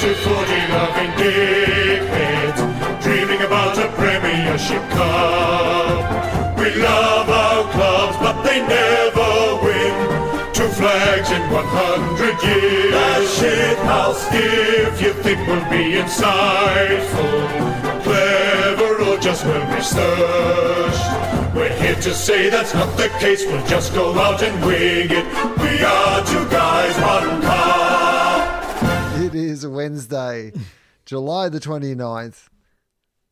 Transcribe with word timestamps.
to 0.00 0.14
40 0.14 0.32
loving 0.32 1.10
dickheads, 1.20 3.02
dreaming 3.02 3.42
about 3.42 3.76
a 3.76 3.86
Premiership 4.00 4.80
Cup. 4.96 6.58
We 6.58 6.74
love 6.76 7.28
our 7.28 7.70
clubs, 7.70 8.16
but 8.16 8.42
they 8.42 8.66
never 8.66 9.60
win. 9.62 9.92
Two 10.54 10.68
flags 10.68 11.30
in 11.30 11.42
100 11.50 12.42
years. 12.48 12.92
That 12.92 13.28
shit 13.28 13.78
house. 13.80 14.26
If 14.32 15.02
you 15.02 15.12
think 15.12 15.46
we'll 15.46 15.68
be 15.68 16.00
insightful, 16.00 18.02
clever, 18.02 19.02
or 19.04 19.18
just 19.18 19.44
well 19.44 19.66
researched, 19.76 21.54
we're 21.54 21.76
here 21.76 21.96
to 21.96 22.14
say 22.14 22.48
that's 22.48 22.72
not 22.72 22.96
the 22.96 23.10
case. 23.20 23.44
We'll 23.44 23.66
just 23.66 23.92
go 23.92 24.18
out 24.18 24.42
and 24.42 24.64
wing 24.64 25.10
it. 25.10 25.26
We 25.60 25.84
are 25.84 26.24
two 26.24 26.48
guys, 26.48 26.96
one 27.02 27.42
cup. 27.42 27.69
It 29.40 29.46
is 29.46 29.66
Wednesday, 29.66 30.52
July 31.06 31.48
the 31.48 31.60
29th. 31.60 32.50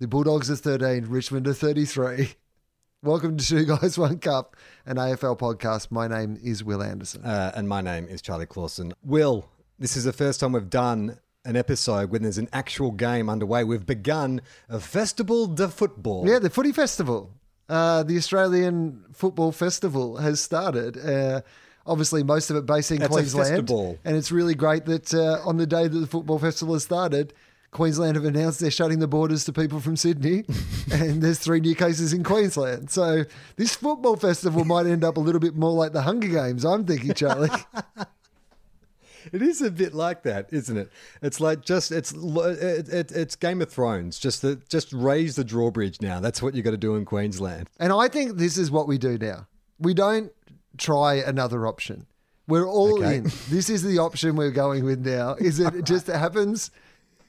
The 0.01 0.09
Bulldogs 0.09 0.51
are 0.51 0.57
13, 0.57 1.05
Richmond 1.05 1.47
are 1.47 1.53
33. 1.53 2.31
Welcome 3.03 3.37
to 3.37 3.45
Two 3.47 3.67
Guys, 3.67 3.99
One 3.99 4.19
Cup, 4.19 4.57
an 4.87 4.97
AFL 4.97 5.39
podcast. 5.39 5.91
My 5.91 6.09
name 6.09 6.39
is 6.43 6.65
Wil 6.65 6.83
Anderson. 6.83 7.23
Uh, 7.27 7.53
and 7.55 7.69
my 7.69 7.83
name 7.83 8.09
is 8.09 8.23
Charlie 8.23 8.47
Clausen. 8.47 8.95
Wil, 9.03 9.51
this 9.79 9.99
is 9.99 10.05
the 10.05 10.15
first 10.15 10.41
time 10.41 10.53
we've 10.53 10.71
done 10.71 11.19
an 11.45 11.57
episode 11.57 12.11
when 12.11 12.23
there's 12.23 12.39
an 12.39 12.49
actual 12.55 12.91
game 12.91 13.29
underway. 13.29 13.63
We've 13.63 13.85
begun 13.85 14.41
a 14.71 14.81
Festival 14.81 15.47
de 15.47 15.69
Football. 15.69 16.27
Yeah, 16.27 16.39
the 16.39 16.49
Footy 16.49 16.73
Festival, 16.73 17.35
uh, 17.69 18.03
the 18.03 18.17
Australian 18.17 19.05
Football 19.13 19.53
Festival 19.53 20.17
has 20.17 20.41
started. 20.41 20.97
Uh, 20.97 21.43
obviously, 21.89 22.23
most 22.23 22.51
of 22.51 22.57
it 22.57 22.67
based 22.67 22.91
in 22.91 22.99
That's 22.99 23.11
Queensland. 23.11 23.69
And 24.05 24.17
it's 24.17 24.31
really 24.31 24.55
great 24.55 24.85
that 24.87 25.13
uh, 25.13 25.41
on 25.49 25.57
the 25.57 25.67
day 25.67 25.89
that 25.89 25.99
the 25.99 26.07
Football 26.07 26.39
Festival 26.39 26.75
has 26.75 26.85
started, 26.85 27.33
Queensland 27.71 28.17
have 28.17 28.25
announced 28.25 28.61
they're 28.61 28.71
shutting 28.71 28.99
the 28.99 29.09
borders 29.09 29.45
to 29.45 29.53
people 29.53 29.81
from 29.81 29.97
Sydney, 29.97 30.45
and 30.93 31.23
there's 31.23 31.39
three 31.39 31.61
new 31.61 31.75
cases 31.75 32.13
in 32.13 32.25
Queensland. 32.25 32.91
So 32.91 33.25
this 33.57 33.75
football 33.75 34.17
festival 34.17 34.65
might 34.65 34.87
end 34.87 35.05
up 35.05 35.17
a 35.17 35.21
little 35.21 35.41
bit 35.41 35.55
more 35.55 35.73
like 35.73 35.93
the 35.93 36.03
Hunger 36.03 36.29
Games. 36.29 36.65
I'm 36.65 36.85
thinking, 36.85 37.15
Charlie. 37.15 37.51
It 39.33 39.43
is 39.43 39.61
a 39.61 39.71
bit 39.71 39.95
like 39.95 40.23
that, 40.23 40.49
isn't 40.53 40.77
it? 40.77 40.91
It's 41.23 41.41
like 41.41 41.63
just 41.63 41.93
it's 41.93 42.13
it, 42.13 42.89
it, 42.89 43.13
it's 43.13 43.37
Game 43.37 43.61
of 43.61 43.71
Thrones. 43.71 44.19
Just 44.19 44.43
the, 44.43 44.61
just 44.69 44.93
raise 44.93 45.37
the 45.37 45.45
drawbridge 45.45 46.01
now. 46.01 46.21
That's 46.21 46.41
what 46.41 46.55
you 46.55 46.63
got 46.63 46.71
to 46.71 46.79
do 46.79 46.97
in 46.97 47.05
Queensland. 47.05 47.69
And 47.79 47.93
I 47.93 48.09
think 48.09 48.39
this 48.39 48.57
is 48.57 48.71
what 48.71 48.89
we 48.89 48.97
do 48.97 49.19
now. 49.19 49.47
We 49.79 49.93
don't 49.93 50.33
try 50.77 51.15
another 51.15 51.67
option. 51.67 52.07
We're 52.47 52.67
all 52.67 52.99
Okay. 53.05 53.17
in. 53.19 53.25
This 53.51 53.69
is 53.69 53.83
the 53.83 53.99
option 53.99 54.37
we're 54.37 54.51
going 54.51 54.85
with 54.85 55.05
now. 55.05 55.35
Is 55.35 55.61
it 55.61 55.85
just 55.85 56.07
happens 56.07 56.71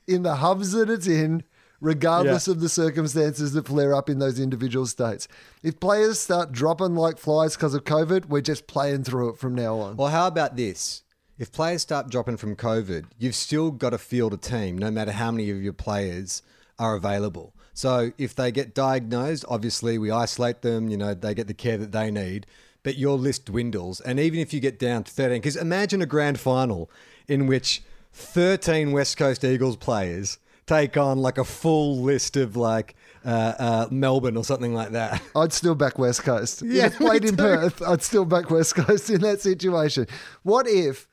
in 0.08 0.24
the 0.24 0.36
hubs 0.36 0.72
that 0.72 0.90
it's 0.90 1.08
in, 1.08 1.44
regardless 1.82 2.48
Yeah. 2.48 2.54
of 2.54 2.62
the 2.62 2.70
circumstances 2.70 3.54
that 3.54 3.68
flare 3.68 3.94
up 3.94 4.10
in 4.10 4.20
those 4.20 4.40
individual 4.40 4.86
states. 4.86 5.28
If 5.62 5.80
players 5.80 6.20
start 6.20 6.52
dropping 6.52 6.96
like 6.96 7.18
flies 7.18 7.56
because 7.56 7.74
of 7.74 7.84
COVID, 7.84 8.26
we're 8.28 8.42
just 8.42 8.66
playing 8.68 9.04
through 9.04 9.30
it 9.30 9.38
from 9.38 9.56
now 9.56 9.78
on. 9.80 9.98
Well, 9.98 10.08
how 10.10 10.28
about 10.28 10.56
this? 10.56 11.04
If 11.38 11.52
players 11.54 11.82
start 11.82 12.10
dropping 12.10 12.38
from 12.38 12.56
COVID, 12.56 13.06
you've 13.18 13.36
still 13.36 13.72
got 13.72 13.92
to 13.92 13.98
field 13.98 14.34
a 14.34 14.38
team, 14.38 14.78
no 14.78 14.92
matter 14.92 15.12
how 15.12 15.32
many 15.32 15.50
of 15.50 15.62
your 15.62 15.72
players 15.74 16.42
are 16.78 16.96
available. 16.96 17.54
So 17.74 18.12
if 18.18 18.36
they 18.36 18.52
get 18.52 18.74
diagnosed, 18.76 19.46
obviously 19.48 19.98
we 19.98 20.12
isolate 20.12 20.62
them. 20.64 20.90
You 20.90 20.98
know 20.98 21.14
they 21.14 21.34
get 21.34 21.48
the 21.48 21.54
care 21.54 21.78
that 21.78 21.94
they 21.94 22.12
need. 22.12 22.46
But 22.84 22.98
your 22.98 23.18
list 23.18 23.46
dwindles, 23.46 24.00
and 24.00 24.20
even 24.20 24.40
if 24.40 24.54
you 24.54 24.60
get 24.60 24.80
down 24.80 25.04
to 25.04 25.12
thirteen, 25.12 25.42
because 25.42 25.56
imagine 25.56 26.02
a 26.02 26.06
grand 26.06 26.40
final 26.40 26.90
in 27.28 27.46
which 27.46 27.84
thirteen 28.14 28.92
West 28.92 29.18
Coast 29.18 29.44
Eagles 29.44 29.76
players 29.76 30.38
take 30.70 30.96
on 30.98 31.18
like 31.18 31.38
a 31.38 31.44
full 31.44 31.98
list 31.98 32.38
of 32.38 32.56
like 32.56 32.96
uh, 33.26 33.54
uh, 33.60 33.88
Melbourne 33.92 34.38
or 34.38 34.44
something 34.44 34.74
like 34.74 34.92
that. 34.92 35.22
I'd 35.36 35.52
still 35.52 35.76
back 35.76 35.98
West 35.98 36.24
Coast. 36.24 36.62
Yeah, 36.62 36.86
if 36.86 36.98
played 36.98 37.26
in. 37.26 37.36
Perth, 37.36 37.82
I'd 37.82 38.04
still 38.04 38.26
back 38.26 38.50
West 38.50 38.76
Coast 38.76 39.10
in 39.10 39.22
that 39.22 39.42
situation. 39.42 40.08
What 40.44 40.68
if 40.68 41.08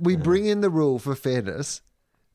we 0.00 0.16
bring 0.16 0.46
in 0.46 0.62
the 0.62 0.70
rule 0.70 0.98
for 0.98 1.14
fairness 1.14 1.82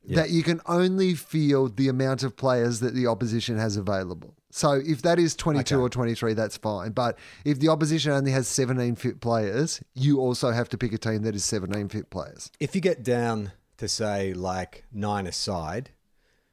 that 0.07 0.29
you 0.29 0.43
can 0.43 0.61
only 0.67 1.15
field 1.15 1.77
the 1.77 1.87
amount 1.87 2.21
of 2.21 2.37
players 2.37 2.79
that 2.79 2.93
the 2.93 3.07
opposition 3.07 3.57
has 3.57 3.75
available? 3.75 4.35
So 4.55 4.71
if 4.85 5.01
that 5.01 5.19
is 5.19 5.35
22 5.35 5.75
Okay. 5.75 5.81
or 5.81 5.89
23, 5.89 6.33
that's 6.33 6.55
fine. 6.55 6.91
But 6.93 7.19
if 7.43 7.59
the 7.59 7.67
opposition 7.67 8.13
only 8.13 8.31
has 8.31 8.47
17 8.47 8.95
fit 8.95 9.19
players, 9.19 9.81
you 9.93 10.21
also 10.21 10.51
have 10.51 10.69
to 10.69 10.77
pick 10.77 10.93
a 10.93 10.97
team 10.97 11.23
that 11.23 11.35
is 11.35 11.43
17 11.43 11.89
fit 11.89 12.09
players. 12.09 12.49
if 12.57 12.73
you 12.73 12.79
get 12.79 13.03
down 13.03 13.51
to 13.79 13.89
say 13.89 14.33
like 14.33 14.85
nine 14.93 15.27
aside, 15.27 15.89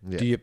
do 0.08 0.26
you 0.26 0.38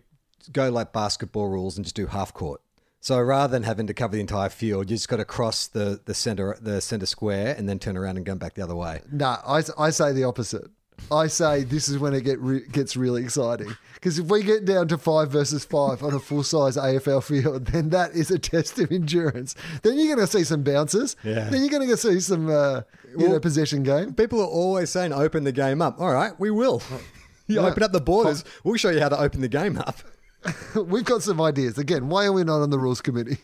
go 0.53 0.69
like 0.69 0.93
basketball 0.93 1.49
rules 1.49 1.75
and 1.75 1.83
just 1.83 1.97
do 1.97 2.07
half 2.07 2.33
court? 2.33 2.61
So 3.01 3.19
rather 3.19 3.51
than 3.51 3.63
having 3.63 3.87
to 3.87 3.93
cover 3.93 4.13
the 4.15 4.21
entire 4.21 4.47
field, 4.47 4.89
you 4.89 4.95
just 4.95 5.09
got 5.09 5.17
to 5.17 5.25
cross 5.25 5.67
the 5.67 5.99
the 6.05 6.13
center 6.13 6.57
the 6.61 6.79
center 6.79 7.05
square 7.05 7.55
and 7.57 7.67
then 7.67 7.77
turn 7.77 7.97
around 7.97 8.15
and 8.15 8.25
go 8.25 8.35
back 8.35 8.53
the 8.53 8.61
other 8.61 8.75
way. 8.75 9.01
No, 9.11 9.35
I, 9.45 9.63
I 9.77 9.89
say 9.89 10.13
the 10.13 10.23
opposite. 10.23 10.69
I 11.11 11.27
say 11.27 11.63
this 11.63 11.89
is 11.89 11.97
when 11.97 12.13
it 12.13 12.21
get 12.21 12.39
re- 12.39 12.65
gets 12.71 12.95
really 12.97 13.23
exciting. 13.23 13.75
Because 13.95 14.17
if 14.19 14.27
we 14.27 14.43
get 14.43 14.63
down 14.65 14.87
to 14.89 14.97
five 14.97 15.29
versus 15.31 15.65
five 15.65 16.01
on 16.03 16.13
a 16.13 16.19
full 16.19 16.43
size 16.43 16.77
AFL 16.77 17.21
field, 17.23 17.65
then 17.67 17.89
that 17.89 18.11
is 18.13 18.31
a 18.31 18.39
test 18.39 18.79
of 18.79 18.91
endurance. 18.91 19.55
Then 19.83 19.97
you're 19.97 20.15
going 20.15 20.25
to 20.25 20.31
see 20.31 20.43
some 20.45 20.63
bounces. 20.63 21.15
Yeah. 21.23 21.49
Then 21.49 21.61
you're 21.61 21.69
going 21.69 21.87
to 21.89 21.97
see 21.97 22.19
some 22.21 22.49
uh, 22.49 22.81
you 23.11 23.25
know, 23.25 23.29
Well- 23.31 23.39
possession 23.39 23.83
game. 23.83 24.13
People 24.13 24.39
are 24.41 24.47
always 24.47 24.89
saying 24.89 25.11
open 25.13 25.43
the 25.43 25.51
game 25.51 25.81
up. 25.81 25.99
All 25.99 26.13
right, 26.13 26.37
we 26.39 26.51
will. 26.51 26.81
You 27.47 27.55
Yeah. 27.55 27.65
open 27.65 27.81
up 27.81 27.91
the 27.91 27.99
borders. 27.99 28.43
We'll 28.63 28.75
show 28.75 28.91
you 28.91 28.99
how 28.99 29.09
to 29.09 29.19
open 29.19 29.41
the 29.41 29.47
game 29.47 29.79
up. 29.79 29.97
We've 30.75 31.03
got 31.03 31.23
some 31.23 31.41
ideas. 31.41 31.79
Again, 31.79 32.07
why 32.07 32.25
are 32.25 32.31
we 32.31 32.43
not 32.43 32.61
on 32.61 32.69
the 32.69 32.77
rules 32.77 33.01
committee? 33.01 33.37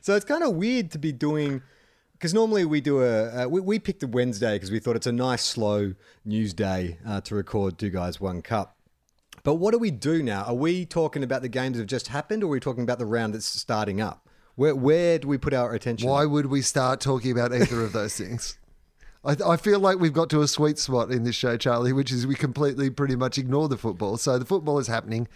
So 0.00 0.16
it's 0.16 0.24
kind 0.24 0.42
of 0.42 0.54
weird 0.54 0.90
to 0.92 0.98
be 0.98 1.12
doing 1.12 1.60
because 2.22 2.32
normally 2.32 2.64
we 2.64 2.80
do 2.80 3.02
a 3.02 3.46
uh, 3.46 3.48
we, 3.48 3.60
we 3.60 3.80
picked 3.80 4.00
a 4.04 4.06
Wednesday 4.06 4.54
because 4.54 4.70
we 4.70 4.78
thought 4.78 4.94
it's 4.94 5.08
a 5.08 5.12
nice 5.12 5.42
slow 5.42 5.94
news 6.24 6.54
day 6.54 6.98
uh, 7.04 7.20
to 7.22 7.34
record 7.34 7.78
two 7.78 7.90
guys 7.90 8.20
one 8.20 8.42
cup. 8.42 8.76
But 9.42 9.56
what 9.56 9.72
do 9.72 9.78
we 9.78 9.90
do 9.90 10.22
now? 10.22 10.44
Are 10.44 10.54
we 10.54 10.86
talking 10.86 11.24
about 11.24 11.42
the 11.42 11.48
games 11.48 11.76
that 11.76 11.82
have 11.82 11.88
just 11.88 12.06
happened, 12.06 12.44
or 12.44 12.46
are 12.46 12.50
we 12.50 12.60
talking 12.60 12.84
about 12.84 13.00
the 13.00 13.06
round 13.06 13.34
that's 13.34 13.46
starting 13.46 14.00
up? 14.00 14.28
Where 14.54 14.76
where 14.76 15.18
do 15.18 15.26
we 15.26 15.36
put 15.36 15.52
our 15.52 15.74
attention? 15.74 16.08
why 16.08 16.24
would 16.24 16.46
we 16.46 16.62
start 16.62 17.00
talking 17.00 17.32
about 17.32 17.52
either 17.52 17.82
of 17.82 17.92
those 17.92 18.16
things? 18.16 18.56
I, 19.24 19.36
I 19.44 19.56
feel 19.56 19.80
like 19.80 19.98
we've 19.98 20.12
got 20.12 20.30
to 20.30 20.42
a 20.42 20.48
sweet 20.48 20.78
spot 20.78 21.10
in 21.10 21.24
this 21.24 21.34
show, 21.34 21.56
Charlie, 21.56 21.92
which 21.92 22.12
is 22.12 22.24
we 22.24 22.36
completely 22.36 22.88
pretty 22.88 23.16
much 23.16 23.36
ignore 23.36 23.68
the 23.68 23.76
football. 23.76 24.16
So 24.16 24.38
the 24.38 24.44
football 24.44 24.78
is 24.78 24.86
happening 24.86 25.26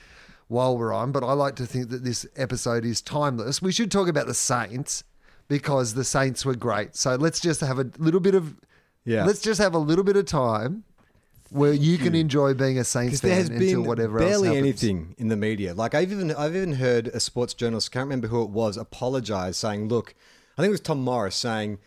while 0.47 0.79
we're 0.79 0.93
on, 0.93 1.11
but 1.11 1.25
I 1.25 1.33
like 1.33 1.57
to 1.57 1.67
think 1.67 1.89
that 1.89 2.05
this 2.05 2.27
episode 2.37 2.85
is 2.85 3.03
timeless. 3.03 3.61
We 3.61 3.73
should 3.73 3.91
talk 3.91 4.07
about 4.07 4.29
the 4.29 4.35
Saints 4.35 5.03
because 5.49 5.95
the 5.95 6.05
Saints 6.05 6.45
were 6.45 6.55
great. 6.57 6.97
So 6.97 7.15
let's 7.17 7.41
just 7.41 7.61
have 7.61 7.79
a 7.79 7.91
little 7.99 8.21
bit 8.21 8.34
of 8.34 8.57
Yeah. 9.05 9.25
Let's 9.25 9.41
just 9.41 9.61
have 9.61 9.75
a 9.75 9.79
little 9.79 10.05
bit 10.05 10.17
of 10.17 10.27
time 10.27 10.84
where 11.51 11.73
you 11.73 11.97
can 11.97 12.15
enjoy 12.15 12.55
being 12.55 12.79
a 12.79 12.84
Saints 12.84 13.21
Because 13.21 13.21
there 13.21 13.31
fan 13.45 13.53
has 13.53 13.62
until 13.62 13.83
whatever 13.83 14.19
else 14.19 14.29
barely 14.29 14.49
happens. 14.49 14.67
anything 14.67 15.15
in 15.17 15.29
the 15.29 15.37
media. 15.37 15.75
Like 15.75 15.95
I've 15.95 16.11
even 16.11 16.33
I've 16.33 16.56
even 16.56 16.73
heard 16.75 17.09
a 17.09 17.21
sports 17.21 17.55
journalist, 17.55 17.93
can't 17.93 18.05
remember 18.05 18.29
who 18.29 18.43
it 18.43 18.51
was, 18.51 18.77
apologize 18.77 19.56
saying, 19.56 19.89
"Look, 19.89 20.15
I 20.59 20.62
think 20.62 20.71
it 20.71 20.73
was 20.73 20.81
Tom 20.81 21.03
Morris 21.03 21.37
saying." 21.37 21.79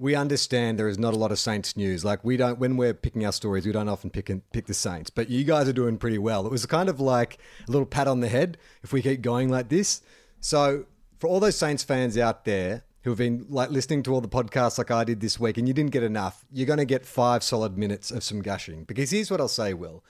We 0.00 0.14
understand 0.14 0.78
there 0.78 0.86
is 0.86 0.96
not 0.96 1.12
a 1.12 1.16
lot 1.16 1.32
of 1.32 1.40
Saints 1.40 1.76
news. 1.76 2.04
Like 2.04 2.22
we 2.22 2.36
don't, 2.36 2.60
when 2.60 2.76
we're 2.76 2.94
picking 2.94 3.26
our 3.26 3.32
stories, 3.32 3.66
we 3.66 3.72
don't 3.72 3.88
often 3.88 4.10
pick 4.10 4.30
pick 4.52 4.66
the 4.66 4.74
Saints. 4.74 5.10
But 5.10 5.28
you 5.28 5.42
guys 5.42 5.68
are 5.68 5.72
doing 5.72 5.98
pretty 5.98 6.18
well. 6.18 6.46
It 6.46 6.52
was 6.52 6.64
kind 6.66 6.88
of 6.88 7.00
like 7.00 7.38
a 7.66 7.72
little 7.72 7.84
pat 7.84 8.06
on 8.06 8.20
the 8.20 8.28
head 8.28 8.58
if 8.84 8.92
we 8.92 9.02
keep 9.02 9.22
going 9.22 9.48
like 9.48 9.70
this. 9.70 10.02
So 10.40 10.84
for 11.18 11.26
all 11.26 11.40
those 11.40 11.56
Saints 11.56 11.82
fans 11.82 12.16
out 12.16 12.44
there 12.44 12.84
who 13.08 13.12
have 13.12 13.18
been 13.18 13.46
like 13.48 13.70
listening 13.70 14.02
to 14.02 14.12
all 14.12 14.20
the 14.20 14.28
podcasts 14.28 14.76
like 14.76 14.90
I 14.90 15.02
did 15.02 15.20
this 15.20 15.40
week, 15.40 15.56
and 15.56 15.66
you 15.66 15.72
didn't 15.72 15.92
get 15.92 16.02
enough, 16.02 16.44
you're 16.52 16.66
going 16.66 16.78
to 16.78 16.84
get 16.84 17.06
five 17.06 17.42
solid 17.42 17.78
minutes 17.78 18.10
of 18.10 18.22
some 18.22 18.42
gushing. 18.42 18.84
Because 18.84 19.10
here's 19.10 19.30
what 19.30 19.40
I'll 19.40 19.48
say, 19.48 19.72
Wil. 19.72 20.04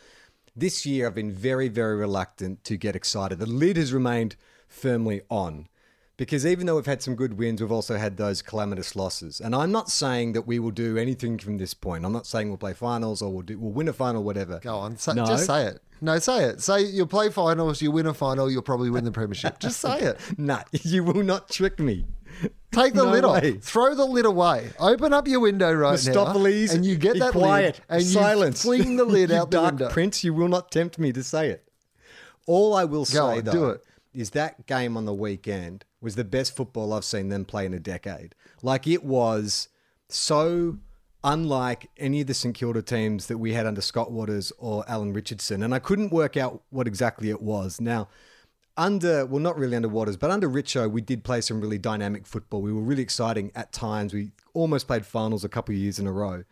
This 0.56 0.84
year, 0.84 1.06
I've 1.06 1.14
been 1.14 1.30
very, 1.30 1.68
very 1.68 1.94
reluctant 1.96 2.64
to 2.64 2.76
get 2.76 2.96
excited. 2.96 3.38
The 3.38 3.46
lid 3.46 3.76
has 3.76 3.92
remained 3.92 4.34
firmly 4.66 5.22
on 5.30 5.68
because 6.18 6.44
even 6.44 6.66
though 6.66 6.74
we've 6.74 6.84
had 6.84 7.00
some 7.00 7.14
good 7.14 7.38
wins, 7.38 7.62
we've 7.62 7.70
also 7.70 7.96
had 7.96 8.16
those 8.16 8.42
calamitous 8.42 8.96
losses. 8.96 9.40
And 9.40 9.54
I'm 9.54 9.70
not 9.70 9.88
saying 9.88 10.32
that 10.32 10.42
we 10.42 10.58
will 10.58 10.72
do 10.72 10.98
anything 10.98 11.38
from 11.38 11.58
this 11.58 11.74
point. 11.74 12.04
I'm 12.04 12.12
not 12.12 12.26
saying 12.26 12.48
we'll 12.48 12.58
play 12.58 12.74
finals 12.74 13.22
or 13.22 13.32
we'll, 13.32 13.42
do, 13.42 13.56
we'll 13.56 13.70
win 13.70 13.86
a 13.86 13.92
final, 13.92 14.24
whatever. 14.24 14.58
Go 14.58 14.76
on, 14.76 14.96
say, 14.96 15.14
No. 15.14 15.24
just 15.24 15.46
say 15.46 15.66
it. 15.66 15.80
No, 16.00 16.18
say 16.18 16.44
it. 16.44 16.60
Say 16.60 16.82
you'll 16.82 17.06
play 17.06 17.30
finals, 17.30 17.80
you 17.80 17.92
win 17.92 18.06
a 18.06 18.14
final, 18.14 18.50
you'll 18.50 18.62
probably 18.62 18.90
win 18.90 19.04
the 19.04 19.12
premiership. 19.12 19.60
Just 19.60 19.80
say 19.80 20.00
it. 20.00 20.18
Nah, 20.38 20.62
you 20.72 21.04
will 21.04 21.22
not 21.22 21.48
trick 21.50 21.78
me. 21.78 22.04
Take 22.70 22.92
the 22.94 23.04
No 23.04 23.10
lid 23.10 23.24
way. 23.24 23.56
off. 23.56 23.62
Throw 23.64 23.94
the 23.94 24.04
lid 24.04 24.26
away. 24.26 24.70
Open 24.78 25.12
up 25.12 25.26
your 25.26 25.40
window 25.40 25.72
right 25.72 25.98
now, 26.06 26.34
and 26.36 26.84
you 26.84 26.96
get 26.96 27.18
that 27.18 27.32
quiet. 27.32 27.76
lid, 27.76 27.80
and 27.88 28.04
Silence. 28.04 28.64
you 28.64 28.76
fling 28.76 28.96
the 28.96 29.04
lid 29.16 29.32
out 29.32 29.50
the 29.50 29.56
dark 29.56 29.70
window. 29.72 29.88
Prince, 29.90 30.22
you 30.22 30.34
will 30.34 30.48
not 30.48 30.70
tempt 30.70 30.98
me 30.98 31.12
to 31.12 31.22
say 31.24 31.48
it. 31.48 31.68
All 32.46 32.74
I 32.74 32.84
will 32.84 33.04
say 33.04 33.18
on, 33.18 33.44
though 33.44 33.78
is 34.14 34.30
that 34.30 34.66
game 34.66 34.96
on 34.96 35.04
the 35.06 35.14
weekend 35.14 35.84
was 36.00 36.14
the 36.14 36.24
best 36.24 36.56
football 36.56 36.92
I've 36.92 37.04
seen 37.04 37.28
them 37.28 37.44
play 37.44 37.66
in 37.66 37.74
a 37.74 37.80
decade. 37.80 38.34
Like 38.62 38.86
it 38.86 39.04
was 39.04 39.68
so 40.08 40.78
unlike 41.24 41.90
any 41.96 42.20
of 42.20 42.26
the 42.26 42.34
St 42.34 42.54
Kilda 42.54 42.80
teams 42.82 43.26
that 43.26 43.38
we 43.38 43.52
had 43.52 43.66
under 43.66 43.80
Scott 43.80 44.12
Watters 44.12 44.52
or 44.58 44.84
Alan 44.88 45.12
Richardson. 45.12 45.62
And 45.62 45.74
I 45.74 45.78
couldn't 45.78 46.12
work 46.12 46.36
out 46.36 46.62
what 46.70 46.86
exactly 46.86 47.28
it 47.30 47.42
was. 47.42 47.80
Now, 47.80 48.08
under, 48.78 49.26
well, 49.26 49.40
not 49.40 49.58
really 49.58 49.76
under 49.76 49.88
Watters, 49.88 50.16
but 50.16 50.30
under 50.30 50.48
Richo, 50.48 50.90
we 50.90 51.02
did 51.02 51.24
play 51.24 51.40
some 51.40 51.60
really 51.60 51.78
dynamic 51.78 52.26
football. 52.26 52.62
We 52.62 52.72
were 52.72 52.80
really 52.80 53.02
exciting 53.02 53.50
at 53.54 53.72
times. 53.72 54.14
We 54.14 54.30
almost 54.54 54.86
played 54.86 55.04
finals 55.04 55.44
a 55.44 55.48
couple 55.48 55.74
of 55.74 55.80
years 55.80 55.98
in 55.98 56.06
a 56.06 56.12
row. 56.12 56.44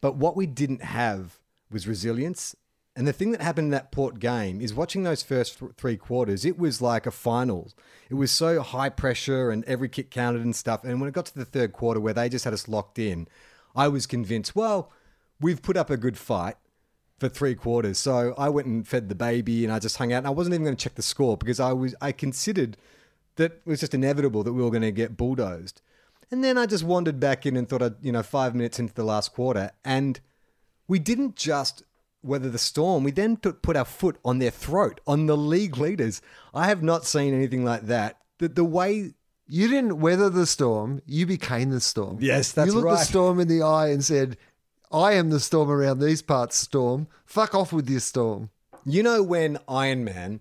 But 0.00 0.16
what 0.16 0.36
we 0.36 0.46
didn't 0.46 0.82
have 0.82 1.38
was 1.70 1.88
resilience. 1.88 2.54
And 2.94 3.06
the 3.06 3.12
thing 3.12 3.32
that 3.32 3.40
happened 3.40 3.66
in 3.66 3.70
that 3.70 3.90
Port 3.92 4.18
game 4.18 4.60
is 4.60 4.74
watching 4.74 5.04
those 5.04 5.22
first 5.22 5.58
th- 5.58 5.72
three 5.76 5.96
quarters, 5.96 6.44
it 6.44 6.58
was 6.58 6.82
like 6.82 7.06
a 7.06 7.10
final. 7.10 7.72
It 8.10 8.14
was 8.14 8.30
so 8.30 8.60
high 8.60 8.90
pressure 8.90 9.50
and 9.50 9.64
every 9.64 9.88
kick 9.88 10.10
counted 10.10 10.42
and 10.42 10.54
stuff. 10.54 10.84
And 10.84 11.00
when 11.00 11.08
it 11.08 11.14
got 11.14 11.26
to 11.26 11.34
the 11.34 11.44
third 11.44 11.72
quarter 11.72 12.00
where 12.00 12.14
they 12.14 12.28
just 12.28 12.44
had 12.44 12.54
us 12.54 12.68
locked 12.68 12.98
in, 12.98 13.26
I 13.74 13.88
was 13.88 14.06
convinced, 14.06 14.54
well, 14.54 14.92
we've 15.40 15.62
put 15.62 15.76
up 15.76 15.88
a 15.88 15.96
good 15.96 16.18
fight 16.18 16.56
for 17.18 17.28
three 17.28 17.54
quarters. 17.54 17.98
So 17.98 18.34
I 18.38 18.48
went 18.48 18.66
and 18.66 18.86
fed 18.86 19.08
the 19.08 19.14
baby 19.14 19.64
and 19.64 19.72
I 19.72 19.78
just 19.78 19.96
hung 19.96 20.12
out. 20.12 20.18
And 20.18 20.26
I 20.26 20.30
wasn't 20.30 20.54
even 20.54 20.64
going 20.64 20.76
to 20.76 20.82
check 20.82 20.94
the 20.94 21.02
score 21.02 21.36
because 21.36 21.60
I 21.60 21.72
was 21.72 21.94
I 22.00 22.12
considered 22.12 22.76
that 23.36 23.52
it 23.52 23.62
was 23.64 23.80
just 23.80 23.94
inevitable 23.94 24.42
that 24.44 24.52
we 24.52 24.62
were 24.62 24.70
going 24.70 24.82
to 24.82 24.92
get 24.92 25.16
bulldozed. 25.16 25.80
And 26.30 26.44
then 26.44 26.58
I 26.58 26.66
just 26.66 26.84
wandered 26.84 27.18
back 27.18 27.46
in 27.46 27.56
and 27.56 27.68
thought 27.68 27.82
I'd, 27.82 27.94
you 28.02 28.12
know, 28.12 28.22
five 28.22 28.54
minutes 28.54 28.78
into 28.78 28.94
the 28.94 29.04
last 29.04 29.32
quarter. 29.32 29.70
And 29.84 30.20
we 30.86 30.98
didn't 30.98 31.36
just 31.36 31.82
weather 32.22 32.50
the 32.50 32.58
storm, 32.58 33.04
we 33.04 33.12
then 33.12 33.36
put 33.36 33.62
put 33.62 33.76
our 33.76 33.84
foot 33.84 34.18
on 34.24 34.38
their 34.38 34.50
throat, 34.50 35.00
on 35.06 35.26
the 35.26 35.36
league 35.36 35.76
leaders. 35.78 36.20
I 36.52 36.66
have 36.66 36.82
not 36.82 37.06
seen 37.06 37.32
anything 37.32 37.64
like 37.64 37.82
that. 37.86 38.18
The, 38.38 38.48
the 38.48 38.64
way 38.64 39.14
You 39.50 39.66
didn't 39.68 39.98
weather 40.00 40.28
the 40.28 40.44
storm, 40.46 41.00
you 41.06 41.24
became 41.24 41.70
the 41.70 41.80
storm. 41.80 42.18
Yes, 42.20 42.52
that's 42.52 42.68
right. 42.68 42.74
You 42.74 42.80
looked 42.80 42.98
the 42.98 43.04
storm 43.04 43.40
in 43.40 43.48
the 43.48 43.62
eye 43.62 43.88
and 43.88 44.04
said, 44.04 44.36
I 44.90 45.12
am 45.12 45.28
the 45.28 45.40
storm 45.40 45.70
around 45.70 45.98
these 45.98 46.22
parts, 46.22 46.56
storm. 46.56 47.08
Fuck 47.26 47.54
off 47.54 47.72
with 47.72 47.90
your 47.90 48.00
storm. 48.00 48.50
You 48.86 49.02
know 49.02 49.22
when 49.22 49.58
Iron 49.68 50.02
Man 50.04 50.40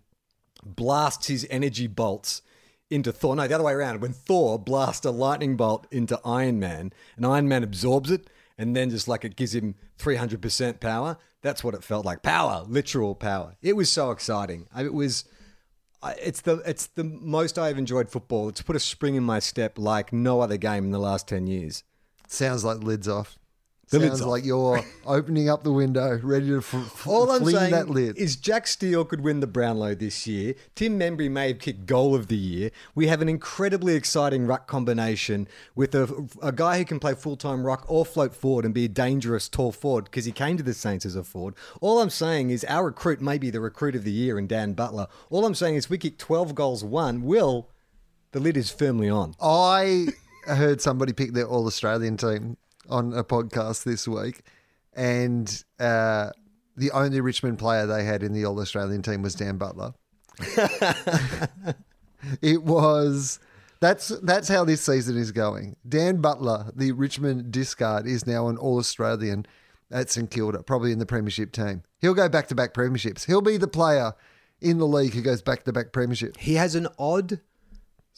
blasts 0.63 1.27
his 1.27 1.45
energy 1.49 1.87
bolts 1.87 2.41
into 2.89 3.11
Thor? 3.11 3.35
No, 3.35 3.45
the 3.45 3.55
other 3.55 3.63
way 3.65 3.73
around. 3.73 4.01
When 4.01 4.13
Thor 4.13 4.57
blasts 4.57 5.05
a 5.05 5.11
lightning 5.11 5.57
bolt 5.57 5.85
into 5.91 6.21
Iron 6.23 6.59
Man, 6.59 6.93
and 7.17 7.25
Iron 7.25 7.49
Man 7.49 7.63
absorbs 7.63 8.09
it, 8.09 8.29
and 8.57 8.73
then 8.73 8.89
just 8.89 9.07
like 9.09 9.25
it 9.25 9.35
gives 9.35 9.53
him 9.53 9.75
300% 9.99 10.79
power. 10.79 11.17
That's 11.41 11.63
what 11.63 11.73
it 11.73 11.83
felt 11.83 12.05
like. 12.05 12.23
Power, 12.23 12.63
literal 12.67 13.15
power. 13.15 13.55
It 13.61 13.75
was 13.75 13.91
so 13.91 14.11
exciting. 14.11 14.67
It 14.77 14.93
was. 14.93 15.25
It's 16.21 16.41
the 16.41 16.57
it's 16.65 16.87
the 16.87 17.03
most 17.03 17.59
I've 17.59 17.77
enjoyed 17.77 18.09
football. 18.09 18.47
It's 18.47 18.61
put 18.61 18.75
a 18.75 18.79
spring 18.79 19.15
in 19.15 19.23
my 19.23 19.39
step 19.39 19.77
like 19.77 20.13
no 20.13 20.39
other 20.39 20.57
game 20.57 20.85
in 20.85 20.91
the 20.91 20.99
last 20.99 21.27
ten 21.27 21.47
years. 21.47 21.83
Sounds 22.27 22.63
like 22.63 22.83
lids 22.83 23.07
off. 23.07 23.37
Sounds 23.89 24.21
like 24.21 24.43
you're 24.43 24.83
opening 25.05 25.47
up 25.47 25.63
the 25.63 25.71
window, 25.71 26.19
ready 26.21 26.47
to 26.47 26.57
f- 26.57 26.73
f- 26.73 27.07
All 27.07 27.31
I'm 27.31 27.45
saying 27.45 27.71
that 27.71 27.89
lid. 27.89 28.17
is 28.17 28.35
Jack 28.35 28.67
Steele 28.67 29.05
could 29.05 29.21
win 29.21 29.39
the 29.39 29.47
Brownlow 29.47 29.95
this 29.95 30.27
year. 30.27 30.55
Tim 30.75 30.99
Membrey 30.99 31.31
may 31.31 31.47
have 31.49 31.59
kicked 31.59 31.85
goal 31.85 32.13
of 32.13 32.27
the 32.27 32.35
year. 32.35 32.71
We 32.95 33.07
have 33.07 33.21
an 33.21 33.29
incredibly 33.29 33.95
exciting 33.95 34.45
ruck 34.45 34.67
combination 34.67 35.47
with 35.73 35.95
a, 35.95 36.27
a 36.41 36.51
guy 36.51 36.79
who 36.79 36.85
can 36.85 36.99
play 36.99 37.13
full 37.13 37.37
time 37.37 37.65
ruck 37.65 37.85
or 37.87 38.03
float 38.05 38.35
forward 38.35 38.65
and 38.65 38.73
be 38.73 38.83
a 38.85 38.89
dangerous 38.89 39.47
tall 39.47 39.71
forward 39.71 40.05
because 40.05 40.25
he 40.25 40.33
came 40.33 40.57
to 40.57 40.63
the 40.63 40.73
Saints 40.73 41.05
as 41.05 41.15
a 41.15 41.23
forward. 41.23 41.55
All 41.79 42.01
I'm 42.01 42.09
saying 42.09 42.49
is 42.49 42.65
our 42.65 42.85
recruit 42.87 43.21
may 43.21 43.37
be 43.37 43.49
the 43.49 43.61
recruit 43.61 43.95
of 43.95 44.03
the 44.03 44.11
year 44.11 44.37
in 44.37 44.47
Dan 44.47 44.73
Butler. 44.73 45.07
All 45.29 45.45
I'm 45.45 45.55
saying 45.55 45.75
is 45.75 45.89
we 45.89 45.97
kick 45.97 46.17
12 46.17 46.53
goals, 46.55 46.83
one. 46.83 47.21
Wil, 47.23 47.69
the 48.33 48.41
lid 48.41 48.57
is 48.57 48.69
firmly 48.69 49.09
on. 49.09 49.33
I 49.41 50.07
heard 50.45 50.81
somebody 50.81 51.13
pick 51.13 51.31
their 51.31 51.47
All 51.47 51.65
Australian 51.67 52.17
team 52.17 52.57
on 52.89 53.13
a 53.13 53.23
podcast 53.23 53.83
this 53.83 54.07
week, 54.07 54.41
and 54.93 55.63
uh, 55.79 56.31
the 56.75 56.91
only 56.91 57.21
Richmond 57.21 57.59
player 57.59 57.85
they 57.85 58.03
had 58.03 58.23
in 58.23 58.33
the 58.33 58.45
All 58.45 58.59
Australian 58.59 59.01
team 59.01 59.21
was 59.21 59.35
Dan 59.35 59.57
Butler. 59.57 59.93
it 62.41 62.63
was. 62.63 63.39
That's 63.79 64.07
that's 64.23 64.47
how 64.47 64.65
this 64.65 64.81
season 64.81 65.17
is 65.17 65.31
going. 65.31 65.75
Dan 65.87 66.17
Butler, 66.17 66.71
the 66.75 66.91
Richmond 66.91 67.51
discard, 67.51 68.07
is 68.07 68.25
now 68.25 68.47
an 68.47 68.57
All 68.57 68.77
Australian 68.79 69.45
at 69.91 70.09
St 70.09 70.29
Kilda, 70.29 70.63
probably 70.63 70.91
in 70.91 70.99
the 70.99 71.05
Premiership 71.05 71.51
team. 71.51 71.83
He'll 71.99 72.13
go 72.13 72.29
back 72.29 72.47
to 72.47 72.55
back 72.55 72.73
premierships. 72.73 73.25
He'll 73.25 73.41
be 73.41 73.57
the 73.57 73.67
player 73.67 74.13
in 74.61 74.77
the 74.77 74.87
league 74.87 75.13
who 75.13 75.21
goes 75.21 75.41
back 75.41 75.63
to 75.65 75.73
back 75.73 75.91
premierships. 75.91 76.37
He 76.37 76.55
has 76.55 76.75
an 76.75 76.87
odd 76.97 77.39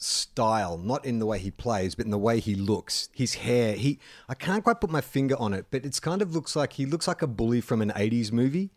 style, 0.00 0.78
not 0.78 1.04
in 1.04 1.18
the 1.18 1.26
way 1.26 1.38
he 1.38 1.50
plays, 1.50 1.94
but 1.94 2.06
in 2.06 2.10
the 2.10 2.18
way 2.18 2.40
he 2.40 2.54
looks. 2.54 3.08
His 3.14 3.34
hair, 3.34 3.74
he 3.74 3.98
I 4.28 4.34
can't 4.34 4.64
quite 4.64 4.80
put 4.80 4.90
my 4.90 5.00
finger 5.00 5.36
on 5.38 5.54
it, 5.54 5.66
but 5.70 5.84
it's 5.84 6.00
kind 6.00 6.22
of 6.22 6.34
looks 6.34 6.56
like 6.56 6.74
he 6.74 6.86
looks 6.86 7.06
like 7.06 7.22
a 7.22 7.26
bully 7.26 7.60
from 7.60 7.82
an 7.82 7.90
80s 7.90 8.32
movie. 8.32 8.70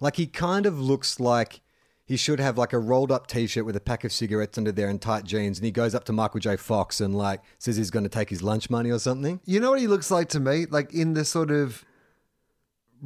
Like 0.00 0.16
he 0.16 0.26
kind 0.26 0.66
of 0.66 0.78
looks 0.78 1.18
like 1.18 1.62
he 2.04 2.16
should 2.16 2.38
have 2.38 2.58
like 2.58 2.72
a 2.72 2.78
rolled 2.78 3.10
up 3.10 3.26
t-shirt 3.26 3.64
with 3.64 3.74
a 3.74 3.80
pack 3.80 4.04
of 4.04 4.12
cigarettes 4.12 4.58
under 4.58 4.70
there 4.70 4.88
and 4.88 5.00
tight 5.00 5.24
jeans 5.24 5.58
and 5.58 5.64
he 5.64 5.72
goes 5.72 5.94
up 5.94 6.04
to 6.04 6.12
Michael 6.12 6.40
J. 6.40 6.56
Fox 6.56 7.00
and 7.00 7.14
like 7.16 7.40
says 7.58 7.76
he's 7.76 7.90
going 7.90 8.04
to 8.04 8.10
take 8.10 8.30
his 8.30 8.42
lunch 8.42 8.68
money 8.70 8.90
or 8.90 8.98
something. 8.98 9.40
You 9.44 9.58
know 9.58 9.70
what 9.70 9.80
he 9.80 9.88
looks 9.88 10.10
like 10.10 10.28
to 10.30 10.40
me? 10.40 10.66
Like 10.66 10.92
in 10.92 11.14
the 11.14 11.24
sort 11.24 11.50
of 11.50 11.84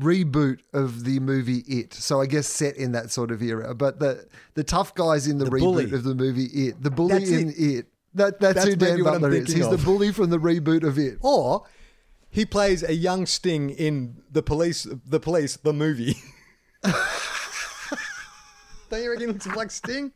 reboot 0.01 0.61
of 0.73 1.05
the 1.05 1.21
movie 1.21 1.59
It. 1.69 1.95
So 1.95 2.21
I 2.21 2.27
guess 2.27 2.47
set 2.47 2.77
in 2.77 2.93
that 2.93 3.11
sort 3.11 3.31
of 3.31 3.43
era. 3.43 3.75
But 3.75 3.99
the 4.01 4.27
the 4.55 4.65
tough 4.65 4.95
guys 4.95 5.27
in 5.27 5.39
the, 5.39 5.45
The 5.45 5.51
reboot 5.53 5.61
bully. 5.61 5.85
of 5.93 6.03
the 6.05 6.15
movie 6.15 6.47
It. 6.47 6.83
The 6.83 6.91
bully 6.91 7.19
That's 7.19 7.31
in 7.31 7.51
it. 7.51 7.55
It. 7.59 7.87
That 8.15 8.41
that's, 8.41 8.55
That's 8.55 8.67
who 8.69 8.77
Dan 8.77 8.91
maybe 8.91 9.03
what 9.03 9.15
I'm 9.15 9.21
Butler 9.21 9.37
is. 9.37 9.53
He's 9.53 9.67
of. 9.67 9.79
the 9.79 9.85
bully 9.85 10.13
from 10.13 10.31
the 10.31 10.39
reboot 10.39 10.83
of 10.83 10.99
It. 10.99 11.19
Or 11.21 11.65
he 12.29 12.45
plays 12.45 12.83
a 12.83 12.95
young 12.95 13.27
Sting 13.27 13.71
in 13.71 14.23
the 14.31 14.43
police 14.43 14.87
the 15.07 15.21
police 15.21 15.57
the 15.57 15.73
movie. 15.73 16.17
Don't 18.91 19.03
you 19.03 19.11
reckon 19.11 19.27
he 19.29 19.33
looks 19.33 19.47
like 19.47 19.71
Sting? 19.71 20.13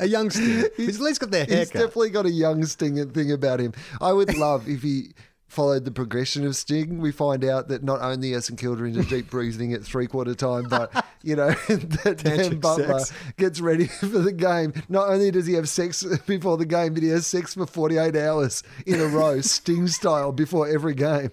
A 0.00 0.06
young 0.08 0.30
Sting. 0.30 0.64
He's 0.76 0.96
at 0.96 1.02
least 1.02 1.20
got 1.20 1.30
their 1.30 1.44
He's 1.44 1.70
definitely 1.70 2.10
got 2.10 2.26
a 2.26 2.30
young 2.30 2.64
Sting 2.64 3.10
thing 3.10 3.32
about 3.32 3.60
him. 3.60 3.72
I 4.00 4.12
would 4.12 4.36
love 4.36 4.68
if 4.68 4.82
he 4.82 5.12
followed 5.50 5.84
the 5.84 5.90
progression 5.90 6.46
of 6.46 6.54
Sting. 6.54 6.98
We 6.98 7.10
find 7.10 7.44
out 7.44 7.68
that 7.68 7.82
not 7.82 8.00
only 8.00 8.34
are 8.34 8.40
St 8.40 8.58
Kilda 8.58 8.84
into 8.84 9.02
deep 9.02 9.28
breathing 9.30 9.72
at 9.72 9.82
three 9.82 10.06
quarter 10.06 10.34
time, 10.34 10.68
but 10.68 11.04
you 11.22 11.34
know 11.36 11.50
that 11.68 12.20
Dan 12.22 12.60
Butler 12.60 13.00
sex. 13.00 13.12
gets 13.36 13.60
ready 13.60 13.86
for 14.00 14.06
the 14.06 14.32
game. 14.32 14.72
Not 14.88 15.08
only 15.08 15.30
does 15.30 15.46
he 15.46 15.54
have 15.54 15.68
sex 15.68 16.04
before 16.26 16.56
the 16.56 16.64
game, 16.64 16.94
but 16.94 17.02
he 17.02 17.08
has 17.10 17.26
sex 17.26 17.54
for 17.54 17.66
forty 17.66 17.98
eight 17.98 18.16
hours 18.16 18.62
in 18.86 19.00
a 19.00 19.06
row, 19.06 19.40
Sting 19.40 19.88
style, 19.88 20.32
before 20.32 20.68
every 20.68 20.94
game. 20.94 21.32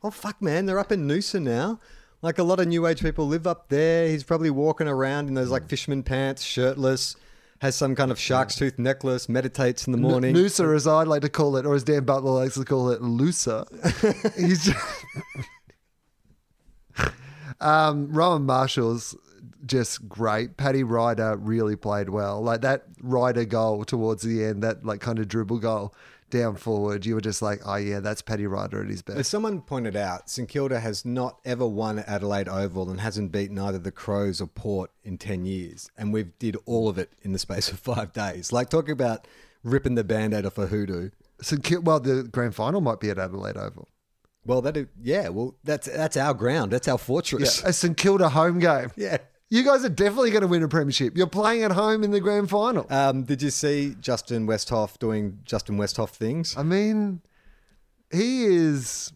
Well, 0.00 0.12
fuck, 0.12 0.40
man! 0.40 0.66
They're 0.66 0.78
up 0.78 0.92
in 0.92 1.08
Noosa 1.08 1.42
now. 1.42 1.80
Like 2.22 2.38
a 2.38 2.42
lot 2.44 2.60
of 2.60 2.68
new 2.68 2.86
age 2.86 3.02
people 3.02 3.26
live 3.26 3.46
up 3.46 3.68
there. 3.68 4.08
He's 4.08 4.24
probably 4.24 4.48
walking 4.48 4.88
around 4.88 5.28
in 5.28 5.34
those 5.34 5.50
like 5.50 5.68
fisherman 5.68 6.02
pants, 6.02 6.42
shirtless, 6.42 7.16
has 7.64 7.74
some 7.74 7.94
kind 7.94 8.10
of 8.10 8.18
shark's 8.18 8.56
tooth 8.56 8.78
necklace, 8.78 9.26
meditates 9.26 9.86
in 9.86 9.92
the 9.92 9.98
morning. 9.98 10.34
Noosa, 10.34 10.76
as 10.76 10.86
I 10.86 11.04
like 11.04 11.22
to 11.22 11.30
call 11.30 11.56
it, 11.56 11.64
or 11.64 11.74
as 11.74 11.82
Dan 11.82 12.04
Butler 12.04 12.32
likes 12.32 12.56
to 12.56 12.64
call 12.64 12.90
it, 12.90 13.00
looser. 13.00 13.64
He's 14.36 14.66
just... 14.66 15.04
um, 17.62 18.12
Rowan 18.12 18.44
Marshall's 18.44 19.16
just 19.64 20.06
great. 20.06 20.58
Paddy 20.58 20.82
Ryder 20.82 21.38
really 21.38 21.74
played 21.74 22.10
well. 22.10 22.42
Like 22.42 22.60
that 22.60 22.84
Ryder 23.00 23.46
goal 23.46 23.86
towards 23.86 24.22
the 24.22 24.44
end, 24.44 24.62
that 24.62 24.84
like 24.84 25.00
kind 25.00 25.18
of 25.18 25.26
dribble 25.26 25.60
goal 25.60 25.94
down 26.30 26.56
forward. 26.56 27.06
You 27.06 27.14
were 27.14 27.20
just 27.20 27.42
like, 27.42 27.60
oh 27.64 27.76
yeah, 27.76 28.00
that's 28.00 28.22
Paddy 28.22 28.46
Ryder 28.46 28.82
at 28.82 28.88
his 28.88 28.98
As 29.08 29.14
best. 29.16 29.30
someone 29.30 29.60
pointed 29.60 29.94
out, 29.96 30.28
St 30.28 30.48
Kilda 30.48 30.80
has 30.80 31.04
not 31.04 31.38
ever 31.44 31.66
won 31.66 31.98
at 32.00 32.08
Adelaide 32.08 32.48
Oval 32.48 32.90
and 32.90 33.00
hasn't 33.00 33.30
beaten 33.32 33.58
either 33.58 33.78
the 33.78 33.90
Crows 33.92 34.40
or 34.40 34.46
Port 34.46 34.90
in 35.02 35.18
10 35.18 35.44
years. 35.46 35.90
And 35.96 36.12
we've 36.12 36.36
did 36.38 36.56
all 36.66 36.88
of 36.88 36.98
it 36.98 37.12
in 37.22 37.32
the 37.32 37.38
space 37.38 37.70
of 37.70 37.78
five 37.78 38.12
days. 38.12 38.52
Like, 38.52 38.68
talk 38.70 38.88
about 38.88 39.26
ripping 39.62 39.94
the 39.94 40.04
band-aid 40.04 40.44
off 40.46 40.58
a 40.58 40.66
hoodoo. 40.66 41.10
St. 41.40 41.62
Kil- 41.62 41.82
well, 41.82 42.00
the 42.00 42.22
grand 42.24 42.54
final 42.54 42.80
might 42.80 43.00
be 43.00 43.10
at 43.10 43.18
Adelaide 43.18 43.56
Oval. 43.56 43.88
Well, 44.46 44.60
that 44.62 44.76
yeah, 45.02 45.28
well, 45.30 45.56
that's 45.64 45.86
that's 45.86 46.18
our 46.18 46.34
ground. 46.34 46.70
That's 46.70 46.86
our 46.86 46.94
Yeah, 46.94 46.96
fortress. 46.98 47.62
a 47.64 47.72
St 47.72 47.96
Kilda 47.96 48.28
home 48.28 48.58
game. 48.58 48.90
Yeah. 48.94 49.16
You 49.54 49.62
guys 49.62 49.84
are 49.84 49.88
definitely 49.88 50.30
going 50.32 50.42
to 50.42 50.48
win 50.48 50.64
a 50.64 50.68
premiership. 50.68 51.16
You're 51.16 51.28
playing 51.28 51.62
at 51.62 51.70
home 51.70 52.02
in 52.02 52.10
the 52.10 52.18
grand 52.18 52.50
final. 52.50 52.86
Um, 52.90 53.22
did 53.22 53.40
you 53.40 53.50
see 53.50 53.94
Justin 54.00 54.48
Westhoff 54.48 54.98
doing 54.98 55.38
Justin 55.44 55.76
Westhoff 55.76 56.08
things? 56.08 56.56
I 56.56 56.64
mean, 56.64 57.20
he 58.10 58.46
is 58.46 59.12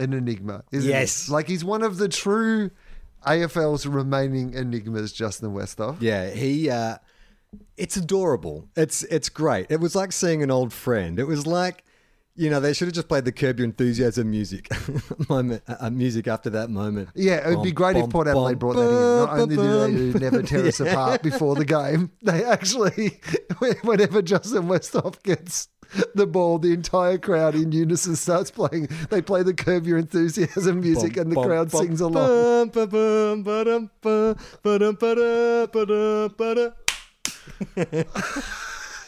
an 0.00 0.12
enigma, 0.14 0.64
isn't 0.72 0.90
Yes. 0.90 1.26
he? 1.26 1.32
Like 1.32 1.46
he's 1.46 1.64
one 1.64 1.84
of 1.84 1.98
the 1.98 2.08
true 2.08 2.72
AFL's 3.24 3.86
remaining 3.86 4.52
enigmas, 4.52 5.12
Justin 5.12 5.52
Westhoff. 5.52 5.98
Yeah, 6.00 6.28
he. 6.30 6.68
Uh, 6.68 6.96
it's 7.76 7.96
adorable. 7.96 8.68
It's 8.74 9.04
it's 9.04 9.28
great. 9.28 9.66
It 9.70 9.78
was 9.78 9.94
like 9.94 10.10
seeing 10.10 10.42
an 10.42 10.50
old 10.50 10.72
friend. 10.72 11.20
It 11.20 11.24
was 11.28 11.46
like, 11.46 11.84
you 12.36 12.50
know, 12.50 12.60
they 12.60 12.72
should 12.72 12.88
have 12.88 12.94
just 12.94 13.08
played 13.08 13.24
the 13.24 13.32
Curb 13.32 13.58
Your 13.58 13.64
Enthusiasm 13.64 14.30
music 14.30 14.68
moment, 15.28 15.62
uh, 15.66 15.90
music 15.90 16.28
after 16.28 16.50
that 16.50 16.70
moment. 16.70 17.08
Yeah, 17.14 17.48
it 17.48 17.56
would 17.56 17.62
be 17.62 17.72
Bum, 17.72 17.92
great 17.92 17.96
if 17.96 18.10
Port 18.10 18.28
Adelaide 18.28 18.58
bum, 18.58 18.58
brought 18.58 18.76
that 18.76 18.88
in. 18.88 18.94
Not 18.94 19.30
bum, 19.30 19.40
only 19.40 19.56
do 19.56 20.12
they 20.12 20.18
never 20.20 20.42
tear 20.42 20.66
us 20.66 20.80
apart 20.80 21.22
before 21.22 21.54
the 21.54 21.64
game, 21.64 22.10
they 22.22 22.44
actually, 22.44 23.20
whenever 23.82 24.22
Justin 24.22 24.64
Westhoff 24.64 25.22
gets 25.22 25.68
the 26.14 26.26
ball, 26.26 26.58
the 26.58 26.72
entire 26.72 27.16
crowd 27.16 27.54
in 27.54 27.72
unison 27.72 28.16
starts 28.16 28.50
playing. 28.50 28.88
They 29.08 29.22
play 29.22 29.42
the 29.42 29.54
Curb 29.54 29.86
Your 29.86 29.98
Enthusiasm 29.98 30.80
music, 30.80 31.16
and 31.16 31.32
the 31.32 31.42
crowd 31.42 31.70
sings 31.70 32.00
along. 32.00 32.70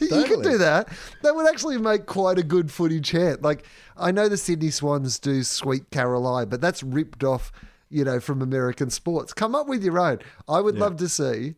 You 0.01 0.25
could 0.25 0.43
do 0.43 0.59
that. 0.59 0.89
That 1.23 1.35
would 1.35 1.49
actually 1.49 1.79
make 1.79 2.07
quite 2.07 2.39
a 2.39 2.43
good 2.43 2.71
footy 2.71 3.01
chant. 3.01 3.43
Like 3.43 3.65
I 3.97 4.11
know 4.11 4.29
the 4.29 4.37
Sydney 4.37 4.71
Swans 4.71 5.19
do 5.19 5.43
"Sweet 5.43 5.91
Caroline," 5.91 6.49
but 6.49 6.61
that's 6.61 6.83
ripped 6.83 7.25
off, 7.25 7.51
you 7.91 8.05
know, 8.05 8.21
from 8.21 8.43
American 8.43 8.91
sports. 8.91 9.33
Come 9.33 9.55
up 9.55 9.67
with 9.69 9.83
your 9.83 9.99
own. 9.99 10.19
I 10.49 10.61
would 10.61 10.79
love 10.79 10.97
to 10.99 11.09
see 11.09 11.55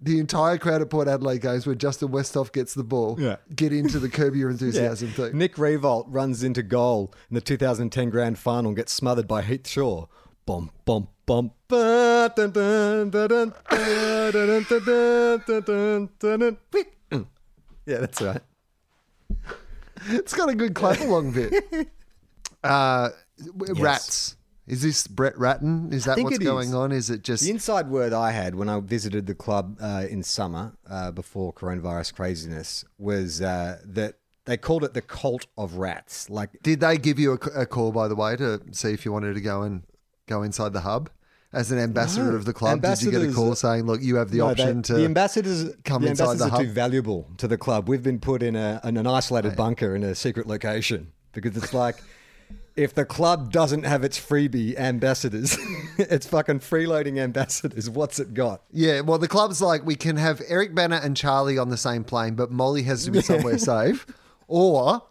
the 0.00 0.18
entire 0.20 0.58
crowd 0.58 0.82
at 0.82 0.90
Port 0.90 1.08
Adelaide 1.08 1.40
games 1.40 1.66
where 1.66 1.74
Justin 1.74 2.08
Westhoff 2.08 2.52
gets 2.52 2.74
the 2.74 2.84
ball, 2.84 3.16
Yeah. 3.18 3.36
get 3.54 3.72
into 3.72 3.98
the 3.98 4.10
Curb 4.10 4.34
Your 4.36 4.50
Enthusiasm 4.50 5.08
thing. 5.12 5.36
Nick 5.38 5.54
Riewoldt 5.56 6.04
runs 6.08 6.42
into 6.42 6.62
goal 6.62 7.14
in 7.30 7.34
the 7.34 7.40
2010 7.40 8.10
Grand 8.10 8.38
Final 8.38 8.68
and 8.68 8.76
gets 8.76 8.92
smothered 8.92 9.26
by 9.26 9.40
Heath 9.40 9.66
Shaw. 9.66 10.04
Bum 10.44 10.70
bum 10.84 11.08
bum. 11.24 11.50
ba, 11.66 12.30
dun, 12.36 12.50
dun, 12.52 13.10
dun, 13.10 13.52
Yeah, 17.86 17.98
that's 17.98 18.20
right. 18.20 18.42
It's 20.08 20.34
got 20.34 20.50
a 20.50 20.54
good 20.54 20.74
clap 20.74 21.00
along 21.00 21.32
bit. 21.32 21.54
Uh, 22.64 23.10
w- 23.58 23.74
Rats. 23.80 24.36
Is 24.66 24.82
this 24.82 25.06
Brett 25.06 25.38
Ratten? 25.38 25.92
Is 25.92 26.04
that 26.06 26.18
what's 26.18 26.38
going 26.38 26.70
is. 26.70 26.74
on? 26.74 26.90
Is 26.90 27.10
it 27.10 27.22
just 27.22 27.44
The 27.44 27.50
inside 27.50 27.88
word 27.88 28.12
I 28.12 28.32
had 28.32 28.56
when 28.56 28.68
I 28.68 28.80
visited 28.80 29.26
the 29.26 29.34
club 29.34 29.76
uh, 29.80 30.06
in 30.10 30.24
summer 30.24 30.72
uh, 30.90 31.12
before 31.12 31.52
coronavirus 31.52 32.14
craziness 32.14 32.84
was 32.98 33.40
uh, 33.40 33.78
that 33.84 34.16
they 34.46 34.56
called 34.56 34.82
it 34.82 34.94
the 34.94 35.02
cult 35.02 35.46
of 35.56 35.74
rats. 35.74 36.28
Like 36.28 36.50
Did 36.62 36.80
they 36.80 36.98
give 36.98 37.20
you 37.20 37.32
a 37.34 37.66
call, 37.66 37.92
by 37.92 38.08
the 38.08 38.16
way, 38.16 38.34
to 38.36 38.60
see 38.72 38.92
if 38.92 39.04
you 39.04 39.12
wanted 39.12 39.34
to 39.34 39.40
go 39.40 39.62
and 39.62 39.82
go 40.26 40.42
inside 40.42 40.72
the 40.72 40.80
hub 40.80 41.08
as 41.56 41.72
an 41.72 41.78
ambassador 41.78 42.30
No. 42.30 42.36
of 42.36 42.44
the 42.44 42.52
club? 42.52 42.82
Did 42.82 43.02
you 43.02 43.10
get 43.10 43.22
a 43.22 43.32
call 43.32 43.54
saying, 43.56 43.84
"Look, 43.86 44.00
you 44.02 44.16
have 44.16 44.30
the 44.30 44.38
No, 44.38 44.50
option 44.50 44.76
they- 44.76 44.82
to"? 44.82 44.94
the 44.94 45.04
ambassadors 45.04 45.70
come 45.84 46.02
the 46.02 46.10
inside 46.10 46.26
the 46.26 46.30
ambassadors 46.44 46.52
are 46.60 46.62
too 46.64 46.70
valuable 46.72 47.26
to 47.38 47.48
the 47.48 47.58
club. 47.58 47.88
We've 47.88 48.02
been 48.02 48.20
put 48.20 48.42
in 48.42 48.54
a 48.54 48.80
in 48.84 48.96
an 48.96 49.06
isolated 49.06 49.56
bunker 49.56 49.96
in 49.96 50.02
a 50.04 50.14
secret 50.14 50.46
location 50.46 51.08
because 51.32 51.56
it's 51.56 51.74
like 51.74 51.96
if 52.76 52.94
the 52.94 53.06
club 53.06 53.50
doesn't 53.50 53.84
have 53.84 54.04
its 54.04 54.18
freebie 54.20 54.78
ambassadors, 54.78 55.56
it's 55.98 56.26
fucking 56.26 56.60
freeloading 56.60 57.18
ambassadors. 57.18 57.88
What's 57.88 58.20
it 58.20 58.34
got? 58.34 58.60
yeah, 58.70 59.00
well, 59.00 59.16
the 59.18 59.28
club's 59.28 59.62
like, 59.62 59.84
we 59.86 59.96
can 59.96 60.16
have 60.16 60.42
Eric 60.46 60.74
Bana 60.74 61.00
and 61.02 61.16
Charlie 61.16 61.56
on 61.58 61.70
the 61.70 61.78
same 61.78 62.04
plane, 62.04 62.34
but 62.34 62.50
Molly 62.52 62.82
has 62.82 63.04
to 63.06 63.10
be 63.10 63.22
somewhere 63.32 63.56
safe, 63.58 64.06
or. 64.46 65.02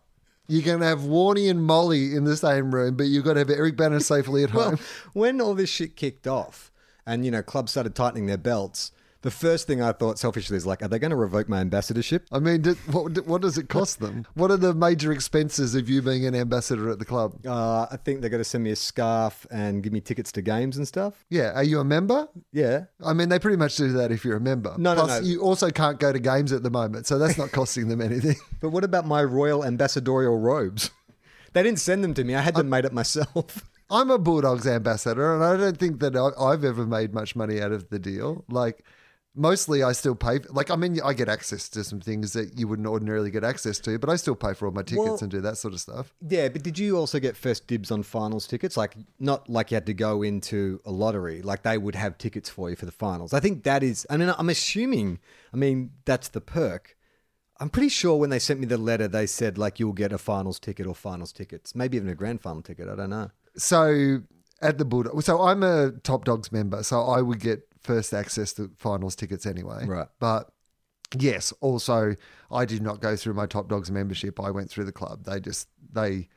You 0.47 0.61
can 0.61 0.81
have 0.81 0.99
Warney 0.99 1.49
and 1.49 1.63
Molly 1.63 2.13
in 2.15 2.23
the 2.23 2.37
same 2.37 2.73
room, 2.73 2.95
but 2.95 3.07
you've 3.07 3.25
got 3.25 3.33
to 3.33 3.39
have 3.39 3.49
Eric 3.49 3.77
Bana 3.77 3.99
safely 3.99 4.43
at 4.43 4.51
home. 4.51 4.75
Well, 4.75 4.79
when 5.13 5.41
all 5.41 5.55
this 5.55 5.69
shit 5.69 5.95
kicked 5.95 6.27
off, 6.27 6.71
and 7.05 7.25
you 7.25 7.31
know, 7.31 7.41
clubs 7.41 7.71
started 7.71 7.95
tightening 7.95 8.25
their 8.27 8.37
belts. 8.37 8.91
The 9.25 9.31
first 9.31 9.65
thing 9.65 9.81
I 9.81 9.91
thought 9.91 10.19
selfishly 10.19 10.55
is 10.55 10.67
like, 10.67 10.83
are 10.83 10.87
they 10.87 10.99
going 10.99 11.09
to 11.09 11.15
revoke 11.15 11.49
my 11.49 11.59
ambassadorship? 11.59 12.27
I 12.31 12.37
mean, 12.37 12.61
did, 12.61 12.77
what, 12.93 13.25
what 13.25 13.41
does 13.41 13.57
it 13.57 13.69
cost 13.69 13.99
them? 13.99 14.27
What 14.35 14.51
are 14.51 14.57
the 14.57 14.71
major 14.75 15.11
expenses 15.11 15.73
of 15.73 15.89
you 15.89 16.03
being 16.03 16.27
an 16.27 16.35
ambassador 16.35 16.91
at 16.91 16.99
the 16.99 17.05
club? 17.05 17.33
Uh, 17.43 17.87
I 17.89 17.97
think 17.97 18.21
they're 18.21 18.29
going 18.29 18.43
to 18.43 18.47
send 18.47 18.63
me 18.63 18.69
a 18.69 18.75
scarf 18.75 19.47
and 19.49 19.81
give 19.81 19.91
me 19.91 19.99
tickets 19.99 20.31
to 20.33 20.43
games 20.43 20.77
and 20.77 20.87
stuff. 20.87 21.25
Yeah, 21.31 21.53
are 21.55 21.63
you 21.63 21.79
a 21.79 21.83
member? 21.83 22.27
Yeah. 22.53 22.83
I 23.03 23.13
mean, 23.13 23.29
they 23.29 23.39
pretty 23.39 23.57
much 23.57 23.75
do 23.77 23.93
that 23.93 24.11
if 24.11 24.23
you're 24.23 24.37
a 24.37 24.39
member. 24.39 24.75
No, 24.77 24.93
no, 24.93 25.05
Plus, 25.05 25.21
no. 25.21 25.27
You 25.27 25.41
also 25.41 25.71
can't 25.71 25.99
go 25.99 26.13
to 26.13 26.19
games 26.19 26.51
at 26.51 26.61
the 26.61 26.69
moment, 26.69 27.07
so 27.07 27.17
that's 27.17 27.35
not 27.35 27.51
costing 27.51 27.87
them 27.87 28.01
anything. 28.01 28.35
But 28.61 28.69
what 28.69 28.83
about 28.83 29.07
my 29.07 29.23
royal 29.23 29.65
ambassadorial 29.65 30.37
robes? 30.37 30.91
They 31.53 31.63
didn't 31.63 31.79
send 31.79 32.03
them 32.03 32.13
to 32.13 32.23
me. 32.23 32.35
I 32.35 32.41
had 32.41 32.53
them 32.53 32.69
made 32.69 32.85
up 32.85 32.91
myself. 32.93 33.67
I'm 33.89 34.11
a 34.11 34.19
Bulldogs 34.19 34.67
ambassador, 34.67 35.33
and 35.33 35.43
I 35.43 35.57
don't 35.57 35.77
think 35.77 35.99
that 36.01 36.15
I- 36.15 36.39
I've 36.39 36.63
ever 36.63 36.85
made 36.85 37.13
much 37.13 37.35
money 37.35 37.59
out 37.59 37.71
of 37.71 37.89
the 37.89 37.97
deal. 37.99 38.43
Like, 38.49 38.83
mostly 39.35 39.83
I 39.83 39.91
still 39.91 40.15
pay. 40.15 40.39
Like, 40.49 40.71
I 40.71 40.75
mean, 40.75 40.99
I 41.03 41.13
get 41.13 41.27
access 41.29 41.67
to 41.69 41.83
some 41.83 41.99
things 41.99 42.33
that 42.33 42.57
you 42.57 42.67
wouldn't 42.67 42.87
ordinarily 42.87 43.29
get 43.31 43.43
access 43.43 43.79
to, 43.79 43.99
but 43.99 44.09
I 44.09 44.15
still 44.15 44.35
pay 44.35 44.53
for 44.53 44.65
all 44.65 44.71
my 44.71 44.81
tickets 44.81 44.97
Well- 45.05 45.17
and 45.21 45.29
do 45.29 45.41
that 45.41 45.57
sort 45.57 45.73
of 45.73 45.81
stuff. 45.81 46.13
yeah, 46.27 46.47
but 46.49 46.63
did 46.63 46.79
you 46.79 46.97
also 46.97 47.19
get 47.19 47.35
first 47.35 47.67
dibs 47.67 47.91
on 47.91 48.03
finals 48.03 48.47
tickets? 48.47 48.77
Like, 48.77 48.95
not 49.19 49.49
like 49.49 49.71
you 49.71 49.75
had 49.75 49.85
to 49.87 49.93
go 49.93 50.21
into 50.23 50.79
a 50.85 50.91
lottery. 50.91 51.41
Like 51.41 51.63
they 51.63 51.77
would 51.77 51.95
have 51.95 52.17
tickets 52.17 52.49
for 52.49 52.69
you 52.69 52.75
for 52.75 52.85
the 52.85 52.91
finals. 52.91 53.33
I 53.33 53.39
think 53.39 53.63
that 53.63 53.83
is. 53.83 54.07
I 54.09 54.17
mean, 54.17 54.33
I'm 54.37 54.49
assuming. 54.49 55.19
I 55.53 55.57
mean, 55.57 55.91
that's 56.05 56.29
the 56.29 56.41
perk. 56.41 56.95
I'm 57.59 57.69
pretty 57.69 57.89
sure 57.89 58.17
when 58.17 58.29
they 58.31 58.39
sent 58.39 58.59
me 58.59 58.65
the 58.65 58.77
letter, 58.77 59.07
they 59.07 59.25
said 59.27 59.57
like 59.57 59.79
you'll 59.79 59.93
get 59.93 60.11
a 60.11 60.17
finals 60.17 60.59
ticket 60.59 60.85
or 60.85 60.93
finals 60.93 61.31
tickets, 61.31 61.73
maybe 61.73 61.95
even 61.95 62.09
a 62.09 62.15
grand 62.15 62.41
final 62.41 62.61
ticket. 62.61 62.89
I 62.89 62.95
don't 62.95 63.09
know. 63.09 63.31
So 63.55 64.23
at 64.61 64.77
the 64.77 64.83
Bulldogs, 64.83 65.25
so 65.25 65.41
I'm 65.41 65.63
a 65.63 65.91
Top 66.03 66.25
Dogs 66.25 66.51
member, 66.51 66.83
so 66.83 67.01
I 67.03 67.21
would 67.21 67.39
get 67.39 67.67
first 67.85 68.13
access 68.13 68.51
to 68.53 68.71
finals 68.77 69.15
tickets 69.15 69.45
anyway. 69.45 69.85
Right. 69.85 70.07
But 70.19 70.51
yes, 71.17 71.53
also 71.61 72.15
I 72.51 72.65
did 72.65 72.81
not 72.81 72.99
go 73.01 73.15
through 73.15 73.33
my 73.35 73.45
Top 73.45 73.69
Dogs 73.69 73.89
membership. 73.91 74.39
I 74.39 74.51
went 74.51 74.69
through 74.69 74.85
the 74.85 74.91
club. 74.91 75.23
They 75.25 75.39
just 75.39 75.67
they 75.91 76.27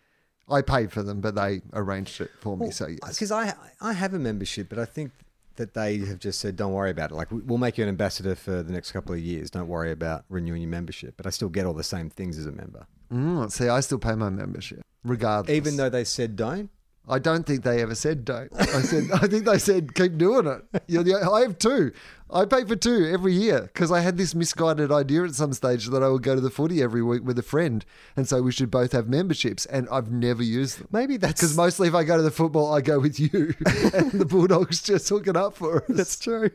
I 0.49 0.62
paid 0.62 0.93
for 0.93 1.02
them, 1.02 1.21
but 1.21 1.35
they 1.35 1.61
arranged 1.73 2.21
it 2.21 2.31
for 2.40 2.57
me. 2.57 2.71
So 2.71 2.87
yes. 2.87 2.99
Because 3.14 3.33
I 3.33 3.55
I 3.81 3.93
have 3.93 4.14
a 4.14 4.19
membership, 4.19 4.69
but 4.69 4.78
I 4.78 4.85
think 4.85 5.11
that 5.57 5.75
they 5.75 5.99
have 5.99 6.21
just 6.21 6.38
said, 6.40 6.55
"Don't 6.55 6.73
worry 6.73 6.90
about 6.90 7.11
it. 7.11 7.14
Like 7.17 7.33
we- 7.33 7.40
we'll 7.40 7.59
make 7.59 7.76
you 7.78 7.83
an 7.85 7.88
ambassador 7.88 8.37
for 8.37 8.62
the 8.62 8.73
next 8.73 8.93
couple 8.93 9.12
of 9.12 9.19
years. 9.21 9.50
Don't 9.50 9.67
worry 9.67 9.90
about 9.90 10.25
renewing 10.28 10.62
your 10.62 10.71
membership." 10.71 11.17
But 11.17 11.26
I 11.26 11.31
still 11.31 11.49
get 11.49 11.67
all 11.67 11.75
the 11.75 11.83
same 11.83 12.09
things 12.11 12.38
as 12.38 12.47
a 12.47 12.52
member, 12.52 12.87
Mm, 13.12 13.50
see, 13.50 13.69
I 13.69 13.81
still 13.81 13.99
pay 13.99 14.14
my 14.14 14.28
membership 14.31 14.83
regardless. 15.02 15.55
even 15.57 15.76
though 15.76 15.88
they 15.88 16.05
said 16.05 16.37
don't. 16.37 16.71
I 17.09 17.19
don't 17.19 17.47
think 17.47 17.65
they 17.65 17.81
ever 17.81 17.95
said 17.95 18.25
don't. 18.25 18.50
I 18.55 18.83
said 18.83 19.05
I 19.12 19.27
think 19.27 19.45
they 19.45 19.59
said 19.59 19.95
keep 19.95 20.19
doing 20.19 20.47
it. 20.47 20.62
The, 20.88 21.31
I 21.33 21.41
have 21.41 21.59
two. 21.59 21.93
I 22.31 22.45
pay 22.45 22.65
for 22.65 22.77
two 22.77 23.09
every 23.11 23.33
year 23.33 23.62
because 23.62 23.91
I 23.91 24.00
had 24.00 24.19
this 24.19 24.35
misguided 24.35 24.93
idea 24.93 25.25
at 25.25 25.35
some 25.35 25.55
stage 25.55 25.87
that 25.87 26.03
I 26.03 26.09
would 26.09 26.23
go 26.23 26.35
to 26.35 26.41
the 26.41 26.50
footy 26.50 26.83
every 26.83 27.03
week 27.03 27.25
with 27.25 27.38
a 27.38 27.43
friend, 27.43 27.85
and 28.17 28.29
so 28.29 28.43
we 28.43 28.53
should 28.53 28.71
both 28.71 28.93
have 28.93 29.09
memberships. 29.09 29.65
And 29.67 29.88
I've 29.91 30.11
never 30.11 30.43
used 30.43 30.79
them 30.79 30.88
Maybe 30.93 31.17
that's 31.17 31.41
because 31.41 31.57
mostly 31.57 31.88
if 31.88 31.95
I 31.95 32.05
go 32.05 32.19
to 32.19 32.23
the 32.23 32.31
football, 32.31 32.75
I 32.75 32.83
go 32.83 33.00
with 33.00 33.19
you, 33.19 33.55
and 33.95 34.12
the 34.12 34.27
Bulldogs 34.29 34.83
just 34.83 35.09
hook 35.09 35.27
it 35.27 35.37
up 35.37 35.57
for 35.57 35.79
us. 35.79 35.85
that's 35.88 36.19
true. 36.19 36.50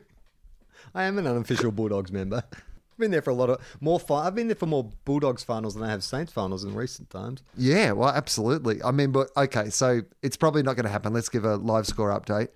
I 0.93 1.05
am 1.05 1.17
an 1.17 1.25
unofficial 1.25 1.71
Bulldogs 1.71 2.11
member. 2.11 2.43
I've 2.93 2.99
been 2.99 3.11
there 3.11 3.23
for 3.23 3.31
a 3.31 3.35
lot 3.35 3.49
of 3.49 3.59
more. 3.81 3.99
Fi- 3.99 4.27
I've 4.27 4.35
been 4.35 4.47
there 4.47 4.55
for 4.55 4.67
more 4.67 4.87
Bulldogs 5.03 5.43
finals 5.43 5.73
than 5.73 5.83
I 5.83 5.89
have 5.89 6.03
Saints 6.03 6.31
finals 6.31 6.63
in 6.63 6.75
recent 6.75 7.09
times. 7.09 7.41
Yeah, 7.57 7.93
well, 7.93 8.09
absolutely. 8.09 8.83
I 8.83 8.91
mean, 8.91 9.11
but 9.11 9.29
okay, 9.35 9.71
so 9.71 10.01
it's 10.21 10.37
probably 10.37 10.61
not 10.61 10.75
going 10.75 10.85
to 10.85 10.91
happen. 10.91 11.11
Let's 11.11 11.29
give 11.29 11.43
a 11.43 11.55
live 11.55 11.87
score 11.87 12.09
update. 12.09 12.49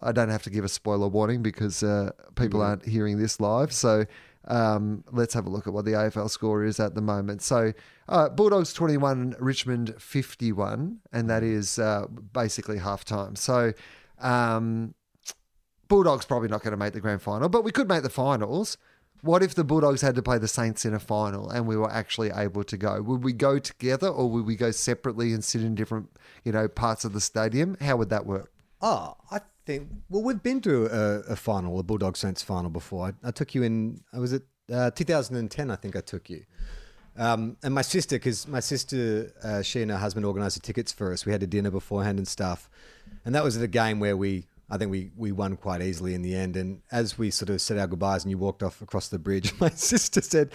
I 0.00 0.10
don't 0.10 0.30
have 0.30 0.42
to 0.42 0.50
give 0.50 0.64
a 0.64 0.68
spoiler 0.68 1.06
warning 1.06 1.42
because 1.42 1.84
uh, 1.84 2.10
people 2.34 2.60
aren't 2.60 2.84
hearing 2.84 3.18
this 3.18 3.38
live. 3.38 3.72
So 3.72 4.04
um, 4.48 5.04
let's 5.12 5.32
have 5.34 5.46
a 5.46 5.50
look 5.50 5.68
at 5.68 5.72
what 5.72 5.84
the 5.84 5.92
AFL 5.92 6.28
score 6.28 6.64
is 6.64 6.80
at 6.80 6.96
the 6.96 7.00
moment. 7.00 7.42
So 7.42 7.72
uh, 8.08 8.28
Bulldogs 8.30 8.72
21, 8.72 9.36
Richmond 9.38 9.94
51, 9.98 10.98
and 11.12 11.30
that 11.30 11.44
is 11.44 11.78
uh, 11.78 12.06
basically 12.32 12.78
half 12.78 13.04
time. 13.04 13.36
So 13.36 13.72
um, 14.18 14.94
Bulldogs 15.86 16.24
probably 16.24 16.48
not 16.48 16.62
going 16.62 16.72
to 16.72 16.76
make 16.76 16.92
the 16.92 17.00
grand 17.00 17.22
final, 17.22 17.48
but 17.48 17.62
we 17.62 17.70
could 17.70 17.88
make 17.88 18.02
the 18.02 18.10
finals. 18.10 18.76
What 19.24 19.42
if 19.42 19.54
the 19.54 19.64
Bulldogs 19.64 20.02
had 20.02 20.16
to 20.16 20.22
play 20.22 20.36
the 20.36 20.46
Saints 20.48 20.84
in 20.84 20.92
a 20.92 20.98
final 20.98 21.48
and 21.48 21.66
we 21.66 21.78
were 21.78 21.90
actually 21.90 22.30
able 22.30 22.62
to 22.64 22.76
go? 22.76 23.00
Would 23.00 23.24
we 23.24 23.32
go 23.32 23.58
together 23.58 24.06
or 24.06 24.28
would 24.28 24.44
we 24.44 24.54
go 24.54 24.70
separately 24.70 25.32
and 25.32 25.42
sit 25.42 25.62
in 25.62 25.74
different, 25.74 26.10
you 26.44 26.52
know, 26.52 26.68
parts 26.68 27.06
of 27.06 27.14
the 27.14 27.22
stadium? 27.22 27.78
How 27.80 27.96
would 27.96 28.10
that 28.10 28.26
work? 28.26 28.52
Oh, 28.82 29.16
I 29.30 29.40
think. 29.64 29.88
Well, 30.10 30.22
we've 30.22 30.42
been 30.42 30.60
to 30.60 30.84
a, 30.86 31.32
a 31.32 31.36
final, 31.36 31.78
a 31.78 31.82
Bulldog 31.82 32.18
Saints 32.18 32.42
final 32.42 32.68
before. 32.68 33.06
I, 33.06 33.28
I 33.28 33.30
took 33.30 33.54
you 33.54 33.62
in. 33.62 34.02
I 34.12 34.18
was 34.18 34.34
at 34.34 34.42
uh, 34.70 34.90
2010. 34.90 35.70
I 35.70 35.76
think 35.76 35.96
I 35.96 36.02
took 36.02 36.28
you. 36.28 36.44
Um, 37.16 37.56
and 37.62 37.74
my 37.74 37.80
sister, 37.80 38.16
because 38.16 38.46
my 38.46 38.60
sister, 38.60 39.32
uh, 39.42 39.62
she 39.62 39.80
and 39.80 39.90
her 39.90 39.96
husband 39.96 40.26
organised 40.26 40.56
the 40.56 40.60
tickets 40.60 40.92
for 40.92 41.14
us. 41.14 41.24
We 41.24 41.32
had 41.32 41.42
a 41.42 41.46
dinner 41.46 41.70
beforehand 41.70 42.18
and 42.18 42.28
stuff, 42.28 42.68
and 43.24 43.34
that 43.34 43.42
was 43.42 43.56
the 43.56 43.68
game 43.68 44.00
where 44.00 44.18
we, 44.18 44.48
I 44.70 44.78
think 44.78 44.90
we 44.90 45.10
we 45.16 45.32
won 45.32 45.56
quite 45.56 45.82
easily 45.82 46.14
in 46.14 46.22
the 46.22 46.34
end. 46.34 46.56
And 46.56 46.82
as 46.90 47.18
we 47.18 47.30
sort 47.30 47.50
of 47.50 47.60
said 47.60 47.78
our 47.78 47.86
goodbyes 47.86 48.24
and 48.24 48.30
you 48.30 48.38
walked 48.38 48.62
off 48.62 48.80
across 48.80 49.08
the 49.08 49.18
bridge, 49.18 49.52
my 49.60 49.70
sister 49.70 50.20
said, 50.20 50.52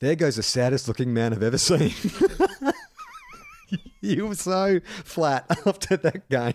"There 0.00 0.14
goes 0.14 0.36
the 0.36 0.42
saddest 0.42 0.88
looking 0.88 1.12
man 1.12 1.32
I've 1.32 1.42
ever 1.42 1.58
seen." 1.58 1.92
you 4.00 4.26
were 4.26 4.34
so 4.34 4.80
flat 5.04 5.46
after 5.66 5.96
that 5.98 6.28
game. 6.28 6.54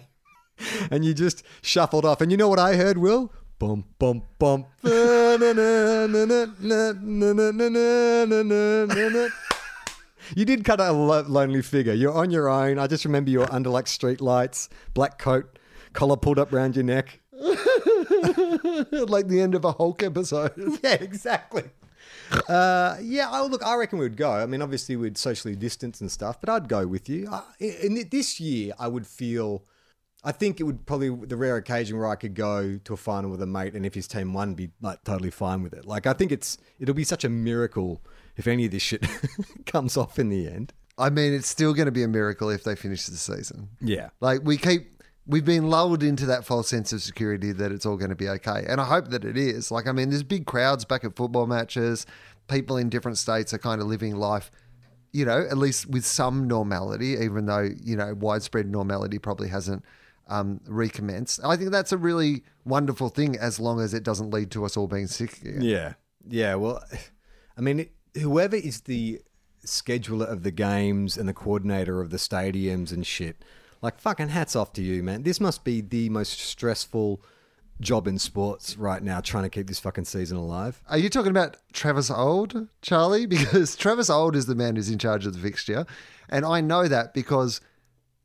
And 0.92 1.06
you 1.06 1.14
just 1.14 1.44
shuffled 1.62 2.04
off. 2.06 2.20
And 2.20 2.32
you 2.32 2.38
know 2.38 2.50
what 2.50 2.60
I 2.60 2.76
heard, 2.76 2.98
Wil? 2.98 3.32
Bum, 3.60 3.86
bum, 3.98 4.24
bum. 4.38 4.66
You 10.36 10.46
did 10.46 10.64
cut 10.64 10.80
a 10.80 10.92
lo- 10.92 11.26
lonely 11.28 11.62
figure. 11.62 11.94
You're 11.94 12.14
on 12.14 12.30
your 12.30 12.50
own. 12.50 12.78
I 12.78 12.88
just 12.88 13.06
remember 13.06 13.32
you 13.32 13.40
were 13.40 13.52
under 13.52 13.70
like 13.70 13.88
street 13.88 14.22
lights, 14.22 14.70
black 14.94 15.18
coat, 15.18 15.59
collar 15.94 16.18
pulled 16.18 16.40
up 16.40 16.52
round 16.52 16.76
your 16.76 16.86
neck. 16.86 17.20
like 17.34 19.28
the 19.28 19.40
end 19.42 19.56
of 19.56 19.66
a 19.66 19.72
Hulk 19.74 20.04
episode. 20.04 20.54
Yeah, 20.84 20.94
exactly. 20.94 21.64
Uh, 22.48 22.98
yeah, 23.02 23.30
oh, 23.32 23.48
look, 23.50 23.66
I 23.66 23.76
reckon 23.76 24.00
we'd 24.00 24.18
go. 24.18 24.32
I 24.32 24.46
mean, 24.46 24.62
obviously 24.62 24.96
we'd 24.96 25.18
socially 25.18 25.56
distance 25.56 26.00
and 26.02 26.12
stuff, 26.12 26.40
but 26.40 26.50
I'd 26.50 26.70
go 26.70 26.86
with 26.86 27.10
you. 27.10 27.28
I, 27.32 27.42
in 27.60 28.08
this 28.12 28.40
year, 28.40 28.74
I 28.80 28.88
would 28.88 29.08
feel. 29.08 29.64
I 30.22 30.34
think 30.34 30.60
it 30.60 30.64
would 30.64 30.86
probably 30.86 31.10
the 31.10 31.38
rare 31.38 31.56
occasion 31.56 31.98
where 31.98 32.08
I 32.08 32.16
could 32.16 32.36
go 32.36 32.78
to 32.84 32.94
a 32.94 32.98
final 32.98 33.32
with 33.32 33.42
a 33.42 33.46
mate, 33.48 33.74
and 33.74 33.86
if 33.86 33.94
his 33.94 34.08
team 34.08 34.34
won, 34.34 34.54
be 34.54 34.70
like 34.82 35.04
totally 35.06 35.32
fine 35.32 35.64
with 35.64 35.74
it. 35.74 35.86
Like 35.86 36.06
I 36.08 36.14
think 36.14 36.32
it's 36.32 36.58
it'll 36.78 36.94
be 36.94 37.06
such 37.06 37.24
a 37.24 37.30
miracle 37.30 38.02
if 38.36 38.46
any 38.46 38.66
of 38.66 38.72
this 38.72 38.82
shit 38.82 39.06
comes 39.66 39.96
off 39.98 40.20
in 40.20 40.30
the 40.30 40.48
end. 40.48 40.74
I 40.98 41.10
mean, 41.10 41.34
it's 41.34 41.48
still 41.48 41.74
going 41.74 41.86
to 41.86 41.92
be 41.92 42.04
a 42.04 42.08
miracle 42.10 42.50
if 42.50 42.66
they 42.66 42.76
finish 42.76 43.06
the 43.06 43.16
season. 43.16 43.70
Yeah, 43.80 44.10
Like 44.20 44.42
we 44.44 44.58
keep, 44.58 44.99
we've 45.30 45.46
been 45.46 45.70
lulled 45.70 46.02
into 46.02 46.26
that 46.26 46.44
false 46.44 46.68
sense 46.68 46.92
of 46.92 47.04
security 47.04 47.52
that 47.52 47.72
it's 47.72 47.86
all 47.86 47.98
going 47.98 48.10
to 48.10 48.16
be 48.16 48.28
okay, 48.28 48.66
and 48.68 48.82
I 48.82 48.86
hope 48.86 49.10
that 49.10 49.24
it 49.24 49.38
is. 49.38 49.72
Like, 49.72 49.88
I 49.88 49.92
mean, 49.92 50.10
there's 50.10 50.24
big 50.24 50.46
crowds 50.46 50.84
back 50.84 51.04
at 51.04 51.16
football 51.16 51.46
matches. 51.46 52.06
People 52.48 52.78
in 52.78 52.90
different 52.90 53.18
states 53.20 53.54
are 53.54 53.60
kind 53.60 53.80
of 53.80 53.88
living 53.88 54.16
life, 54.16 54.50
you 55.14 55.24
know, 55.24 55.46
at 55.50 55.58
least 55.58 55.88
with 55.88 56.04
some 56.04 56.48
normality, 56.48 57.16
even 57.22 57.46
though 57.46 57.70
you 57.84 57.96
know 57.96 58.16
widespread 58.16 58.68
normality 58.68 59.20
probably 59.20 59.48
hasn't 59.48 59.86
um, 60.28 60.60
recommenced. 60.68 61.40
I 61.44 61.56
think 61.56 61.72
that's 61.72 61.92
a 61.92 61.98
really 61.98 62.44
wonderful 62.66 63.10
thing, 63.10 63.38
as 63.38 63.60
long 63.60 63.80
as 63.80 63.94
it 63.94 64.04
doesn't 64.04 64.32
lead 64.32 64.50
to 64.52 64.66
us 64.66 64.76
all 64.76 64.88
being 64.88 65.08
sick. 65.08 65.42
Again. 65.42 65.62
Yeah. 65.62 65.94
Yeah. 66.28 66.56
Well, 66.56 66.84
I 67.58 67.62
mean, 67.62 67.88
whoever 68.16 68.56
is 68.56 68.82
the 68.82 69.22
scheduler 69.66 70.28
of 70.28 70.44
the 70.44 70.52
games 70.52 71.18
and 71.18 71.28
the 71.28 71.34
coordinator 71.34 72.02
of 72.02 72.10
the 72.10 72.18
stadiums 72.18 72.92
and 72.92 73.06
shit, 73.06 73.44
like 73.82 74.00
fucking 74.00 74.30
hats 74.30 74.56
off 74.56 74.74
to 74.74 74.82
you, 74.82 75.04
man. 75.04 75.24
This 75.24 75.40
must 75.40 75.64
be 75.64 75.82
the 75.82 76.10
most 76.10 76.40
stressful 76.40 77.22
job 77.80 78.08
in 78.08 78.20
sports 78.20 78.78
right 78.78 79.02
now, 79.02 79.22
trying 79.22 79.44
to 79.44 79.50
keep 79.50 79.68
this 79.68 79.80
fucking 79.80 80.06
season 80.06 80.38
alive. 80.38 80.82
Are 80.90 80.98
you 80.98 81.10
talking 81.10 81.32
about 81.32 81.58
Travis 81.72 82.10
Auld, 82.12 82.68
Charlie? 82.82 83.26
Because 83.30 83.76
Travis 83.76 84.10
Auld 84.10 84.36
is 84.36 84.46
the 84.48 84.56
man 84.56 84.76
who's 84.76 84.90
in 84.90 85.00
charge 85.00 85.26
of 85.26 85.34
the 85.34 85.40
fixture. 85.40 85.86
And 86.30 86.46
I 86.46 86.62
know 86.62 86.88
that 86.88 87.14
because 87.14 87.62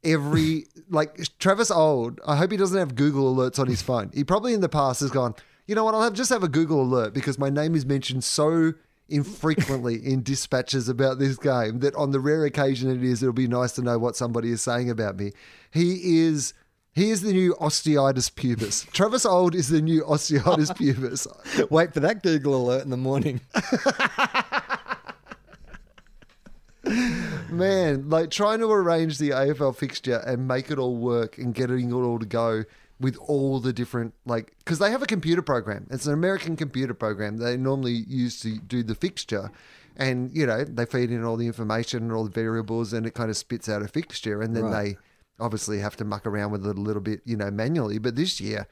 every, 0.03 0.67
like, 0.91 1.21
Travis 1.39 1.71
Auld, 1.71 2.21
I 2.27 2.37
hope 2.37 2.51
he 2.51 2.57
doesn't 2.57 2.79
have 2.79 2.95
Google 2.95 3.35
alerts 3.35 3.59
on 3.59 3.69
his 3.69 3.83
phone. 3.83 4.11
He 4.13 4.25
probably 4.25 4.55
in 4.55 4.61
the 4.61 4.69
past 4.69 5.01
has 5.01 5.11
gone, 5.11 5.35
you 5.67 5.75
know 5.75 5.85
what, 5.85 5.95
I'll 5.95 6.03
have, 6.03 6.15
just 6.15 6.31
have 6.31 6.43
a 6.43 6.49
Google 6.49 6.83
alert 6.83 7.15
because 7.15 7.39
my 7.39 7.49
name 7.49 7.75
is 7.75 7.87
mentioned 7.87 8.25
so 8.25 8.75
infrequently 9.09 9.97
in 9.97 10.23
dispatches 10.23 10.89
about 10.89 11.19
this 11.19 11.37
game 11.37 11.81
that 11.81 11.95
on 11.95 12.11
the 12.11 12.21
rare 12.21 12.45
occasion 12.45 12.91
it 12.91 13.03
is, 13.05 13.23
it'll 13.23 13.33
be 13.33 13.49
nice 13.49 13.73
to 13.73 13.83
know 13.83 13.99
what 13.99 14.17
somebody 14.17 14.51
is 14.51 14.63
saying 14.63 14.91
about 14.91 15.17
me. 15.17 15.33
He 15.71 16.21
is. 16.21 16.55
He 16.93 17.11
is 17.11 17.23
the 17.23 17.33
new 17.33 17.55
osteitis 17.55 18.33
pubis. 18.33 18.87
Travis 18.93 19.27
Auld 19.27 19.57
is 19.57 19.69
the 19.69 19.83
new 19.83 20.03
osteitis 20.05 20.77
pubis. 20.77 21.27
Wait 21.69 21.93
for 21.93 21.99
that 21.99 22.23
Google 22.23 22.55
alert 22.55 22.85
in 22.85 22.91
the 22.91 22.97
morning. 22.97 23.41
Man, 27.51 28.09
like 28.09 28.31
trying 28.31 28.61
to 28.61 28.71
arrange 28.71 29.19
the 29.19 29.31
AFL 29.31 29.75
fixture 29.75 30.23
and 30.25 30.47
make 30.47 30.71
it 30.71 30.79
all 30.79 30.97
work 30.97 31.37
and 31.37 31.53
getting 31.53 31.91
it 31.91 31.95
all 31.95 32.21
to 32.21 32.27
go 32.27 32.65
with 33.05 33.17
all 33.19 33.61
the 33.61 33.73
different 33.73 34.15
like 34.25 34.55
because 34.61 34.79
they 34.79 34.91
have 34.91 35.03
a 35.03 35.07
computer 35.07 35.43
program. 35.43 35.87
It's 35.91 36.07
an 36.07 36.15
American 36.15 36.57
computer 36.57 36.95
program 36.95 37.37
they 37.37 37.57
normally 37.57 37.93
use 38.09 38.41
to 38.41 38.59
do 38.59 38.83
the 38.83 38.95
fixture. 38.95 39.51
And 39.97 40.35
you 40.35 40.47
know 40.47 40.65
they 40.65 40.87
feed 40.87 41.11
in 41.13 41.23
all 41.23 41.37
the 41.37 41.47
information 41.47 42.03
and 42.05 42.13
all 42.13 42.25
the 42.25 42.31
variables, 42.31 42.93
and 42.95 43.07
it 43.07 43.13
kind 43.13 43.31
of 43.31 43.37
spits 43.37 43.69
out 43.69 43.83
a 43.83 43.89
fixture. 43.89 44.41
And 44.41 44.57
then 44.57 44.65
Right. 44.65 44.97
they 44.97 45.45
obviously 45.45 45.79
have 45.81 45.97
to 45.97 46.05
muck 46.05 46.27
around 46.27 46.51
with 46.51 46.67
it 46.67 46.79
a 46.79 46.81
little 46.81 47.03
bit, 47.03 47.21
you 47.27 47.37
know, 47.37 47.51
manually. 47.51 47.99
But 47.99 48.17
this 48.17 48.41
year, 48.41 48.67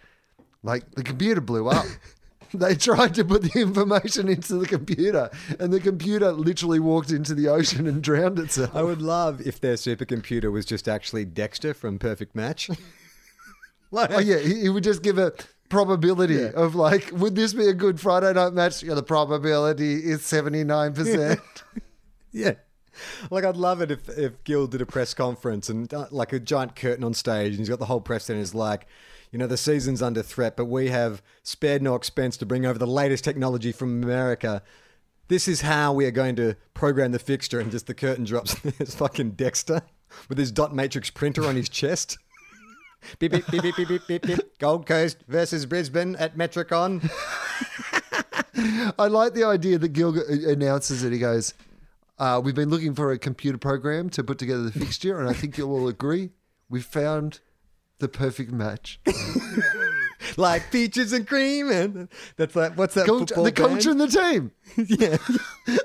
like 0.63 0.91
the 0.93 1.03
computer 1.03 1.43
blew 1.43 1.69
up. 1.69 1.87
they 2.55 2.75
tried 2.75 3.15
to 3.15 3.25
put 3.25 3.43
the 3.43 3.61
information 3.61 4.29
into 4.29 4.57
the 4.57 4.67
computer, 4.67 5.31
and 5.61 5.73
the 5.73 5.81
computer 5.81 6.33
literally 6.33 6.81
walked 6.81 7.11
into 7.11 7.35
the 7.35 7.49
ocean 7.49 7.87
and 7.87 8.03
drowned 8.03 8.39
itself. 8.39 8.75
I 8.75 8.83
would 8.83 9.03
love 9.03 9.47
if 9.47 9.61
their 9.61 9.75
supercomputer 9.75 10.51
was 10.51 10.65
just 10.65 10.89
actually 10.89 11.25
Dexter 11.27 11.75
from 11.75 11.99
Perfect 11.99 12.35
Match. 12.35 12.71
like, 14.11 14.11
Oh 14.11 14.19
yeah, 14.19 14.39
he, 14.39 14.63
he 14.63 14.69
would 14.69 14.85
just 14.85 15.03
give 15.03 15.19
a 15.19 15.33
probability 15.69 16.45
of 16.45 16.75
like, 16.75 17.11
would 17.13 17.35
this 17.35 17.55
be 17.55 17.67
a 17.69 17.73
good 17.75 18.01
Friday 18.01 18.33
night 18.33 18.53
match? 18.53 18.83
Yeah, 18.83 18.95
the 18.95 19.03
probability 19.03 19.95
is 19.95 20.25
seventy 20.25 20.65
nine 20.65 20.93
percent. 20.93 21.41
Yeah. 22.33 22.55
Like 23.31 23.45
I'd 23.45 23.57
love 23.57 23.81
it 23.83 23.91
if 23.91 24.09
if 24.09 24.43
Gil 24.45 24.67
did 24.67 24.81
a 24.81 24.87
press 24.87 25.15
conference 25.15 25.69
and 25.69 25.93
uh, 25.93 26.07
like 26.11 26.33
a 26.33 26.41
giant 26.41 26.77
curtain 26.77 27.05
on 27.05 27.15
stage 27.15 27.51
and 27.51 27.59
he's 27.59 27.69
got 27.69 27.79
the 27.79 27.85
whole 27.87 28.01
press 28.01 28.27
there 28.27 28.35
and 28.35 28.43
he's 28.43 28.55
like, 28.55 28.87
you 29.31 29.39
know, 29.39 29.47
the 29.47 29.57
season's 29.57 30.03
under 30.03 30.23
threat, 30.23 30.57
but 30.57 30.67
we 30.67 30.89
have 30.89 31.23
spared 31.43 31.83
no 31.83 31.95
expense 31.95 32.37
to 32.39 32.47
bring 32.47 32.67
over 32.67 32.79
the 32.79 32.87
latest 32.87 33.25
technology 33.25 33.73
from 33.73 34.03
America. 34.03 34.63
This 35.29 35.49
is 35.49 35.63
how 35.63 35.93
we 35.93 36.05
are 36.05 36.11
going 36.11 36.37
to 36.37 36.57
program 36.75 37.13
the 37.13 37.19
fixture 37.19 37.61
and 37.61 37.71
just 37.71 37.87
the 37.87 37.95
curtain 37.95 38.25
drops 38.25 38.55
and 38.65 38.73
there's 38.75 38.95
fucking 38.95 39.33
Dexter 39.33 39.83
with 40.29 40.37
his 40.37 40.53
dot 40.53 40.75
matrix 40.75 41.09
printer 41.11 41.47
on 41.47 41.57
his 41.57 41.69
chest. 41.69 42.19
Beep, 43.19 43.33
beep, 43.33 43.47
beep, 43.51 43.63
beep, 43.63 43.77
beep, 43.77 43.89
beep, 43.89 44.07
beep, 44.07 44.23
beep. 44.23 44.41
Gold 44.59 44.87
Coast 44.87 45.19
versus 45.29 45.67
Brisbane 45.67 46.17
at 46.17 46.37
Metricon. 46.37 47.03
I 48.99 49.07
like 49.07 49.35
the 49.35 49.45
idea 49.45 49.79
that 49.79 49.89
Gil 49.89 50.19
announces 50.49 51.05
it. 51.05 51.13
He 51.13 51.19
goes, 51.19 51.55
uh, 52.19 52.41
"We've 52.43 52.55
been 52.55 52.71
looking 52.71 52.95
for 52.95 53.13
a 53.13 53.19
computer 53.19 53.59
program 53.59 54.11
to 54.11 54.23
put 54.25 54.39
together 54.39 54.65
the 54.65 54.79
fixture, 54.79 55.19
and 55.19 55.29
I 55.29 55.33
think 55.33 55.57
you'll 55.59 55.73
all 55.73 55.89
agree 55.89 56.31
we 56.69 56.81
found 56.81 57.41
the 57.99 58.09
perfect 58.09 58.53
match." 58.53 59.01
like 60.37 60.71
peaches 60.71 61.13
and 61.13 61.27
cream 61.27 61.71
and 61.71 62.09
that's 62.37 62.55
like 62.55 62.77
what's 62.79 62.95
that 62.95 63.07
the 63.07 63.53
coach 63.53 63.85
band? 63.85 63.87
and 63.87 64.01
the 64.01 64.07
team. 64.07 64.53
yeah 64.77 65.17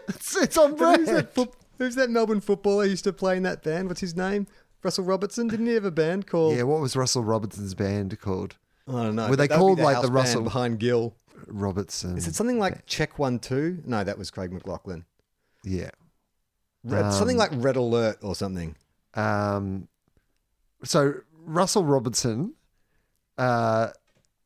It's, 0.07 0.37
it's 0.37 0.57
on 0.57 0.75
brand. 0.75 0.99
who's 0.99 1.09
that, 1.09 1.49
who's 1.77 1.95
that 1.95 2.09
Melbourne 2.09 2.41
footballer 2.41 2.85
used 2.85 3.03
to 3.05 3.13
play 3.13 3.37
in 3.37 3.43
that 3.43 3.63
band? 3.63 3.87
What's 3.87 4.01
his 4.01 4.15
name? 4.15 4.47
Russell 4.83 5.03
Robertson? 5.05 5.47
Didn't 5.47 5.65
he 5.67 5.73
have 5.73 5.85
a 5.85 5.91
band 5.91 6.27
called? 6.27 6.55
Yeah, 6.55 6.63
what 6.63 6.79
was 6.81 6.95
Russell 6.95 7.23
Robertson's 7.23 7.73
band 7.73 8.19
called? 8.19 8.55
I 8.87 8.91
don't 9.03 9.15
know. 9.15 9.29
Were 9.29 9.35
they 9.35 9.47
called 9.47 9.77
be 9.77 9.83
like 9.83 9.97
the 9.97 10.03
band 10.03 10.15
Russell- 10.15 10.43
behind 10.43 10.79
Gill? 10.79 11.15
Robertson. 11.45 12.17
Is 12.17 12.27
it 12.27 12.33
something 12.35 12.57
like 12.57 12.85
Check 12.87 13.19
One 13.19 13.37
Two? 13.39 13.81
No, 13.85 14.03
that 14.03 14.17
was 14.17 14.31
Craig 14.31 14.49
McLachlan. 14.51 15.03
Yeah. 15.63 15.89
Red, 16.83 17.11
something 17.13 17.35
Um, 17.35 17.39
like 17.39 17.51
Red 17.53 17.75
Alert 17.75 18.17
or 18.23 18.33
something. 18.35 18.75
Um, 19.13 19.87
so 20.83 21.13
Russell 21.45 21.85
Robertson 21.85 22.53
uh, 23.37 23.89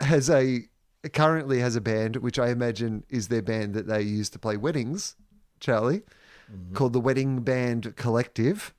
has 0.01 0.29
a 0.29 0.65
currently 1.13 1.59
has 1.59 1.75
a 1.75 1.81
band 1.81 2.17
which 2.17 2.37
I 2.37 2.49
imagine 2.49 3.03
is 3.09 3.29
their 3.29 3.41
band 3.41 3.73
that 3.73 3.87
they 3.87 4.01
use 4.01 4.29
to 4.31 4.39
play 4.39 4.57
weddings, 4.57 5.15
Charlie, 5.59 6.01
called 6.73 6.93
the 6.93 6.99
Wedding 6.99 7.41
Band 7.41 7.95
Collective. 7.95 8.73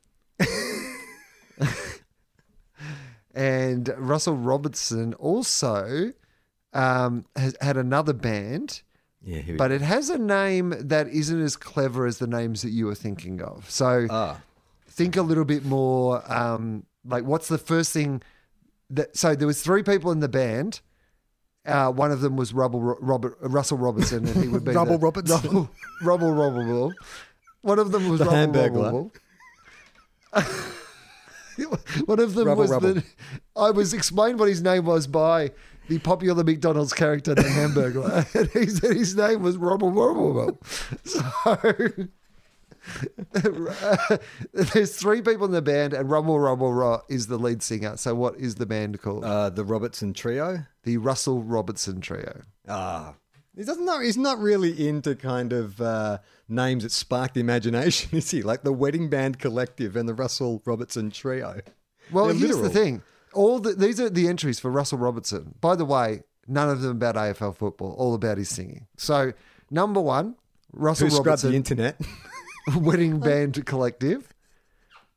and 3.35 3.92
Russell 3.96 4.37
Robertson 4.37 5.14
also 5.14 6.12
um, 6.72 7.25
has 7.37 7.57
had 7.61 7.77
another 7.77 8.12
band. 8.12 8.83
Yeah, 9.25 9.42
But 9.57 9.70
it 9.70 9.83
has 9.83 10.11
a 10.11 10.18
name 10.18 10.75
that 10.79 11.07
isn't 11.09 11.40
as 11.40 11.57
clever 11.57 12.07
as 12.07 12.18
the 12.18 12.27
names 12.27 12.62
that 12.62 12.70
you 12.70 12.87
were 12.87 12.96
thinking 12.96 13.40
of. 13.40 13.70
So 13.70 14.09
Ah, 14.11 14.40
think 14.88 15.16
a 15.16 15.22
little 15.22 15.44
bit 15.44 15.64
more 15.64 16.22
um, 16.33 16.85
like 17.05 17.25
what's 17.25 17.46
the 17.48 17.59
first 17.59 17.92
thing 17.92 18.20
that 18.90 19.16
so 19.16 19.35
there 19.37 19.46
was 19.46 19.62
three 19.62 19.83
people 19.85 20.11
in 20.11 20.18
the 20.20 20.29
band 20.29 20.81
uh, 21.64 21.90
one 21.92 22.11
of 22.11 22.20
them 22.20 22.37
was 22.37 22.53
Rubble, 22.53 22.81
Robert, 22.81 23.38
Russell 23.40 23.79
Robertson, 23.79 24.27
and 24.27 24.42
he 24.42 24.48
would 24.48 24.64
be 24.64 24.72
Rubble 24.75 24.98
Robertson. 24.98 25.37
Rubble, 25.37 25.70
Rubble, 26.03 26.33
Rubble. 26.33 26.92
One 27.61 27.79
of 27.79 27.92
them 27.92 28.09
was 28.09 28.18
The 28.18 28.25
Rubble, 28.25 28.37
Hamburglar. 28.37 28.83
Rubble. 28.85 29.12
One 32.06 32.20
of 32.20 32.34
them 32.34 32.46
Rubble, 32.48 32.62
was 32.62 32.70
Rubble. 32.70 32.94
the. 32.94 33.04
I 33.56 33.70
was 33.70 33.92
explained 33.94 34.38
what 34.38 34.48
his 34.48 34.62
name 34.62 34.84
was 34.84 35.06
by 35.06 35.52
the 35.88 35.98
popular 35.98 36.44
McDonald's 36.44 36.92
character, 36.92 37.34
the 37.34 37.42
Hamburger, 37.42 38.24
and 38.34 38.48
he 38.50 38.66
said 38.66 38.96
his 38.96 39.16
name 39.16 39.42
was 39.42 39.56
Rubble, 39.56 39.90
Rubble, 39.90 40.32
Rubble. 40.32 40.58
So. 41.04 42.08
There's 44.52 44.96
three 44.96 45.22
people 45.22 45.46
in 45.46 45.52
the 45.52 45.62
band, 45.62 45.92
and 45.92 46.10
Rumble 46.10 46.38
Rumble 46.40 46.72
Raw 46.72 47.00
is 47.08 47.26
the 47.28 47.38
lead 47.38 47.62
singer. 47.62 47.96
So, 47.96 48.14
what 48.14 48.36
is 48.36 48.56
the 48.56 48.66
band 48.66 49.00
called? 49.00 49.24
uh, 49.24 49.50
the 49.50 49.64
Robertson 49.64 50.12
Trio. 50.12 50.64
the 50.82 50.96
Russell 50.96 51.42
Robertson 51.42 52.00
Trio. 52.00 52.42
Ah, 52.68 53.14
he 53.56 53.64
doesn't 53.64 53.84
know. 53.84 54.00
He's 54.00 54.16
not 54.16 54.38
really 54.38 54.88
into 54.88 55.14
kind 55.14 55.52
of 55.52 55.80
uh, 55.80 56.18
names 56.48 56.82
that 56.82 56.92
spark 56.92 57.34
the 57.34 57.40
imagination, 57.40 58.10
is 58.16 58.30
he? 58.30 58.42
Like 58.42 58.62
the 58.62 58.72
Wedding 58.72 59.08
Band 59.10 59.38
Collective 59.38 59.96
and 59.96 60.08
the 60.08 60.14
Russell 60.14 60.62
Robertson 60.64 61.10
Trio. 61.10 61.60
Well, 62.10 62.26
They're 62.26 62.34
here's 62.34 62.50
literal. 62.56 62.62
the 62.62 62.70
thing: 62.70 63.02
all 63.32 63.58
the, 63.58 63.74
these 63.74 64.00
are 64.00 64.10
the 64.10 64.28
entries 64.28 64.58
for 64.60 64.70
Russell 64.70 64.98
Robertson. 64.98 65.54
By 65.60 65.76
the 65.76 65.84
way, 65.84 66.22
none 66.46 66.68
of 66.68 66.80
them 66.80 66.92
about 66.92 67.14
AFL 67.16 67.56
football. 67.56 67.92
All 67.92 68.14
about 68.14 68.38
his 68.38 68.48
singing. 68.48 68.86
So, 68.96 69.32
number 69.70 70.00
one, 70.00 70.36
Russell 70.72 71.08
Who 71.08 71.18
Robertson 71.18 71.50
the 71.50 71.56
internet? 71.56 72.00
Wedding 72.76 73.18
Band 73.20 73.64
Collective, 73.66 74.32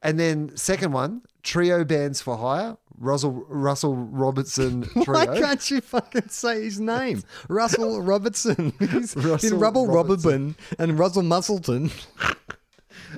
and 0.01 0.19
then 0.19 0.55
second 0.57 0.91
one, 0.91 1.21
Trio 1.43 1.83
Bands 1.83 2.21
for 2.21 2.37
Hire, 2.37 2.77
Russell 2.97 3.31
Russell 3.49 3.95
Robertson 3.95 4.83
trio. 5.03 5.03
Why 5.05 5.25
can't 5.25 5.69
you 5.71 5.81
fucking 5.81 6.29
say 6.29 6.63
his 6.63 6.79
name? 6.79 7.23
Russell 7.49 8.01
Robertson. 8.01 8.73
He's 8.79 9.15
Russell 9.15 9.49
been 9.51 9.59
Rubble 9.59 9.87
Robertson. 9.87 10.31
Robinson 10.31 10.55
and 10.79 10.99
Russell 10.99 11.23
Musselton. 11.23 11.91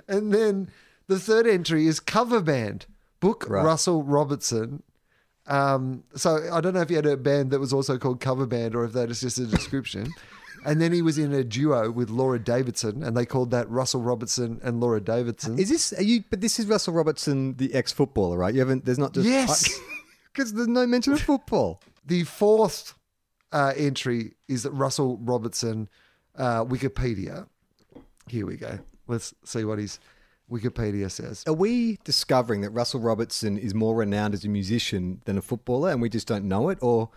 And 0.07 0.33
then 0.33 0.69
the 1.07 1.19
third 1.19 1.47
entry 1.47 1.87
is 1.87 1.99
cover 1.99 2.41
band. 2.41 2.85
Book 3.19 3.45
Right. 3.49 3.63
Russell 3.65 4.03
Robertson. 4.03 4.83
Um, 5.47 6.03
so 6.15 6.47
I 6.51 6.59
don't 6.61 6.73
know 6.73 6.81
if 6.81 6.89
he 6.89 6.95
had 6.95 7.05
a 7.05 7.15
band 7.17 7.51
that 7.51 7.59
was 7.59 7.71
also 7.73 7.97
called 7.97 8.19
cover 8.19 8.45
band 8.45 8.75
or 8.75 8.83
if 8.83 8.93
that 8.93 9.09
is 9.09 9.21
just 9.21 9.37
a 9.39 9.45
description. 9.45 10.11
And 10.65 10.81
then 10.81 10.91
he 10.93 11.01
was 11.01 11.17
in 11.17 11.33
a 11.33 11.43
duo 11.43 11.91
with 11.91 12.09
Laura 12.09 12.39
Davidson, 12.39 13.03
and 13.03 13.15
they 13.15 13.25
called 13.25 13.51
that 13.51 13.69
Russell 13.69 14.01
Robertson 14.01 14.59
and 14.63 14.79
Laura 14.79 14.99
Davidson. 15.01 15.57
Is 15.59 15.69
this 15.69 15.93
are 15.93 16.03
you? 16.03 16.23
But 16.29 16.41
this 16.41 16.59
is 16.59 16.65
Russell 16.67 16.93
Robertson, 16.93 17.55
the 17.55 17.73
ex-footballer, 17.73 18.37
right? 18.37 18.53
You 18.53 18.59
haven't. 18.61 18.85
There's 18.85 18.99
not 18.99 19.13
just 19.13 19.27
Yes. 19.27 19.79
because 20.33 20.53
there's 20.55 20.67
no 20.67 20.85
mention 20.87 21.13
of 21.13 21.21
football. 21.21 21.81
The 22.05 22.23
fourth 22.23 22.93
uh, 23.51 23.73
entry 23.75 24.33
is 24.47 24.63
that 24.63 24.71
Russell 24.71 25.17
Robertson, 25.17 25.89
uh, 26.37 26.63
Wikipedia. 26.65 27.47
Here 28.27 28.45
we 28.45 28.57
go. 28.57 28.79
Let's 29.07 29.33
see 29.45 29.63
what 29.63 29.79
his 29.79 29.99
Wikipedia 30.51 31.09
says. 31.11 31.43
Are 31.47 31.53
we 31.53 31.97
discovering 32.03 32.61
that 32.61 32.69
Russell 32.71 32.99
Robertson 32.99 33.57
is 33.57 33.73
more 33.73 33.95
renowned 33.95 34.33
as 34.33 34.45
a 34.45 34.49
musician 34.49 35.21
than 35.25 35.37
a 35.37 35.41
footballer, 35.41 35.91
and 35.91 36.01
we 36.01 36.09
just 36.09 36.27
don't 36.27 36.45
know 36.45 36.69
it, 36.69 36.77
or 36.81 37.09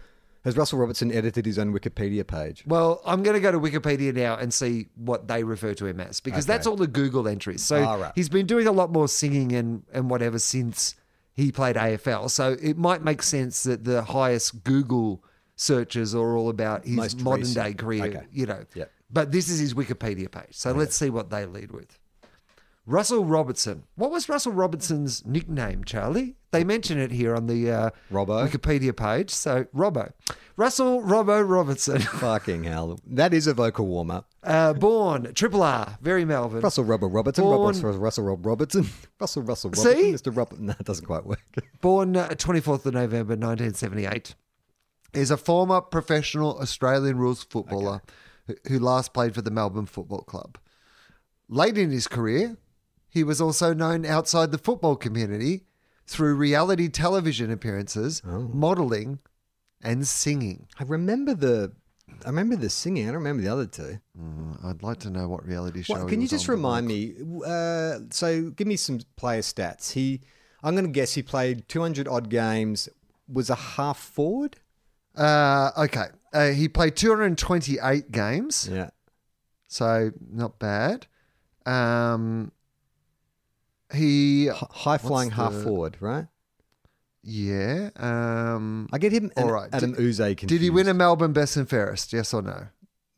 has 0.44 0.56
Russell 0.56 0.78
Robertson 0.78 1.12
edited 1.12 1.44
his 1.46 1.58
own 1.58 1.72
Wikipedia 1.72 2.26
page? 2.26 2.64
Well, 2.66 3.02
I'm 3.04 3.22
going 3.22 3.34
to 3.34 3.40
go 3.40 3.52
to 3.52 3.60
Wikipedia 3.60 4.14
now 4.14 4.36
and 4.36 4.52
see 4.54 4.86
what 4.96 5.28
they 5.28 5.44
refer 5.44 5.74
to 5.74 5.86
him 5.86 6.00
as 6.00 6.20
because 6.20 6.44
Okay. 6.44 6.52
that's 6.56 6.66
all 6.66 6.76
the 6.76 6.86
Google 6.86 7.28
entries. 7.28 7.62
So 7.62 7.80
right. 7.82 8.12
he's 8.14 8.28
been 8.28 8.46
doing 8.46 8.66
a 8.66 8.72
lot 8.72 8.90
more 8.90 9.06
singing 9.08 9.52
and, 9.52 9.82
and 9.92 10.08
whatever 10.10 10.38
since 10.38 10.94
he 11.34 11.52
played 11.52 11.76
AFL. 11.76 12.30
So 12.30 12.56
it 12.62 12.76
might 12.78 13.02
make 13.02 13.22
sense 13.22 13.62
that 13.64 13.84
the 13.84 14.02
highest 14.02 14.64
Google 14.64 15.22
searches 15.56 16.14
are 16.14 16.36
all 16.36 16.48
about 16.48 16.84
his 16.86 16.96
Most 16.96 17.20
modern 17.20 17.40
recent. 17.40 17.66
day 17.66 17.74
career, 17.74 18.04
Okay. 18.06 18.26
you 18.32 18.46
know. 18.46 18.64
Yep. 18.74 18.90
But 19.12 19.32
this 19.32 19.48
is 19.50 19.58
his 19.58 19.74
Wikipedia 19.74 20.30
page. 20.30 20.52
So 20.52 20.72
let's 20.72 20.96
see 20.96 21.10
what 21.10 21.30
they 21.30 21.44
lead 21.44 21.70
with. 21.72 21.98
Russell 22.90 23.24
Robertson. 23.24 23.84
What 23.94 24.10
was 24.10 24.28
Russell 24.28 24.52
Robertson's 24.52 25.24
nickname, 25.24 25.84
Charlie? 25.84 26.34
They 26.50 26.64
mention 26.64 26.98
it 26.98 27.12
here 27.12 27.36
on 27.36 27.46
the 27.46 27.70
uh, 27.70 27.90
Robbo? 28.10 28.48
Wikipedia 28.48 28.94
page. 28.96 29.30
So 29.30 29.64
Robbo. 29.74 30.10
Russell 30.56 31.00
Robbo 31.00 31.48
Robertson. 31.48 32.00
Fucking 32.00 32.64
hell, 32.64 32.98
that 33.06 33.32
is 33.32 33.46
a 33.46 33.54
vocal 33.54 33.86
warm-up. 33.86 34.28
Uh, 34.42 34.72
born 34.72 35.32
Triple 35.34 35.62
R, 35.62 35.98
very 36.02 36.24
Melbourne. 36.24 36.62
Russell 36.62 36.82
Robert 36.84 37.08
Robertson, 37.08 37.44
Born- 37.44 37.66
Russell, 37.76 37.92
Russell 37.98 38.24
Rob 38.24 38.44
Robertson, 38.44 38.88
Russell 39.20 39.42
Russell 39.42 39.72
See? 39.74 40.12
Mr. 40.12 40.36
Robert. 40.36 40.58
No, 40.58 40.74
it 40.78 40.84
doesn't 40.84 41.06
quite 41.06 41.24
work. 41.24 41.40
Born 41.80 42.16
uh, 42.16 42.28
24th 42.30 42.86
of 42.86 42.94
November 42.94 43.34
1978. 43.36 44.34
Is 45.12 45.30
a 45.30 45.36
former 45.36 45.80
professional 45.80 46.58
Australian 46.60 47.18
rules 47.18 47.42
footballer 47.44 48.00
who- 48.46 48.54
who 48.68 48.78
last 48.80 49.12
played 49.12 49.34
for 49.34 49.42
the 49.42 49.50
Melbourne 49.50 49.86
Football 49.86 50.22
Club. 50.22 50.58
Late 51.48 51.76
in 51.78 51.90
his 51.90 52.06
career, 52.08 52.56
he 53.10 53.24
was 53.24 53.40
also 53.40 53.74
known 53.74 54.06
outside 54.06 54.52
the 54.52 54.58
football 54.58 54.96
community 54.96 55.64
through 56.06 56.34
reality 56.34 56.88
television 56.88 57.50
appearances, 57.50 58.22
modelling, 58.24 59.18
and 59.82 60.06
singing. 60.06 60.66
I 60.78 60.84
remember 60.84 61.34
the, 61.34 61.72
I 62.24 62.28
remember 62.28 62.56
the 62.56 62.70
singing. 62.70 63.04
I 63.04 63.06
don't 63.08 63.16
remember 63.16 63.42
the 63.42 63.52
other 63.52 63.66
two. 63.66 63.98
I'd 64.64 64.82
like 64.82 64.98
to 65.00 65.10
know 65.10 65.28
what 65.28 65.46
reality 65.46 65.82
show. 65.82 65.94
What, 65.94 66.02
he 66.02 66.08
can 66.08 66.20
you 66.20 66.24
was 66.24 66.30
just 66.30 66.48
on, 66.48 66.56
remind 66.56 66.86
me? 66.86 67.14
Uh, 67.44 67.98
so, 68.10 68.50
give 68.50 68.66
me 68.66 68.76
some 68.76 69.00
player 69.16 69.40
stats. 69.40 69.92
He, 69.92 70.20
I'm 70.62 70.74
going 70.74 70.86
to 70.86 70.90
guess 70.90 71.14
he 71.14 71.22
played 71.22 71.68
200 71.68 72.08
odd 72.08 72.28
games. 72.28 72.88
Was 73.28 73.48
a 73.48 73.54
half 73.54 73.98
forward. 73.98 74.56
Uh, 75.16 75.70
okay. 75.78 76.06
Uh, 76.32 76.48
he 76.48 76.68
played 76.68 76.96
228 76.96 78.10
games. 78.10 78.68
Yeah. 78.70 78.90
So 79.68 80.10
not 80.30 80.58
bad. 80.58 81.06
Um, 81.64 82.50
he, 83.92 84.46
High 84.48 84.98
flying 84.98 85.30
half 85.30 85.52
the- 85.52 85.62
forward, 85.62 85.96
right? 86.00 86.26
yeah. 87.22 87.90
Um, 87.96 88.88
I 88.92 88.98
get 88.98 89.12
him 89.12 89.30
All 89.36 89.50
right. 89.52 89.68
Adam 89.72 89.92
Did- 89.92 90.00
Yze 90.00 90.18
confused. 90.18 90.48
did 90.48 90.60
he 90.60 90.70
win 90.70 90.88
a 90.88 90.94
Melbourne 90.94 91.32
Best 91.32 91.56
and 91.56 91.68
Fairest? 91.68 92.12
Yes 92.12 92.32
or 92.32 92.42
no? 92.42 92.66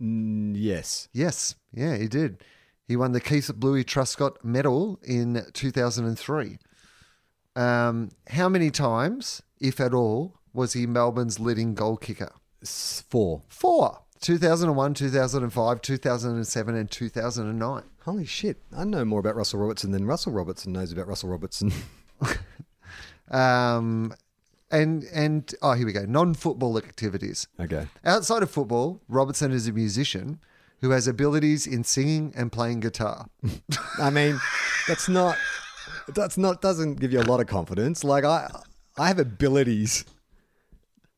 Mm, 0.00 0.54
yes. 0.56 1.08
Yes. 1.12 1.54
Yeah, 1.72 1.96
he 1.96 2.08
did. 2.08 2.42
He 2.88 2.96
won 2.96 3.12
the 3.12 3.20
Keith 3.20 3.50
Bluey 3.54 3.84
Truscott 3.84 4.42
Medal 4.42 4.98
in 5.04 5.46
2003. 5.52 6.58
Um, 7.54 8.10
how 8.28 8.48
many 8.48 8.70
times, 8.70 9.42
if 9.60 9.80
at 9.80 9.94
all, 9.94 10.34
was 10.52 10.72
he 10.72 10.86
Melbourne's 10.86 11.38
leading 11.38 11.74
goal 11.74 11.96
kicker? 11.96 12.32
Four. 12.64 13.42
Four. 13.48 14.00
2001, 14.20 14.94
2005, 14.94 15.80
2007, 15.82 16.74
and 16.74 16.90
2009. 16.90 17.82
Holy 18.04 18.26
shit. 18.26 18.58
I 18.76 18.84
know 18.84 19.04
more 19.04 19.20
about 19.20 19.36
Russell 19.36 19.60
Robertson 19.60 19.92
than 19.92 20.06
Russell 20.06 20.32
Robertson 20.32 20.72
knows 20.72 20.92
about 20.92 21.06
Russell 21.06 21.28
Robertson. 21.30 21.72
Um, 23.32 24.14
and 24.70 25.04
and 25.04 25.54
oh, 25.62 25.72
here 25.72 25.86
we 25.86 25.92
go. 25.92 26.04
Non-football 26.04 26.78
activities. 26.78 27.48
okay. 27.58 27.88
Outside 28.04 28.42
of 28.42 28.50
football, 28.50 29.00
Robertson 29.08 29.52
is 29.52 29.66
a 29.66 29.72
musician 29.72 30.38
who 30.80 30.90
has 30.90 31.06
abilities 31.06 31.66
in 31.66 31.84
singing 31.84 32.32
and 32.36 32.52
playing 32.52 32.80
guitar. 32.80 33.26
I 33.98 34.10
mean, 34.10 34.40
that's 34.88 35.08
not, 35.08 35.38
that's 36.08 36.36
not, 36.36 36.60
doesn't 36.60 37.00
give 37.00 37.12
you 37.12 37.20
a 37.20 37.22
lot 37.22 37.40
of 37.40 37.46
confidence. 37.46 38.02
Like, 38.02 38.24
I, 38.24 38.50
I 38.98 39.06
have 39.08 39.18
abilities 39.18 40.04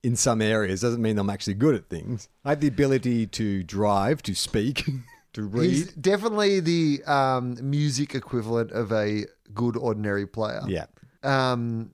in 0.03 0.17
some 0.17 0.43
areas, 0.43 0.83
doesn't 0.83 1.01
mean 1.01 1.19
I'm 1.19 1.31
actually 1.31 1.55
good 1.55 1.75
at 1.75 1.89
things. 1.89 2.29
I 2.45 2.51
have 2.51 2.61
the 2.61 2.69
ability 2.69 3.27
to 3.29 3.63
drive, 3.63 4.23
to 4.25 4.35
speak, 4.35 4.85
to 5.35 5.49
He's 5.49 5.93
definitely 5.93 6.61
the 6.61 7.03
um, 7.05 7.57
music 7.63 8.15
equivalent 8.15 8.73
of 8.73 8.93
a 8.93 9.27
good 9.53 9.77
ordinary 9.77 10.27
player. 10.27 10.63
Yeah. 10.67 10.87
Um, 11.23 11.93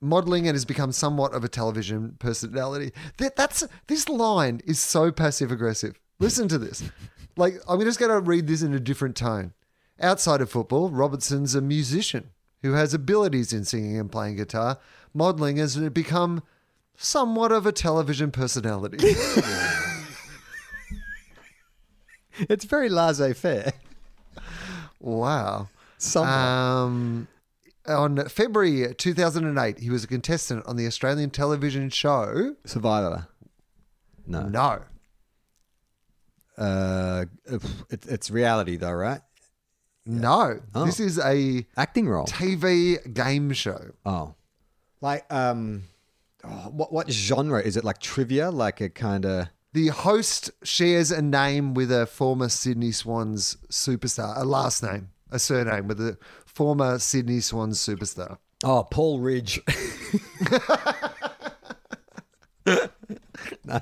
modeling 0.00 0.46
and 0.46 0.54
has 0.54 0.64
become 0.64 0.92
somewhat 0.92 1.32
of 1.34 1.44
a 1.44 1.48
television 1.48 2.16
personality. 2.18 2.92
That, 3.18 3.36
that's 3.36 3.64
this 3.86 4.08
line 4.08 4.60
is 4.64 4.80
so 4.80 5.10
passive 5.10 5.50
aggressive. 5.50 5.98
Listen 6.18 6.48
to 6.48 6.58
this. 6.58 6.82
Like 7.36 7.54
I'm 7.68 7.80
just 7.80 7.98
going 7.98 8.12
to 8.12 8.20
read 8.20 8.46
this 8.46 8.62
in 8.62 8.72
a 8.74 8.80
different 8.80 9.16
tone. 9.16 9.52
Outside 10.00 10.40
of 10.40 10.50
football, 10.50 10.90
Robertson's 10.90 11.54
a 11.54 11.60
musician 11.60 12.30
who 12.62 12.72
has 12.72 12.92
abilities 12.92 13.52
in 13.52 13.64
singing 13.64 13.98
and 13.98 14.12
playing 14.12 14.36
guitar. 14.36 14.78
Modeling 15.14 15.56
has 15.56 15.76
become 15.90 16.42
somewhat 16.96 17.52
of 17.52 17.66
a 17.66 17.72
television 17.72 18.30
personality. 18.30 18.98
It's 22.50 22.64
very 22.64 22.88
laissez 22.88 23.32
faire. 23.32 23.72
wow. 25.00 25.68
Um, 26.16 27.28
on 27.86 28.28
February 28.28 28.94
2008, 28.94 29.78
he 29.78 29.90
was 29.90 30.04
a 30.04 30.06
contestant 30.06 30.66
on 30.66 30.76
the 30.76 30.86
Australian 30.86 31.30
television 31.30 31.88
show. 31.90 32.56
Survivor. 32.64 33.28
No. 34.26 34.42
No. 34.42 34.82
Uh, 36.58 37.24
it, 37.90 38.06
it's 38.06 38.30
reality 38.30 38.76
though, 38.76 38.92
right? 38.92 39.20
No. 40.06 40.60
Oh. 40.74 40.84
This 40.84 41.00
is 41.00 41.18
a 41.18 41.66
Acting 41.76 42.08
role. 42.08 42.26
TV 42.26 43.12
game 43.12 43.52
show. 43.52 43.90
Oh, 44.04 44.34
like 45.00 45.30
um, 45.32 45.82
oh, 46.44 46.70
what 46.70 46.92
what 46.92 47.10
genre 47.10 47.60
is 47.60 47.76
it? 47.76 47.84
Like 47.84 47.98
trivia, 47.98 48.50
like 48.50 48.80
a 48.80 48.88
kind 48.88 49.26
of 49.26 49.48
The 49.76 49.88
host 49.88 50.50
shares 50.62 51.10
a 51.10 51.20
name 51.20 51.74
with 51.74 51.92
a 51.92 52.06
former 52.06 52.48
Sydney 52.48 52.92
Swans 52.92 53.58
superstar, 53.70 54.32
a 54.34 54.42
last 54.42 54.82
name, 54.82 55.10
a 55.30 55.38
surname 55.38 55.86
with 55.86 56.00
a 56.00 56.16
former 56.46 56.98
Sydney 56.98 57.40
Swans 57.40 57.78
superstar. 57.78 58.38
oh 58.64 58.84
Paul 58.90 59.20
Ridge. 59.20 59.60
no, 62.66 62.88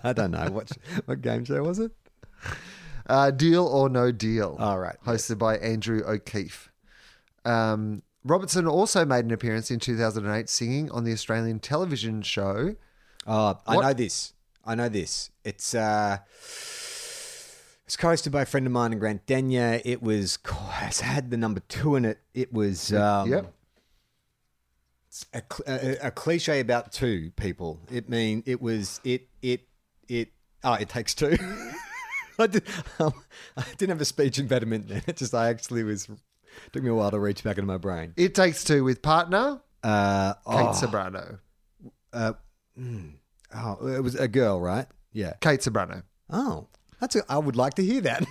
I 0.02 0.12
don't 0.12 0.32
know 0.32 0.50
what 0.50 0.72
what 1.04 1.20
game 1.22 1.44
show 1.44 1.62
was 1.62 1.78
it. 1.78 1.92
Uh, 3.08 3.30
deal 3.30 3.64
or 3.64 3.88
no 3.88 4.10
deal. 4.10 4.56
All 4.58 4.80
right, 4.80 4.96
Hosted 5.06 5.38
by 5.38 5.58
Andrew 5.58 6.02
O'Keefe. 6.04 6.72
Um, 7.44 8.02
Robertson 8.24 8.66
also 8.66 9.04
made 9.04 9.26
an 9.26 9.30
appearance 9.30 9.70
in 9.70 9.78
2008 9.78 10.48
singing 10.48 10.90
on 10.90 11.04
the 11.04 11.12
Australian 11.12 11.60
television 11.60 12.20
show. 12.22 12.74
Oh, 13.28 13.60
I 13.64 13.76
What- 13.76 13.82
know 13.82 13.92
this. 13.94 14.32
I 14.66 14.74
know 14.74 14.88
this. 14.88 15.30
It's 15.44 15.74
uh, 15.74 16.18
it's 17.86 17.96
hosted 17.96 18.32
by 18.32 18.42
a 18.42 18.46
friend 18.46 18.66
of 18.66 18.72
mine 18.72 18.92
in 18.92 18.98
Grant 18.98 19.26
Denyer. 19.26 19.80
It 19.84 20.02
was 20.02 20.38
it's 20.82 21.00
had 21.00 21.30
the 21.30 21.36
number 21.36 21.60
two 21.68 21.96
in 21.96 22.04
it. 22.04 22.18
It 22.32 22.52
was 22.52 22.92
um, 22.92 23.30
yep. 23.30 23.52
a, 25.32 25.42
a, 25.66 26.06
a 26.06 26.10
cliche 26.10 26.60
about 26.60 26.92
two 26.92 27.30
people. 27.36 27.80
It 27.90 28.08
mean 28.08 28.42
it 28.46 28.60
was 28.62 29.00
it 29.04 29.28
it 29.42 29.68
it. 30.08 30.32
Oh, 30.62 30.74
it 30.74 30.88
takes 30.88 31.14
two. 31.14 31.36
I, 32.38 32.46
did, 32.48 32.64
um, 32.98 33.12
I 33.56 33.64
didn't 33.76 33.90
have 33.90 34.00
a 34.00 34.04
speech 34.06 34.38
impediment 34.38 34.88
then. 34.88 35.02
It 35.06 35.16
just 35.16 35.34
I 35.34 35.48
actually 35.50 35.84
was 35.84 36.08
took 36.72 36.82
me 36.82 36.90
a 36.90 36.94
while 36.94 37.10
to 37.10 37.18
reach 37.18 37.44
back 37.44 37.58
into 37.58 37.66
my 37.66 37.76
brain. 37.76 38.14
It 38.16 38.34
Takes 38.34 38.64
Two 38.64 38.82
with 38.84 39.02
partner 39.02 39.60
Uh, 39.82 40.34
Kate 40.34 40.40
oh, 40.46 40.72
Ceberano. 40.72 41.38
uh, 42.12 42.32
mm, 42.78 43.12
oh, 43.54 43.86
it 43.86 44.02
was 44.02 44.14
a 44.14 44.28
girl, 44.28 44.60
right? 44.60 44.86
Yeah. 45.12 45.34
Kate 45.40 45.60
Ceberano. 45.60 46.02
Oh, 46.30 46.68
that's. 47.00 47.16
A, 47.16 47.24
I 47.28 47.38
would 47.38 47.56
like 47.56 47.74
to 47.74 47.84
hear 47.84 48.00
that. 48.02 48.26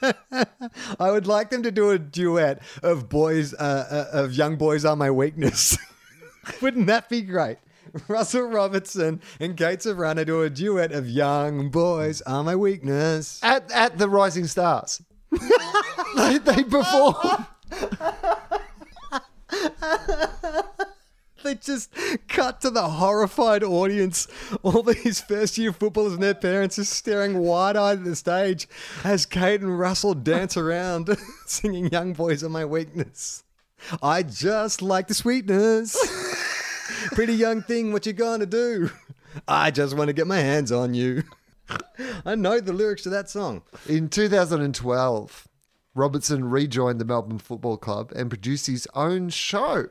I 1.00 1.10
would 1.10 1.26
like 1.26 1.50
them 1.50 1.62
to 1.64 1.70
do 1.70 1.90
a 1.90 1.98
duet 1.98 2.62
of 2.82 3.08
boys, 3.08 3.54
uh, 3.54 4.06
uh, 4.14 4.24
of 4.24 4.32
young 4.32 4.56
boys 4.56 4.84
are 4.84 4.96
my 4.96 5.10
weakness. 5.10 5.76
Wouldn't 6.62 6.86
that 6.86 7.08
be 7.08 7.22
great? 7.22 7.58
Russell 8.06 8.42
Robertson 8.42 9.20
and 9.40 9.56
Kate 9.56 9.80
Ceberano 9.80 10.24
do 10.24 10.42
a 10.42 10.50
duet 10.50 10.92
of 10.92 11.08
young 11.08 11.70
boys 11.70 12.20
are 12.22 12.44
my 12.44 12.54
weakness. 12.54 13.40
At 13.42 13.72
at 13.72 13.98
the 13.98 14.08
Rising 14.08 14.46
Stars. 14.46 15.02
they, 16.16 16.38
they 16.38 16.64
perform. 16.64 17.46
They 21.44 21.54
just 21.54 21.94
cut 22.26 22.60
to 22.62 22.70
the 22.70 22.82
horrified 22.82 23.62
audience. 23.62 24.26
All 24.62 24.82
these 24.82 25.20
first 25.20 25.56
year 25.56 25.72
footballers 25.72 26.14
and 26.14 26.22
their 26.22 26.34
parents 26.34 26.78
are 26.78 26.84
staring 26.84 27.38
wide 27.38 27.76
eyed 27.76 27.98
at 27.98 28.04
the 28.04 28.16
stage 28.16 28.68
as 29.04 29.24
Kate 29.24 29.60
and 29.60 29.78
Russell 29.78 30.14
dance 30.14 30.56
around 30.56 31.16
singing 31.46 31.90
Young 31.90 32.12
Boys 32.12 32.42
Are 32.42 32.48
My 32.48 32.64
Weakness. 32.64 33.44
I 34.02 34.24
just 34.24 34.82
like 34.82 35.06
the 35.06 35.14
sweetness. 35.14 35.96
Pretty 37.12 37.34
young 37.34 37.62
thing, 37.62 37.92
what 37.92 38.06
you 38.06 38.12
gonna 38.12 38.46
do? 38.46 38.90
I 39.46 39.70
just 39.70 39.96
want 39.96 40.08
to 40.08 40.14
get 40.14 40.26
my 40.26 40.38
hands 40.38 40.72
on 40.72 40.94
you. 40.94 41.22
I 42.24 42.34
know 42.34 42.58
the 42.58 42.72
lyrics 42.72 43.02
to 43.02 43.10
that 43.10 43.30
song. 43.30 43.62
In 43.86 44.08
2012, 44.08 45.48
Robertson 45.94 46.50
rejoined 46.50 47.00
the 47.00 47.04
Melbourne 47.04 47.38
Football 47.38 47.76
Club 47.76 48.10
and 48.16 48.28
produced 48.30 48.66
his 48.66 48.88
own 48.94 49.28
show 49.28 49.86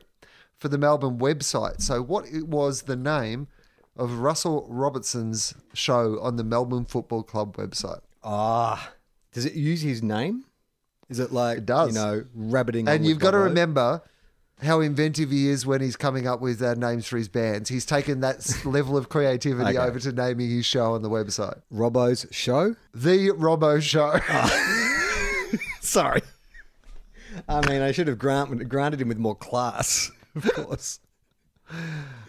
for 0.58 0.68
the 0.68 0.78
Melbourne 0.78 1.18
website. 1.18 1.80
So, 1.80 2.02
what 2.02 2.26
was 2.46 2.82
the 2.82 2.96
name 2.96 3.48
of 3.96 4.18
Russell 4.20 4.66
Robertson's 4.68 5.54
show 5.74 6.18
on 6.20 6.36
the 6.36 6.44
Melbourne 6.44 6.84
Football 6.84 7.22
Club 7.22 7.56
website? 7.56 8.00
Ah, 8.22 8.92
does 9.32 9.44
it 9.44 9.54
use 9.54 9.82
his 9.82 10.02
name? 10.02 10.44
Is 11.08 11.18
it 11.18 11.32
like 11.32 11.58
It 11.58 11.66
does. 11.66 11.88
you 11.88 11.94
know 11.94 12.24
rabbiting? 12.34 12.86
And 12.88 13.06
you've 13.06 13.18
got 13.18 13.30
to 13.30 13.38
remember 13.38 14.02
how 14.60 14.80
inventive 14.80 15.30
he 15.30 15.48
is 15.48 15.64
when 15.64 15.80
he's 15.80 15.96
coming 15.96 16.26
up 16.26 16.40
with 16.40 16.60
uh, 16.60 16.74
names 16.74 17.06
for 17.06 17.16
his 17.16 17.28
bands. 17.28 17.68
He's 17.70 17.86
taken 17.86 18.20
that 18.20 18.44
level 18.66 18.96
of 18.96 19.08
creativity 19.08 19.70
Okay. 19.70 19.78
over 19.78 19.98
to 20.00 20.12
naming 20.12 20.50
his 20.50 20.66
show 20.66 20.94
on 20.94 21.02
the 21.02 21.08
website. 21.08 21.62
Robbo's 21.72 22.26
show. 22.32 22.74
The 22.92 23.30
Robbo 23.30 23.80
Show. 23.80 24.18
Sorry. 25.80 26.20
I 27.48 27.66
mean, 27.68 27.82
I 27.82 27.92
should 27.92 28.08
have 28.08 28.18
grant, 28.18 28.68
granted 28.68 29.00
him 29.00 29.08
with 29.08 29.18
more 29.18 29.36
class, 29.36 30.10
of 30.34 30.52
course. 30.54 31.00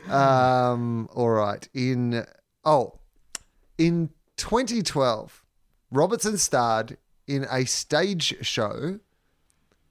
Um, 0.10 1.10
all 1.14 1.30
right. 1.30 1.68
In 1.74 2.26
oh, 2.66 3.00
in 3.78 4.10
2012, 4.38 5.46
Robertson 5.92 6.38
starred 6.38 6.98
in 7.28 7.46
a 7.50 7.66
stage 7.66 8.36
show 8.46 9.00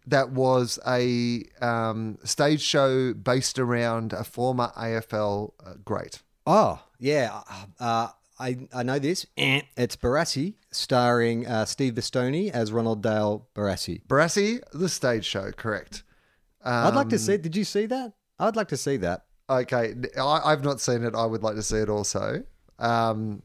that 0.07 0.31
was 0.31 0.79
a 0.87 1.44
um, 1.61 2.18
stage 2.25 2.62
show 2.62 3.12
based 3.14 3.59
around 3.59 4.12
a 4.12 4.25
former 4.25 4.73
AFL 4.77 5.53
uh, 5.64 5.75
great. 5.85 6.23
Oh, 6.47 6.83
yeah. 6.99 7.42
Uh, 7.79 8.09
I, 8.40 8.68
I 8.73 8.83
know 8.83 8.99
this. 8.99 9.27
Eh, 9.37 9.62
It's 9.77 9.97
Barassi, 9.97 10.55
starring 10.71 11.47
uh, 11.47 11.66
Steve 11.66 11.94
Bastoni 11.94 12.51
as 12.51 12.73
Ronald 12.73 13.03
Dale 13.03 13.47
Barassi. 13.55 14.03
Barassi, 14.07 14.61
the 14.73 14.88
stage 14.88 15.25
show, 15.27 15.51
correct. 15.53 16.05
I'd 16.73 16.95
like 16.95 17.09
to 17.11 17.17
Um, 17.17 17.21
see. 17.21 17.37
Did 17.37 17.57
you 17.57 17.65
see 17.65 17.87
that? 17.87 18.13
I'd 18.39 18.57
like 18.57 18.69
to 18.69 18.77
see 18.77 18.97
that. 18.99 19.25
Okay, 19.51 19.95
I, 20.19 20.41
I've 20.45 20.63
not 20.63 20.81
seen 20.81 21.03
it. 21.05 21.15
I 21.15 21.25
would 21.25 21.43
like 21.43 21.55
to 21.57 21.63
see 21.63 21.79
it 21.79 21.89
also. 21.89 22.45
Um, 22.79 23.43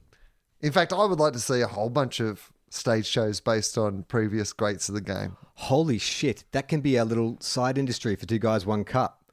in 0.62 0.72
fact, 0.72 0.92
I 0.94 1.06
would 1.06 1.20
like 1.20 1.34
to 1.34 1.40
see 1.40 1.62
a 1.62 1.68
whole 1.68 1.90
bunch 1.90 2.20
of 2.20 2.52
stage 2.70 3.06
shows 3.06 3.40
based 3.40 3.78
on 3.78 4.04
previous 4.04 4.52
greats 4.54 4.90
of 4.90 4.96
the 4.96 5.02
game. 5.02 5.38
Holy 5.56 5.98
shit! 5.98 6.44
That 6.52 6.68
can 6.68 6.82
be 6.82 7.00
our 7.00 7.06
little 7.06 7.38
side 7.40 7.78
industry 7.78 8.16
for 8.16 8.26
Two 8.26 8.40
Guys 8.40 8.66
One 8.66 8.84
Cup. 8.84 9.24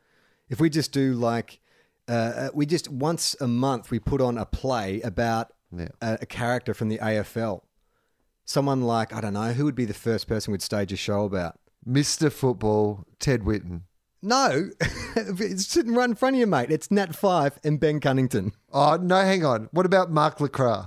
If 0.48 0.60
we 0.60 0.70
just 0.70 0.92
do 0.92 1.14
like, 1.14 1.60
uh, 2.08 2.12
uh, 2.12 2.48
we 2.54 2.66
just 2.66 2.88
once 2.88 3.34
a 3.40 3.48
month 3.48 3.90
we 3.90 3.98
put 3.98 4.20
on 4.20 4.38
a 4.38 4.46
play 4.46 5.00
about 5.02 5.52
Yeah. 5.76 5.88
a, 6.00 6.18
a 6.22 6.26
character 6.26 6.74
from 6.74 6.88
the 6.88 6.98
AFL. 6.98 7.62
Someone 8.44 8.82
like 8.82 9.12
I 9.12 9.20
don't 9.20 9.34
know 9.34 9.52
who 9.52 9.64
would 9.64 9.76
be 9.76 9.84
the 9.84 9.94
first 9.94 10.26
person 10.28 10.52
we'd 10.52 10.62
stage 10.62 10.92
a 10.92 10.96
show 10.96 11.24
about. 11.24 11.58
Mr. 11.88 12.30
Football, 12.32 13.04
Ted 13.18 13.42
Whitten. 13.42 13.82
No, 14.22 14.70
it's 15.16 15.66
sitting 15.66 15.94
right 15.94 16.08
in 16.08 16.14
front 16.14 16.36
of 16.36 16.40
you, 16.40 16.46
mate. 16.46 16.70
It's 16.70 16.90
Nat 16.90 17.16
Fyfe 17.16 17.58
and 17.64 17.80
Ben 17.80 18.00
Cunnington. 18.00 18.52
Oh, 18.72 18.96
no, 18.96 19.16
hang 19.22 19.44
on. 19.44 19.68
What 19.72 19.86
about 19.86 20.10
Mark 20.10 20.40
Lacroix? 20.40 20.84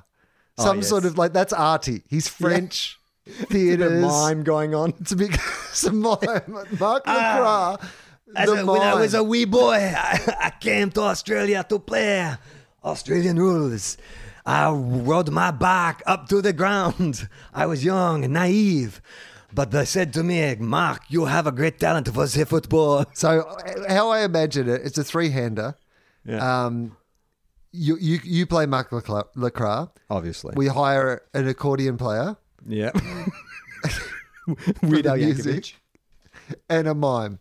Oh, 0.59 0.63
Some 0.63 0.77
yes. 0.77 0.89
sort 0.89 1.05
of 1.05 1.17
like, 1.17 1.33
that's 1.33 1.51
arty. 1.51 2.03
He's 2.07 2.27
French, 2.27 2.99
of 3.27 3.33
theatres. 3.47 4.03
mime 4.03 4.43
going 4.43 4.75
on. 4.75 4.93
It's 4.99 5.11
a 5.11 5.15
big, 5.15 5.33
some 5.71 5.99
mime. 5.99 6.19
Mark 6.79 7.03
Ah. 7.07 7.77
Lacroix, 7.79 7.89
As 8.35 8.49
the 8.49 8.61
a, 8.61 8.65
when 8.71 8.81
I 8.81 8.93
was 8.93 9.15
a 9.15 9.23
wee 9.23 9.45
boy, 9.45 9.73
I, 9.97 10.35
I 10.39 10.49
came 10.59 10.91
to 10.91 11.01
Australia 11.01 11.65
to 11.69 11.79
play 11.79 12.35
Australian 12.83 13.39
rules. 13.39 13.97
I 14.45 14.69
rode 14.69 15.31
my 15.31 15.49
bike 15.49 16.03
up 16.05 16.27
to 16.29 16.41
the 16.41 16.53
ground. 16.53 17.27
I 17.53 17.65
was 17.65 17.83
young 17.83 18.23
and 18.25 18.33
naive. 18.33 19.01
But 19.53 19.71
they 19.71 19.85
said 19.85 20.13
to 20.13 20.23
me, 20.23 20.55
Mark, 20.55 21.01
you 21.09 21.25
have 21.25 21.45
a 21.47 21.51
great 21.51 21.79
talent 21.79 22.07
for 22.13 22.25
the 22.25 22.45
football. 22.45 23.05
So, 23.13 23.45
how 23.87 24.09
I 24.09 24.21
imagine 24.23 24.67
it, 24.67 24.81
it's 24.83 24.97
a 24.97 25.03
three 25.03 25.29
hander. 25.29 25.75
Yeah. 26.25 26.65
Um, 26.65 26.97
you, 27.71 27.97
you, 27.97 28.19
you 28.23 28.45
play 28.45 28.65
Mark. 28.65 28.91
Lacroix. 29.35 29.87
Obviously. 30.09 30.53
We 30.55 30.67
hire 30.67 31.21
an 31.33 31.47
accordion 31.47 31.97
player 31.97 32.37
yeah. 32.67 32.91
Weird 34.81 35.05
Al 35.07 35.17
the 35.17 35.25
music. 35.25 35.63
Yankovic. 35.65 35.73
and 36.69 36.87
a 36.87 36.93
mime. 36.95 37.39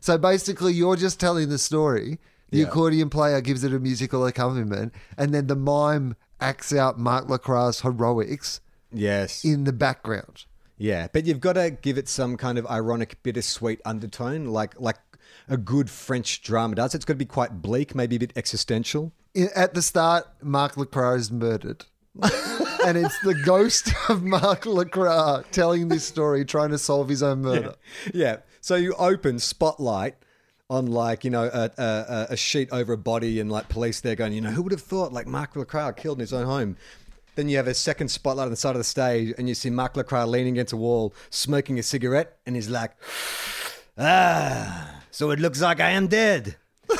So 0.00 0.18
basically, 0.18 0.72
you're 0.74 0.96
just 0.96 1.18
telling 1.20 1.48
the 1.48 1.58
story. 1.58 2.18
The 2.50 2.58
Yeah. 2.58 2.66
accordion 2.66 3.10
player 3.10 3.40
gives 3.40 3.64
it 3.64 3.72
a 3.72 3.78
musical 3.80 4.24
accompaniment, 4.26 4.94
and 5.18 5.34
then 5.34 5.46
the 5.46 5.56
mime 5.56 6.16
acts 6.40 6.72
out 6.72 6.98
Mark 6.98 7.28
Lacroix's 7.28 7.80
heroics 7.80 8.60
Yes. 8.92 9.44
in 9.44 9.64
the 9.64 9.72
background. 9.72 10.44
Yeah, 10.84 11.08
but 11.10 11.24
you've 11.24 11.40
got 11.40 11.54
to 11.54 11.70
give 11.70 11.96
it 11.96 12.10
some 12.10 12.36
kind 12.36 12.58
of 12.58 12.66
ironic, 12.66 13.22
bittersweet 13.22 13.80
undertone, 13.86 14.48
like 14.48 14.78
like 14.78 14.98
a 15.48 15.56
good 15.56 15.88
French 15.88 16.42
drama 16.42 16.74
does. 16.74 16.94
It's 16.94 17.06
got 17.06 17.14
to 17.14 17.18
be 17.18 17.24
quite 17.24 17.62
bleak, 17.62 17.94
maybe 17.94 18.16
a 18.16 18.18
bit 18.18 18.34
existential. 18.36 19.10
At 19.56 19.72
the 19.72 19.80
start, 19.80 20.26
Mark 20.42 20.76
Lacroix 20.76 21.14
is 21.14 21.32
murdered. 21.32 21.86
and 22.22 22.98
it's 22.98 23.18
the 23.20 23.34
ghost 23.46 23.94
of 24.10 24.22
Mark 24.24 24.66
Lacroix 24.66 25.42
telling 25.52 25.88
this 25.88 26.04
story, 26.04 26.44
trying 26.44 26.68
to 26.68 26.78
solve 26.78 27.08
his 27.08 27.22
own 27.22 27.40
murder. 27.40 27.76
Yeah. 28.12 28.40
So 28.60 28.74
you 28.76 28.92
open 28.98 29.38
spotlight 29.38 30.16
on 30.68 30.86
like 30.86 31.24
you 31.24 31.30
know 31.30 31.44
a, 31.44 31.70
a, 31.78 32.26
a 32.30 32.36
sheet 32.36 32.68
over 32.72 32.92
a 32.92 32.98
body 32.98 33.40
and 33.40 33.50
like 33.50 33.70
police 33.70 34.02
there 34.02 34.16
going, 34.16 34.34
you 34.34 34.42
know, 34.42 34.50
who 34.50 34.62
would 34.62 34.72
have 34.72 34.82
thought 34.82 35.14
like 35.14 35.26
Mark 35.26 35.56
Lacroix 35.56 35.92
killed 35.92 36.18
in 36.18 36.20
his 36.20 36.34
own 36.34 36.44
home. 36.44 36.76
Then 37.36 37.48
you 37.48 37.56
have 37.56 37.66
a 37.66 37.74
second 37.74 38.08
spotlight 38.08 38.46
on 38.46 38.50
the 38.50 38.56
side 38.56 38.70
of 38.70 38.78
the 38.78 38.84
stage, 38.84 39.34
and 39.36 39.48
you 39.48 39.54
see 39.54 39.70
Mark 39.70 39.96
Lacroix 39.96 40.24
leaning 40.24 40.54
against 40.54 40.72
a 40.72 40.76
wall, 40.76 41.12
smoking 41.30 41.78
a 41.78 41.82
cigarette, 41.82 42.38
and 42.46 42.54
he's 42.54 42.70
like, 42.70 42.92
"Ah, 43.98 45.02
so 45.10 45.30
it 45.30 45.40
looks 45.40 45.60
like 45.60 45.80
I 45.80 45.90
am 45.90 46.06
dead. 46.06 46.56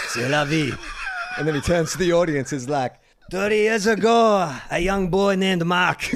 C'est 0.08 0.28
la 0.28 0.44
vie." 0.44 0.72
And 1.36 1.48
then 1.48 1.56
he 1.56 1.60
turns 1.60 1.90
to 1.92 1.98
the 1.98 2.12
audience, 2.12 2.52
is 2.52 2.68
like, 2.68 2.94
30 3.30 3.56
years 3.56 3.86
ago, 3.88 4.54
a 4.70 4.78
young 4.78 5.08
boy 5.08 5.34
named 5.34 5.64
Mark 5.64 6.08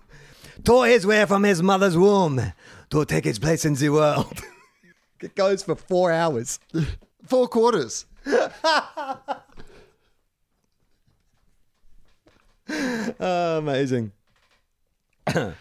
tore 0.64 0.86
his 0.86 1.06
way 1.06 1.26
from 1.26 1.42
his 1.42 1.62
mother's 1.62 1.98
womb 1.98 2.40
to 2.88 3.04
take 3.04 3.24
his 3.24 3.38
place 3.38 3.66
in 3.66 3.74
the 3.74 3.90
world. 3.90 4.40
it 5.20 5.34
goes 5.34 5.62
for 5.62 5.74
four 5.74 6.12
hours. 6.12 6.58
Four 7.26 7.48
quarters. 7.48 8.06
Oh, 13.20 13.58
amazing. 13.58 14.12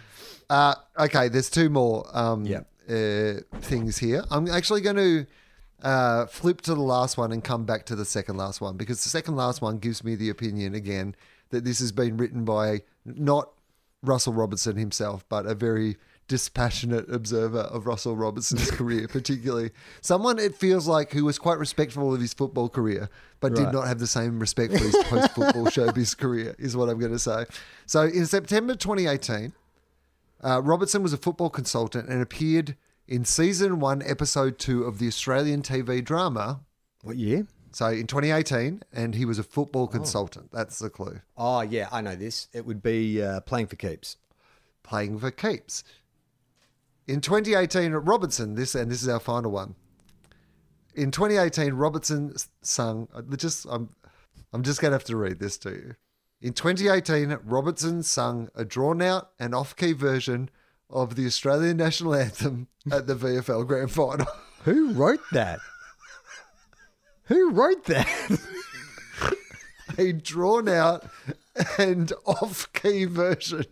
Uh, 0.49 0.75
okay, 0.99 1.29
there's 1.29 1.49
two 1.49 1.69
more 1.69 2.05
um, 2.15 2.45
Yep. 2.45 2.67
uh, 2.89 3.59
things 3.61 3.97
here. 3.97 4.23
I'm 4.29 4.47
actually 4.49 4.81
going 4.81 4.97
to 4.97 5.25
uh, 5.81 6.25
flip 6.27 6.61
to 6.61 6.75
the 6.75 6.81
last 6.81 7.17
one 7.17 7.31
and 7.31 7.43
come 7.43 7.65
back 7.65 7.85
to 7.87 7.95
the 7.95 8.05
second 8.05 8.37
last 8.37 8.61
one 8.61 8.75
because 8.77 9.03
the 9.03 9.09
second 9.09 9.35
last 9.35 9.61
one 9.61 9.79
gives 9.79 10.03
me 10.03 10.15
the 10.15 10.29
opinion 10.29 10.75
again 10.75 11.15
that 11.49 11.63
this 11.63 11.79
has 11.79 11.91
been 11.91 12.17
written 12.17 12.43
by 12.45 12.81
not 13.05 13.49
Russell 14.03 14.33
Robertson 14.33 14.75
himself, 14.75 15.25
but 15.29 15.45
a 15.47 15.55
very 15.55 15.95
dispassionate 16.27 17.09
observer 17.09 17.59
of 17.59 17.85
Russell 17.85 18.15
Robertson's 18.15 18.71
career, 18.71 19.07
particularly 19.07 19.71
someone 20.01 20.39
it 20.39 20.55
feels 20.55 20.87
like 20.87 21.11
who 21.11 21.25
was 21.25 21.37
quite 21.37 21.57
respectful 21.57 22.13
of 22.13 22.21
his 22.21 22.33
football 22.33 22.69
career, 22.69 23.09
but 23.39 23.55
did 23.55 23.71
not 23.71 23.87
have 23.87 23.99
the 23.99 24.07
same 24.07 24.39
respect 24.39 24.73
for 24.73 24.83
his 24.83 24.95
post-football 25.03 25.65
showbiz 25.67 26.17
career, 26.17 26.55
is 26.57 26.75
what 26.77 26.89
I'm 26.89 26.99
going 26.99 27.11
to 27.11 27.19
say. 27.19 27.45
So 27.85 28.03
in 28.03 28.25
September 28.25 28.75
2018. 28.75 29.53
Uh, 30.43 30.61
Robertson 30.61 31.01
was 31.01 31.13
a 31.13 31.17
football 31.17 31.49
consultant 31.49 32.09
and 32.09 32.21
appeared 32.21 32.75
in 33.07 33.25
season 33.25 33.79
one, 33.79 34.01
episode 34.01 34.59
two 34.59 34.83
of 34.83 34.99
the 34.99 35.07
Australian 35.07 35.61
TV 35.61 36.03
drama 36.03 36.61
What 37.01 37.15
year? 37.17 37.47
So 37.71 37.87
in 37.87 38.07
2018, 38.07 38.83
and 38.93 39.15
he 39.15 39.25
was 39.25 39.39
a 39.39 39.43
football 39.43 39.87
consultant. 39.87 40.51
That's 40.51 40.77
the 40.79 40.89
clue. 40.89 41.21
Oh 41.35 41.61
yeah, 41.61 41.89
I 41.91 42.01
know 42.01 42.15
this. 42.15 42.47
It 42.53 42.65
would 42.65 42.83
be 42.83 43.21
uh, 43.21 43.41
playing 43.41 43.67
for 43.67 43.75
keeps. 43.75 44.17
Playing 44.83 45.17
for 45.17 45.31
keeps. 45.31 45.83
In 47.07 47.19
2018, 47.21 47.91
Robertson, 47.93 48.55
this 48.55 48.75
and 48.75 48.89
this 48.89 49.01
is 49.01 49.09
our 49.09 49.19
final 49.19 49.51
one. 49.51 49.75
In 50.95 51.11
2018, 51.11 51.73
Robertson 51.73 52.33
sung. 52.61 53.07
uh, 53.13 53.21
Just 53.35 53.65
I'm, 53.69 53.89
I'm 54.53 54.63
just 54.63 54.79
gonna 54.79 54.93
have 54.93 55.03
to 55.05 55.17
read 55.17 55.39
this 55.39 55.57
to 55.59 55.71
you. 55.71 55.95
In 56.41 56.53
2018, 56.53 57.39
Robertson 57.45 58.03
sung 58.03 58.49
a 58.53 58.65
drawn-out 58.65 59.31
and 59.39 59.55
off-key 59.55 59.93
version 59.93 60.49
of 60.89 61.15
the 61.15 61.25
Australian 61.25 61.77
national 61.77 62.15
anthem 62.25 62.67
at 62.91 63.07
the 63.07 63.15
VFL 63.15 63.65
Grand 63.67 63.91
Final. 63.91 64.27
Who 64.63 64.91
wrote 64.91 65.21
that? 65.31 65.59
Who 67.27 67.51
wrote 67.51 67.85
that? 67.85 68.07
a 69.97 70.11
drawn-out 70.13 71.05
and 71.77 72.11
off-key 72.25 73.05
version. 73.05 73.65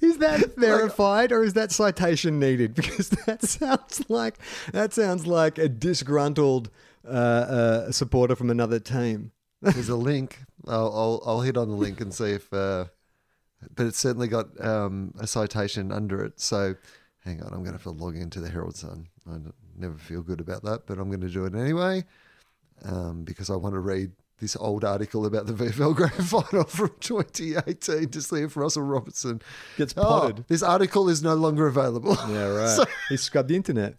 Is 0.00 0.18
that 0.18 0.54
verified 0.56 1.32
or 1.32 1.42
is 1.42 1.54
that 1.54 1.72
citation 1.72 2.38
needed? 2.38 2.74
Because 2.84 3.08
that 3.10 3.42
sounds 3.42 4.04
like 4.08 4.38
that 4.72 4.92
sounds 4.92 5.26
like 5.26 5.58
a 5.58 5.68
disgruntled 5.68 6.70
uh, 7.06 7.10
uh, 7.10 7.92
supporter 7.92 8.36
from 8.36 8.50
another 8.50 8.78
team. 8.78 9.32
There's 9.62 9.88
a 9.88 9.96
link. 9.96 10.40
I'll, 10.66 10.92
I'll, 10.94 11.22
I'll 11.26 11.40
hit 11.40 11.56
on 11.56 11.68
the 11.68 11.76
link 11.76 12.00
and 12.00 12.12
see 12.12 12.32
if. 12.32 12.52
Uh, 12.52 12.86
but 13.74 13.86
it's 13.86 13.98
certainly 13.98 14.28
got 14.28 14.48
um, 14.64 15.14
a 15.18 15.26
citation 15.26 15.90
under 15.90 16.22
it. 16.22 16.40
So 16.40 16.74
hang 17.24 17.42
on, 17.42 17.48
I'm 17.48 17.64
going 17.64 17.66
to 17.66 17.72
have 17.72 17.82
to 17.84 17.90
log 17.90 18.16
into 18.16 18.40
the 18.40 18.48
Herald 18.50 18.76
Sun. 18.76 19.08
I 19.28 19.38
never 19.76 19.96
feel 19.96 20.22
good 20.22 20.40
about 20.40 20.62
that, 20.64 20.86
but 20.86 20.98
I'm 20.98 21.08
going 21.08 21.22
to 21.22 21.28
do 21.28 21.46
it 21.46 21.54
anyway 21.54 22.04
um, 22.84 23.24
because 23.24 23.50
I 23.50 23.56
want 23.56 23.74
to 23.74 23.80
read 23.80 24.12
this 24.44 24.56
old 24.60 24.84
article 24.84 25.24
about 25.24 25.46
the 25.46 25.54
VFL 25.54 25.96
Grand 25.96 26.12
Final 26.12 26.64
from 26.64 26.90
2018 27.00 28.10
to 28.10 28.20
see 28.20 28.42
if 28.42 28.56
Russell 28.58 28.82
Robertson 28.82 29.40
Gets 29.78 29.94
Oh, 29.96 30.02
potted. 30.02 30.44
this 30.48 30.62
article 30.62 31.08
is 31.08 31.22
no 31.22 31.34
longer 31.34 31.66
available. 31.66 32.14
Yeah, 32.28 32.48
right. 32.78 32.88
he 33.08 33.16
scrubbed 33.16 33.48
the 33.48 33.56
internet. 33.56 33.96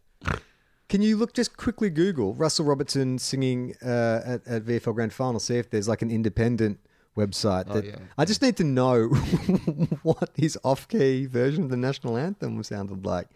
Can 0.88 1.02
you 1.02 1.18
look 1.18 1.34
just 1.34 1.58
quickly 1.58 1.90
Google 1.90 2.36
Russell 2.36 2.66
Robertson 2.66 3.18
singing 3.18 3.74
uh, 3.84 4.22
at, 4.24 4.48
at 4.48 4.66
VFL 4.66 4.94
Grand 4.94 5.14
Final? 5.14 5.40
See 5.40 5.58
if 5.58 5.72
there's 5.72 5.88
like 5.88 6.04
an 6.04 6.12
independent 6.12 6.80
website 7.18 7.74
that 7.74 7.84
yeah. 7.86 7.96
I 8.20 8.26
just 8.26 8.44
need 8.44 8.56
to 8.58 8.64
know 8.64 9.08
what 10.04 10.30
his 10.36 10.60
off-key 10.64 11.26
version 11.26 11.64
of 11.64 11.70
the 11.72 11.78
national 11.78 12.18
anthem 12.18 12.62
sounded 12.62 13.04
like. 13.04 13.30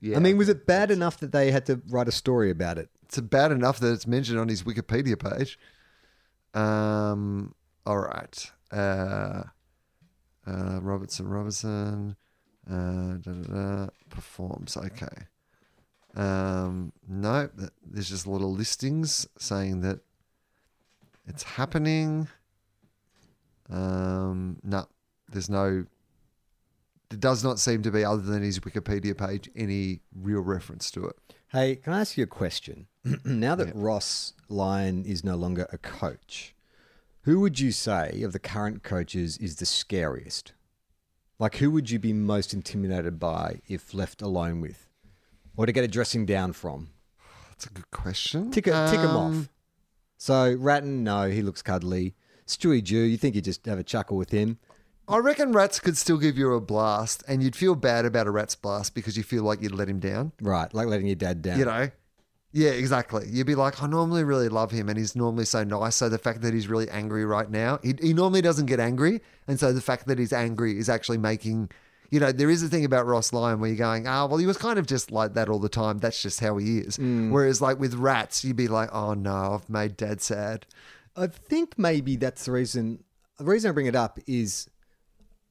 Yeah, 0.00 0.16
I 0.16 0.20
mean, 0.20 0.38
was 0.38 0.48
it 0.48 0.64
bad 0.64 0.92
enough 0.92 1.18
that 1.18 1.32
they 1.32 1.50
had 1.50 1.66
to 1.66 1.82
write 1.88 2.06
a 2.06 2.12
story 2.12 2.50
about 2.50 2.78
it? 2.78 2.88
it's 3.10 3.18
bad 3.18 3.50
enough 3.50 3.80
that 3.80 3.92
it's 3.92 4.06
mentioned 4.06 4.38
on 4.38 4.46
his 4.46 4.62
Wikipedia 4.62 5.18
page. 5.18 5.58
Um, 6.54 7.54
all 7.86 7.98
right. 7.98 8.50
Uh, 8.72 9.42
uh, 10.46 10.80
Robertson, 10.80 11.28
Robertson, 11.28 12.16
uh, 12.70 12.74
da, 13.18 13.32
da, 13.32 13.54
da, 13.54 13.86
performs. 14.08 14.76
Okay. 14.76 15.26
Um, 16.14 16.92
no, 17.08 17.48
there's 17.84 18.08
just 18.08 18.26
a 18.26 18.30
little 18.30 18.52
listings 18.52 19.28
saying 19.38 19.80
that 19.82 20.00
it's 21.26 21.42
happening. 21.42 22.28
Um, 23.70 24.58
no, 24.62 24.86
there's 25.30 25.48
no. 25.48 25.84
There 27.10 27.18
does 27.18 27.42
not 27.42 27.58
seem 27.58 27.82
to 27.82 27.90
be, 27.90 28.04
other 28.04 28.22
than 28.22 28.42
his 28.42 28.60
Wikipedia 28.60 29.16
page, 29.16 29.50
any 29.56 30.00
real 30.14 30.42
reference 30.42 30.90
to 30.92 31.06
it. 31.06 31.16
Hey, 31.52 31.76
can 31.76 31.92
I 31.92 32.00
ask 32.00 32.16
you 32.16 32.22
a 32.24 32.28
question? 32.28 32.86
now 33.24 33.56
that 33.56 33.74
Ross 33.74 34.34
Lyon 34.48 35.04
is 35.04 35.24
no 35.24 35.34
longer 35.34 35.66
a 35.72 35.78
coach, 35.78 36.54
who 37.22 37.40
would 37.40 37.58
you 37.58 37.72
say 37.72 38.22
of 38.22 38.32
the 38.32 38.38
current 38.38 38.84
coaches 38.84 39.36
is 39.38 39.56
the 39.56 39.66
scariest? 39.66 40.52
Like, 41.40 41.56
who 41.56 41.72
would 41.72 41.90
you 41.90 41.98
be 41.98 42.12
most 42.12 42.54
intimidated 42.54 43.18
by 43.18 43.62
if 43.66 43.92
left 43.92 44.22
alone 44.22 44.60
with, 44.60 44.86
or 45.56 45.66
to 45.66 45.72
get 45.72 45.82
a 45.82 45.88
dressing 45.88 46.24
down 46.24 46.52
from? 46.52 46.90
That's 47.48 47.66
a 47.66 47.70
good 47.70 47.90
question. 47.90 48.52
Tick, 48.52 48.68
a, 48.68 48.86
tick 48.88 49.00
Um, 49.00 49.16
off. 49.16 49.48
So 50.18 50.54
Ratten, 50.54 51.02
no, 51.02 51.30
he 51.30 51.42
looks 51.42 51.62
cuddly. 51.62 52.14
Stewie 52.46 52.84
Dew, 52.84 53.00
you 53.00 53.16
think 53.16 53.34
you 53.34 53.40
just 53.40 53.66
have 53.66 53.78
a 53.78 53.84
chuckle 53.84 54.16
with 54.16 54.30
him? 54.30 54.58
I 55.10 55.18
reckon 55.18 55.50
rats 55.50 55.80
could 55.80 55.96
still 55.96 56.18
give 56.18 56.38
you 56.38 56.54
a 56.54 56.60
blast, 56.60 57.24
and 57.26 57.42
you'd 57.42 57.56
feel 57.56 57.74
bad 57.74 58.04
about 58.04 58.28
a 58.28 58.30
rat's 58.30 58.54
blast 58.54 58.94
because 58.94 59.16
you 59.16 59.24
feel 59.24 59.42
like 59.42 59.60
you'd 59.60 59.74
let 59.74 59.88
him 59.88 59.98
down. 59.98 60.30
Right, 60.40 60.72
like 60.72 60.86
letting 60.86 61.08
your 61.08 61.16
dad 61.16 61.42
down. 61.42 61.58
You 61.58 61.64
know? 61.64 61.90
Yeah, 62.52 62.70
exactly. 62.70 63.26
You'd 63.28 63.46
be 63.46 63.56
like, 63.56 63.82
I 63.82 63.88
normally 63.88 64.22
really 64.22 64.48
love 64.48 64.70
him, 64.70 64.88
and 64.88 64.96
he's 64.96 65.16
normally 65.16 65.46
so 65.46 65.64
nice. 65.64 65.96
So 65.96 66.08
the 66.08 66.18
fact 66.18 66.42
that 66.42 66.54
he's 66.54 66.68
really 66.68 66.88
angry 66.90 67.24
right 67.24 67.50
now, 67.50 67.80
he, 67.82 67.94
he 68.00 68.12
normally 68.12 68.40
doesn't 68.40 68.66
get 68.66 68.78
angry, 68.78 69.20
and 69.48 69.58
so 69.58 69.72
the 69.72 69.80
fact 69.80 70.06
that 70.06 70.18
he's 70.18 70.32
angry 70.32 70.78
is 70.78 70.88
actually 70.88 71.18
making. 71.18 71.70
You 72.12 72.18
know, 72.18 72.32
there 72.32 72.50
is 72.50 72.62
a 72.62 72.68
thing 72.68 72.84
about 72.84 73.06
Ross 73.06 73.32
Lyon 73.32 73.60
where 73.60 73.68
you're 73.68 73.78
going, 73.78 74.08
ah, 74.08 74.26
well, 74.26 74.38
he 74.38 74.46
was 74.46 74.56
kind 74.56 74.80
of 74.80 74.86
just 74.86 75.12
like 75.12 75.34
that 75.34 75.48
all 75.48 75.60
the 75.60 75.68
time. 75.68 75.98
That's 75.98 76.20
just 76.20 76.40
how 76.40 76.56
he 76.56 76.78
is. 76.78 76.98
Whereas, 76.98 77.60
like 77.60 77.78
with 77.78 77.94
rats, 77.94 78.44
you'd 78.44 78.56
be 78.56 78.66
like, 78.66 78.90
oh 78.92 79.14
no, 79.14 79.54
I've 79.54 79.70
made 79.70 79.96
dad 79.96 80.20
sad. 80.20 80.66
I 81.16 81.28
think 81.28 81.78
maybe 81.78 82.16
that's 82.16 82.46
the 82.46 82.52
reason. 82.52 83.04
The 83.38 83.44
reason 83.44 83.70
I 83.70 83.72
bring 83.72 83.86
it 83.86 83.94
up 83.94 84.18
is 84.26 84.68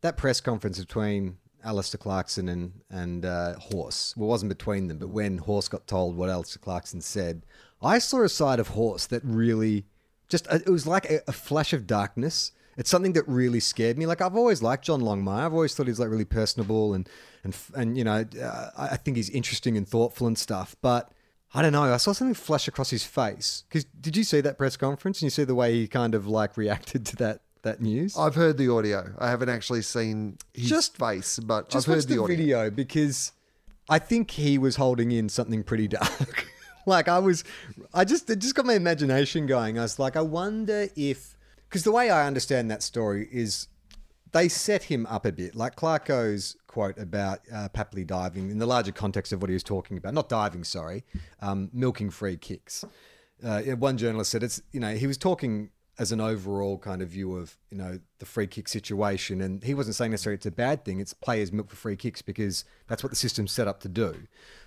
that 0.02 0.18
press 0.18 0.42
conference 0.42 0.80
between 0.80 1.38
Alistair 1.64 2.00
Clarkson 2.00 2.50
and 2.50 2.74
and 2.90 3.26
uh, 3.26 3.56
Horse. 3.56 4.14
Well, 4.16 4.28
it 4.28 4.32
wasn't 4.32 4.50
between 4.50 4.88
them, 4.88 4.98
but 4.98 5.10
when 5.10 5.40
Horse 5.40 5.68
got 5.68 5.88
told 5.88 6.16
what 6.16 6.30
Alistair 6.30 6.62
Clarkson 6.62 7.02
said, 7.02 7.46
I 7.82 8.00
saw 8.00 8.24
a 8.24 8.30
side 8.30 8.60
of 8.60 8.70
Horse 8.70 9.08
that 9.08 9.24
really 9.24 9.86
just 10.30 10.48
uh, 10.48 10.60
it 10.66 10.70
was 10.70 10.88
like 10.88 11.10
a, 11.10 11.22
a 11.28 11.32
flash 11.32 11.74
of 11.74 11.88
darkness. 11.88 12.52
It's 12.78 12.90
something 12.90 13.14
that 13.14 13.28
really 13.28 13.60
scared 13.60 13.98
me. 13.98 14.06
Like 14.06 14.22
I've 14.22 14.38
always 14.38 14.62
liked 14.62 14.86
John 14.86 15.02
Longmire. 15.02 15.46
I've 15.46 15.54
always 15.54 15.76
thought 15.76 15.88
he's 15.88 16.00
like 16.00 16.10
really 16.10 16.26
personable 16.26 16.94
and 16.94 17.10
and 17.44 17.56
and 17.76 17.98
you 17.98 18.04
know 18.04 18.26
uh, 18.42 18.70
I 18.78 18.88
I 18.90 18.98
think 18.98 19.18
he's 19.18 19.30
interesting 19.30 19.76
and 19.76 19.88
thoughtful 19.88 20.28
and 20.28 20.38
stuff. 20.38 20.76
But 20.82 21.12
I 21.54 21.62
don't 21.62 21.74
know. 21.74 21.84
I 21.84 21.98
saw 21.98 22.12
something 22.12 22.36
flash 22.36 22.68
across 22.68 22.92
his 22.92 23.04
face. 23.04 23.64
Because 23.68 23.86
did 23.86 24.16
you 24.16 24.24
see 24.24 24.40
that 24.42 24.58
press 24.58 24.78
conference 24.78 25.20
and 25.20 25.28
you 25.28 25.32
see 25.32 25.44
the 25.44 25.56
way 25.56 25.74
he 25.74 25.88
kind 25.88 26.14
of 26.14 26.28
like 26.28 26.58
reacted 26.58 27.06
to 27.08 27.16
that 27.18 27.42
that 27.64 27.82
news? 27.82 28.18
I've 28.18 28.36
heard 28.36 28.58
the 28.58 28.70
audio. 28.72 29.14
I 29.18 29.30
haven't 29.30 29.50
actually 29.50 29.82
seen 29.82 30.38
his 30.54 30.70
Just- 30.70 30.98
face, 30.98 31.40
but 31.40 31.70
Just 31.70 31.88
I've 31.88 31.96
heard 31.96 32.04
the, 32.04 32.16
the, 32.16 32.22
audio. 32.24 32.36
video 32.36 32.70
because 32.70 33.32
I 33.90 34.00
think 34.00 34.32
he 34.32 34.58
was 34.58 34.76
holding 34.76 35.12
in 35.12 35.30
something 35.30 35.64
pretty 35.64 35.88
dark. 35.88 36.48
like 36.86 37.08
I 37.08 37.20
was, 37.20 37.44
I 37.94 38.06
just 38.06 38.30
it 38.30 38.40
just 38.40 38.56
got 38.56 38.66
my 38.66 38.76
imagination 38.76 39.46
going. 39.46 39.80
I 39.80 39.84
was 39.84 40.00
like, 40.00 40.16
I 40.16 40.22
wonder 40.22 40.88
if 40.96 41.36
because 41.68 41.84
the 41.84 41.92
way 41.92 42.10
I 42.10 42.26
understand 42.26 42.72
that 42.72 42.82
story 42.82 43.28
is 43.32 43.68
they 44.32 44.48
set 44.48 44.84
him 44.84 45.06
up 45.08 45.26
a 45.26 45.32
bit. 45.32 45.56
Like 45.56 45.76
Clarko's 45.76 46.56
quote 46.68 46.98
about 46.98 47.40
uh, 47.54 47.70
Papley 47.70 48.06
diving 48.06 48.52
in 48.52 48.60
the 48.60 48.66
larger 48.66 48.92
context 48.92 49.34
of 49.34 49.42
what 49.42 49.50
he 49.50 49.54
was 49.54 49.64
talking 49.64 49.98
about, 49.98 50.14
not 50.14 50.30
diving, 50.30 50.64
sorry, 50.64 51.04
um, 51.42 51.70
milking 51.74 52.10
free 52.10 52.38
kicks. 52.38 52.86
Uh, 53.44 53.62
one 53.62 53.98
journalist 53.98 54.32
said 54.32 54.44
it's 54.44 54.62
you 54.72 54.80
know 54.80 54.94
he 54.94 55.08
was 55.08 55.18
talking 55.18 55.70
as 56.00 56.14
an 56.14 56.22
overall 56.22 56.78
kind 56.78 57.02
of 57.02 57.10
view 57.10 57.36
of 57.36 57.58
you 57.70 57.78
know 57.78 58.00
the 58.20 58.26
free 58.26 58.48
kick 58.48 58.68
situation, 58.68 59.42
and 59.42 59.64
he 59.64 59.74
wasn't 59.74 59.96
saying 59.96 60.12
necessarily 60.12 60.36
it's 60.36 60.46
a 60.46 60.52
bad 60.52 60.86
thing. 60.86 61.00
It's 61.00 61.14
players 61.14 61.52
milk 61.52 61.70
for 61.70 61.76
free 61.76 61.98
kicks 61.98 62.22
because 62.22 62.64
that's 62.88 63.04
what 63.04 63.10
the 63.10 63.18
system's 63.18 63.52
set 63.52 63.68
up 63.68 63.82
to 63.82 63.90
do. 63.90 64.16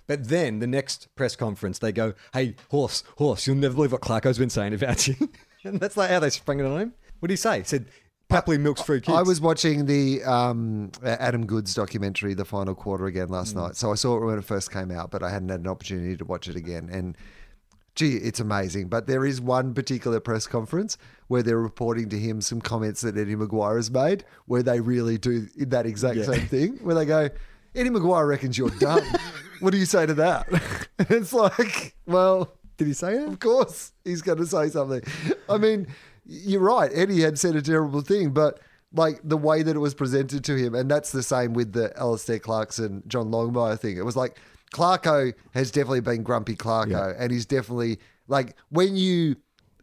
But 0.07 0.29
then 0.29 0.59
the 0.59 0.67
next 0.67 1.13
press 1.15 1.35
conference, 1.35 1.79
they 1.79 1.91
go, 1.91 2.13
"Hey, 2.33 2.55
horse, 2.69 3.03
horse, 3.17 3.47
you'll 3.47 3.57
never 3.57 3.73
believe 3.73 3.91
what 3.91 4.01
Clarko's 4.01 4.37
been 4.37 4.51
saying 4.51 4.75
about 4.75 5.07
you," 5.07 5.15
and 5.65 5.79
that's 5.79 5.97
like 5.97 6.11
how 6.11 6.19
they 6.19 6.29
sprung 6.29 6.59
it 6.59 6.65
on 6.65 6.79
him. 6.79 6.93
What 7.19 7.27
did 7.27 7.33
he 7.33 7.37
say? 7.37 7.59
He 7.59 7.63
said 7.63 7.87
Papley 8.29 8.59
milks 8.59 8.81
free 8.81 9.01
kicks. 9.01 9.15
I 9.15 9.23
was 9.23 9.41
watching 9.41 9.85
the 9.87 10.23
um, 10.23 10.91
Adam 11.03 11.45
Goodes 11.45 11.73
documentary, 11.73 12.33
The 12.33 12.45
Final 12.45 12.75
Quarter, 12.75 13.07
again 13.07 13.29
last 13.29 13.55
night. 13.55 13.75
So 13.75 13.91
I 13.91 13.95
saw 13.95 14.17
it 14.17 14.25
when 14.25 14.37
it 14.37 14.43
first 14.43 14.71
came 14.71 14.91
out, 14.91 15.09
but 15.09 15.23
I 15.23 15.29
hadn't 15.29 15.49
had 15.49 15.61
an 15.61 15.67
opportunity 15.67 16.15
to 16.17 16.25
watch 16.25 16.47
it 16.47 16.55
again. 16.55 16.89
And 16.91 17.17
gee, 17.95 18.15
it's 18.15 18.39
amazing. 18.39 18.87
But 18.87 19.07
there 19.07 19.25
is 19.25 19.39
one 19.39 19.73
particular 19.73 20.19
press 20.19 20.47
conference 20.47 20.97
where 21.33 21.41
they're 21.41 21.57
reporting 21.59 22.09
to 22.09 22.19
him 22.19 22.41
some 22.41 22.61
comments 22.61 23.01
that 23.01 23.17
Eddie 23.17 23.35
McGuire 23.35 23.75
has 23.77 23.89
made, 23.89 24.23
where 24.45 24.61
they 24.61 24.79
really 24.79 25.17
do 25.17 25.47
that 25.65 25.87
exact 25.87 26.15
Yeah. 26.17 26.25
same 26.25 26.45
thing, 26.47 26.77
where 26.83 26.93
they 26.93 27.05
go, 27.05 27.27
Eddie 27.73 27.89
McGuire 27.89 28.27
reckons 28.27 28.55
you're 28.55 28.69
done. 28.69 29.01
what 29.59 29.71
do 29.71 29.77
you 29.79 29.85
say 29.87 30.05
to 30.05 30.13
that? 30.13 30.47
and 30.99 31.09
it's 31.09 31.33
like, 31.33 31.95
well, 32.05 32.53
Did 32.77 32.85
he 32.87 32.93
say 32.93 33.15
it? 33.15 33.27
of 33.27 33.39
course, 33.39 33.93
he's 34.03 34.21
going 34.21 34.37
to 34.37 34.45
say 34.45 34.69
something. 34.69 35.01
I 35.49 35.57
mean, 35.57 35.87
you're 36.23 36.61
right. 36.61 36.91
Eddie 36.93 37.21
had 37.21 37.39
said 37.39 37.55
a 37.55 37.63
terrible 37.63 38.01
thing, 38.01 38.29
but 38.29 38.59
like 38.93 39.19
the 39.23 39.35
way 39.37 39.63
that 39.63 39.75
it 39.75 39.79
was 39.79 39.95
presented 39.95 40.43
to 40.43 40.55
him, 40.55 40.75
and 40.75 40.91
that's 40.91 41.11
the 41.11 41.23
same 41.23 41.53
with 41.53 41.73
the 41.73 41.91
Alistair 41.97 42.37
Clarkson, 42.37 43.01
John 43.07 43.31
Longmire 43.31 43.79
thing. 43.79 43.97
It 43.97 44.05
was 44.05 44.15
like 44.15 44.37
Clarko 44.71 45.33
has 45.55 45.71
definitely 45.71 46.01
been 46.01 46.21
grumpy 46.21 46.55
Clarko, 46.55 46.91
Yeah. 46.91 47.13
and 47.17 47.31
he's 47.31 47.47
definitely 47.47 47.97
like 48.27 48.55
when 48.69 48.95
you 48.95 49.37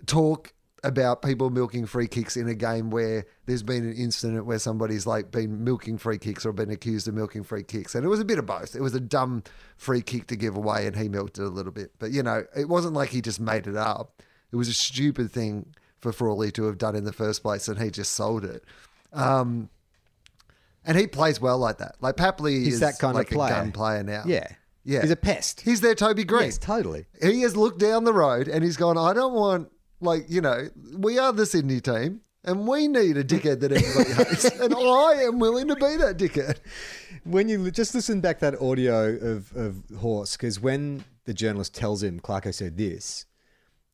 talk 0.07 0.53
about 0.83 1.23
people 1.23 1.51
milking 1.51 1.85
free 1.87 2.07
kicks 2.07 2.37
in 2.37 2.49
a 2.49 2.55
game 2.55 2.91
where 2.91 3.27
there's 3.47 3.63
been 3.63 3.85
an 3.87 3.95
incident 3.95 4.47
where 4.47 4.59
somebody's 4.59 5.07
like 5.07 5.31
been 5.31 5.63
milking 5.63 5.99
free 5.99 6.17
kicks 6.19 6.47
or 6.47 6.53
been 6.53 6.71
accused 6.71 7.07
of 7.07 7.15
milking 7.15 7.43
free 7.43 7.63
kicks 7.63 7.95
and 7.95 8.05
it 8.05 8.09
was 8.09 8.21
a 8.21 8.25
bit 8.25 8.39
of 8.39 8.47
both 8.47 8.75
it 8.75 8.81
was 8.81 8.95
a 8.95 9.01
dumb 9.01 9.43
free 9.77 10.01
kick 10.01 10.27
to 10.27 10.37
give 10.37 10.57
away 10.57 10.87
and 10.87 10.97
he 10.97 11.09
milked 11.09 11.39
it 11.39 11.45
a 11.45 11.49
little 11.49 11.73
bit 11.73 11.93
but 11.99 12.11
you 12.13 12.23
know 12.23 12.45
it 12.57 12.69
wasn't 12.69 12.95
like 12.95 13.11
he 13.11 13.21
just 13.21 13.41
made 13.41 13.67
it 13.67 13.77
up 13.77 14.23
It 14.53 14.57
was 14.57 14.69
a 14.69 14.75
stupid 14.75 15.31
thing 15.31 15.67
for 15.99 16.13
Frawley 16.13 16.51
to 16.53 16.65
have 16.65 16.79
done 16.79 16.97
in 16.97 17.05
the 17.05 17.13
first 17.13 17.43
place, 17.43 17.69
and 17.69 17.79
he 17.79 17.91
just 17.91 18.13
sold 18.13 18.43
it. 18.43 18.65
Um, 19.13 19.69
and 20.85 20.97
he 20.97 21.07
plays 21.07 21.41
well 21.41 21.59
like 21.59 21.77
that. 21.79 21.97
Like 22.01 22.17
Papley 22.17 22.65
He's 22.65 22.75
is 22.75 22.81
that 22.81 22.99
kind 22.99 23.19
of 23.19 23.27
player. 23.29 23.53
a 23.53 23.57
gun 23.57 23.73
player 23.73 24.03
now. 24.03 24.23
Yeah. 24.27 24.47
Yeah. 24.83 25.03
He's 25.03 25.11
a 25.11 25.17
pest. 25.17 25.61
He's 25.61 25.83
their 25.83 25.95
Toby 25.95 26.25
Greene. 26.25 26.45
Yes, 26.45 26.59
totally. 26.59 27.05
He 27.23 27.43
has 27.43 27.55
looked 27.55 27.79
down 27.81 28.05
the 28.05 28.15
road 28.15 28.49
and 28.49 28.65
he's 28.65 28.79
gone, 28.79 28.97
I 28.97 29.13
don't 29.13 29.35
want, 29.35 29.71
like, 30.01 30.27
you 30.29 30.41
know, 30.41 30.69
we 30.97 31.19
are 31.19 31.33
the 31.33 31.47
Sydney 31.47 31.81
team 31.81 32.23
and 32.45 32.67
we 32.67 32.89
need 32.89 33.17
a 33.17 33.25
dickhead 33.25 33.61
that 33.61 33.73
everybody 33.73 34.13
hates. 34.13 34.45
And 34.61 34.75
I 34.75 35.23
am 35.23 35.39
willing 35.39 35.69
to 35.69 35.77
be 35.77 35.97
that 35.97 36.17
dickhead. 36.17 36.59
When 37.25 37.49
you 37.49 37.71
just 37.71 37.95
listen 37.95 38.21
back 38.21 38.41
that 38.41 38.61
audio 38.61 39.17
of, 39.17 39.55
of 39.55 39.83
Horse, 39.99 40.37
because 40.37 40.59
when 40.59 41.05
the 41.25 41.35
journalist 41.35 41.75
tells 41.75 42.03
him, 42.03 42.21
Clarko 42.21 42.55
said 42.55 42.77
this, 42.77 43.27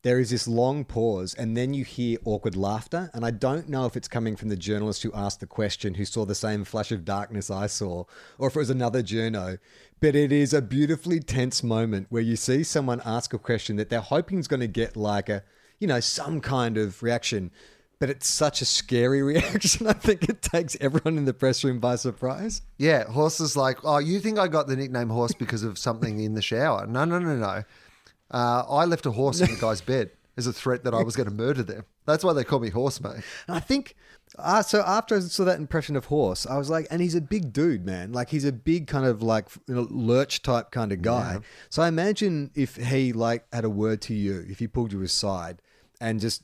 there 0.03 0.19
is 0.19 0.29
this 0.29 0.47
long 0.47 0.85
pause, 0.85 1.33
and 1.33 1.57
then 1.57 1.73
you 1.73 1.83
hear 1.83 2.17
awkward 2.23 2.55
laughter. 2.55 3.09
And 3.13 3.25
I 3.25 3.31
don't 3.31 3.67
know 3.67 3.85
if 3.85 3.97
it's 3.97 4.07
coming 4.07 4.37
from 4.37 4.47
the 4.47 4.55
journalist 4.55 5.03
who 5.03 5.11
asked 5.11 5.41
the 5.41 5.47
question, 5.47 5.95
who 5.95 6.05
saw 6.05 6.23
the 6.23 6.35
same 6.35 6.63
flash 6.63 6.93
of 6.93 7.03
darkness 7.03 7.51
I 7.51 7.67
saw, 7.67 8.05
or 8.37 8.47
if 8.47 8.55
it 8.55 8.59
was 8.59 8.69
another 8.69 9.03
journo. 9.03 9.57
But 9.99 10.15
it 10.15 10.31
is 10.31 10.53
a 10.53 10.61
beautifully 10.61 11.19
tense 11.19 11.63
moment 11.63 12.07
where 12.09 12.21
you 12.21 12.37
see 12.37 12.63
someone 12.63 13.01
ask 13.03 13.33
a 13.33 13.39
question 13.39 13.75
that 13.75 13.89
they're 13.89 13.99
hoping 13.99 14.39
is 14.39 14.47
going 14.47 14.61
to 14.61 14.67
get 14.67 14.95
like 14.95 15.27
a, 15.27 15.43
you 15.79 15.87
know, 15.87 15.99
some 15.99 16.41
kind 16.41 16.77
of 16.77 17.01
reaction. 17.03 17.51
But 17.99 18.09
it's 18.11 18.27
such 18.27 18.61
a 18.61 18.65
scary 18.65 19.21
reaction. 19.23 19.87
I 19.87 19.93
think 19.93 20.29
it 20.29 20.41
takes 20.41 20.77
everyone 20.79 21.17
in 21.17 21.25
the 21.25 21.33
press 21.33 21.63
room 21.63 21.79
by 21.79 21.95
surprise. 21.95 22.61
Yeah, 22.77 23.05
Horse 23.05 23.39
is 23.39 23.57
like, 23.57 23.79
oh, 23.83 23.97
you 23.97 24.19
think 24.19 24.37
I 24.37 24.47
got 24.47 24.67
the 24.67 24.75
nickname 24.75 25.09
Horse 25.09 25.33
because 25.33 25.63
of 25.63 25.77
something 25.77 26.19
in 26.19 26.35
the 26.35 26.41
shower? 26.41 26.85
No, 26.85 27.05
no, 27.05 27.19
no, 27.19 27.35
no. 27.35 27.63
Uh, 28.29 28.63
I 28.69 28.85
left 28.85 29.05
a 29.05 29.11
horse 29.11 29.39
in 29.39 29.49
the 29.53 29.59
guy's 29.59 29.79
bed 29.79 30.11
as 30.35 30.47
a 30.47 30.53
threat 30.53 30.83
that 30.83 30.93
I 30.93 31.01
was 31.01 31.15
going 31.15 31.29
to 31.29 31.33
murder 31.33 31.63
them. 31.63 31.85
That's 32.05 32.23
why 32.23 32.33
they 32.33 32.43
call 32.43 32.59
me 32.59 32.69
Horse, 32.69 33.01
mate. 33.01 33.23
And 33.47 33.55
I 33.55 33.59
think 33.59 33.95
uh, 34.37 34.61
so. 34.61 34.83
After 34.85 35.15
I 35.15 35.19
saw 35.19 35.45
that 35.45 35.57
impression 35.57 35.95
of 35.95 36.05
horse, 36.05 36.45
I 36.45 36.57
was 36.57 36.69
like, 36.69 36.87
and 36.91 37.01
he's 37.01 37.15
a 37.15 37.21
big 37.21 37.53
dude, 37.53 37.85
man. 37.85 38.11
Like 38.11 38.29
he's 38.29 38.45
a 38.45 38.51
big 38.51 38.87
kind 38.87 39.05
of 39.05 39.21
like 39.23 39.47
you 39.67 39.75
know, 39.75 39.87
lurch 39.89 40.41
type 40.41 40.71
kind 40.71 40.91
of 40.91 41.01
guy. 41.01 41.39
So 41.69 41.81
I 41.81 41.87
imagine 41.87 42.51
if 42.53 42.75
he 42.75 43.13
like 43.13 43.45
had 43.53 43.63
a 43.63 43.69
word 43.69 44.01
to 44.03 44.13
you, 44.13 44.45
if 44.49 44.59
he 44.59 44.67
pulled 44.67 44.91
you 44.91 45.01
aside 45.01 45.61
and 46.01 46.19
just 46.19 46.43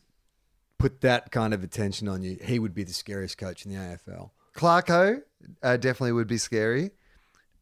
put 0.78 1.02
that 1.02 1.32
kind 1.32 1.54
of 1.54 1.64
attention 1.64 2.08
on 2.08 2.22
you, 2.24 2.38
he 2.42 2.60
would 2.60 2.74
be 2.74 2.84
the 2.84 2.94
scariest 2.94 3.38
coach 3.38 3.66
in 3.66 3.72
the 3.72 3.78
AFL. 3.78 4.32
Clarko 4.56 5.22
uh, 5.62 5.78
definitely 5.78 6.12
would 6.12 6.28
be 6.28 6.38
scary. 6.38 6.92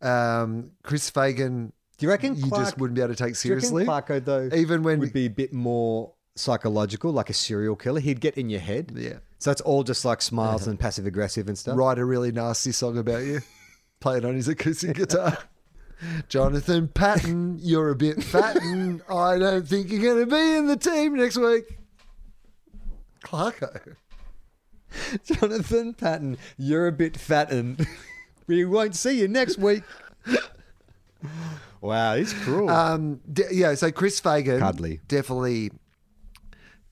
Um, 0.01 0.71
Chris 0.83 1.09
Fagan, 1.09 1.71
Do 1.97 2.05
you 2.05 2.09
reckon 2.09 2.35
you 2.35 2.47
Clark, 2.47 2.65
just 2.65 2.77
wouldn't 2.77 2.95
be 2.95 3.01
able 3.01 3.13
to 3.13 3.23
take 3.23 3.39
do 3.39 3.47
you 3.47 3.55
reckon 3.55 3.69
seriously. 3.69 3.85
Clarko 3.85 4.23
though, 4.25 4.49
Even 4.55 4.83
when- 4.83 4.99
would 4.99 5.13
be 5.13 5.25
a 5.25 5.29
bit 5.29 5.53
more 5.53 6.13
psychological, 6.35 7.11
like 7.11 7.29
a 7.29 7.33
serial 7.33 7.75
killer. 7.75 7.99
He'd 7.99 8.19
get 8.21 8.37
in 8.37 8.49
your 8.49 8.59
head. 8.61 8.93
Yeah. 8.95 9.17
So 9.37 9.51
it's 9.51 9.61
all 9.61 9.83
just 9.83 10.05
like 10.05 10.21
smiles 10.21 10.67
and 10.67 10.79
passive 10.79 11.05
aggressive 11.05 11.47
and 11.47 11.57
stuff. 11.57 11.77
Write 11.77 11.97
a 11.97 12.05
really 12.05 12.31
nasty 12.31 12.71
song 12.71 12.97
about 12.97 13.23
you, 13.23 13.41
play 13.99 14.17
it 14.17 14.25
on 14.25 14.35
his 14.35 14.47
acoustic 14.47 14.95
guitar. 14.97 15.37
Jonathan 16.29 16.87
Patton, 16.87 17.59
you're 17.61 17.89
a 17.89 17.95
bit 17.95 18.23
fatten. 18.23 19.01
I 19.09 19.37
don't 19.37 19.67
think 19.67 19.91
you're 19.91 20.01
going 20.01 20.27
to 20.27 20.35
be 20.35 20.55
in 20.57 20.67
the 20.67 20.77
team 20.77 21.15
next 21.15 21.37
week. 21.37 21.77
Clarko. 23.23 23.95
Jonathan 25.23 25.93
Patton, 25.93 26.37
you're 26.57 26.87
a 26.87 26.91
bit 26.91 27.17
fattened. 27.17 27.87
we 28.47 28.65
won't 28.65 28.95
see 28.95 29.19
you 29.19 29.27
next 29.27 29.57
week. 29.57 29.83
wow, 31.81 32.15
he's 32.15 32.33
cruel. 32.33 32.69
Um, 32.69 33.21
de- 33.31 33.53
yeah, 33.53 33.75
so 33.75 33.91
Chris 33.91 34.19
Fagan, 34.19 34.59
Cuddly. 34.59 34.99
definitely, 35.07 35.71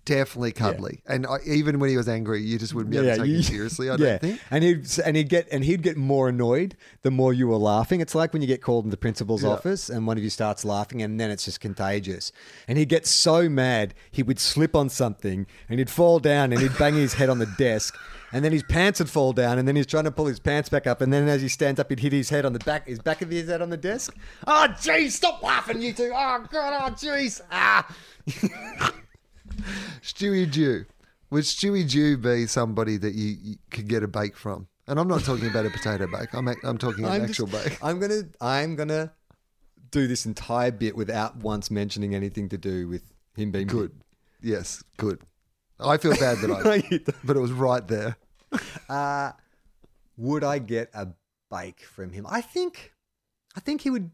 definitely 0.10 0.52
cuddly, 0.52 1.02
and 1.06 1.26
I, 1.28 1.38
even 1.46 1.80
when 1.80 1.90
he 1.90 1.96
was 1.98 2.10
angry, 2.10 2.42
you 2.42 2.58
just 2.58 2.74
wouldn't 2.74 2.92
be 2.92 2.98
able 2.98 3.08
to 3.12 3.18
take 3.18 3.28
you- 3.28 3.36
him 3.38 3.42
seriously. 3.44 3.90
I 3.90 3.94
yeah. 3.98 3.98
don't 3.98 4.22
think. 4.22 4.42
And 4.52 4.64
he'd 4.64 5.00
and 5.06 5.16
he'd 5.16 5.30
get 5.30 5.48
and 5.52 5.64
he'd 5.64 5.84
get 5.84 5.96
more 5.98 6.28
annoyed 6.30 6.76
the 7.04 7.12
more 7.12 7.32
you 7.34 7.48
were 7.48 7.58
laughing. 7.58 8.02
It's 8.02 8.16
like 8.16 8.34
when 8.34 8.42
you 8.42 8.48
get 8.48 8.62
called 8.62 8.86
in 8.86 8.92
the 8.92 8.98
principal's 8.98 9.44
Yeah. 9.44 9.50
office 9.50 9.90
and 9.90 10.08
one 10.08 10.18
of 10.18 10.24
you 10.24 10.30
starts 10.30 10.66
laughing 10.66 11.02
and 11.02 11.20
then 11.20 11.30
it's 11.32 11.46
just 11.46 11.60
contagious. 11.60 12.32
And 12.68 12.78
he'd 12.78 12.90
get 12.90 13.06
so 13.06 13.48
mad 13.48 13.94
he 14.12 14.24
would 14.24 14.40
slip 14.40 14.76
on 14.76 14.90
something 14.90 15.46
and 15.70 15.80
he'd 15.80 15.90
fall 15.90 16.20
down 16.20 16.52
and 16.52 16.60
he'd 16.62 16.78
bang 16.78 16.96
his 16.96 17.14
head 17.14 17.30
on 17.30 17.38
the 17.40 17.46
desk. 17.58 17.96
And 18.32 18.44
then 18.46 18.52
his 18.52 18.62
pants 18.64 19.00
would 19.00 19.10
fall 19.10 19.34
down, 19.34 19.58
and 19.58 19.68
then 19.68 19.76
he's 19.76 19.88
trying 19.88 20.04
to 20.04 20.12
pull 20.12 20.28
his 20.28 20.40
pants 20.40 20.70
back 20.70 20.86
up, 20.86 21.02
and 21.02 21.12
then 21.12 21.28
as 21.28 21.42
he 21.42 21.48
stands 21.48 21.80
up, 21.80 21.90
he'd 21.90 22.00
hit 22.00 22.14
his 22.14 22.30
head 22.30 22.46
on 22.46 22.54
the 22.54 22.60
back, 22.60 22.86
his 22.88 23.00
back 23.00 23.24
of 23.24 23.32
his 23.32 23.50
head 23.50 23.60
on 23.60 23.72
the 23.72 23.78
desk. 23.78 24.16
Oh, 24.46 24.68
jeez, 24.70 25.14
stop 25.14 25.42
laughing, 25.42 25.82
you 25.82 25.94
two! 25.94 26.12
Oh 26.16 26.46
God, 26.52 26.74
oh 26.80 26.92
jeez, 26.94 27.42
ah! 27.52 27.88
Stewie 30.02 30.50
Dew. 30.50 30.86
Would 31.32 31.44
Stewie 31.44 31.88
Dew 31.90 32.18
be 32.18 32.48
somebody 32.48 32.98
that 32.98 33.14
you, 33.14 33.36
you 33.42 33.56
could 33.72 33.88
get 33.88 34.04
a 34.04 34.08
bake 34.08 34.36
from? 34.36 34.68
And 34.88 35.00
I'm 35.00 35.08
not 35.08 35.24
talking 35.24 35.48
about 35.48 35.66
a 35.66 35.70
potato 35.70 36.08
bake. 36.08 36.34
I'm, 36.34 36.48
I'm 36.64 36.78
talking 36.78 37.06
an 37.06 37.12
I'm 37.12 37.24
actual 37.26 37.48
just- 37.48 37.64
bake. 37.70 37.84
I'm 37.84 38.00
gonna 38.00 38.24
I'm 38.42 38.76
gonna 38.76 39.12
do 39.92 40.08
this 40.08 40.26
entire 40.26 40.72
bit 40.72 40.96
without 40.96 41.38
once 41.38 41.70
mentioning 41.70 42.16
anything 42.16 42.50
to 42.50 42.58
do 42.58 42.88
with 42.88 43.04
him 43.36 43.52
being 43.52 43.68
Good. 43.68 43.92
Yes, 44.42 44.84
good. 44.98 45.22
I 45.80 45.98
feel 45.98 46.16
bad 46.16 46.40
that 46.40 46.52
I, 46.52 46.82
but 47.24 47.38
it 47.38 47.40
was 47.40 47.52
right 47.52 47.88
there. 47.88 48.18
Uh, 48.90 49.32
would 50.18 50.44
I 50.44 50.58
get 50.58 50.90
a 50.96 51.10
bake 51.52 51.82
from 51.82 52.12
him? 52.12 52.26
I 52.28 52.42
think, 52.42 52.92
I 53.56 53.60
think 53.60 53.82
he 53.82 53.92
would. 53.92 54.10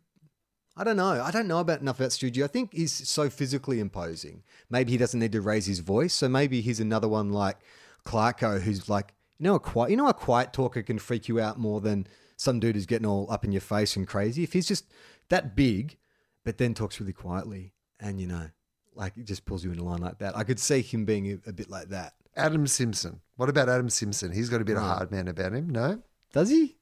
I 0.78 0.84
don't 0.84 0.98
know. 0.98 1.22
I 1.24 1.32
don't 1.32 1.48
know 1.48 1.60
about 1.60 1.80
enough 1.82 2.00
about 2.00 2.12
Stewie 2.12 2.32
Dew. 2.34 2.44
I 2.44 2.48
think 2.48 2.74
he's 2.74 2.92
so 3.08 3.30
physically 3.30 3.80
imposing. 3.80 4.44
Maybe 4.70 4.92
he 4.92 4.98
doesn't 4.98 5.20
need 5.20 5.32
to 5.32 5.42
raise 5.42 5.66
his 5.66 5.80
voice. 5.80 6.14
So 6.14 6.28
maybe 6.28 6.60
he's 6.62 6.80
another 6.82 7.08
one 7.08 7.32
like 7.32 7.58
Clarko, 8.06 8.62
who's 8.62 8.90
like, 8.90 9.14
you 9.40 9.46
know, 9.46 9.56
a 9.56 9.60
quiet. 9.60 9.92
You 9.92 9.98
know, 9.98 10.08
a 10.08 10.14
quiet 10.14 10.52
talker 10.54 10.82
can 10.84 11.00
freak 11.00 11.28
you 11.28 11.40
out 11.40 11.58
more 11.60 11.80
than 11.82 12.08
some 12.38 12.60
dude 12.60 12.76
who's 12.76 12.86
getting 12.86 13.08
all 13.08 13.32
up 13.32 13.46
in 13.46 13.52
your 13.54 13.62
face 13.62 13.96
and 13.96 14.06
crazy. 14.08 14.44
If 14.44 14.52
he's 14.54 14.68
just 14.68 14.86
that 15.30 15.56
big, 15.56 15.98
but 16.44 16.58
then 16.58 16.74
talks 16.74 17.00
really 17.00 17.14
quietly, 17.14 17.74
and 18.00 18.20
you 18.20 18.28
know, 18.28 18.50
like 18.94 19.14
it 19.18 19.26
just 19.26 19.46
pulls 19.46 19.64
you 19.64 19.72
in 19.72 19.80
a 19.80 19.84
line 19.84 20.00
like 20.02 20.20
that. 20.20 20.36
I 20.38 20.44
could 20.44 20.60
see 20.60 20.82
him 20.82 21.06
being 21.06 21.32
a, 21.46 21.50
a 21.50 21.54
bit 21.54 21.70
like 21.70 21.90
that. 21.90 22.14
Adam 22.36 22.68
Simpson. 22.68 23.22
What 23.38 23.48
about 23.50 23.70
Adam 23.70 23.90
Simpson? 23.90 24.34
He's 24.34 24.50
got 24.50 24.62
a 24.62 24.66
bit 24.66 24.76
of 24.76 24.84
Oh. 24.84 24.88
hard 24.88 25.12
man 25.12 25.30
about 25.30 25.54
him. 25.54 25.70
No, 25.70 26.02
Does 26.34 26.50
he? 26.50 26.76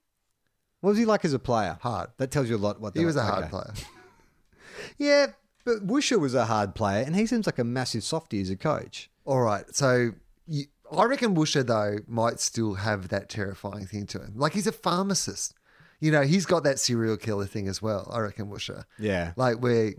What 0.84 0.89
was 0.89 0.97
he 0.97 1.05
like 1.05 1.23
as 1.23 1.31
a 1.31 1.39
player? 1.39 1.77
hard. 1.79 2.09
That 2.17 2.29
tells 2.29 2.49
you 2.49 2.57
a 2.57 2.59
lot. 2.59 2.81
What 2.81 2.97
He 2.97 3.05
was 3.05 3.15
a 3.15 3.23
hard 3.23 3.45
okay. 3.45 3.51
player. 3.51 3.73
Yeah, 4.97 5.27
but 5.63 5.88
Woosha 5.88 6.19
was 6.19 6.36
a 6.36 6.43
hard 6.43 6.75
player, 6.75 7.03
and 7.05 7.15
he 7.15 7.25
seems 7.25 7.45
like 7.45 7.57
a 7.57 7.63
massive 7.63 8.03
softie 8.03 8.41
as 8.41 8.49
a 8.49 8.57
coach. 8.57 9.09
All 9.23 9.39
right. 9.39 9.63
So 9.73 10.11
you, 10.45 10.65
I 10.91 11.05
reckon 11.05 11.36
Woosha, 11.36 11.65
though, 11.65 11.99
might 12.05 12.41
still 12.41 12.73
have 12.73 13.07
that 13.09 13.29
terrifying 13.29 13.86
thing 13.86 14.07
to 14.07 14.19
him. 14.19 14.34
Like 14.36 14.51
he's 14.53 14.67
a 14.67 14.73
pharmacist. 14.73 15.53
You 16.01 16.11
know, 16.11 16.23
he's 16.23 16.45
got 16.45 16.65
that 16.65 16.79
serial 16.79 17.15
killer 17.15 17.45
thing 17.45 17.69
as 17.69 17.81
well. 17.81 18.11
I 18.13 18.19
reckon 18.19 18.47
Woosha. 18.47 18.84
Yeah. 18.99 19.31
Like 19.38 19.59
where, 19.59 19.93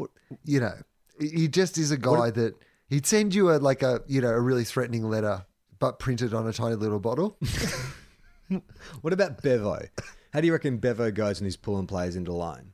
you 0.45 0.61
know, 0.61 0.75
he 1.19 1.29
he 1.29 1.49
just 1.49 1.79
is 1.79 1.93
a 1.93 1.97
guy 1.97 2.31
that 2.31 2.57
he'd 2.91 3.07
send 3.07 3.35
you 3.35 3.53
a 3.53 3.57
like 3.57 3.83
a 3.83 4.03
you 4.07 4.21
know 4.21 4.29
a 4.29 4.41
really 4.41 4.65
threatening 4.65 5.09
letter, 5.09 5.47
but 5.79 5.99
printed 5.99 6.35
on 6.35 6.47
a 6.47 6.53
tiny 6.53 6.75
little 6.75 7.01
bottle. 7.01 7.39
What 9.01 9.15
about 9.15 9.43
Bevo? 9.43 9.81
How 10.35 10.41
do 10.41 10.47
you 10.49 10.53
reckon 10.53 10.79
Bevo 10.79 11.11
goes 11.13 11.39
and 11.39 11.47
he's 11.47 11.57
pulling 11.57 11.87
players 11.87 12.17
into 12.17 12.33
line? 12.33 12.73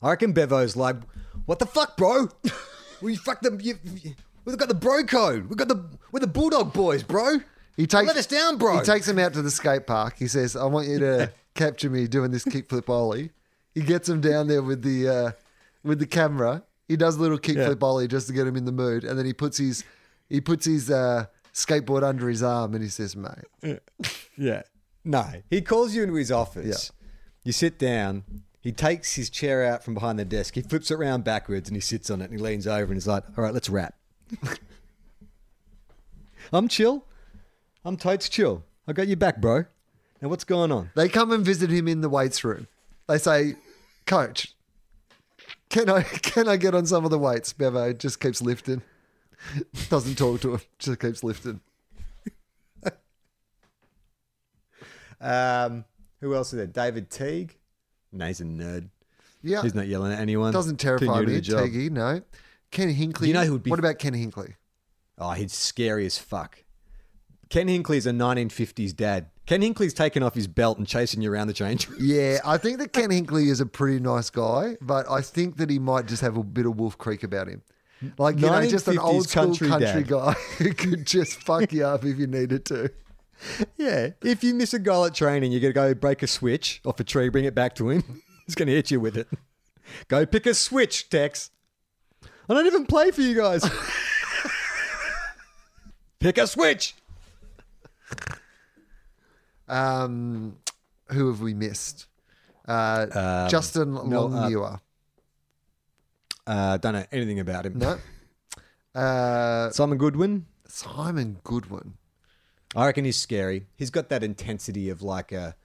I 0.00 0.10
reckon 0.10 0.32
Bevo's 0.32 0.76
like, 0.76 0.96
"What 1.44 1.58
the 1.58 1.66
fuck, 1.66 1.96
bro? 1.96 2.28
we 3.02 3.16
fucked 3.16 3.42
them. 3.42 3.58
You, 3.60 3.74
you- 4.02 4.14
we've 4.44 4.56
got 4.56 4.68
the 4.68 4.74
bro 4.74 5.02
code. 5.04 5.50
We 5.50 5.56
got 5.56 5.68
the 5.68 5.84
we're 6.12 6.20
the 6.20 6.26
Bulldog 6.28 6.72
boys, 6.72 7.02
bro. 7.02 7.40
He 7.76 7.86
takes 7.86 8.06
let 8.06 8.16
us 8.16 8.26
down, 8.26 8.56
bro. 8.58 8.78
He 8.78 8.84
takes 8.84 9.08
him 9.08 9.18
out 9.18 9.32
to 9.34 9.42
the 9.42 9.50
skate 9.50 9.86
park. 9.86 10.14
He 10.18 10.28
says, 10.28 10.54
"I 10.56 10.64
want 10.66 10.86
you 10.88 11.00
to 11.00 11.32
capture 11.54 11.90
me 11.90 12.06
doing 12.06 12.30
this 12.30 12.44
kickflip 12.44 12.88
ollie." 12.88 13.32
He 13.74 13.82
gets 13.82 14.08
him 14.08 14.20
down 14.20 14.46
there 14.46 14.62
with 14.62 14.82
the 14.82 15.08
uh, 15.08 15.30
with 15.82 15.98
the 15.98 16.06
camera. 16.06 16.62
He 16.88 16.96
does 16.96 17.16
a 17.16 17.20
little 17.20 17.38
kickflip 17.38 17.82
ollie 17.82 18.06
just 18.08 18.28
to 18.28 18.32
get 18.32 18.46
him 18.46 18.54
in 18.56 18.64
the 18.66 18.72
mood, 18.72 19.02
and 19.04 19.18
then 19.18 19.26
he 19.26 19.32
puts 19.32 19.58
his 19.58 19.82
he 20.28 20.40
puts 20.40 20.64
his 20.64 20.90
uh, 20.90 21.26
skateboard 21.52 22.04
under 22.04 22.28
his 22.28 22.42
arm 22.42 22.74
and 22.74 22.82
he 22.84 22.88
says, 22.88 23.16
"Mate, 23.16 23.80
Yeah. 24.36 24.62
No. 25.04 25.24
He 25.50 25.60
calls 25.62 25.94
you 25.94 26.02
into 26.04 26.14
his 26.14 26.30
office. 26.30 26.92
You 27.44 27.52
sit 27.52 27.78
down. 27.78 28.24
He 28.60 28.72
takes 28.72 29.14
his 29.14 29.30
chair 29.30 29.64
out 29.64 29.82
from 29.82 29.94
behind 29.94 30.18
the 30.18 30.24
desk. 30.24 30.54
He 30.54 30.62
flips 30.62 30.90
it 30.90 30.94
around 30.94 31.24
backwards 31.24 31.68
and 31.68 31.76
he 31.76 31.80
sits 31.80 32.10
on 32.10 32.20
it 32.20 32.30
and 32.30 32.34
he 32.34 32.38
leans 32.38 32.66
over 32.66 32.84
and 32.84 32.94
he's 32.94 33.06
like, 33.06 33.24
all 33.36 33.44
right, 33.44 33.54
let's 33.54 33.70
rap. 33.70 33.94
I'm 36.52 36.68
chill. 36.68 37.04
I'm 37.84 37.96
totes 37.96 38.28
chill. 38.28 38.64
I 38.86 38.92
got 38.92 39.08
your 39.08 39.16
back, 39.16 39.40
bro. 39.40 39.64
Now 40.20 40.28
what's 40.28 40.44
going 40.44 40.70
on? 40.70 40.90
They 40.94 41.08
come 41.08 41.32
and 41.32 41.44
visit 41.44 41.70
him 41.70 41.88
in 41.88 42.02
the 42.02 42.08
weights 42.08 42.44
room. 42.44 42.66
They 43.08 43.18
say, 43.18 43.54
"Coach, 44.06 44.54
can 45.70 45.88
I 45.88 46.02
can 46.02 46.48
I 46.48 46.56
get 46.56 46.74
on 46.74 46.86
some 46.86 47.04
of 47.04 47.10
the 47.10 47.18
weights?" 47.18 47.52
Bevo 47.52 47.92
just 47.92 48.20
keeps 48.20 48.42
lifting. 48.42 48.82
Doesn't 49.88 50.16
talk 50.16 50.40
to 50.42 50.54
him. 50.54 50.60
Just 50.78 51.00
keeps 51.00 51.24
lifting. 51.24 51.60
Um, 55.22 55.84
who 56.20 56.34
else 56.34 56.52
is 56.52 56.56
there? 56.58 56.66
David 56.66 57.10
Teague. 57.10 57.56
No, 58.12 58.26
he's 58.26 58.40
a 58.40 58.44
nerd. 58.44 58.88
Yeah, 59.42 59.62
He's 59.62 59.74
not 59.74 59.86
yelling 59.86 60.12
at 60.12 60.18
anyone. 60.20 60.52
doesn't 60.52 60.76
terrify 60.78 61.22
me. 61.22 61.40
Teague, 61.40 61.92
no. 61.92 62.20
Ken 62.70 62.94
Hinkley. 62.94 63.28
You 63.28 63.32
know 63.34 63.44
who 63.44 63.52
would 63.52 63.62
be- 63.62 63.70
What 63.70 63.78
about 63.78 63.98
Ken 63.98 64.12
Hinkley? 64.12 64.54
Oh, 65.18 65.30
he's 65.32 65.52
scary 65.54 66.06
as 66.06 66.18
fuck. 66.18 66.64
Ken 67.48 67.66
Hinkley's 67.66 68.06
a 68.06 68.10
1950s 68.12 68.94
dad. 68.94 69.30
Ken 69.46 69.60
Hinkley's 69.60 69.92
taken 69.94 70.22
off 70.22 70.34
his 70.34 70.46
belt 70.46 70.78
and 70.78 70.86
chasing 70.86 71.20
you 71.22 71.32
around 71.32 71.48
the 71.48 71.52
change 71.52 71.88
room. 71.88 71.98
Yeah, 72.00 72.38
I 72.44 72.58
think 72.58 72.78
that 72.78 72.92
Ken 72.92 73.10
Hinkley 73.10 73.48
is 73.50 73.60
a 73.60 73.66
pretty 73.66 73.98
nice 73.98 74.30
guy, 74.30 74.76
but 74.80 75.10
I 75.10 75.20
think 75.22 75.56
that 75.56 75.68
he 75.70 75.78
might 75.78 76.06
just 76.06 76.22
have 76.22 76.36
a 76.36 76.44
bit 76.44 76.66
of 76.66 76.78
Wolf 76.78 76.96
Creek 76.98 77.22
about 77.24 77.48
him. 77.48 77.62
Like, 78.18 78.36
you 78.38 78.46
know, 78.46 78.66
just 78.66 78.88
an 78.88 78.98
old 78.98 79.28
school 79.28 79.46
country 79.54 79.68
country, 79.68 80.02
guy 80.04 80.32
who 80.58 80.72
could 80.72 81.06
just 81.06 81.34
fuck 81.42 81.72
you 81.72 81.84
up 81.84 82.04
if 82.04 82.18
you 82.18 82.26
needed 82.26 82.64
to. 82.66 82.90
Yeah. 83.76 84.10
If 84.22 84.44
you 84.44 84.54
miss 84.54 84.74
a 84.74 84.78
goal 84.78 85.04
at 85.06 85.14
training, 85.14 85.52
you're 85.52 85.60
going 85.60 85.72
to 85.72 85.80
go 85.80 85.94
break 85.94 86.22
a 86.22 86.26
switch 86.26 86.80
off 86.84 87.00
a 87.00 87.04
tree, 87.04 87.28
bring 87.28 87.44
it 87.44 87.54
back 87.54 87.74
to 87.76 87.90
him. 87.90 88.22
He's 88.46 88.54
going 88.54 88.68
to 88.68 88.74
hit 88.74 88.90
you 88.90 89.00
with 89.00 89.16
it. 89.16 89.28
Go 90.08 90.26
pick 90.26 90.46
a 90.46 90.54
switch, 90.54 91.08
Tex. 91.08 91.50
I 92.48 92.54
don't 92.54 92.66
even 92.66 92.86
play 92.86 93.10
for 93.10 93.22
you 93.22 93.34
guys. 93.34 93.64
pick 96.20 96.36
a 96.38 96.46
switch. 96.46 96.94
Um, 99.68 100.56
who 101.10 101.28
have 101.28 101.40
we 101.40 101.54
missed? 101.54 102.06
Uh, 102.66 103.48
Justin 103.48 103.94
no, 104.08 104.28
uh, 104.32 104.76
Uh, 106.46 106.76
don't 106.76 106.94
know 106.94 107.04
anything 107.12 107.40
about 107.40 107.66
him. 107.66 107.78
No. 107.78 107.98
Uh, 108.92 109.70
Simon 109.70 109.98
Goodwin. 109.98 110.46
Simon 110.66 111.38
Goodwin. 111.44 111.94
I 112.74 112.86
reckon 112.86 113.04
he's 113.04 113.18
scary. 113.18 113.66
He's 113.76 113.90
got 113.90 114.08
that 114.10 114.22
intensity 114.22 114.88
of 114.90 115.02
like 115.02 115.32
a. 115.32 115.56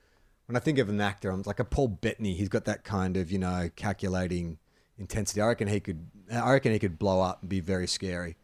When 0.47 0.55
I 0.55 0.59
think 0.59 0.77
of 0.77 0.89
an 0.89 1.01
actor, 1.01 1.31
I'm 1.31 1.41
like 1.45 1.59
a 1.59 1.65
Paul 1.65 1.87
Bettany. 1.87 2.35
He's 2.35 2.49
got 2.49 2.65
that 2.65 2.83
kind 2.83 3.17
of 3.17 3.31
you 3.31 3.39
know 3.39 3.69
calculating 3.75 4.57
intensity. 4.97 5.41
I 5.41 5.47
reckon 5.47 5.67
he 5.67 5.79
could. 5.79 6.07
I 6.31 6.51
reckon 6.51 6.71
he 6.71 6.79
could 6.79 6.97
blow 6.97 7.21
up 7.21 7.41
and 7.41 7.49
be 7.49 7.59
very 7.59 7.87
scary. 7.87 8.35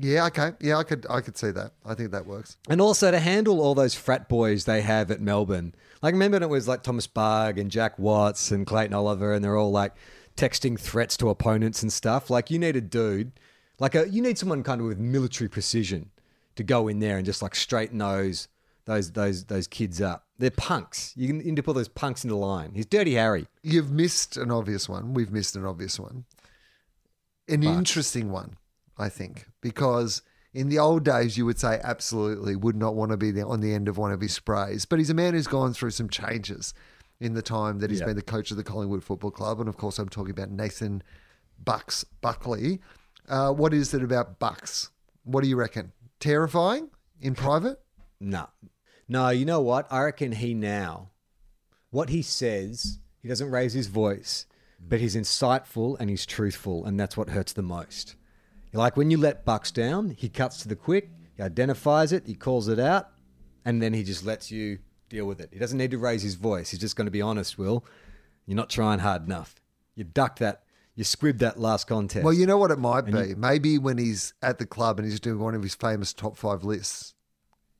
Yeah, 0.00 0.26
okay. 0.26 0.52
Yeah, 0.60 0.76
I 0.76 0.84
could 0.84 1.06
I 1.10 1.20
could 1.20 1.36
see 1.36 1.50
that. 1.50 1.72
I 1.84 1.94
think 1.94 2.12
that 2.12 2.26
works. 2.26 2.56
And 2.68 2.80
also 2.80 3.10
to 3.10 3.18
handle 3.18 3.60
all 3.60 3.74
those 3.74 3.94
frat 3.94 4.28
boys 4.28 4.64
they 4.64 4.80
have 4.82 5.10
at 5.10 5.20
Melbourne. 5.20 5.74
Like 6.02 6.12
remember 6.12 6.36
when 6.36 6.44
it 6.44 6.48
was 6.48 6.68
like 6.68 6.84
Thomas 6.84 7.08
Bugg 7.08 7.58
and 7.58 7.70
Jack 7.70 7.98
Watts 7.98 8.52
and 8.52 8.66
Clayton 8.66 8.94
Oliver 8.94 9.32
and 9.32 9.44
they're 9.44 9.56
all 9.56 9.72
like 9.72 9.94
texting 10.36 10.78
threats 10.78 11.16
to 11.16 11.30
opponents 11.30 11.82
and 11.82 11.92
stuff. 11.92 12.30
Like 12.30 12.48
you 12.48 12.60
need 12.60 12.76
a 12.76 12.80
dude, 12.80 13.32
like 13.80 13.96
a 13.96 14.08
you 14.08 14.22
need 14.22 14.38
someone 14.38 14.62
kind 14.62 14.80
of 14.80 14.86
with 14.86 14.98
military 14.98 15.48
precision 15.48 16.10
to 16.58 16.62
go 16.64 16.86
in 16.88 16.98
there 17.00 17.16
and 17.16 17.24
just 17.24 17.40
like 17.40 17.54
straighten 17.54 17.98
those 17.98 18.48
those 18.84 19.12
those 19.12 19.44
those 19.46 19.66
kids 19.66 20.00
up. 20.00 20.26
They're 20.38 20.50
punks. 20.50 21.12
You 21.16 21.32
need 21.32 21.56
to 21.56 21.62
put 21.62 21.74
those 21.74 21.88
punks 21.88 22.22
into 22.24 22.36
line. 22.36 22.72
He's 22.74 22.86
Dirty 22.86 23.14
Harry. 23.14 23.46
You've 23.62 23.90
missed 23.90 24.36
an 24.36 24.50
obvious 24.50 24.88
one. 24.88 25.14
We've 25.14 25.32
missed 25.32 25.56
an 25.56 25.64
obvious 25.64 25.98
one. 25.98 26.24
An 27.48 27.62
interesting 27.62 28.30
one, 28.30 28.56
I 28.98 29.08
think, 29.08 29.46
because 29.62 30.20
in 30.52 30.68
the 30.68 30.78
old 30.78 31.02
days 31.04 31.38
you 31.38 31.46
would 31.46 31.58
say 31.58 31.80
absolutely 31.82 32.56
would 32.56 32.76
not 32.76 32.94
want 32.94 33.10
to 33.10 33.16
be 33.16 33.30
the, 33.30 33.42
on 33.46 33.60
the 33.60 33.72
end 33.72 33.88
of 33.88 33.96
one 33.96 34.12
of 34.12 34.20
his 34.20 34.34
sprays, 34.34 34.84
but 34.84 34.98
he's 34.98 35.08
a 35.10 35.14
man 35.14 35.32
who's 35.34 35.46
gone 35.46 35.72
through 35.72 35.90
some 35.90 36.08
changes 36.10 36.74
in 37.20 37.32
the 37.34 37.42
time 37.42 37.78
that 37.78 37.90
he's 37.90 38.00
Yeah. 38.00 38.06
been 38.06 38.16
the 38.16 38.22
coach 38.22 38.50
of 38.50 38.56
the 38.58 38.64
Collingwood 38.64 39.02
Football 39.02 39.30
Club, 39.30 39.60
and 39.60 39.68
of 39.68 39.76
course 39.78 39.98
I'm 39.98 40.08
talking 40.10 40.30
about 40.30 40.50
Nathan 40.50 41.02
Bucks 41.64 42.04
Buckley. 42.20 42.80
Uh, 43.28 43.50
what 43.52 43.72
is 43.72 43.92
it 43.94 44.02
about 44.02 44.38
Bucks? 44.38 44.90
What 45.24 45.42
do 45.42 45.48
you 45.48 45.56
reckon? 45.56 45.92
Terrifying 46.20 46.90
in 47.20 47.34
private? 47.34 47.80
No. 48.20 48.48
No, 49.08 49.30
you 49.30 49.44
know 49.44 49.60
what? 49.60 49.86
I 49.90 50.02
reckon 50.02 50.32
he 50.32 50.54
now, 50.54 51.10
what 51.90 52.10
he 52.10 52.22
says, 52.22 52.98
he 53.22 53.28
doesn't 53.28 53.50
raise 53.50 53.72
his 53.72 53.86
voice, 53.86 54.46
hmm. 54.80 54.88
but 54.88 55.00
he's 55.00 55.16
insightful 55.16 55.96
and 55.98 56.10
he's 56.10 56.26
truthful, 56.26 56.84
and 56.84 56.98
that's 56.98 57.16
what 57.16 57.30
hurts 57.30 57.52
the 57.52 57.62
most. 57.62 58.16
Like 58.72 58.96
when 58.96 59.10
you 59.10 59.16
let 59.16 59.44
Bucks 59.44 59.70
down, 59.70 60.10
he 60.10 60.28
cuts 60.28 60.58
to 60.58 60.68
the 60.68 60.76
quick, 60.76 61.10
he 61.36 61.42
identifies 61.42 62.12
it, 62.12 62.26
he 62.26 62.34
calls 62.34 62.68
it 62.68 62.78
out, 62.78 63.08
and 63.64 63.80
then 63.80 63.94
he 63.94 64.02
just 64.02 64.26
lets 64.26 64.50
you 64.50 64.78
deal 65.08 65.24
with 65.24 65.40
it. 65.40 65.50
He 65.52 65.58
doesn't 65.58 65.78
need 65.78 65.90
to 65.92 65.98
raise 65.98 66.22
his 66.22 66.34
voice. 66.34 66.70
He's 66.70 66.80
just 66.80 66.96
going 66.96 67.06
to 67.06 67.10
be 67.10 67.22
honest, 67.22 67.58
Will. 67.58 67.84
You're 68.46 68.56
not 68.56 68.70
trying 68.70 68.98
hard 68.98 69.24
enough. 69.24 69.60
You 69.94 70.04
ducked 70.04 70.38
that, 70.40 70.62
you 70.98 71.04
squibbed 71.04 71.38
that 71.38 71.60
last 71.60 71.86
contest. 71.86 72.24
Well, 72.24 72.34
you 72.34 72.44
know 72.44 72.58
what 72.58 72.72
it 72.72 72.78
might 72.80 73.02
be. 73.02 73.32
Maybe 73.36 73.78
when 73.78 73.98
he's 73.98 74.34
at 74.42 74.58
the 74.58 74.66
club 74.66 74.98
and 74.98 75.08
he's 75.08 75.20
doing 75.20 75.38
one 75.38 75.54
of 75.54 75.62
his 75.62 75.76
famous 75.76 76.12
top 76.12 76.36
five 76.36 76.64
lists, 76.64 77.14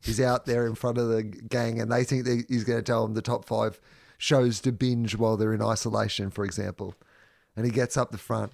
he's 0.01 0.21
out 0.21 0.47
there 0.47 0.69
in 0.69 0.77
front 0.77 0.99
of 0.99 1.09
the 1.09 1.25
gang 1.25 1.81
and 1.81 1.91
they 1.91 2.05
think 2.05 2.27
that 2.27 2.45
he's 2.49 2.63
going 2.63 2.79
to 2.79 2.83
tell 2.85 3.03
them 3.03 3.15
the 3.15 3.21
top 3.21 3.45
five 3.45 3.81
shows 4.19 4.61
to 4.61 4.71
binge 4.71 5.17
while 5.17 5.37
they're 5.37 5.53
in 5.53 5.61
isolation, 5.61 6.31
for 6.31 6.45
example. 6.45 6.95
And 7.57 7.67
he 7.67 7.73
gets 7.73 7.97
up 7.97 8.13
the 8.13 8.19
front 8.19 8.53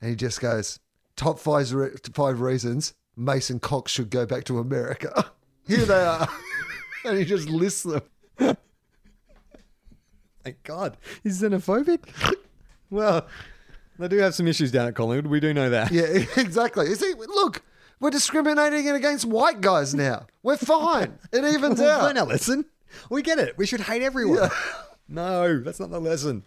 and 0.00 0.08
he 0.08 0.14
just 0.14 0.40
goes, 0.40 0.78
top 1.16 1.40
five, 1.40 1.72
re- 1.72 1.90
five 2.14 2.40
reasons 2.40 2.94
Mason 3.16 3.58
Cox 3.58 3.90
should 3.90 4.10
go 4.10 4.24
back 4.24 4.44
to 4.44 4.60
America. 4.60 5.32
Here 5.66 5.84
they 5.84 6.04
are. 6.04 6.28
and 7.04 7.18
he 7.18 7.24
just 7.24 7.48
lists 7.48 7.82
them. 7.82 8.02
Thank 10.44 10.62
God. 10.62 10.96
He's 11.24 11.42
xenophobic? 11.42 12.36
well, 12.90 13.26
they 14.00 14.08
do 14.08 14.18
have 14.18 14.34
some 14.34 14.46
issues 14.48 14.70
down 14.72 14.88
at 14.88 14.94
Collingwood. 14.94 15.26
We 15.26 15.40
do 15.40 15.52
know 15.54 15.70
that. 15.70 15.92
Yeah, 15.92 16.02
exactly. 16.36 16.88
You 16.88 16.94
see, 16.94 17.14
look, 17.16 17.62
we're 18.00 18.10
discriminating 18.10 18.88
against 18.88 19.24
white 19.24 19.60
guys 19.60 19.94
now. 19.94 20.26
We're 20.42 20.56
fine. 20.56 21.18
It 21.32 21.44
evens 21.44 21.78
We've 21.80 21.88
out. 21.88 22.16
our 22.16 22.26
lesson. 22.26 22.64
We 23.08 23.22
get 23.22 23.38
it. 23.38 23.56
We 23.56 23.66
should 23.66 23.82
hate 23.82 24.02
everyone. 24.02 24.50
No, 25.12 25.58
that's 25.58 25.80
not 25.80 25.90
the 25.90 25.98
lesson. 25.98 26.44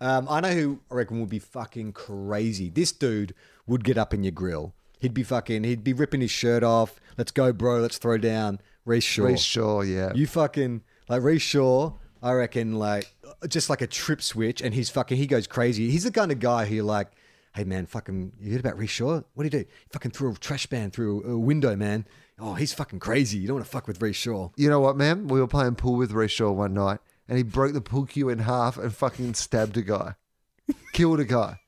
Um, 0.00 0.26
I 0.30 0.40
know 0.40 0.48
who 0.52 0.80
I 0.90 0.94
reckon 0.94 1.20
would 1.20 1.28
be 1.28 1.38
fucking 1.38 1.92
crazy. 1.92 2.70
This 2.70 2.90
dude 2.90 3.34
would 3.66 3.84
get 3.84 3.98
up 3.98 4.14
in 4.14 4.22
your 4.24 4.32
grill. 4.32 4.72
He'd 4.98 5.12
be 5.12 5.22
fucking. 5.22 5.62
He'd 5.64 5.84
be 5.84 5.92
ripping 5.92 6.22
his 6.22 6.30
shirt 6.30 6.62
off. 6.62 6.98
Let's 7.18 7.32
go, 7.32 7.52
bro. 7.52 7.80
Let's 7.80 7.98
throw 7.98 8.16
down. 8.16 8.60
Rhyce 8.86 9.02
Shaw. 9.02 9.24
Rhyce 9.24 9.44
Shaw, 9.44 9.82
yeah. 9.82 10.10
You 10.14 10.26
fucking 10.26 10.84
like 11.10 11.20
Rhyce 11.20 11.42
Shaw. 11.42 11.92
I 12.26 12.32
reckon 12.32 12.74
like 12.74 13.06
just 13.48 13.70
like 13.70 13.82
a 13.82 13.86
trip 13.86 14.20
switch, 14.20 14.60
and 14.60 14.74
he's 14.74 14.90
fucking. 14.90 15.16
He 15.16 15.28
goes 15.28 15.46
crazy. 15.46 15.90
He's 15.90 16.02
the 16.02 16.10
kind 16.10 16.32
of 16.32 16.40
guy 16.40 16.64
who 16.64 16.82
like, 16.82 17.12
hey 17.54 17.62
man, 17.62 17.86
fucking. 17.86 18.32
You 18.40 18.50
heard 18.50 18.60
about 18.60 18.76
Rhyce 18.76 19.00
What 19.00 19.24
do 19.36 19.44
you 19.44 19.50
do? 19.50 19.58
He 19.58 19.88
fucking 19.92 20.10
threw 20.10 20.32
a 20.32 20.34
trash 20.34 20.66
can 20.66 20.90
through 20.90 21.22
a 21.24 21.38
window, 21.38 21.76
man. 21.76 22.04
Oh, 22.40 22.54
he's 22.54 22.74
fucking 22.74 22.98
crazy. 22.98 23.38
You 23.38 23.46
don't 23.46 23.56
want 23.56 23.66
to 23.66 23.70
fuck 23.70 23.86
with 23.86 24.00
Rhyce 24.00 24.50
You 24.56 24.68
know 24.68 24.80
what, 24.80 24.96
man? 24.96 25.28
We 25.28 25.40
were 25.40 25.46
playing 25.46 25.76
pool 25.76 25.94
with 25.94 26.10
Rhyce 26.12 26.52
one 26.52 26.74
night 26.74 26.98
and 27.28 27.38
he 27.38 27.44
broke 27.44 27.72
the 27.72 27.80
pool 27.80 28.06
cue 28.06 28.28
in 28.28 28.40
half 28.40 28.76
and 28.76 28.92
fucking 28.92 29.34
stabbed 29.34 29.76
a 29.76 29.82
guy. 29.82 30.16
Killed 30.92 31.20
a 31.20 31.24
guy. 31.24 31.60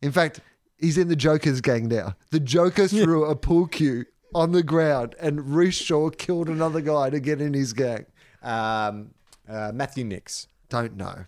In 0.00 0.12
fact, 0.12 0.40
he's 0.78 0.96
in 0.96 1.08
the 1.08 1.16
Joker's 1.16 1.60
gang 1.60 1.88
now. 1.88 2.16
The 2.30 2.40
Joker 2.40 2.86
threw 2.88 3.24
a 3.24 3.34
pool 3.34 3.66
cue 3.66 4.06
on 4.34 4.52
the 4.52 4.62
ground 4.62 5.14
and 5.20 5.40
Rhyce 5.40 6.16
killed 6.16 6.48
another 6.48 6.80
guy 6.80 7.10
to 7.10 7.18
get 7.18 7.40
in 7.40 7.52
his 7.52 7.72
gang. 7.72 8.06
Um, 8.42 9.10
uh, 9.48 9.72
Matthew 9.74 10.04
Nicks. 10.04 10.48
Don't 10.68 10.96
know. 10.96 11.24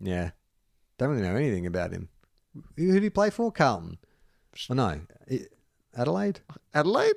Yeah. 0.00 0.30
Don't 0.98 1.10
really 1.10 1.22
know 1.22 1.36
anything 1.36 1.66
about 1.66 1.92
him. 1.92 2.08
Who 2.76 2.86
who 2.86 2.92
did 2.94 3.02
he 3.02 3.10
play 3.10 3.30
for? 3.30 3.50
Carlton. 3.50 3.98
Oh, 4.70 4.74
no. 4.74 5.00
Adelaide? 5.96 6.40
Adelaide? 6.72 7.14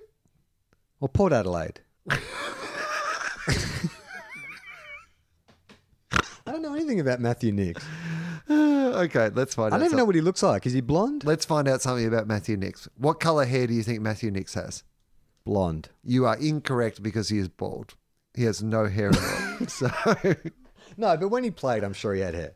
Or 0.99 1.09
Port 1.09 1.33
Adelaide? 1.33 1.81
I 2.09 2.19
don't 6.51 6.61
know 6.61 6.73
anything 6.73 6.99
about 6.99 7.19
Matthew 7.19 7.51
Nicks. 7.51 7.85
okay, 8.49 9.29
let's 9.35 9.53
find 9.53 9.73
out 9.73 9.73
I 9.73 9.75
out. 9.75 9.79
don't 9.79 9.85
even 9.87 9.97
know 9.97 10.05
what 10.05 10.15
he 10.15 10.21
looks 10.21 10.41
like. 10.41 10.65
Is 10.65 10.73
he 10.73 10.81
blonde? 10.81 11.25
Let's 11.25 11.45
find 11.45 11.67
out 11.67 11.81
something 11.81 12.07
about 12.07 12.27
Matthew 12.27 12.57
Nicks. 12.57 12.87
What 12.97 13.19
color 13.19 13.45
hair 13.45 13.67
do 13.67 13.73
you 13.73 13.83
think 13.83 14.01
Matthew 14.01 14.31
Nicks 14.31 14.53
has? 14.53 14.83
Blonde. 15.45 15.89
You 16.03 16.25
are 16.25 16.37
incorrect 16.37 17.03
because 17.03 17.29
he 17.29 17.37
is 17.37 17.49
bald. 17.49 17.95
He 18.37 18.43
has 18.43 18.61
no 18.63 18.85
hair 18.85 19.09
at 19.09 19.17
all. 19.17 19.67
so, 19.67 19.89
No, 20.97 21.17
but 21.17 21.29
when 21.29 21.43
he 21.43 21.51
played, 21.51 21.83
I'm 21.83 21.93
sure 21.93 22.13
he 22.13 22.21
had 22.21 22.33
hair. 22.35 22.53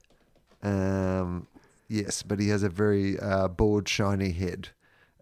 um, 0.63 1.47
yes, 1.89 2.23
but 2.23 2.39
he 2.39 2.49
has 2.49 2.63
a 2.63 2.69
very 2.69 3.19
uh, 3.19 3.47
bald, 3.47 3.87
shiny 3.89 4.31
head 4.31 4.69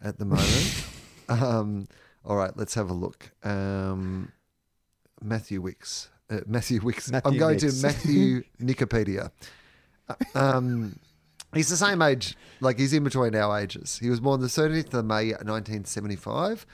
at 0.01 0.19
the 0.19 0.25
moment. 0.25 0.85
um, 1.29 1.87
all 2.25 2.35
right, 2.35 2.51
let's 2.55 2.73
have 2.75 2.89
a 2.89 2.93
look. 2.93 3.31
Um, 3.43 4.31
Matthew 5.21 5.61
Wicks. 5.61 6.09
Uh, 6.29 6.41
Matthew 6.45 6.81
Wicks. 6.81 7.11
I'm 7.25 7.37
going 7.37 7.57
Nicks. 7.57 7.79
to 7.79 7.85
Matthew 7.87 8.43
Nicopedia. 8.61 9.31
Uh, 10.09 10.15
Um, 10.35 10.99
he's 11.53 11.69
the 11.69 11.77
same 11.77 12.01
age, 12.01 12.35
like 12.61 12.77
he's 12.77 12.93
in 12.93 13.03
between 13.03 13.33
our 13.35 13.57
ages. 13.59 13.97
He 14.01 14.09
was 14.09 14.19
born 14.19 14.39
the 14.41 14.47
13th 14.47 14.93
of 14.93 15.05
May 15.05 15.29
1975. 15.31 16.65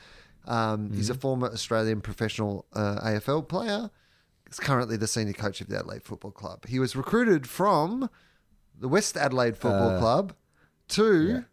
Um, 0.48 0.91
He's 0.93 1.10
a 1.10 1.14
Mm-hmm. 1.14 1.20
former 1.22 1.48
Australian 1.52 2.02
professional 2.02 2.66
uh, 2.74 3.00
AFL 3.04 3.48
player. 3.48 3.89
He's 4.48 4.60
currently 4.60 4.96
the 4.98 5.08
senior 5.08 5.34
coach 5.34 5.60
of 5.62 5.68
the 5.70 5.78
Adelaide 5.80 6.04
Football 6.04 6.32
Club. 6.32 6.66
He 6.68 6.80
was 6.80 6.96
recruited 6.96 7.48
from 7.48 8.10
the 8.80 8.88
West 8.88 9.18
Adelaide 9.18 9.58
Football 9.58 9.91
Uh, 9.91 10.00
Club 10.00 10.34
to 10.89 11.46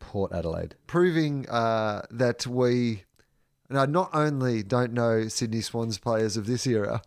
Port 0.00 0.32
Adelaide. 0.32 0.74
proving 0.86 1.48
uh, 1.50 2.02
that 2.10 2.46
we 2.46 3.04
now 3.68 3.84
not 3.84 4.08
only 4.14 4.62
don't 4.62 4.92
know 4.94 5.28
Sydney 5.28 5.60
Swans 5.60 5.98
players 5.98 6.36
of 6.38 6.46
this 6.46 6.66
era, 6.66 7.02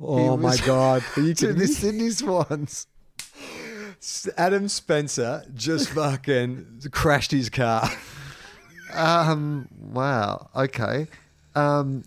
Oh 0.00 0.36
my 0.36 0.56
God. 0.64 1.02
Are 1.16 1.20
you 1.22 1.34
to 1.34 1.52
the? 1.52 1.66
Sydney 1.66 2.10
Swans. 2.10 2.86
Adam 4.36 4.68
Spencer 4.68 5.44
just 5.54 5.88
fucking 5.94 6.82
crashed 6.92 7.30
his 7.32 7.48
car. 7.50 7.90
Um, 8.96 9.68
wow. 9.92 10.50
Okay. 10.54 11.06
Um, 11.54 12.04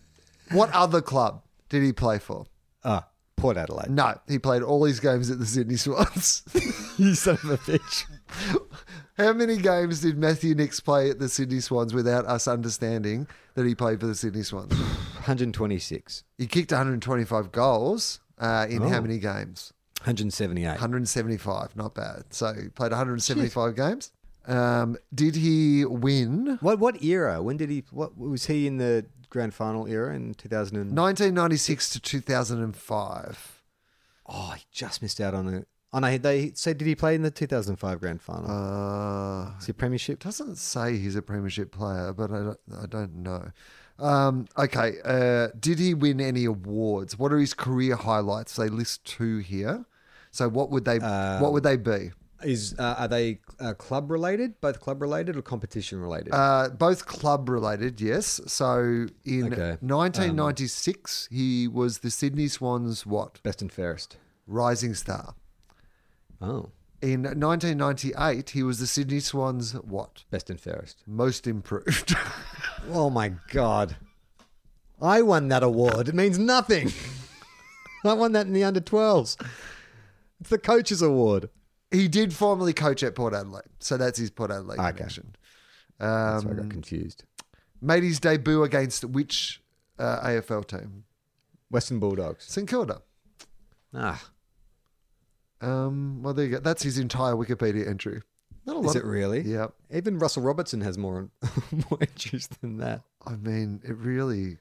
what 0.51 0.71
other 0.71 1.01
club 1.01 1.43
did 1.69 1.83
he 1.83 1.93
play 1.93 2.19
for? 2.19 2.45
Ah, 2.83 3.07
Port 3.35 3.57
Adelaide. 3.57 3.89
No, 3.89 4.19
he 4.27 4.39
played 4.39 4.63
all 4.63 4.83
his 4.83 4.99
games 4.99 5.29
at 5.29 5.39
the 5.39 5.45
Sydney 5.45 5.75
Swans. 5.75 6.43
you 6.97 7.15
son 7.15 7.37
of 7.43 7.51
a 7.51 7.57
bitch. 7.57 8.05
How 9.17 9.33
many 9.33 9.57
games 9.57 10.01
did 10.01 10.17
Matthew 10.17 10.55
Nicks 10.55 10.79
play 10.79 11.09
at 11.09 11.19
the 11.19 11.29
Sydney 11.29 11.59
Swans 11.59 11.93
without 11.93 12.25
us 12.25 12.47
understanding 12.47 13.27
that 13.55 13.65
he 13.65 13.75
played 13.75 13.99
for 13.99 14.07
the 14.07 14.15
Sydney 14.15 14.43
Swans? 14.43 14.71
126. 14.71 16.23
He 16.37 16.47
kicked 16.47 16.71
125 16.71 17.51
goals 17.51 18.19
uh, 18.37 18.65
in 18.69 18.81
how 18.81 19.01
many 19.01 19.19
games? 19.19 19.73
178. 19.99 20.65
175. 20.69 21.75
Not 21.75 21.93
bad. 21.93 22.23
So 22.29 22.53
he 22.53 22.69
played 22.69 22.91
175 22.91 23.75
games. 23.75 24.11
Um, 24.47 24.97
did 25.13 25.35
he 25.35 25.85
win 25.85 26.57
What 26.61 26.79
what 26.79 27.03
era? 27.03 27.41
When 27.41 27.57
did 27.57 27.69
he? 27.69 27.83
What 27.91 28.17
was 28.17 28.45
he 28.45 28.65
in 28.67 28.77
the 28.77 29.05
grand 29.29 29.53
final 29.53 29.87
era 29.87 30.15
in 30.15 30.33
2000? 30.33 30.75
And, 30.75 30.97
1996 30.97 31.89
to 31.91 31.99
2005? 31.99 33.63
Oh, 34.27 34.53
he 34.57 34.63
just 34.71 35.01
missed 35.01 35.19
out 35.21 35.33
on 35.33 35.47
it. 35.53 35.67
Oh 35.91 35.99
no, 35.99 36.17
they 36.17 36.51
said 36.53 36.77
did 36.77 36.87
he 36.87 36.95
play 36.95 37.15
in 37.15 37.23
the 37.23 37.31
2005 37.31 37.99
grand 37.99 38.21
final? 38.21 38.49
Uh, 38.49 39.57
Is 39.57 39.65
he 39.65 39.71
a 39.71 39.73
premiership? 39.73 40.19
doesn't 40.19 40.57
say 40.57 40.97
he's 40.97 41.15
a 41.15 41.21
premiership 41.21 41.71
player, 41.71 42.13
but 42.13 42.31
I 42.31 42.37
don't, 42.43 42.59
I 42.83 42.85
don't 42.85 43.15
know. 43.15 43.51
Um, 43.97 44.45
okay, 44.57 44.97
uh, 45.03 45.47
did 45.59 45.79
he 45.79 45.93
win 45.93 46.21
any 46.21 46.45
awards? 46.45 47.17
What 47.17 47.33
are 47.33 47.39
his 47.39 47.53
career 47.55 47.95
highlights? 47.95 48.55
They 48.55 48.69
list 48.69 49.03
two 49.03 49.39
here. 49.39 49.85
So 50.31 50.47
what 50.47 50.69
would 50.69 50.85
they 50.85 50.99
what 50.99 51.53
would 51.53 51.63
they 51.63 51.75
be? 51.75 52.11
Is 52.43 52.73
uh, 52.79 52.95
are 52.99 53.07
they 53.07 53.39
uh, 53.59 53.73
club 53.73 54.09
related? 54.11 54.59
Both 54.61 54.79
club 54.79 55.01
related 55.01 55.35
or 55.35 55.41
competition 55.41 55.99
related? 55.99 56.33
Uh, 56.33 56.69
both 56.69 57.05
club 57.05 57.49
related, 57.49 57.99
yes. 57.99 58.39
So 58.47 59.07
in 59.25 59.51
Okay. 59.53 59.77
1996, 59.81 61.27
he 61.31 61.67
was 61.67 61.99
the 61.99 62.09
Sydney 62.09 62.47
Swans 62.47 63.05
what 63.05 63.41
Best 63.43 63.61
and 63.61 63.71
fairest. 63.71 64.17
rising 64.47 64.93
star. 64.93 65.35
Oh, 66.41 66.69
In 67.01 67.23
1998, 67.23 68.51
he 68.51 68.63
was 68.63 68.79
the 68.79 68.87
Sydney 68.87 69.19
Swans 69.19 69.73
what 69.73 70.23
best 70.31 70.49
and 70.49 70.59
fairest. 70.59 71.03
most 71.05 71.45
improved. 71.47 72.15
Oh 72.91 73.09
my 73.09 73.33
god, 73.51 73.97
I 75.01 75.21
won 75.21 75.49
that 75.49 75.63
award. 75.63 76.07
It 76.07 76.15
means 76.15 76.39
nothing. 76.39 76.91
I 78.05 78.13
won 78.13 78.31
that 78.31 78.47
in 78.47 78.53
the 78.53 78.63
under 78.63 78.79
12s. 78.79 79.35
It's 80.39 80.49
the 80.49 80.57
coaches 80.57 81.01
award. 81.01 81.49
He 81.91 82.07
did 82.07 82.33
formerly 82.33 82.73
coach 82.73 83.03
at 83.03 83.15
Port 83.15 83.33
Adelaide, 83.33 83.63
so 83.79 83.97
that's 83.97 84.19
his 84.19 84.29
Port 84.29 84.51
Adelaide 84.51 84.79
Okay. 84.79 84.91
connection. 84.97 85.35
That's 85.97 86.43
why 86.45 86.51
I 86.51 86.53
Um, 86.53 86.61
got 86.61 86.69
confused. 86.69 87.23
made 87.81 88.03
his 88.03 88.19
debut 88.19 88.63
against 88.63 89.03
which 89.05 89.61
uh, 89.97 90.21
AFL 90.25 90.65
team? 90.65 91.03
Western 91.69 91.99
Bulldogs. 91.99 92.45
St 92.45 92.67
Kilda. 92.67 93.01
Ah, 93.93 94.23
Um, 95.61 96.21
well, 96.23 96.33
there 96.33 96.45
you 96.45 96.51
go. 96.51 96.59
That's 96.59 96.83
his 96.83 96.97
entire 96.97 97.33
Wikipedia 97.33 97.87
entry. 97.87 98.21
Not 98.65 98.75
a 98.77 98.79
lot. 98.79 98.89
is 98.91 98.95
it 98.95 99.03
really? 99.05 99.41
Yeah. 99.41 99.67
Even 99.91 100.19
Russell 100.19 100.43
Robertson 100.43 100.81
has 100.81 100.97
more 100.97 101.29
more 101.71 101.97
entries 102.01 102.47
than 102.61 102.77
that. 102.77 103.01
I 103.25 103.35
mean, 103.35 103.81
it 103.83 103.97
really, 103.97 104.51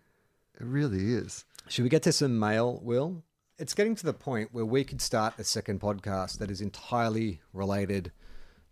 it 0.58 0.64
really 0.64 1.14
is. 1.14 1.44
Should 1.68 1.82
we 1.84 1.88
get 1.88 2.02
to 2.04 2.12
some 2.12 2.38
mail, 2.38 2.80
Will? 2.82 3.22
It's 3.58 3.74
getting 3.74 3.94
to 3.96 4.06
the 4.06 4.12
point 4.12 4.50
where 4.52 4.64
we 4.64 4.84
could 4.84 5.00
start 5.00 5.34
a 5.38 5.44
second 5.44 5.80
podcast 5.80 6.38
that 6.38 6.50
is 6.50 6.60
entirely 6.60 7.40
related 7.52 8.12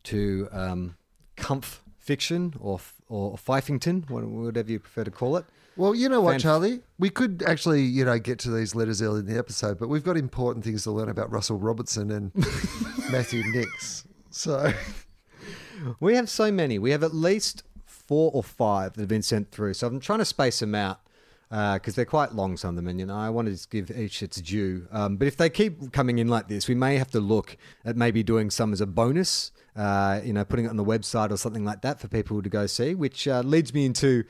to 0.04 0.48
um, 0.52 0.96
comf 1.36 1.78
fiction 1.98 2.54
or 2.60 2.80
or 3.08 3.36
Fifington, 3.36 4.08
whatever 4.08 4.70
you 4.70 4.78
prefer 4.80 5.04
to 5.04 5.10
call 5.10 5.36
it. 5.36 5.44
Well, 5.76 5.94
you 5.94 6.08
know 6.08 6.20
what, 6.20 6.32
Fan- 6.32 6.40
Charlie? 6.40 6.80
We 6.98 7.10
could 7.10 7.42
actually, 7.46 7.82
you 7.82 8.04
know, 8.04 8.18
get 8.18 8.38
to 8.40 8.50
these 8.50 8.74
letters 8.74 9.02
early 9.02 9.20
in 9.20 9.26
the 9.26 9.36
episode, 9.38 9.78
but 9.78 9.88
we've 9.88 10.04
got 10.04 10.16
important 10.16 10.64
things 10.64 10.84
to 10.84 10.90
learn 10.90 11.08
about 11.08 11.30
Russell 11.30 11.58
Robertson 11.58 12.10
and 12.10 12.32
Matthew 13.10 13.42
Nicks. 13.52 14.04
So, 14.30 14.72
We 16.00 16.14
have 16.16 16.28
so 16.28 16.50
many. 16.50 16.78
We 16.78 16.90
have 16.90 17.02
at 17.02 17.14
least 17.14 17.62
four 17.84 18.30
or 18.32 18.42
five 18.42 18.94
that 18.94 19.00
have 19.02 19.08
been 19.08 19.22
sent 19.22 19.50
through. 19.50 19.74
So 19.74 19.86
I'm 19.86 20.00
trying 20.00 20.20
to 20.20 20.24
space 20.24 20.60
them 20.60 20.74
out 20.74 21.00
because 21.48 21.94
they're 21.94 22.04
quite 22.04 22.34
long, 22.34 22.56
some 22.56 22.70
of 22.70 22.76
them, 22.76 22.88
and 22.88 22.98
you 22.98 23.06
know 23.06 23.16
I 23.16 23.30
want 23.30 23.54
to 23.54 23.68
give 23.68 23.90
each 23.90 24.22
its 24.22 24.40
due. 24.40 24.88
Um, 24.90 25.16
but 25.16 25.28
if 25.28 25.36
they 25.36 25.48
keep 25.48 25.92
coming 25.92 26.18
in 26.18 26.28
like 26.28 26.48
this, 26.48 26.68
we 26.68 26.74
may 26.74 26.96
have 26.96 27.10
to 27.12 27.20
look 27.20 27.56
at 27.84 27.96
maybe 27.96 28.22
doing 28.22 28.50
some 28.50 28.72
as 28.72 28.80
a 28.80 28.86
bonus. 28.86 29.52
Uh, 29.76 30.20
you 30.24 30.32
know, 30.32 30.44
putting 30.44 30.64
it 30.64 30.68
on 30.68 30.76
the 30.76 30.84
website 30.84 31.30
or 31.30 31.36
something 31.36 31.64
like 31.64 31.82
that 31.82 32.00
for 32.00 32.08
people 32.08 32.42
to 32.42 32.48
go 32.48 32.66
see. 32.66 32.94
Which 32.94 33.28
uh, 33.28 33.42
leads 33.42 33.74
me 33.74 33.84
into 33.84 34.24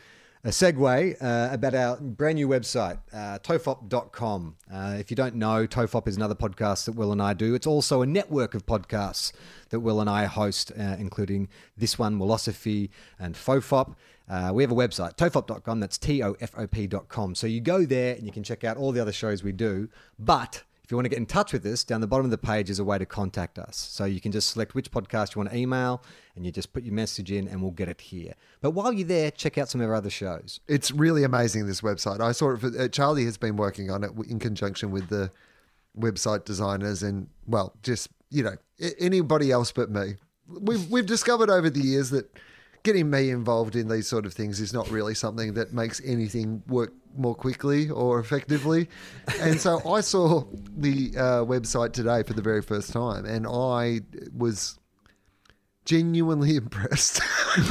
a 0.47 0.51
segue 0.51 1.17
uh, 1.21 1.53
about 1.53 1.75
our 1.75 1.97
brand 1.97 2.37
new 2.37 2.47
website, 2.47 3.01
uh, 3.12 3.37
tofop.com. 3.41 4.55
Uh, 4.73 4.97
if 4.97 5.11
you 5.11 5.17
don't 5.17 5.35
know, 5.35 5.67
Tofop 5.67 6.07
is 6.07 6.17
another 6.17 6.37
podcast 6.37 6.85
that 6.85 6.93
Will 6.93 7.11
and 7.11 7.21
I 7.21 7.35
do. 7.35 7.57
It's 7.57 7.67
also 7.67 8.01
a 8.01 8.07
network 8.07 8.55
of 8.55 8.64
podcasts 8.64 9.33
that 9.71 9.81
Will 9.81 10.01
and 10.01 10.09
I 10.09 10.27
host, 10.27 10.71
uh, 10.79 10.95
including 11.01 11.49
this 11.77 11.99
one, 11.99 12.17
Philosophy 12.17 12.93
and 13.19 13.35
Fofop. 13.35 13.97
Uh, 14.29 14.51
we 14.53 14.62
have 14.62 14.72
a 14.72 14.74
website, 14.74 15.16
tofop.com. 15.16 15.81
That's 15.81 15.99
T 15.99 16.22
O 16.22 16.37
F 16.41 16.53
O 16.57 16.66
P.com. 16.66 17.35
So 17.35 17.47
you 17.47 17.61
go 17.61 17.85
there 17.85 18.14
and 18.16 18.24
you 18.24 18.33
can 18.33 18.43
check 18.43 18.64
out 18.64 18.77
all 18.77 18.93
the 18.93 19.01
other 19.01 19.12
shows 19.12 19.43
we 19.43 19.53
do. 19.53 19.89
But 20.18 20.64
if 20.87 20.93
you 20.93 20.97
want 20.97 21.07
to 21.07 21.09
get 21.09 21.18
in 21.18 21.27
touch 21.27 21.53
with 21.53 21.66
us, 21.66 21.83
down 21.83 22.01
the 22.01 22.07
bottom 22.07 22.24
of 22.24 22.31
the 22.31 22.39
page 22.39 22.70
is 22.70 22.79
a 22.79 22.85
way 22.85 22.97
to 22.97 23.05
contact 23.05 23.59
us. 23.59 23.77
So 23.77 24.05
you 24.05 24.20
can 24.20 24.31
just 24.31 24.51
select 24.51 24.77
which 24.77 24.93
podcast 24.93 25.35
you 25.35 25.41
want 25.41 25.51
to 25.51 25.57
email 25.57 26.01
and 26.37 26.47
you 26.47 26.53
just 26.53 26.72
put 26.72 26.85
your 26.85 26.95
message 26.95 27.33
in 27.33 27.49
and 27.49 27.61
we'll 27.61 27.72
get 27.72 27.89
it 27.89 28.01
here. 28.01 28.35
But 28.61 28.70
while 28.70 28.93
you're 28.93 29.09
there, 29.09 29.33
check 29.33 29.59
out 29.59 29.68
some 29.68 29.81
of 29.81 29.89
our 29.89 29.97
other 29.97 30.11
shows. 30.11 30.61
it's 30.68 30.93
really 30.93 31.24
amazing, 31.24 31.66
this 31.66 31.81
website. 31.81 32.20
I 32.20 32.31
saw 32.31 32.53
it, 32.53 32.61
for, 32.61 32.68
uh, 32.68 32.87
Charlie 32.87 33.24
has 33.24 33.37
been 33.37 33.57
working 33.57 33.91
on 33.91 34.05
it 34.05 34.12
in 34.29 34.39
conjunction 34.39 34.93
with 34.93 35.09
the 35.09 35.33
website 35.99 36.45
designers 36.45 37.03
and, 37.03 37.27
well, 37.49 37.74
just, 37.83 38.09
you 38.31 38.45
know, 38.45 38.55
anybody 39.01 39.51
else 39.51 39.72
but 39.72 39.91
me. 39.91 40.14
We've, 40.47 40.89
we've 40.89 41.07
discovered 41.07 41.51
over 41.51 41.68
the 41.68 41.81
years 41.81 42.11
that 42.11 42.31
getting 42.87 43.11
me 43.11 43.30
involved 43.30 43.74
in 43.74 43.89
these 43.89 44.07
sort 44.07 44.24
of 44.26 44.32
things 44.32 44.61
is 44.61 44.72
not 44.72 44.89
really 44.89 45.12
something 45.12 45.55
that 45.55 45.72
makes 45.72 46.01
anything 46.05 46.62
work 46.68 46.93
more 47.16 47.34
quickly 47.34 47.91
or 47.91 48.20
effectively. 48.20 48.89
And 49.41 49.61
so 49.61 49.80
I 49.91 50.01
saw 50.03 50.45
the 50.76 51.12
uh, 51.16 51.20
website 51.45 51.93
today 51.93 52.22
for 52.22 52.32
the 52.34 52.43
very 52.43 52.62
first 52.62 52.93
time 52.93 53.24
and 53.24 53.45
I 53.45 54.03
was 54.32 54.78
genuinely 55.84 56.55
impressed. 56.62 57.20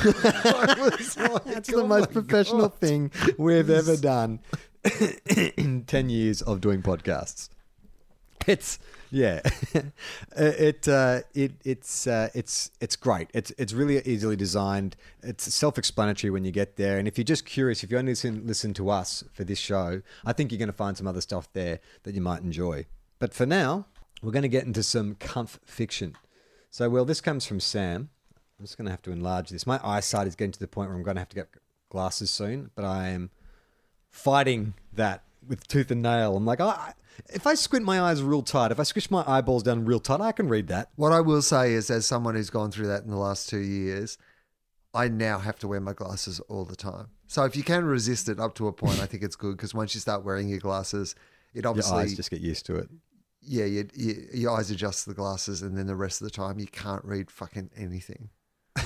Was 0.04 1.18
like, 1.18 1.44
That's 1.46 1.72
"Oh 1.74 1.78
the 1.78 1.86
most 1.88 2.12
professional 2.12 2.68
God." 2.70 2.76
thing 2.80 3.12
we've 3.38 3.70
ever 3.70 3.96
done 4.14 4.42
in 5.58 5.86
10 5.88 6.10
years 6.10 6.42
of 6.42 6.60
doing 6.60 6.82
podcasts. 6.82 7.48
It's 8.48 8.80
yeah, 9.16 9.40
it 10.36 10.90
uh, 10.90 11.22
it 11.34 11.54
it's 11.64 12.06
uh, 12.06 12.28
it's 12.34 12.70
it's 12.82 12.98
great. 12.98 13.30
It's 13.34 13.50
it's 13.52 13.72
really 13.72 14.02
easily 14.06 14.36
designed. 14.36 14.98
It's 15.24 15.54
self-explanatory 15.54 16.32
when 16.32 16.44
you 16.44 16.52
get 16.52 16.76
there. 16.76 16.98
And 16.98 17.08
if 17.08 17.18
you're 17.18 17.24
just 17.24 17.46
curious, 17.46 17.82
if 17.82 17.92
you 17.92 17.98
only 17.98 18.12
listen 18.12 18.46
listen 18.46 18.74
to 18.74 18.90
us 18.90 19.24
for 19.32 19.46
this 19.46 19.58
show, 19.58 20.02
I 20.26 20.34
think 20.34 20.52
you're 20.52 20.60
going 20.60 20.68
to 20.68 20.74
find 20.74 20.98
some 20.98 21.08
other 21.08 21.22
stuff 21.22 21.48
there 21.54 21.80
that 22.04 22.14
you 22.14 22.20
might 22.20 22.42
enjoy. 22.42 22.88
But 23.18 23.34
for 23.34 23.46
now, 23.46 23.86
we're 24.22 24.34
going 24.34 24.44
to 24.44 24.50
get 24.50 24.66
into 24.66 24.84
some 24.84 25.16
comf 25.16 25.60
fiction. 25.64 26.18
So, 26.70 26.90
well, 26.90 27.06
this 27.06 27.22
comes 27.22 27.46
from 27.46 27.62
Sam. 27.62 28.10
I'm 28.60 28.66
just 28.66 28.78
going 28.78 28.86
to 28.86 28.92
have 28.92 29.02
to 29.04 29.12
enlarge 29.14 29.50
this. 29.50 29.66
My 29.66 29.80
eyesight 29.82 30.28
is 30.28 30.36
getting 30.36 30.52
to 30.52 30.60
the 30.60 30.68
point 30.68 30.90
where 30.90 30.98
I'm 30.98 31.04
going 31.04 31.16
to 31.16 31.22
have 31.22 31.30
to 31.30 31.36
get 31.38 31.48
glasses 31.88 32.32
soon, 32.32 32.72
but 32.76 32.84
I 32.84 33.08
am 33.08 33.30
fighting 34.10 34.74
that 34.92 35.24
with 35.48 35.66
tooth 35.70 35.90
and 35.90 36.02
nail. 36.02 36.36
I'm 36.36 36.46
like, 36.46 36.60
I 36.60 36.96
if 37.34 37.46
I 37.48 37.56
squint 37.56 37.86
my 37.86 38.02
eyes 38.02 38.22
real 38.22 38.42
tight, 38.42 38.72
if 38.72 38.80
I 38.80 38.84
squish 38.84 39.10
my 39.12 39.24
eyeballs 39.28 39.64
down 39.64 39.86
real 39.86 40.00
tight, 40.00 40.22
I 40.22 40.32
can 40.32 40.48
read 40.50 40.68
that. 40.68 40.90
What 40.96 41.12
I 41.12 41.22
will 41.22 41.42
say 41.42 41.74
is, 41.74 41.90
as 41.90 42.06
someone 42.06 42.36
who's 42.36 42.50
gone 42.50 42.72
through 42.72 42.88
that 42.88 43.04
in 43.04 43.10
the 43.10 43.18
last 43.18 43.50
two 43.50 43.60
years, 43.60 44.18
I 44.94 45.08
now 45.08 45.40
have 45.40 45.60
to 45.60 45.68
wear 45.68 45.80
my 45.82 45.94
glasses 45.94 46.40
all 46.42 46.66
the 46.66 46.76
time. 46.76 47.08
So 47.28 47.44
if 47.44 47.56
you 47.56 47.64
can 47.64 47.86
resist 47.86 48.30
it 48.30 48.40
up 48.40 48.56
to 48.56 48.68
a 48.68 48.74
point, 48.74 49.00
I 49.02 49.06
think 49.06 49.24
it's 49.24 49.36
good 49.36 49.58
because 49.58 49.74
once 49.74 49.94
you 49.96 50.00
start 50.02 50.24
wearing 50.24 50.48
your 50.48 50.60
glasses, 50.60 51.16
it 51.54 51.64
Your 51.64 51.70
obviously, 51.70 51.98
eyes 52.04 52.16
just 52.16 52.30
get 52.32 52.42
used 52.42 52.66
to 52.68 52.76
it. 52.76 52.90
yeah, 53.42 53.66
you, 53.66 53.88
you, 53.94 54.28
your 54.34 54.58
eyes 54.58 54.70
adjust 54.72 55.04
to 55.04 55.10
the 55.10 55.16
glasses, 55.16 55.62
and 55.62 55.78
then 55.78 55.88
the 55.88 55.96
rest 55.96 56.22
of 56.22 56.26
the 56.26 56.32
time 56.32 56.60
you 56.60 56.68
can't 56.68 57.04
read 57.04 57.30
fucking 57.32 57.72
anything. 57.76 58.30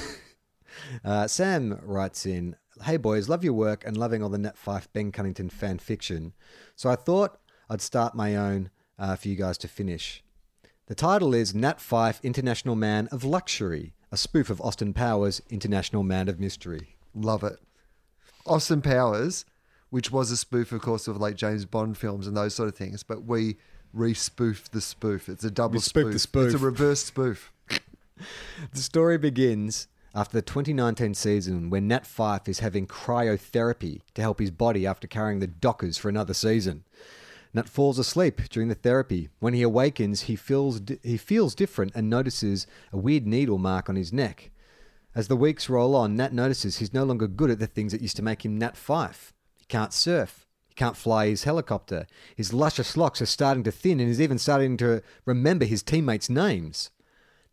Uh, 1.04 1.28
Sam 1.28 1.80
writes 1.84 2.26
in, 2.26 2.56
Hey 2.84 2.98
boys, 2.98 3.28
love 3.28 3.44
your 3.44 3.54
work 3.54 3.84
and 3.86 3.98
loving 3.98 4.24
all 4.24 4.30
the 4.30 4.38
Nat 4.38 4.56
Fyfe 4.58 4.88
Ben 4.94 5.12
Cunnington 5.12 5.50
fan 5.50 5.78
fiction. 5.80 6.34
So 6.76 6.90
I 6.90 6.96
thought 6.96 7.40
I'd 7.70 7.82
start 7.82 8.16
my 8.16 8.36
own 8.36 8.72
uh, 8.98 9.16
for 9.16 9.28
you 9.28 9.36
guys 9.36 9.58
to 9.60 9.68
finish. 9.68 10.24
The 10.88 10.96
title 10.96 11.36
is 11.36 11.54
Nat 11.54 11.80
Fyfe 11.80 12.20
International 12.24 12.76
Man 12.76 13.08
of 13.12 13.24
Luxury, 13.24 13.94
a 14.12 14.18
spoof 14.18 14.50
of 14.50 14.60
Austin 14.60 14.92
Powers 14.94 15.40
International 15.52 16.02
Man 16.02 16.28
of 16.28 16.40
Mystery. 16.40 16.96
Love 17.14 17.44
it. 17.44 17.60
Austin 18.48 18.82
Powers, 18.82 19.46
which 19.92 20.12
was 20.12 20.32
a 20.32 20.38
spoof, 20.38 20.72
of 20.72 20.82
course, 20.82 21.08
of 21.08 21.18
like 21.18 21.36
James 21.36 21.66
Bond 21.66 21.96
films 21.96 22.26
and 22.26 22.36
those 22.36 22.56
sort 22.56 22.70
of 22.70 22.76
things, 22.76 23.04
but 23.04 23.24
we 23.24 23.58
re-spoof 23.94 24.72
the 24.72 24.82
spoof. 24.82 25.30
It's 25.30 25.44
a 25.44 25.52
double 25.52 25.80
spoof 25.80 26.06
spoof. 26.06 26.14
the 26.14 26.20
spoof. 26.20 26.46
It's 26.46 26.56
a 26.56 26.66
reverse 26.66 27.04
spoof. 27.06 27.54
The 28.74 28.82
story 28.82 29.18
begins 29.18 29.88
after 30.14 30.36
the 30.38 30.42
2019 30.42 31.14
season 31.14 31.70
when 31.70 31.88
Nat 31.88 32.06
Fyfe 32.06 32.50
is 32.50 32.60
having 32.60 32.86
cryotherapy 32.86 34.02
to 34.14 34.22
help 34.22 34.40
his 34.40 34.52
body 34.52 34.86
after 34.86 35.08
carrying 35.08 35.40
the 35.40 35.48
Dockers 35.48 35.98
for 35.98 36.10
another 36.10 36.34
season. 36.34 36.84
Nat 37.54 37.68
falls 37.68 37.98
asleep 37.98 38.42
during 38.50 38.70
the 38.70 38.76
therapy. 38.76 39.30
When 39.40 39.54
he 39.54 39.62
awakens, 39.62 40.22
he 40.22 40.36
feels, 40.36 40.82
he 41.04 41.18
feels 41.18 41.56
different 41.56 41.94
and 41.96 42.10
notices 42.10 42.68
a 42.92 42.98
weird 42.98 43.26
needle 43.26 43.58
mark 43.58 43.90
on 43.90 43.96
his 43.96 44.14
neck. 44.14 44.52
As 45.16 45.28
the 45.28 45.36
weeks 45.36 45.70
roll 45.70 45.96
on, 45.96 46.16
Nat 46.16 46.34
notices 46.34 46.78
he's 46.78 46.94
no 46.94 47.04
longer 47.04 47.28
good 47.28 47.50
at 47.50 47.60
the 47.60 47.68
things 47.68 47.92
that 47.92 48.02
used 48.02 48.16
to 48.18 48.24
make 48.24 48.46
him 48.46 48.58
Nat 48.58 48.76
Fyfe. 48.76 49.34
He 49.58 49.66
can't 49.66 49.94
surf. 49.94 50.46
He 50.68 50.76
can't 50.76 50.96
fly 50.96 51.28
his 51.28 51.44
helicopter. 51.44 52.06
His 52.36 52.54
luscious 52.54 52.96
locks 52.96 53.22
are 53.22 53.26
starting 53.26 53.64
to 53.64 53.72
thin 53.72 54.00
and 54.00 54.08
he's 54.08 54.22
even 54.22 54.38
starting 54.38 54.78
to 54.78 55.02
remember 55.26 55.66
his 55.66 55.82
teammates' 55.82 56.30
names. 56.30 56.92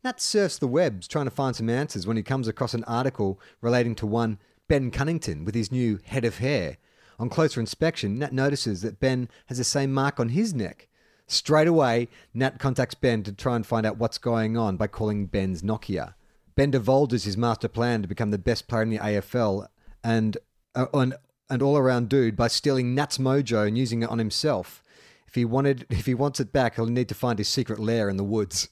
Nat 0.04 0.20
surfs 0.20 0.58
the 0.58 0.68
webs 0.68 1.08
trying 1.08 1.24
to 1.24 1.30
find 1.30 1.56
some 1.56 1.70
answers 1.70 2.06
when 2.06 2.18
he 2.18 2.22
comes 2.22 2.46
across 2.46 2.74
an 2.74 2.84
article 2.84 3.40
relating 3.62 3.94
to 3.96 4.06
one 4.06 4.38
Ben 4.68 4.90
Cunnington 4.90 5.44
with 5.44 5.54
his 5.54 5.72
new 5.72 5.98
head 6.04 6.24
of 6.24 6.38
hair. 6.38 6.76
On 7.18 7.28
closer 7.28 7.60
inspection, 7.60 8.18
Nat 8.18 8.32
notices 8.32 8.82
that 8.82 9.00
Ben 9.00 9.28
has 9.46 9.58
the 9.58 9.64
same 9.64 9.92
mark 9.92 10.20
on 10.20 10.30
his 10.30 10.52
neck. 10.54 10.88
Straight 11.26 11.66
away, 11.66 12.08
Nat 12.34 12.58
contacts 12.58 12.94
Ben 12.94 13.22
to 13.24 13.32
try 13.32 13.56
and 13.56 13.66
find 13.66 13.84
out 13.84 13.98
what's 13.98 14.18
going 14.18 14.56
on 14.56 14.76
by 14.76 14.86
calling 14.86 15.26
Ben's 15.26 15.62
Nokia. 15.62 16.14
Ben 16.54 16.70
divulges 16.70 17.24
his 17.24 17.36
master 17.36 17.68
plan 17.68 18.02
to 18.02 18.08
become 18.08 18.30
the 18.30 18.38
best 18.38 18.68
player 18.68 18.82
in 18.82 18.90
the 18.90 18.98
AFL 18.98 19.66
and 20.04 20.38
uh, 20.74 20.86
an, 20.94 21.14
and 21.50 21.62
all 21.62 21.76
around 21.76 22.08
dude 22.08 22.36
by 22.36 22.48
stealing 22.48 22.94
Nat's 22.94 23.18
mojo 23.18 23.66
and 23.66 23.76
using 23.76 24.02
it 24.02 24.08
on 24.08 24.18
himself. 24.18 24.82
If 25.26 25.34
he 25.34 25.44
wanted, 25.44 25.86
if 25.90 26.06
he 26.06 26.14
wants 26.14 26.40
it 26.40 26.52
back, 26.52 26.76
he'll 26.76 26.86
need 26.86 27.08
to 27.08 27.14
find 27.14 27.38
his 27.38 27.48
secret 27.48 27.78
lair 27.78 28.08
in 28.08 28.16
the 28.16 28.24
woods. 28.24 28.68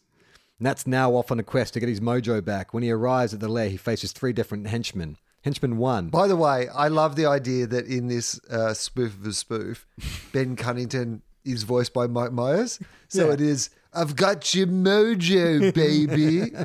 Nat's 0.60 0.86
now 0.86 1.14
off 1.14 1.32
on 1.32 1.40
a 1.40 1.42
quest 1.42 1.74
to 1.74 1.80
get 1.80 1.88
his 1.88 2.00
mojo 2.00 2.42
back. 2.42 2.72
When 2.72 2.82
he 2.82 2.90
arrives 2.90 3.34
at 3.34 3.40
the 3.40 3.48
lair, 3.48 3.68
he 3.68 3.76
faces 3.76 4.12
three 4.12 4.32
different 4.32 4.68
henchmen. 4.68 5.18
Henchman 5.44 5.76
one. 5.76 6.08
By 6.08 6.26
the 6.26 6.36
way, 6.36 6.68
I 6.68 6.88
love 6.88 7.16
the 7.16 7.26
idea 7.26 7.66
that 7.66 7.86
in 7.86 8.08
this 8.08 8.40
uh, 8.50 8.72
spoof 8.74 9.14
of 9.20 9.26
a 9.26 9.32
spoof, 9.32 9.86
Ben 10.32 10.56
Cunnington 10.56 11.22
is 11.44 11.62
voiced 11.64 11.92
by 11.92 12.06
Mike 12.06 12.32
Myers. 12.32 12.80
So 13.08 13.26
Yeah. 13.28 13.34
it 13.34 13.40
is, 13.42 13.68
I've 13.92 14.16
got 14.16 14.54
your 14.54 14.66
mojo, 14.66 15.72
baby. 15.74 16.50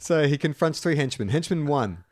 So 0.00 0.28
he 0.28 0.38
confronts 0.38 0.78
three 0.78 0.94
henchmen. 0.94 1.28
Henchman 1.30 1.66
one. 1.66 2.04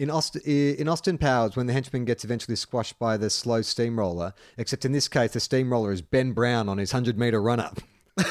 In 0.00 0.10
Austin, 0.10 0.42
in 0.44 0.88
Austin 0.88 1.16
Powers, 1.16 1.54
when 1.56 1.68
the 1.68 1.72
henchman 1.72 2.04
gets 2.04 2.24
eventually 2.24 2.56
squashed 2.56 2.98
by 2.98 3.16
the 3.16 3.30
slow 3.30 3.62
steamroller, 3.62 4.34
except 4.58 4.84
in 4.84 4.90
this 4.90 5.06
case, 5.06 5.32
the 5.34 5.40
steamroller 5.40 5.92
is 5.92 6.02
Ben 6.02 6.32
Brown 6.32 6.68
on 6.68 6.78
his 6.78 6.92
100 6.92 7.16
meter 7.18 7.40
run 7.40 7.60
up. 7.60 7.78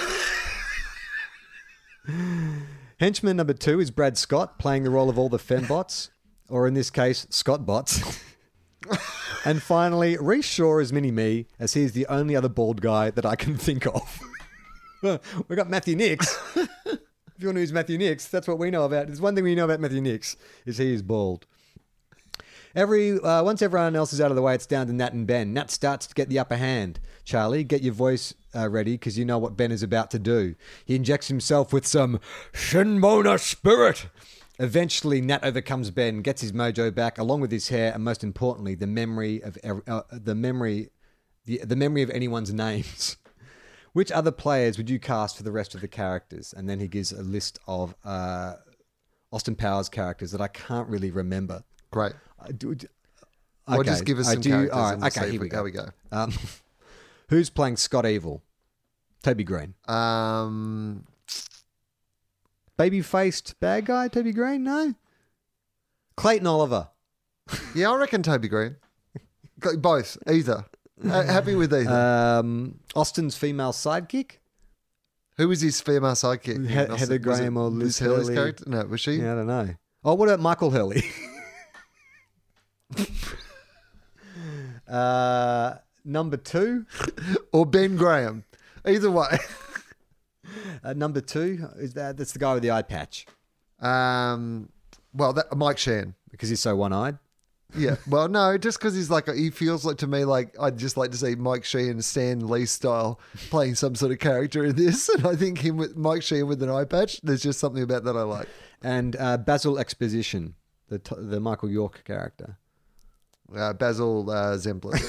henchman 3.00 3.38
number 3.38 3.54
two 3.54 3.80
is 3.80 3.92
Brad 3.92 4.18
Scott, 4.18 4.60
playing 4.60 4.84
the 4.84 4.90
role 4.90 5.10
of 5.10 5.18
all 5.18 5.30
the 5.30 5.38
fembots, 5.38 6.10
or 6.50 6.68
in 6.68 6.74
this 6.74 6.90
case, 6.90 7.28
Scott 7.30 7.66
bots. 7.66 8.22
and 9.46 9.62
finally, 9.62 10.18
Rhyce 10.18 10.44
Shaw 10.44 10.80
is 10.80 10.94
Mini 10.94 11.12
Me, 11.12 11.48
as 11.60 11.74
he 11.74 11.84
is 11.84 11.94
the 11.94 12.08
only 12.08 12.36
other 12.36 12.50
bald 12.50 12.82
guy 12.82 13.12
that 13.12 13.26
I 13.26 13.36
can 13.36 13.58
think 13.58 13.86
of. 13.88 14.20
we 15.48 15.56
got 15.56 15.70
Matthew 15.70 15.96
Nicks. 15.96 16.38
If 17.40 17.44
you 17.44 17.48
want 17.48 17.56
to 17.56 17.62
use 17.62 17.72
Matthew 17.72 17.98
Nicks, 17.98 18.28
that's 18.28 18.50
what 18.50 18.60
we 18.60 18.70
know 18.70 18.84
about. 18.84 19.08
There's 19.08 19.22
one 19.22 19.34
thing 19.34 19.46
we 19.46 19.56
know 19.56 19.64
about 19.64 19.80
Matthew 19.80 20.02
Nicks 20.02 20.36
is 20.66 20.78
he 20.78 20.94
is 20.94 21.02
bald. 21.02 21.46
Every 22.80 23.20
uh, 23.20 23.44
once 23.44 23.62
everyone 23.62 23.94
else 23.98 24.14
is 24.14 24.22
out 24.22 24.32
of 24.32 24.38
the 24.38 24.42
way, 24.42 24.56
it's 24.56 24.66
down 24.66 24.88
to 24.88 24.94
Nat 24.94 25.12
and 25.12 25.28
Ben. 25.28 25.54
Nat 25.54 25.70
starts 25.70 26.08
to 26.08 26.16
get 26.16 26.30
the 26.30 26.40
upper 26.40 26.56
hand. 26.56 27.02
Charlie, 27.26 27.66
get 27.66 27.84
your 27.84 27.94
voice 27.94 28.34
uh, 28.56 28.70
ready 28.70 28.94
because 28.94 29.18
you 29.18 29.26
know 29.26 29.38
what 29.38 29.58
Ben 29.58 29.74
is 29.74 29.84
about 29.84 30.10
to 30.12 30.20
do. 30.20 30.56
He 30.86 30.96
injects 30.96 31.28
himself 31.28 31.74
with 31.74 31.86
some 31.86 32.22
Shinboner 32.54 33.38
spirit. 33.38 34.08
Eventually, 34.60 35.20
Nat 35.20 35.44
overcomes 35.44 35.92
Ben, 35.92 36.22
gets 36.22 36.40
his 36.40 36.54
mojo 36.54 36.96
back, 36.96 37.18
along 37.18 37.42
with 37.42 37.52
his 37.52 37.68
hair, 37.68 37.92
and 37.94 38.02
most 38.02 38.24
importantly, 38.24 38.76
the 38.76 38.88
memory 38.88 39.44
of 39.44 39.58
uh, 39.86 40.04
the 40.14 40.36
memory, 40.36 40.88
the, 41.44 41.58
the 41.58 41.76
memory 41.76 42.02
of 42.02 42.10
anyone's 42.12 42.54
names. 42.66 43.18
Which 43.92 44.10
other 44.10 44.32
players 44.32 44.78
would 44.78 44.90
you 44.90 45.00
cast 45.00 45.36
for 45.36 45.44
the 45.44 45.52
rest 45.52 45.76
of 45.76 45.82
the 45.82 45.90
characters? 45.90 46.54
And 46.56 46.70
then 46.70 46.80
he 46.80 46.88
gives 46.88 47.12
a 47.12 47.24
list 47.24 47.60
of 47.68 47.94
uh, 48.06 48.54
Austin 49.34 49.56
Powers 49.56 49.90
characters 49.90 50.32
that 50.32 50.40
I 50.40 50.48
can't 50.48 50.88
really 50.88 51.12
remember. 51.12 51.66
Great. 51.92 52.14
I 52.42 52.52
do, 52.52 52.76
do- 52.76 52.88
Well, 53.68 53.84
just 53.84 54.06
give 54.06 54.20
us 54.20 54.28
I 54.28 54.34
some 54.34 54.42
do- 54.42 54.50
characters 54.50 54.74
all 54.76 54.82
right, 54.84 54.94
and 54.94 55.02
we'll 55.02 55.08
okay, 55.08 55.32
here 55.32 55.40
we, 55.40 55.46
we 55.46 55.50
go. 55.50 55.58
how 55.58 55.64
we 55.64 55.72
go. 55.72 55.86
Um, 56.12 56.34
who's 57.30 57.50
playing 57.50 57.78
Scott 57.78 58.06
Evil? 58.06 58.42
Toby 59.24 59.44
Greene. 59.44 59.74
Um, 59.88 61.06
Baby 62.78 63.02
faced 63.02 63.60
bad 63.60 63.86
guy, 63.86 64.08
Toby 64.08 64.32
Greene? 64.32 64.64
No. 64.64 64.94
Clayton 66.16 66.48
Oliver. 66.48 66.88
yeah, 67.76 67.92
I 67.92 67.96
reckon 67.98 68.24
Toby 68.24 68.48
Greene. 68.48 68.78
Both, 69.78 70.18
either. 70.30 70.66
Uh, 71.04 71.24
happy 71.24 71.56
with 71.56 71.74
either. 71.74 71.92
Um, 72.40 72.80
Austin's 72.96 73.36
female 73.36 73.74
sidekick? 73.74 74.38
Who 75.38 75.50
was 75.50 75.60
his 75.62 75.82
female 75.82 76.12
sidekick? 76.14 76.66
He- 76.68 76.74
Heather? 76.74 77.18
Graham 77.18 77.58
or 77.58 77.70
Liz 77.70 78.00
Hurley's 78.00 78.28
Hurley? 78.28 78.36
character? 78.36 78.64
No, 78.68 78.86
was 78.86 79.02
she? 79.02 79.14
Yeah, 79.14 79.34
I 79.34 79.36
don't 79.36 79.48
know. 79.48 79.70
Oh, 80.06 80.14
what 80.14 80.30
about 80.30 80.40
Michael 80.40 80.72
Hurley? 80.72 81.04
uh, 84.88 85.76
number 86.06 86.38
two. 86.38 86.86
Or 87.52 87.66
Ben 87.66 87.96
Graham? 87.98 88.44
Either 88.86 89.12
way. 89.12 89.38
Uh, 90.84 90.94
number 90.94 91.22
two 91.22 91.68
is 91.78 91.94
that 91.94 92.18
that's 92.18 92.32
the 92.32 92.40
guy 92.40 92.54
with 92.54 92.64
the 92.64 92.72
eye 92.72 92.82
patch 92.82 93.28
Um, 93.80 94.70
well, 95.14 95.32
that, 95.34 95.56
Mike 95.56 95.76
Sheahan. 95.78 96.16
because 96.32 96.50
he's 96.50 96.60
so 96.62 96.76
one-eyed. 96.76 97.20
Yeah. 97.78 97.98
Well, 98.08 98.28
no, 98.30 98.58
just 98.58 98.80
because 98.80 98.96
he's 98.96 99.12
like, 99.12 99.30
he 99.30 99.52
feels 99.52 99.86
like 99.86 99.98
to 99.98 100.08
me 100.08 100.26
like 100.26 100.56
I'd 100.60 100.78
just 100.78 100.98
like 100.98 101.12
to 101.12 101.18
see 101.18 101.36
Mike 101.36 101.64
Sheahan, 101.64 102.02
Stan 102.04 102.48
Lee 102.48 102.66
style, 102.66 103.20
playing 103.52 103.76
some 103.76 103.94
sort 103.94 104.12
of 104.12 104.18
character 104.20 104.66
in 104.66 104.76
this. 104.76 105.08
And 105.10 105.28
I 105.28 105.36
think 105.36 105.60
him 105.60 105.78
with 105.78 105.96
Mike 105.98 106.22
Sheahan 106.22 106.48
with 106.48 106.64
an 106.64 106.70
eye 106.72 106.86
patch, 106.86 107.22
there's 107.22 107.44
just 107.44 107.60
something 107.60 107.84
about 107.84 108.06
that 108.06 108.18
I 108.18 108.24
like. 108.24 108.48
And 108.82 109.16
uh, 109.20 109.38
Basil 109.38 109.78
Exposition, 109.78 110.56
the 110.88 110.98
t- 110.98 111.16
the 111.18 111.40
Michael 111.40 111.70
York 111.70 112.04
character. 112.06 112.58
Uh, 113.56 113.74
Basil 113.74 114.30
uh, 114.30 114.56
Zempilas. 114.58 115.02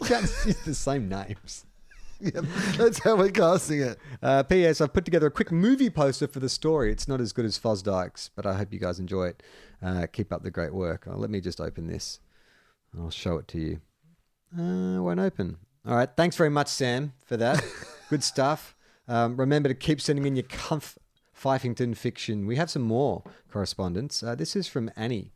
It's 0.00 0.64
the 0.64 0.74
same 0.74 1.08
names. 1.08 1.64
yeah, 2.20 2.40
that's 2.76 3.02
how 3.02 3.16
we're 3.16 3.30
casting 3.30 3.80
it. 3.80 3.98
Uh, 4.22 4.42
P.S. 4.42 4.80
I've 4.80 4.92
put 4.92 5.04
together 5.04 5.26
a 5.26 5.30
quick 5.30 5.52
movie 5.52 5.90
poster 5.90 6.26
for 6.26 6.40
the 6.40 6.48
story. 6.48 6.90
It's 6.90 7.08
not 7.08 7.20
as 7.20 7.32
good 7.32 7.44
as 7.44 7.58
Fosdike's, 7.58 8.30
but 8.34 8.46
I 8.46 8.54
hope 8.54 8.72
you 8.72 8.78
guys 8.78 8.98
enjoy 8.98 9.28
it. 9.28 9.42
Uh, 9.82 10.06
keep 10.10 10.32
up 10.32 10.42
the 10.42 10.50
great 10.50 10.74
work. 10.74 11.06
Uh, 11.06 11.16
let 11.16 11.30
me 11.30 11.40
just 11.40 11.60
open 11.60 11.86
this. 11.86 12.20
I'll 12.98 13.10
show 13.10 13.36
it 13.36 13.48
to 13.48 13.58
you. 13.58 13.80
Uh, 14.56 15.02
won't 15.02 15.20
open. 15.20 15.58
All 15.86 15.96
right. 15.96 16.08
Thanks 16.16 16.36
very 16.36 16.50
much, 16.50 16.68
Sam, 16.68 17.12
for 17.24 17.36
that. 17.36 17.62
good 18.10 18.24
stuff. 18.24 18.74
Um, 19.08 19.36
remember 19.36 19.68
to 19.68 19.74
keep 19.74 20.00
sending 20.00 20.26
in 20.26 20.36
your 20.36 20.44
comf 20.44 20.96
Fifington 21.38 21.94
fiction. 21.94 22.46
We 22.46 22.56
have 22.56 22.70
some 22.70 22.82
more 22.82 23.22
correspondence. 23.50 24.22
Uh, 24.22 24.34
this 24.34 24.56
is 24.56 24.66
from 24.66 24.90
Annie. 24.96 25.32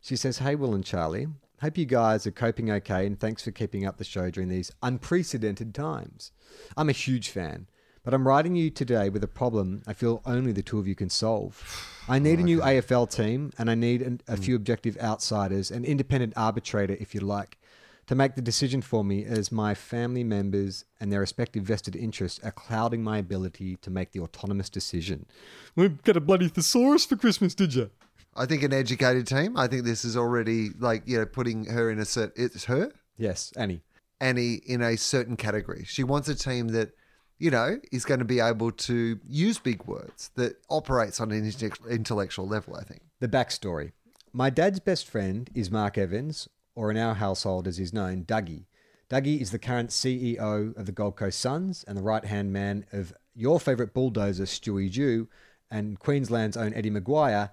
She 0.00 0.16
says, 0.16 0.38
Hey, 0.38 0.54
Will 0.54 0.74
and 0.74 0.84
Charlie. 0.84 1.28
Hope 1.60 1.76
you 1.76 1.86
guys 1.86 2.24
are 2.24 2.30
coping 2.30 2.70
okay, 2.70 3.04
and 3.04 3.18
thanks 3.18 3.42
for 3.42 3.50
keeping 3.50 3.84
up 3.84 3.96
the 3.96 4.04
show 4.04 4.30
during 4.30 4.48
these 4.48 4.70
unprecedented 4.80 5.74
times. 5.74 6.30
I'm 6.76 6.88
a 6.88 6.92
huge 6.92 7.30
fan, 7.30 7.66
but 8.04 8.14
I'm 8.14 8.28
writing 8.28 8.54
you 8.54 8.70
today 8.70 9.08
with 9.08 9.24
a 9.24 9.28
problem 9.28 9.82
I 9.84 9.92
feel 9.92 10.22
only 10.24 10.52
the 10.52 10.62
two 10.62 10.78
of 10.78 10.86
you 10.86 10.94
can 10.94 11.10
solve. 11.10 11.60
I 12.08 12.16
oh, 12.16 12.20
need 12.20 12.38
a 12.38 12.44
new 12.44 12.60
AFL 12.60 13.10
team, 13.10 13.52
and 13.58 13.68
I 13.68 13.74
need 13.74 14.02
an, 14.02 14.20
a 14.28 14.36
hmm. 14.36 14.42
few 14.42 14.54
objective 14.54 14.96
outsiders, 14.98 15.72
an 15.72 15.84
independent 15.84 16.32
arbitrator, 16.36 16.96
if 17.00 17.12
you 17.12 17.20
like, 17.22 17.58
to 18.06 18.14
make 18.14 18.36
the 18.36 18.40
decision 18.40 18.80
for 18.80 19.04
me 19.04 19.24
as 19.24 19.50
my 19.50 19.74
family 19.74 20.22
members 20.22 20.84
and 21.00 21.12
their 21.12 21.20
respective 21.20 21.64
vested 21.64 21.96
interests 21.96 22.38
are 22.44 22.52
clouding 22.52 23.02
my 23.02 23.18
ability 23.18 23.76
to 23.78 23.90
make 23.90 24.12
the 24.12 24.20
autonomous 24.20 24.70
decision. 24.70 25.26
We 25.74 25.88
got 25.88 26.16
a 26.16 26.20
bloody 26.20 26.48
thesaurus 26.48 27.04
for 27.04 27.16
Christmas, 27.16 27.54
did 27.54 27.74
you? 27.74 27.90
I 28.38 28.46
think 28.46 28.62
an 28.62 28.72
educated 28.72 29.26
team. 29.26 29.56
I 29.56 29.66
think 29.66 29.84
this 29.84 30.04
is 30.04 30.16
already 30.16 30.70
like 30.78 31.02
you 31.06 31.18
know 31.18 31.26
putting 31.26 31.64
her 31.66 31.90
in 31.90 31.98
a 31.98 32.04
certain. 32.04 32.44
It's 32.44 32.64
her 32.64 32.92
Yes, 33.18 33.52
Annie. 33.56 33.82
Annie 34.20 34.54
in 34.54 34.80
a 34.80 34.96
certain 34.96 35.36
category. 35.36 35.84
She 35.86 36.04
wants 36.04 36.28
a 36.28 36.34
team 36.34 36.68
that 36.68 36.92
you 37.38 37.50
know 37.50 37.78
is 37.92 38.04
going 38.04 38.20
to 38.20 38.24
be 38.24 38.40
able 38.40 38.70
to 38.70 39.18
use 39.28 39.58
big 39.58 39.84
words 39.84 40.30
that 40.36 40.56
operates 40.70 41.20
on 41.20 41.32
an 41.32 41.52
intellectual 41.90 42.46
level. 42.46 42.76
I 42.76 42.84
think. 42.84 43.02
The 43.20 43.28
backstory. 43.28 43.92
My 44.32 44.50
dad's 44.50 44.80
best 44.80 45.08
friend 45.08 45.50
is 45.54 45.70
Mark 45.70 45.98
Evans, 45.98 46.48
or 46.74 46.90
in 46.90 46.96
our 46.96 47.14
household 47.14 47.66
as 47.66 47.78
he's 47.78 47.92
known, 47.92 48.24
Dougie. 48.24 48.66
Dougie 49.10 49.40
is 49.40 49.50
the 49.50 49.58
current 49.58 49.90
CEO 49.90 50.76
of 50.76 50.86
the 50.86 50.92
Gold 50.92 51.16
Coast 51.16 51.40
Suns 51.40 51.84
and 51.88 51.96
the 51.96 52.02
right 52.02 52.24
hand 52.24 52.52
man 52.52 52.84
of 52.92 53.12
your 53.34 53.58
favourite 53.58 53.94
bulldozer, 53.94 54.44
Stewie 54.44 54.92
Dew, 54.92 55.28
and 55.70 55.98
Queensland's 55.98 56.58
own 56.58 56.74
Eddie 56.74 56.90
McGuire, 56.90 57.50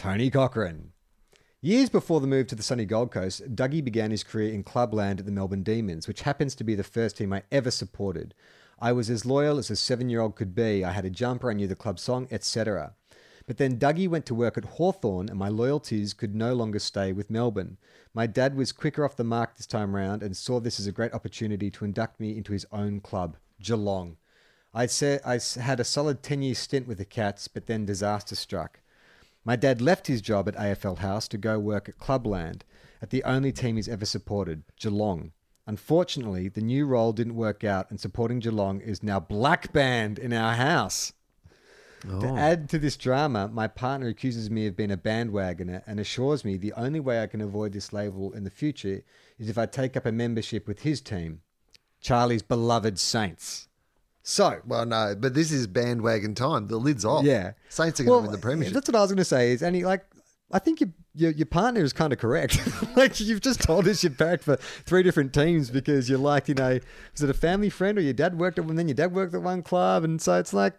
Tony 0.00 0.30
Cochrane. 0.30 0.92
Years 1.60 1.90
before 1.90 2.22
the 2.22 2.26
move 2.26 2.46
to 2.46 2.54
the 2.54 2.62
sunny 2.62 2.86
Gold 2.86 3.10
Coast, 3.10 3.54
Dougie 3.54 3.84
began 3.84 4.10
his 4.10 4.24
career 4.24 4.50
in 4.50 4.62
clubland 4.62 5.20
at 5.20 5.26
the 5.26 5.30
Melbourne 5.30 5.62
Demons, 5.62 6.08
which 6.08 6.22
happens 6.22 6.54
to 6.54 6.64
be 6.64 6.74
the 6.74 6.82
first 6.82 7.18
team 7.18 7.34
I 7.34 7.42
ever 7.52 7.70
supported. 7.70 8.34
I 8.80 8.92
was 8.92 9.10
as 9.10 9.26
loyal 9.26 9.58
as 9.58 9.68
a 9.68 9.76
seven 9.76 10.08
year 10.08 10.22
old 10.22 10.36
could 10.36 10.54
be. 10.54 10.86
I 10.86 10.92
had 10.92 11.04
a 11.04 11.10
jumper, 11.10 11.50
I 11.50 11.52
knew 11.52 11.66
the 11.66 11.76
club 11.76 11.98
song, 11.98 12.28
etc. 12.30 12.94
But 13.46 13.58
then 13.58 13.78
Dougie 13.78 14.08
went 14.08 14.24
to 14.24 14.34
work 14.34 14.56
at 14.56 14.64
Hawthorn, 14.64 15.28
and 15.28 15.38
my 15.38 15.50
loyalties 15.50 16.14
could 16.14 16.34
no 16.34 16.54
longer 16.54 16.78
stay 16.78 17.12
with 17.12 17.28
Melbourne. 17.28 17.76
My 18.14 18.26
dad 18.26 18.56
was 18.56 18.72
quicker 18.72 19.04
off 19.04 19.16
the 19.16 19.22
mark 19.22 19.58
this 19.58 19.66
time 19.66 19.94
round 19.94 20.22
and 20.22 20.34
saw 20.34 20.60
this 20.60 20.80
as 20.80 20.86
a 20.86 20.92
great 20.92 21.12
opportunity 21.12 21.70
to 21.72 21.84
induct 21.84 22.18
me 22.18 22.38
into 22.38 22.54
his 22.54 22.64
own 22.72 23.00
club, 23.00 23.36
Geelong. 23.60 24.16
I 24.72 24.88
I 25.26 25.40
had 25.60 25.78
a 25.78 25.84
solid 25.84 26.22
10 26.22 26.40
year 26.40 26.54
stint 26.54 26.88
with 26.88 26.96
the 26.96 27.04
Cats, 27.04 27.48
but 27.48 27.66
then 27.66 27.84
disaster 27.84 28.34
struck. 28.34 28.80
My 29.44 29.56
dad 29.56 29.80
left 29.80 30.06
his 30.06 30.20
job 30.20 30.48
at 30.48 30.56
AFL 30.56 30.98
House 30.98 31.26
to 31.28 31.38
go 31.38 31.58
work 31.58 31.88
at 31.88 31.98
Clubland, 31.98 32.62
at 33.00 33.10
the 33.10 33.24
only 33.24 33.52
team 33.52 33.76
he's 33.76 33.88
ever 33.88 34.04
supported, 34.04 34.64
Geelong. 34.78 35.32
Unfortunately, 35.66 36.48
the 36.48 36.60
new 36.60 36.86
role 36.86 37.12
didn't 37.12 37.36
work 37.36 37.64
out, 37.64 37.90
and 37.90 37.98
supporting 37.98 38.40
Geelong 38.40 38.80
is 38.80 39.02
now 39.02 39.20
black 39.20 39.72
banned 39.72 40.18
in 40.18 40.32
our 40.32 40.54
house. 40.54 41.12
To 42.02 42.28
oh. 42.28 42.36
add 42.36 42.68
to 42.70 42.78
this 42.78 42.96
drama, 42.96 43.48
my 43.48 43.66
partner 43.66 44.08
accuses 44.08 44.50
me 44.50 44.66
of 44.66 44.76
being 44.76 44.90
a 44.90 44.96
bandwagoner 44.96 45.82
and 45.86 46.00
assures 46.00 46.44
me 46.44 46.56
the 46.56 46.72
only 46.72 46.98
way 46.98 47.22
I 47.22 47.26
can 47.26 47.42
avoid 47.42 47.72
this 47.72 47.92
label 47.92 48.32
in 48.32 48.44
the 48.44 48.50
future 48.50 49.02
is 49.38 49.48
if 49.48 49.58
I 49.58 49.66
take 49.66 49.96
up 49.96 50.06
a 50.06 50.12
membership 50.12 50.66
with 50.66 50.80
his 50.80 51.02
team, 51.02 51.42
Charlie's 52.00 52.42
beloved 52.42 52.98
Saints. 52.98 53.68
So, 54.22 54.60
Well, 54.66 54.84
no, 54.86 55.14
but 55.18 55.34
this 55.34 55.50
is 55.50 55.66
bandwagon 55.66 56.34
time. 56.34 56.66
The 56.66 56.76
lid's 56.76 57.04
off. 57.04 57.24
yeah, 57.24 57.52
Saints 57.68 58.00
are 58.00 58.04
going 58.04 58.24
to 58.24 58.28
win 58.28 58.32
the 58.32 58.42
premiership. 58.42 58.74
That's 58.74 58.88
what 58.88 58.96
I 58.96 59.00
was 59.00 59.10
going 59.10 59.18
to 59.18 59.24
say. 59.24 59.52
Is 59.52 59.62
any 59.62 59.82
like 59.84 60.04
I 60.52 60.58
think 60.58 60.80
your 60.80 60.90
your, 61.14 61.30
your 61.32 61.46
partner 61.46 61.82
is 61.82 61.92
kind 61.92 62.12
of 62.12 62.18
correct. 62.18 62.60
like 62.96 63.18
you've 63.18 63.40
just 63.40 63.62
told 63.62 63.88
us 63.88 64.02
you're 64.04 64.10
backed 64.10 64.44
for 64.44 64.56
three 64.56 65.02
different 65.02 65.32
teams 65.34 65.70
because 65.70 66.08
you 66.08 66.16
liked, 66.18 66.48
you 66.48 66.54
know, 66.54 66.78
was 67.12 67.22
it 67.22 67.30
a 67.30 67.34
family 67.34 67.70
friend 67.70 67.98
or 67.98 68.00
your 68.00 68.12
dad 68.12 68.38
worked 68.38 68.58
at 68.58 68.64
one, 68.64 68.76
then 68.76 68.88
your 68.88 68.94
dad 68.94 69.12
worked 69.12 69.34
at 69.34 69.42
one 69.42 69.62
club, 69.62 70.04
and 70.04 70.20
so 70.22 70.38
it's 70.38 70.52
like 70.52 70.74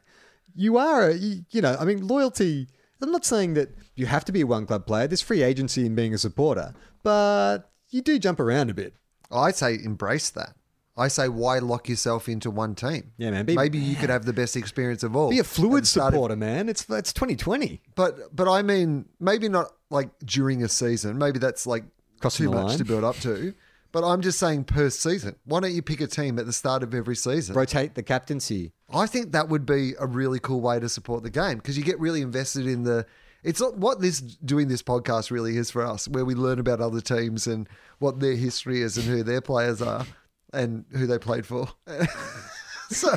you 0.55 0.77
are, 0.77 1.09
a, 1.09 1.13
you, 1.15 1.45
you 1.51 1.61
know, 1.61 1.75
I 1.79 1.85
mean, 1.85 2.07
loyalty. 2.07 2.67
I'm 3.01 3.11
not 3.11 3.25
saying 3.25 3.55
that 3.55 3.69
you 3.95 4.05
have 4.05 4.23
to 4.25 4.31
be 4.31 4.41
a 4.41 4.47
one 4.47 4.65
club 4.67 4.85
player. 4.85 5.07
There's 5.07 5.21
free 5.21 5.41
agency 5.41 5.85
in 5.85 5.95
being 5.95 6.13
a 6.13 6.17
supporter, 6.17 6.73
but 7.03 7.71
you 7.89 8.01
do 8.01 8.19
jump 8.19 8.39
around 8.39 8.69
a 8.69 8.73
bit. 8.73 8.93
I 9.31 9.51
say 9.51 9.79
embrace 9.83 10.29
that. 10.31 10.55
I 11.01 11.07
say 11.07 11.27
why 11.27 11.59
lock 11.59 11.89
yourself 11.89 12.29
into 12.29 12.51
one 12.51 12.75
team? 12.75 13.11
Yeah, 13.17 13.31
man, 13.31 13.45
be- 13.45 13.55
Maybe 13.55 13.79
you 13.79 13.95
could 13.95 14.09
have 14.09 14.25
the 14.25 14.33
best 14.33 14.55
experience 14.55 15.03
of 15.03 15.15
all. 15.15 15.29
Be 15.29 15.39
a 15.39 15.43
fluid 15.43 15.87
supporter, 15.87 16.35
man. 16.35 16.69
It's 16.69 16.87
it's 16.89 17.11
2020. 17.11 17.81
But 17.95 18.35
but 18.35 18.47
I 18.47 18.61
mean, 18.61 19.05
maybe 19.19 19.49
not 19.49 19.71
like 19.89 20.09
during 20.23 20.63
a 20.63 20.69
season. 20.69 21.17
Maybe 21.17 21.39
that's 21.39 21.65
like 21.65 21.83
Crossing 22.19 22.45
too 22.47 22.51
much 22.51 22.67
line. 22.69 22.77
to 22.77 22.85
build 22.85 23.03
up 23.03 23.15
to. 23.17 23.53
But 23.91 24.05
I'm 24.05 24.21
just 24.21 24.39
saying 24.39 24.65
per 24.65 24.89
season. 24.89 25.35
Why 25.43 25.59
don't 25.59 25.73
you 25.73 25.81
pick 25.81 25.99
a 25.99 26.07
team 26.07 26.39
at 26.39 26.45
the 26.45 26.53
start 26.53 26.81
of 26.83 26.93
every 26.93 27.15
season? 27.15 27.55
Rotate 27.55 27.95
the 27.95 28.03
captaincy. 28.03 28.71
I 28.93 29.05
think 29.05 29.33
that 29.33 29.49
would 29.49 29.65
be 29.65 29.93
a 29.99 30.05
really 30.07 30.39
cool 30.39 30.61
way 30.61 30.79
to 30.79 30.87
support 30.87 31.23
the 31.23 31.29
game 31.29 31.57
because 31.57 31.77
you 31.77 31.83
get 31.83 31.99
really 31.99 32.21
invested 32.21 32.67
in 32.67 32.83
the. 32.83 33.05
It's 33.43 33.59
not 33.59 33.75
what 33.75 33.99
this 33.99 34.21
doing 34.21 34.67
this 34.67 34.83
podcast 34.83 35.31
really 35.31 35.57
is 35.57 35.71
for 35.71 35.81
us, 35.83 36.07
where 36.07 36.23
we 36.23 36.35
learn 36.35 36.59
about 36.59 36.79
other 36.79 37.01
teams 37.01 37.47
and 37.47 37.67
what 37.97 38.19
their 38.19 38.35
history 38.35 38.81
is 38.81 38.97
and 38.97 39.07
who 39.07 39.23
their 39.23 39.41
players 39.41 39.81
are 39.81 40.05
and 40.53 40.85
who 40.91 41.07
they 41.07 41.17
played 41.17 41.45
for. 41.45 41.69
so 42.89 43.13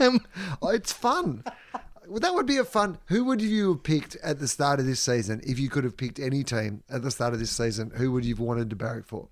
um, 0.00 0.20
it's 0.64 0.92
fun. 0.92 1.44
Well, 2.08 2.20
That 2.20 2.34
would 2.34 2.46
be 2.46 2.56
a 2.56 2.64
fun. 2.64 2.98
Who 3.06 3.24
would 3.26 3.40
you 3.42 3.74
have 3.74 3.82
picked 3.82 4.16
at 4.16 4.38
the 4.40 4.48
start 4.48 4.80
of 4.80 4.86
this 4.86 5.00
season 5.00 5.40
if 5.44 5.58
you 5.58 5.68
could 5.68 5.84
have 5.84 5.96
picked 5.96 6.18
any 6.18 6.42
team 6.42 6.82
at 6.88 7.02
the 7.02 7.10
start 7.10 7.32
of 7.34 7.38
this 7.38 7.50
season? 7.50 7.92
Who 7.96 8.12
would 8.12 8.24
you 8.24 8.34
have 8.34 8.40
wanted 8.40 8.70
to 8.70 8.76
barrack 8.76 9.06
for? 9.06 9.28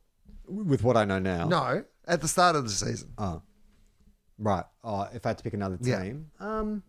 With 0.46 0.82
what 0.82 0.96
I 0.96 1.04
know 1.04 1.18
now. 1.18 1.46
No, 1.48 1.84
at 2.06 2.20
the 2.20 2.28
start 2.28 2.56
of 2.56 2.64
the 2.64 2.70
season. 2.70 3.12
Oh. 3.18 3.42
Right. 4.38 4.64
Oh, 4.84 5.08
if 5.12 5.26
I 5.26 5.30
had 5.30 5.38
to 5.38 5.44
pick 5.44 5.54
another 5.54 5.78
Yeah. 5.80 6.02
team, 6.02 6.30
um, 6.38 6.82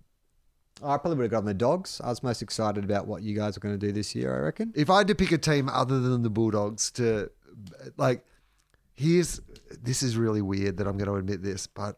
I 0.84 0.97
probably 0.97 1.16
would 1.18 1.24
have 1.24 1.32
gotten 1.32 1.47
the 1.47 1.53
Dogs. 1.55 1.99
I 2.03 2.07
was 2.10 2.22
most 2.24 2.41
excited 2.41 2.84
about 2.84 3.07
what 3.07 3.22
you 3.24 3.36
guys 3.36 3.57
are 3.57 3.60
going 3.60 3.78
to 3.78 3.86
do 3.86 3.91
this 3.91 4.14
year. 4.16 4.34
I 4.36 4.39
reckon. 4.39 4.72
if 4.76 4.89
I 4.89 4.99
had 4.99 5.07
to 5.07 5.16
pick 5.16 5.32
a 5.32 5.38
team 5.38 5.68
other 5.68 5.99
than 5.99 6.22
the 6.22 6.30
Bulldogs 6.30 6.91
to 6.91 7.32
like, 7.97 8.24
here's 9.00 9.39
this 9.82 10.04
is 10.04 10.18
really 10.18 10.41
weird 10.41 10.78
that 10.78 10.88
I'm 10.88 10.97
going 10.97 11.10
to 11.10 11.16
admit 11.16 11.41
this, 11.41 11.68
but 11.68 11.97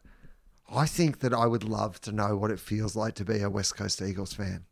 I 0.74 0.86
think 0.86 1.20
that 1.20 1.34
I 1.34 1.46
would 1.48 1.64
love 1.64 2.00
to 2.02 2.12
know 2.12 2.38
what 2.38 2.52
it 2.52 2.60
feels 2.60 2.96
like 2.96 3.16
to 3.16 3.26
be 3.26 3.40
a 3.42 3.50
West 3.50 3.76
Coast 3.76 4.02
Eagles 4.02 4.34
fan. 4.34 4.66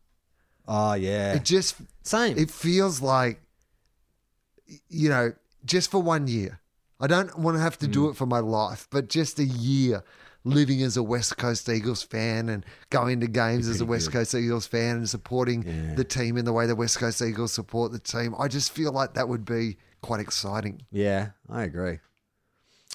Oh 0.68 0.94
yeah. 0.94 1.34
It 1.34 1.44
just 1.44 1.76
Same. 2.04 2.38
It 2.38 2.52
feels 2.52 3.02
like, 3.02 3.42
you 4.90 5.10
know, 5.10 5.34
just 5.66 5.90
for 5.92 6.02
one 6.02 6.28
year. 6.28 6.60
I 7.00 7.08
don't 7.08 7.38
want 7.40 7.56
to 7.58 7.62
have 7.62 7.78
to 7.80 7.88
Mm. 7.88 7.92
do 7.94 8.10
it 8.10 8.16
for 8.18 8.26
my 8.26 8.40
life, 8.40 8.88
but 8.92 9.08
just 9.10 9.40
a 9.40 9.46
year 9.46 10.04
living 10.44 10.82
as 10.84 10.98
a 10.98 11.04
West 11.04 11.38
Coast 11.38 11.68
Eagles 11.70 12.04
fan 12.04 12.50
and 12.50 12.66
going 12.90 13.20
to 13.22 13.28
games 13.28 13.68
as 13.68 13.82
a 13.82 13.86
West 13.94 14.08
good. 14.08 14.20
Coast 14.20 14.36
Eagles 14.36 14.68
fan 14.68 14.98
and 14.98 15.10
supporting 15.10 15.64
Yeah. 15.64 15.96
the 15.96 16.04
team 16.04 16.38
in 16.38 16.46
the 16.46 16.54
way 16.54 16.66
the 16.68 16.76
West 16.76 16.98
Coast 17.00 17.22
Eagles 17.22 17.54
support 17.54 17.92
the 17.92 18.00
team. 18.00 18.36
I 18.38 18.48
just 18.48 18.72
feel 18.72 18.92
like 18.92 19.14
that 19.16 19.28
would 19.30 19.46
be 19.46 19.78
quite 20.02 20.20
exciting. 20.20 20.82
Yeah, 20.92 21.30
I 21.50 21.64
agree. 21.64 22.00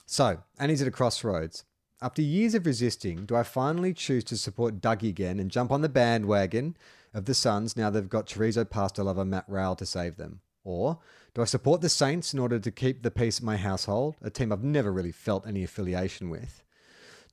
So, 0.07 0.43
Annie's 0.59 0.83
at 0.83 0.89
a 0.89 0.91
crossroads. 0.91 1.65
After 2.03 2.21
years 2.21 2.55
of 2.55 2.67
resisting, 2.67 3.25
do 3.25 3.35
I 3.35 3.43
finally 3.43 3.95
choose 3.95 4.25
to 4.25 4.37
support 4.37 4.81
Dougie 4.81 5.09
again 5.09 5.39
and 5.39 5.51
jump 5.51 5.73
on 5.73 5.81
the 5.81 5.89
bandwagon 5.89 6.77
of 7.15 7.25
the 7.25 7.35
Suns 7.35 7.77
now 7.77 7.89
they've 7.89 8.09
got 8.09 8.27
chorizo 8.27 8.69
pasta 8.69 9.03
lover 9.03 9.25
Matt 9.25 9.45
Rowell 9.49 9.77
to 9.77 9.87
save 9.87 10.17
them? 10.17 10.41
Or 10.65 10.99
do 11.35 11.43
I 11.43 11.47
support 11.47 11.81
the 11.81 11.89
Saints 11.89 12.35
in 12.35 12.41
order 12.41 12.59
to 12.59 12.71
keep 12.71 13.03
the 13.03 13.11
peace 13.11 13.39
of 13.39 13.45
my 13.45 13.57
household, 13.57 14.17
a 14.21 14.31
team 14.31 14.53
I've 14.53 14.63
never 14.63 14.93
really 14.93 15.13
felt 15.13 15.47
any 15.47 15.63
affiliation 15.63 16.29
with? 16.31 16.63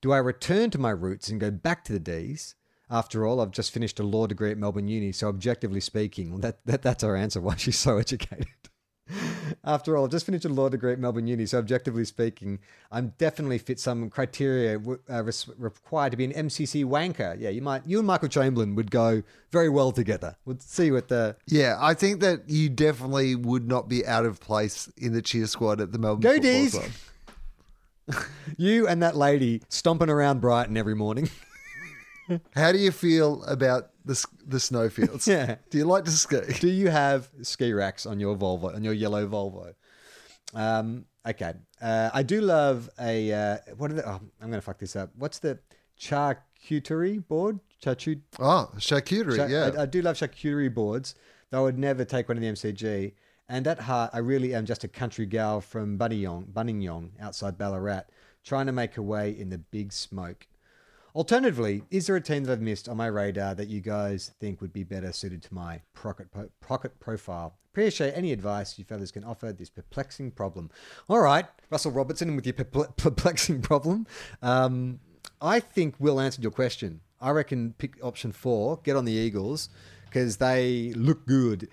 Do 0.02 0.12
I 0.12 0.18
return 0.18 0.70
to 0.72 0.80
my 0.80 0.90
roots 0.92 1.30
and 1.30 1.40
go 1.40 1.52
back 1.52 1.84
to 1.86 1.94
the 1.94 2.00
D's? 2.00 2.56
After 2.90 3.26
all, 3.26 3.40
I've 3.40 3.52
just 3.52 3.72
finished 3.72 4.00
a 4.00 4.04
law 4.04 4.28
degree 4.28 4.52
at 4.52 4.58
Melbourne 4.58 4.88
Uni, 4.88 5.12
so 5.12 5.30
objectively 5.30 5.80
speaking, 5.80 6.42
that, 6.42 6.66
that 6.66 6.82
that's 6.82 7.04
her 7.04 7.16
answer 7.16 7.42
why 7.42 7.56
she's 7.56 7.78
so 7.78 7.98
educated. 7.98 8.48
After 9.64 9.96
all, 9.96 10.06
I've 10.06 10.12
just 10.12 10.26
finished 10.26 10.46
a 10.46 10.50
law 10.50 10.70
degree 10.70 10.92
at 10.92 11.00
Melbourne 11.00 11.28
Uni, 11.28 11.46
so 11.46 11.58
objectively 11.60 12.06
speaking, 12.06 12.60
I'm 12.92 13.14
definitely 13.18 13.58
fit 13.58 13.80
some 13.80 14.10
criteria 14.10 14.78
w- 14.80 15.00
uh, 15.10 15.24
required 15.58 16.12
to 16.12 16.18
be 16.18 16.26
an 16.26 16.34
MCC 16.34 16.84
wanker. 16.86 17.40
Yeah, 17.40 17.50
you 17.50 17.62
might, 17.62 17.84
you 17.86 18.00
and 18.00 18.08
Michael 18.08 18.30
Chamberlain 18.30 18.76
would 18.76 18.92
go 18.92 19.24
very 19.52 19.70
well 19.70 19.92
together. 19.92 20.36
We'll 20.46 20.60
see 20.60 20.86
you 20.88 20.98
at 20.98 21.08
the 21.10 21.36
Yeah, 21.46 21.78
I 21.80 21.94
think 21.94 22.22
that 22.22 22.50
you 22.50 22.70
definitely 22.70 23.36
would 23.36 23.68
not 23.68 23.88
be 23.88 24.06
out 24.06 24.26
of 24.26 24.40
place 24.40 24.92
in 24.98 25.14
the 25.14 25.22
cheer 25.22 25.48
squad 25.48 25.80
at 25.82 25.92
the 25.92 26.00
Melbourne 26.00 26.22
Go 26.22 26.34
Football 26.34 26.52
D's! 26.52 26.72
Club. 26.74 28.26
you 28.58 28.88
and 28.88 29.02
that 29.04 29.16
lady 29.16 29.62
stomping 29.70 30.10
around 30.10 30.42
Brighton 30.42 30.76
every 30.78 30.96
morning. 30.96 31.30
How 32.56 32.72
do 32.72 32.78
you 32.78 32.92
feel 32.92 33.44
about 33.46 33.90
the 34.06 34.24
the 34.48 34.60
snowfields? 34.60 35.28
Yeah. 35.32 35.56
Do 35.70 35.78
you 35.78 35.86
like 35.86 36.06
to 36.06 36.12
ski? 36.12 36.40
Do 36.60 36.68
you 36.70 36.90
have 36.90 37.30
ski 37.42 37.74
racks 37.74 38.06
on 38.06 38.20
your 38.20 38.36
Volvo, 38.36 38.74
on 38.76 38.84
your 38.84 38.94
yellow 38.94 39.28
Volvo? 39.28 39.74
Um, 40.54 41.06
okay. 41.28 41.54
Uh, 41.82 42.10
I 42.14 42.24
do 42.24 42.42
love 42.42 42.90
a, 43.00 43.32
uh, 43.34 43.58
what 43.78 43.92
are 43.92 43.96
the, 43.96 44.08
oh, 44.10 44.20
I'm 44.42 44.50
going 44.50 44.60
to 44.60 44.62
fuck 44.62 44.78
this 44.80 44.96
up. 44.96 45.10
What's 45.18 45.40
the 45.40 45.60
charcuterie 46.00 47.26
board? 47.28 47.60
Charcut- 47.84 48.22
Oh, 48.40 48.70
charcuterie, 48.78 49.36
Char- 49.38 49.50
yeah. 49.50 49.72
I, 49.78 49.84
I 49.84 49.86
do 49.86 50.02
love 50.02 50.16
charcuterie 50.18 50.74
boards, 50.74 51.16
though 51.50 51.60
I 51.60 51.64
would 51.64 51.80
never 51.80 52.06
take 52.06 52.28
one 52.30 52.38
of 52.38 52.42
the 52.44 52.50
MCG. 52.52 53.14
And 53.50 53.68
at 53.68 53.80
heart, 53.80 54.12
I 54.14 54.20
really 54.20 54.54
am 54.56 54.66
just 54.66 54.84
a 54.84 54.88
country 54.88 55.26
gal 55.26 55.60
from 55.62 55.98
Buninyong, 55.98 56.52
Buninyong 56.54 57.10
outside 57.20 57.58
Ballarat, 57.58 58.04
trying 58.44 58.68
to 58.68 58.72
make 58.72 58.94
her 58.96 59.02
way 59.02 59.32
in 59.38 59.50
the 59.50 59.58
big 59.58 59.92
smoke. 59.92 60.48
Alternatively, 61.14 61.84
is 61.92 62.08
there 62.08 62.16
a 62.16 62.22
team 62.22 62.46
that 62.46 62.54
I've 62.54 62.62
missed 62.62 62.88
on 62.88 62.96
my 62.96 63.08
radar 63.08 63.54
that 63.56 63.68
you 63.68 63.82
guys 63.82 64.32
think 64.40 64.62
would 64.62 64.72
be 64.72 64.84
better 64.84 65.12
suited 65.12 65.44
to 65.44 65.54
my 65.54 65.82
pocket, 65.94 66.32
po- 66.32 66.50
pocket 66.62 67.00
profile? 67.02 67.56
Appreciate 67.74 68.14
any 68.16 68.32
advice 68.32 68.80
you 68.80 68.86
fellas 68.86 69.12
can 69.12 69.24
offer 69.24 69.52
this 69.52 69.70
perplexing 69.70 70.32
problem. 70.32 70.70
All 71.10 71.20
right, 71.20 71.46
Russell 71.70 71.92
Robertson 71.92 72.36
with 72.36 72.46
your 72.46 72.54
perplexing 72.54 73.62
problem. 73.62 74.08
Um, 74.42 75.00
I 75.42 75.60
think 75.60 75.96
Will 76.00 76.20
answered 76.20 76.44
your 76.44 76.52
question. 76.52 77.02
I 77.20 77.32
reckon 77.32 77.76
pick 77.78 78.04
option 78.04 78.32
four, 78.32 78.80
get 78.84 78.96
on 78.96 79.06
the 79.06 79.12
Eagles, 79.12 79.70
because 80.06 80.38
they 80.38 80.94
look 80.96 81.26
good. 81.28 81.68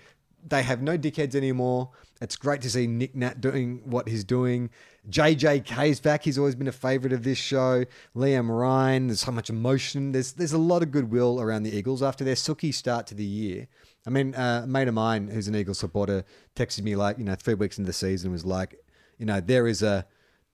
They 0.47 0.63
have 0.63 0.83
no 0.83 0.99
dickheads 0.99 1.35
anymore. 1.35 1.91
It's 2.21 2.37
great 2.37 2.61
to 2.63 2.71
see 2.71 2.87
Nic 2.87 3.15
Nat 3.15 3.41
doing 3.41 3.83
what 3.85 4.09
he's 4.09 4.25
doing. 4.25 4.71
JJK's 5.09 6.01
back. 6.01 6.25
He's 6.25 6.39
always 6.39 6.55
been 6.55 6.69
a 6.69 6.73
favourite 6.73 7.13
of 7.13 7.23
this 7.23 7.39
show. 7.39 7.85
Liam 8.17 8.49
Ryan. 8.49 9.07
There's 9.07 9.21
so 9.21 9.33
much 9.33 9.51
emotion. 9.51 10.13
There's 10.13 10.33
there's 10.33 10.53
a 10.53 10.59
lot 10.59 10.83
of 10.83 10.91
goodwill 10.91 11.41
around 11.41 11.63
the 11.63 11.75
Eagles 11.75 12.03
after 12.03 12.25
their 12.25 12.35
sookie 12.35 12.75
start 12.75 13.07
to 13.09 13.15
the 13.15 13.25
year. 13.25 13.69
I 14.07 14.11
mean, 14.11 14.35
uh, 14.35 14.63
a 14.65 14.67
mate 14.67 14.89
of 14.89 14.95
mine 14.95 15.29
who's 15.29 15.49
an 15.49 15.55
Eagles 15.55 15.79
supporter 15.79 16.25
texted 16.57 16.83
me 16.83 16.97
like, 16.97 17.19
you 17.19 17.25
know, 17.25 17.35
three 17.35 17.55
weeks 17.55 17.79
into 17.79 17.89
the 17.89 17.93
season 17.93 18.33
was 18.33 18.45
like, 18.45 18.77
you 19.19 19.27
know, 19.27 19.41
there 19.41 19.67
is 19.67 19.83
a, 19.83 20.07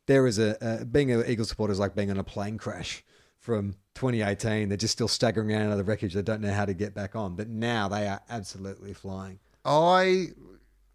there 0.07 0.27
is 0.27 0.39
a, 0.39 0.63
uh, 0.65 0.85
being 0.85 1.13
an 1.13 1.25
Eagles 1.27 1.51
supporter 1.51 1.73
is 1.73 1.79
like 1.79 1.95
being 1.95 2.11
on 2.11 2.19
a 2.19 2.25
plane 2.25 2.59
crash 2.59 3.05
from 3.39 3.77
2018. 3.95 4.69
They're 4.69 4.77
just 4.77 4.93
still 4.93 5.07
staggering 5.07 5.53
around 5.53 5.67
out 5.67 5.73
of 5.73 5.79
the 5.79 5.85
wreckage. 5.85 6.15
They 6.15 6.23
don't 6.23 6.41
know 6.41 6.53
how 6.53 6.65
to 6.65 6.75
get 6.75 6.95
back 6.95 7.15
on. 7.15 7.37
But 7.37 7.49
now 7.49 7.89
they 7.89 8.09
are 8.09 8.21
absolutely 8.29 8.93
flying. 8.93 9.39
I 9.65 10.29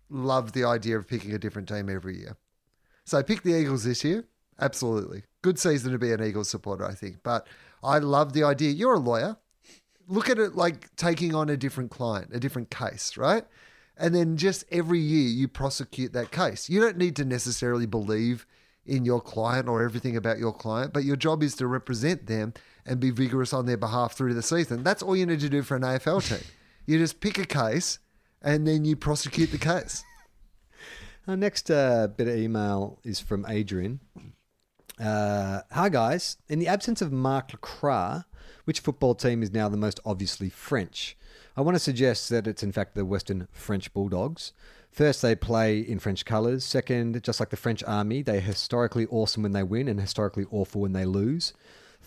love 0.10 0.54
the 0.54 0.64
idea 0.64 0.98
of 0.98 1.08
picking 1.08 1.34
a 1.34 1.40
different 1.40 1.68
team 1.68 1.90
every 1.90 2.18
year. 2.18 2.38
So 3.06 3.22
pick 3.24 3.44
the 3.44 3.60
Eagles 3.60 3.84
this 3.84 4.04
year. 4.04 4.26
Absolutely. 4.60 5.24
Good 5.42 5.58
season 5.58 5.92
to 5.92 5.98
be 5.98 6.12
an 6.12 6.24
Eagles 6.24 6.50
supporter, 6.50 6.86
I 6.86 6.94
think. 6.94 7.18
But 7.24 7.48
I 7.84 8.00
love 8.00 8.34
the 8.34 8.44
idea. 8.44 8.72
You're 8.72 8.96
a 8.96 9.00
lawyer. 9.00 9.38
look 10.08 10.30
at 10.30 10.40
it 10.40 10.56
like 10.56 10.96
taking 10.96 11.34
on 11.34 11.50
a 11.50 11.58
different 11.58 11.92
client, 11.92 12.32
a 12.34 12.40
different 12.40 12.70
case, 12.70 13.16
right? 13.16 13.46
And 13.96 14.16
then 14.16 14.38
just 14.38 14.64
every 14.72 15.00
year 15.00 15.30
you 15.30 15.48
prosecute 15.48 16.14
that 16.14 16.32
case. 16.32 16.70
You 16.70 16.80
don't 16.82 16.98
need 16.98 17.16
to 17.18 17.26
necessarily 17.26 17.86
believe 17.86 18.46
in 18.86 19.06
your 19.06 19.22
client 19.22 19.68
or 19.68 19.84
everything 19.84 20.18
about 20.18 20.40
your 20.40 20.54
client, 20.54 20.94
but 20.94 21.04
your 21.04 21.16
job 21.16 21.44
is 21.44 21.56
to 21.56 21.68
represent 21.68 22.26
them 22.28 22.54
and 22.86 23.00
be 23.00 23.12
vigorous 23.12 23.54
on 23.54 23.66
their 23.66 23.78
behalf 23.78 24.14
through 24.14 24.34
the 24.34 24.42
season. 24.42 24.84
That's 24.84 25.04
all 25.04 25.16
you 25.16 25.26
need 25.26 25.42
to 25.42 25.50
do 25.50 25.62
for 25.62 25.76
an 25.76 25.84
AFL 25.84 26.28
team. 26.28 26.46
You 26.86 26.98
just 26.98 27.20
pick 27.20 27.38
a 27.38 27.46
case 27.46 28.00
and 28.42 28.68
then 28.68 28.86
you 28.86 28.96
prosecute 28.96 29.52
the 29.52 29.58
case. 29.58 30.04
Our 31.28 31.38
next 31.38 31.70
uh, 31.70 32.08
bit 32.08 32.28
of 32.28 32.36
email 32.36 33.00
is 33.04 33.20
from 33.20 33.46
Adrian. 33.48 34.00
Uh, 35.00 35.62
Hi, 35.72 35.90
guys. 35.90 36.38
In 36.48 36.60
the 36.60 36.68
absence 36.68 37.02
of 37.02 37.12
Marc 37.12 37.54
Lacroix, 37.54 38.24
which 38.66 38.80
football 38.80 39.16
team 39.16 39.44
is 39.44 39.52
now 39.52 39.70
the 39.70 39.78
most 39.78 40.00
obviously 40.06 40.50
French? 40.50 41.18
I 41.56 41.62
want 41.62 41.76
to 41.76 41.80
suggest 41.80 42.30
that 42.30 42.48
it's 42.48 42.64
in 42.64 42.72
fact 42.72 42.96
the 42.96 43.06
Western 43.06 43.48
French 43.52 43.94
Bulldogs. 43.94 44.54
First, 44.92 45.22
they 45.22 45.36
play 45.36 45.80
in 45.80 46.00
French 46.00 46.26
colours. 46.26 46.64
Second, 46.64 47.22
just 47.24 47.40
like 47.40 47.50
the 47.50 47.58
French 47.58 47.84
army, 47.84 48.22
they're 48.22 48.40
historically 48.40 49.06
awesome 49.08 49.44
when 49.44 49.52
they 49.52 49.64
win 49.64 49.88
and 49.88 50.00
historically 50.00 50.46
awful 50.52 50.82
when 50.82 50.94
they 50.94 51.06
lose. 51.06 51.54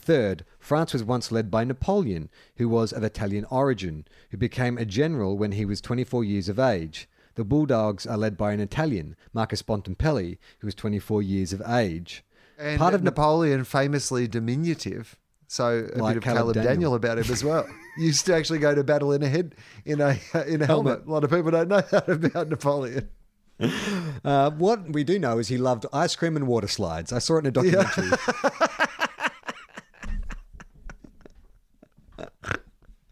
Third, 0.02 0.44
France 0.58 0.92
was 0.92 1.04
once 1.04 1.30
led 1.30 1.48
by 1.50 1.62
Napoleon, 1.64 2.28
who 2.56 2.68
was 2.68 2.92
of 2.92 3.04
Italian 3.04 3.44
origin, 3.50 4.04
who 4.30 4.36
became 4.36 4.76
a 4.76 4.84
general 4.84 5.38
when 5.38 5.52
he 5.52 5.64
was 5.64 5.80
24 5.80 6.24
years 6.24 6.48
of 6.48 6.58
age. 6.58 7.08
The 7.36 7.44
Bulldogs 7.44 8.04
are 8.04 8.18
led 8.18 8.36
by 8.36 8.52
an 8.52 8.58
Italian, 8.60 9.14
Marcus 9.32 9.62
Bontempelli, 9.62 10.38
who 10.58 10.66
was 10.66 10.74
24 10.74 11.22
years 11.22 11.52
of 11.52 11.62
age. 11.62 12.24
And 12.58 12.78
Part 12.78 12.94
of 12.94 13.02
Napoleon 13.04 13.64
famously 13.64 14.26
diminutive. 14.28 15.16
So 15.46 15.88
a 15.94 15.98
Like 15.98 16.14
bit 16.14 16.16
of 16.18 16.22
Caleb 16.24 16.24
Caleb 16.24 16.54
Daniel. 16.54 16.72
Daniel. 16.72 16.94
about 16.96 17.18
him 17.18 17.30
as 17.32 17.44
well. 17.44 17.66
used 17.98 18.26
to 18.26 18.34
actually 18.34 18.58
go 18.58 18.74
to 18.74 18.82
battle 18.82 19.12
in 19.12 19.22
a 19.22 19.28
head 19.28 19.54
in 19.84 20.00
a 20.00 20.18
in 20.46 20.62
a 20.62 20.66
helmet. 20.66 21.04
A 21.06 21.10
lot 21.10 21.24
of 21.24 21.30
people 21.30 21.50
don't 21.50 21.68
know 21.68 21.80
that 21.90 22.08
about 22.08 22.48
Napoleon. 22.48 23.08
Uh, 24.24 24.50
what 24.50 24.90
we 24.92 25.04
do 25.04 25.18
know 25.18 25.38
is 25.38 25.48
he 25.48 25.58
loved 25.58 25.86
ice 25.92 26.16
cream 26.16 26.36
and 26.36 26.46
water 26.48 26.66
slides. 26.66 27.12
I 27.12 27.18
saw 27.18 27.36
it 27.36 27.40
in 27.40 27.46
a 27.46 27.50
documentary. 27.50 28.10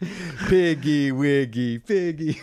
Piggy 0.49 1.13
wiggy, 1.13 1.79
piggy. 1.79 2.41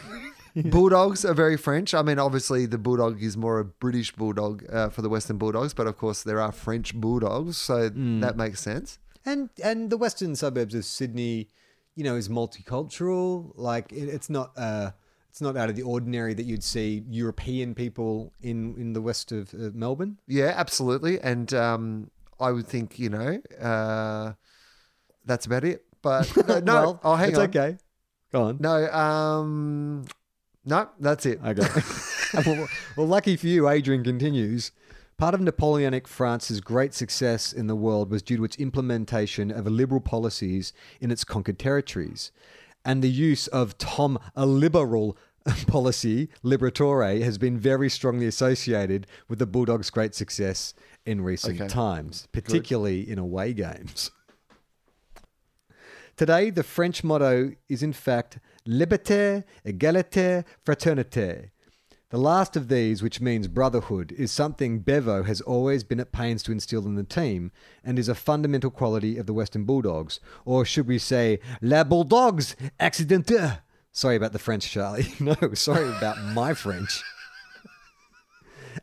Bulldogs 0.56 1.24
are 1.24 1.34
very 1.34 1.56
French. 1.58 1.94
I 1.94 2.02
mean, 2.02 2.18
obviously 2.20 2.66
the 2.66 2.78
bulldog 2.78 3.22
is 3.22 3.38
more 3.38 3.60
a 3.60 3.66
British 3.66 4.12
bulldog 4.14 4.64
uh, 4.72 4.90
for 4.90 5.02
the 5.04 5.10
Western 5.10 5.38
Bulldogs, 5.38 5.74
but 5.74 5.86
of 5.88 5.98
course 5.98 6.24
there 6.24 6.40
are 6.42 6.52
French 6.52 6.96
bulldogs, 6.96 7.58
so 7.58 7.90
Hmm. 7.90 8.22
that 8.22 8.38
makes 8.38 8.60
sense. 8.62 9.00
and 9.26 9.50
and 9.64 9.90
the 9.90 9.98
western 9.98 10.36
suburbs 10.36 10.74
of 10.74 10.86
Sydney, 10.86 11.50
you 11.96 12.04
know, 12.04 12.16
is 12.16 12.30
multicultural. 12.30 13.52
Like 13.56 13.92
it, 13.92 14.08
it's 14.10 14.30
not 14.30 14.52
uh, 14.58 14.92
it's 15.30 15.42
not 15.42 15.58
out 15.58 15.70
of 15.70 15.76
the 15.76 15.84
ordinary 15.84 16.34
that 16.34 16.46
you'd 16.46 16.64
see 16.64 17.04
European 17.10 17.76
people 17.76 18.32
in 18.42 18.76
in 18.78 18.94
the 18.94 19.02
west 19.02 19.32
of 19.32 19.54
uh, 19.54 19.70
Melbourne. 19.74 20.18
Yeah, 20.28 20.54
absolutely. 20.56 21.20
And 21.20 21.54
um, 21.54 22.10
I 22.40 22.52
would 22.52 22.68
think 22.68 22.98
you 22.98 23.10
know 23.10 23.42
uh, 23.62 24.34
that's 25.26 25.46
about 25.46 25.64
it. 25.66 25.84
But 26.02 26.36
no, 26.48 26.60
no 26.64 26.74
well, 26.74 27.00
oh, 27.04 27.16
hang 27.16 27.30
it's 27.30 27.40
on. 27.40 27.46
okay. 27.46 27.78
Go 28.32 28.44
on. 28.44 28.58
No, 28.60 28.92
um, 28.92 30.06
no, 30.66 30.90
that's 31.00 31.26
it. 31.26 31.40
Okay. 31.44 31.68
well, 32.46 32.68
well, 32.98 33.08
lucky 33.08 33.38
for 33.38 33.48
you, 33.48 33.70
Adrian 33.70 34.04
continues. 34.04 34.72
Part 35.18 35.34
of 35.34 35.42
Napoleonic 35.42 36.08
France's 36.08 36.62
great 36.62 36.94
success 36.94 37.52
in 37.52 37.68
the 37.68 37.76
world 37.76 38.12
was 38.12 38.22
due 38.22 38.38
to 38.38 38.44
its 38.44 38.58
implementation 38.58 39.50
of 39.50 39.66
liberal 39.66 40.02
policies 40.02 40.74
in 41.02 41.10
its 41.10 41.24
conquered 41.24 41.58
territories. 41.58 42.32
And 42.86 43.02
the 43.02 43.10
use 43.10 43.48
of 43.48 43.78
Tom 43.78 44.20
a 44.36 44.46
liberal 44.46 45.18
policy, 45.68 46.30
liberatore, 46.44 47.22
has 47.24 47.38
been 47.38 47.58
very 47.58 47.90
strongly 47.90 48.28
associated 48.28 49.08
with 49.28 49.40
the 49.40 49.48
Bulldogs' 49.48 49.90
great 49.90 50.14
success 50.14 50.74
in 51.06 51.22
recent 51.22 51.60
Okay. 51.62 51.68
times, 51.68 52.28
particularly 52.32 53.10
in 53.10 53.18
away 53.18 53.54
games. 53.54 54.12
Today, 56.18 56.50
the 56.50 56.64
French 56.64 57.04
motto 57.04 57.52
is 57.70 57.84
in 57.84 57.94
fact 57.94 58.40
Liberté, 58.68 59.44
Égalité, 59.64 60.46
Fraternité. 60.66 61.52
The 62.10 62.18
last 62.18 62.56
of 62.56 62.70
these, 62.70 63.04
which 63.04 63.22
means 63.22 63.48
brotherhood, 63.48 64.12
is 64.18 64.32
something 64.32 64.80
Bevo 64.80 65.22
has 65.24 65.42
always 65.42 65.84
been 65.84 66.00
at 66.00 66.12
pains 66.12 66.42
to 66.44 66.52
instill 66.52 66.88
in 66.88 66.96
the 66.96 67.04
team 67.04 67.52
and 67.84 68.00
is 68.00 68.10
a 68.10 68.16
fundamental 68.16 68.72
quality 68.72 69.20
of 69.20 69.28
the 69.28 69.34
Western 69.34 69.64
Bulldogs. 69.64 70.20
Or 70.44 70.66
should 70.66 70.88
we 70.88 70.98
say, 70.98 71.40
La 71.62 71.84
Bulldogs 71.84 72.56
accidenteux? 72.80 73.60
Sorry 73.92 74.16
about 74.16 74.34
the 74.34 74.40
French, 74.40 74.72
Charlie. 74.72 75.14
No, 75.20 75.36
sorry 75.54 75.88
about 75.88 76.18
my 76.34 76.56
French. 76.56 77.04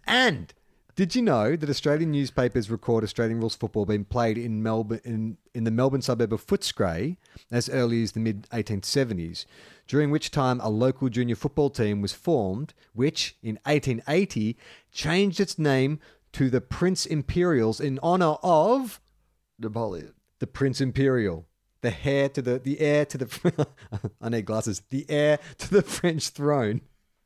And 0.06 0.54
did 0.94 1.14
you 1.14 1.22
know 1.22 1.56
that 1.56 1.68
Australian 1.68 2.12
newspapers 2.12 2.70
record 2.70 3.02
Australian 3.02 3.40
rules 3.40 3.56
football 3.56 3.84
being 3.84 4.04
played 4.04 4.38
in 4.38 4.62
Melbourne 4.62 5.00
in, 5.04 5.38
in 5.52 5.64
the 5.64 5.70
Melbourne 5.70 6.02
suburb 6.02 6.32
of 6.32 6.46
Footscray 6.46 7.16
as 7.50 7.68
early 7.68 8.02
as 8.02 8.12
the 8.12 8.20
mid 8.20 8.48
1870s, 8.50 9.44
during 9.88 10.10
which 10.10 10.30
time 10.30 10.60
a 10.60 10.68
local 10.68 11.08
junior 11.08 11.34
football 11.34 11.70
team 11.70 12.00
was 12.00 12.12
formed, 12.12 12.74
which 12.92 13.36
in 13.42 13.58
1880 13.64 14.56
changed 14.92 15.40
its 15.40 15.58
name 15.58 15.98
to 16.32 16.48
the 16.50 16.60
Prince 16.60 17.06
Imperials 17.06 17.80
in 17.80 17.98
honor 18.02 18.36
of 18.42 19.00
Napoleon. 19.58 20.14
the 20.38 20.46
Prince 20.46 20.80
Imperial, 20.80 21.46
the 21.80 21.94
heir 22.04 22.28
to 22.28 22.42
the 22.42 22.58
the 22.58 22.80
heir 22.80 23.04
to 23.06 23.18
the 23.18 23.68
I 24.20 24.28
need 24.28 24.46
glasses, 24.46 24.82
the 24.90 25.06
heir 25.08 25.38
to 25.58 25.70
the 25.70 25.82
French 25.82 26.28
throne, 26.28 26.82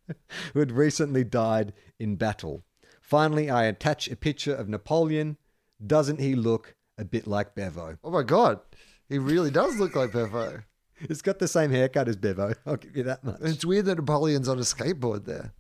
who 0.53 0.61
had 0.61 0.73
recently 0.73 1.25
died 1.25 1.75
in 1.99 2.17
battle. 2.17 2.65
Finally, 3.09 3.49
I 3.49 3.65
attach 3.65 4.11
a 4.11 4.17
picture 4.17 4.55
of 4.55 4.69
Napoleon. 4.69 5.39
Doesn't 5.85 6.21
he 6.21 6.35
look 6.35 6.75
a 6.99 7.07
bit 7.07 7.27
like 7.27 7.55
Bevo? 7.55 7.97
Oh 8.05 8.11
my 8.11 8.23
god, 8.23 8.61
he 9.09 9.17
really 9.17 9.51
does 9.51 9.79
look 9.79 9.97
like 9.97 10.13
Bevo. 10.13 10.61
He's 11.09 11.23
got 11.23 11.39
the 11.39 11.49
same 11.49 11.71
haircut 11.71 12.07
as 12.07 12.17
Bevo. 12.17 12.53
I'll 12.67 12.77
give 12.77 12.95
you 12.95 13.05
that 13.05 13.25
much. 13.25 13.39
It's 13.41 13.65
weird 13.65 13.87
that 13.87 13.97
Napoleon's 13.97 14.47
on 14.47 14.59
a 14.59 14.61
skateboard 14.61 15.25
there. 15.25 15.55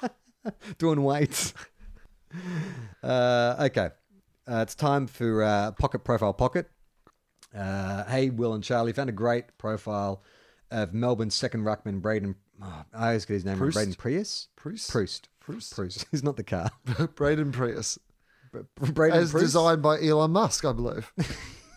Doing 0.78 1.04
weights. 1.04 1.52
Uh, 3.02 3.56
okay, 3.58 3.88
uh, 4.46 4.58
it's 4.60 4.74
time 4.74 5.06
for 5.06 5.42
uh, 5.42 5.70
Pocket 5.72 6.00
Profile 6.00 6.34
Pocket. 6.34 6.68
Uh, 7.56 8.04
hey, 8.04 8.28
Wil 8.28 8.52
and 8.52 8.62
Charlie 8.62 8.92
found 8.92 9.08
a 9.08 9.12
great 9.12 9.56
profile 9.56 10.22
of 10.70 10.92
Melbourne's 10.92 11.34
second 11.34 11.62
ruckman, 11.62 12.02
Braydon. 12.02 12.34
Oh, 12.62 12.84
I 12.92 13.06
always 13.06 13.24
get 13.24 13.34
his 13.34 13.44
name 13.46 13.54
wrong. 13.54 13.70
Proust? 13.70 13.74
Braydon 13.76 13.94
Prius. 13.94 14.48
Proust? 14.56 14.90
Proust. 14.90 15.28
Proust. 15.48 15.74
Proust. 15.74 16.06
He's 16.10 16.22
not 16.22 16.36
the 16.36 16.44
car. 16.44 16.70
Braydon 17.14 17.52
Prius, 17.52 17.98
Braydon 18.76 19.18
as 19.18 19.32
designed 19.32 19.82
by 19.82 20.00
Elon 20.00 20.30
Musk, 20.32 20.64
I 20.64 20.72
believe. 20.72 21.12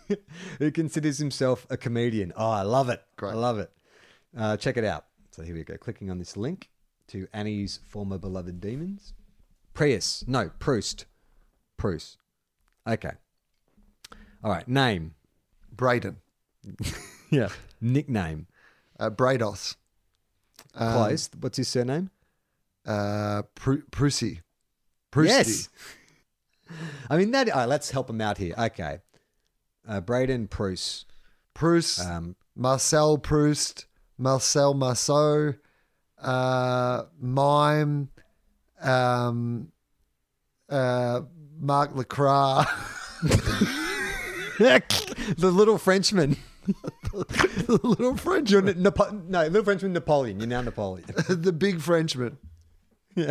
who 0.58 0.70
considers 0.70 1.18
himself 1.18 1.66
a 1.70 1.76
comedian. 1.76 2.32
Oh, 2.36 2.50
I 2.50 2.62
love 2.62 2.88
it. 2.90 3.02
Great. 3.16 3.32
I 3.32 3.34
love 3.34 3.58
it. 3.58 3.70
Uh, 4.36 4.56
check 4.56 4.76
it 4.76 4.84
out. 4.84 5.06
So 5.30 5.42
here 5.42 5.54
we 5.54 5.64
go. 5.64 5.76
Clicking 5.78 6.10
on 6.10 6.18
this 6.18 6.36
link 6.36 6.68
to 7.08 7.26
Annie's 7.32 7.80
former 7.88 8.18
beloved 8.18 8.60
demons. 8.60 9.14
Prius. 9.74 10.22
No, 10.26 10.50
Proust. 10.58 11.06
Proust. 11.78 12.18
Okay. 12.86 13.12
All 14.44 14.50
right. 14.50 14.68
Name. 14.68 15.14
Braydon, 15.74 16.16
Yeah. 17.30 17.48
Nickname. 17.80 18.46
uh, 19.00 19.08
Brados, 19.08 19.76
Um, 20.74 20.92
Close. 20.92 21.30
What's 21.40 21.56
his 21.56 21.68
surname? 21.68 22.10
Uh, 22.86 23.42
Pru- 23.56 23.84
Prusy, 23.90 24.40
Prusty. 25.10 25.30
Yes. 25.32 25.68
I 27.10 27.16
mean 27.16 27.30
that. 27.32 27.48
Right, 27.48 27.66
let's 27.66 27.90
help 27.90 28.08
him 28.10 28.20
out 28.20 28.38
here. 28.38 28.54
Okay. 28.58 28.98
Uh, 29.86 30.00
Braydon 30.00 30.48
Proust. 30.48 31.06
Proust, 31.54 32.00
Um, 32.00 32.34
Marcel 32.56 33.18
Proust, 33.18 33.86
Marcel 34.16 34.72
Marceau, 34.74 35.54
uh, 36.20 37.02
Mime, 37.20 38.08
um, 38.80 39.68
uh, 40.70 41.20
Marc 41.60 41.94
Lacroix, 41.94 42.64
the 44.58 45.50
little 45.52 45.78
Frenchman. 45.78 46.36
the 47.12 47.78
little 47.82 48.16
French, 48.16 48.50
You're 48.50 48.62
Napo- 48.62 49.10
no, 49.28 49.42
little 49.46 49.64
Frenchman 49.64 49.92
Napoleon. 49.92 50.38
You're 50.40 50.48
now 50.48 50.62
Napoleon. 50.62 51.06
the 51.28 51.52
big 51.52 51.80
Frenchman. 51.80 52.38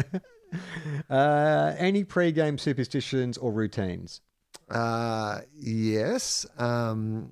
Uh, 1.09 1.73
any 1.77 2.03
pre-game 2.03 2.57
superstitions 2.57 3.37
or 3.37 3.51
routines? 3.51 4.21
Uh, 4.69 5.39
yes. 5.57 6.45
Um, 6.57 7.31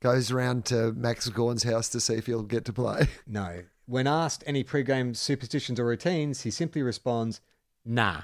goes 0.00 0.30
around 0.30 0.64
to 0.66 0.92
Max 0.92 1.28
Gawn's 1.28 1.64
house 1.64 1.88
to 1.90 2.00
see 2.00 2.14
if 2.14 2.26
he'll 2.26 2.42
get 2.42 2.64
to 2.66 2.72
play. 2.72 3.08
No. 3.26 3.62
When 3.86 4.06
asked 4.06 4.44
any 4.46 4.62
pre-game 4.62 5.14
superstitions 5.14 5.80
or 5.80 5.84
routines, 5.84 6.42
he 6.42 6.50
simply 6.52 6.80
responds, 6.80 7.40
"Nah." 7.84 8.22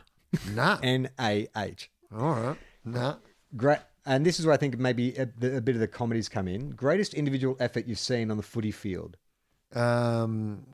nah. 0.54 0.78
N 0.82 1.10
A 1.18 1.48
H. 1.56 1.90
All 2.16 2.34
right. 2.34 2.56
Nah. 2.84 3.16
Great. 3.56 3.80
And 4.04 4.24
this 4.24 4.38
is 4.38 4.46
where 4.46 4.54
I 4.54 4.58
think 4.58 4.78
maybe 4.78 5.16
a, 5.16 5.22
a 5.22 5.60
bit 5.60 5.70
of 5.74 5.80
the 5.80 5.88
comedies 5.88 6.28
come 6.28 6.46
in. 6.46 6.70
Greatest 6.70 7.14
individual 7.14 7.56
effort 7.58 7.86
you've 7.86 7.98
seen 7.98 8.30
on 8.30 8.36
the 8.36 8.44
footy 8.44 8.70
field. 8.70 9.16
Um, 9.74 10.64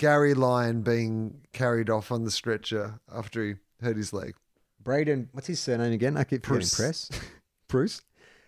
Gary 0.00 0.32
Lyon 0.32 0.80
being 0.80 1.42
carried 1.52 1.90
off 1.90 2.10
on 2.10 2.24
the 2.24 2.30
stretcher 2.30 2.98
after 3.14 3.44
he 3.44 3.54
hurt 3.82 3.98
his 3.98 4.14
leg. 4.14 4.34
Braydon, 4.82 5.28
what's 5.32 5.46
his 5.46 5.60
surname 5.60 5.92
again? 5.92 6.16
I 6.16 6.24
keep 6.24 6.46
forgetting. 6.46 6.60
Bruce. 6.60 6.74
Press. 6.74 7.10
Bruce. 7.68 8.00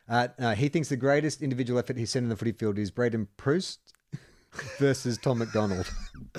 Uh, 0.08 0.28
no, 0.38 0.52
he 0.52 0.70
thinks 0.70 0.88
the 0.88 0.96
greatest 0.96 1.42
individual 1.42 1.78
effort 1.78 1.98
he's 1.98 2.10
seen 2.10 2.22
in 2.22 2.30
the 2.30 2.36
footy 2.36 2.52
field 2.52 2.78
is 2.78 2.90
Braydon 2.90 3.28
Proust 3.36 3.80
versus 4.78 5.18
Tom 5.18 5.40
McDonald. 5.40 5.92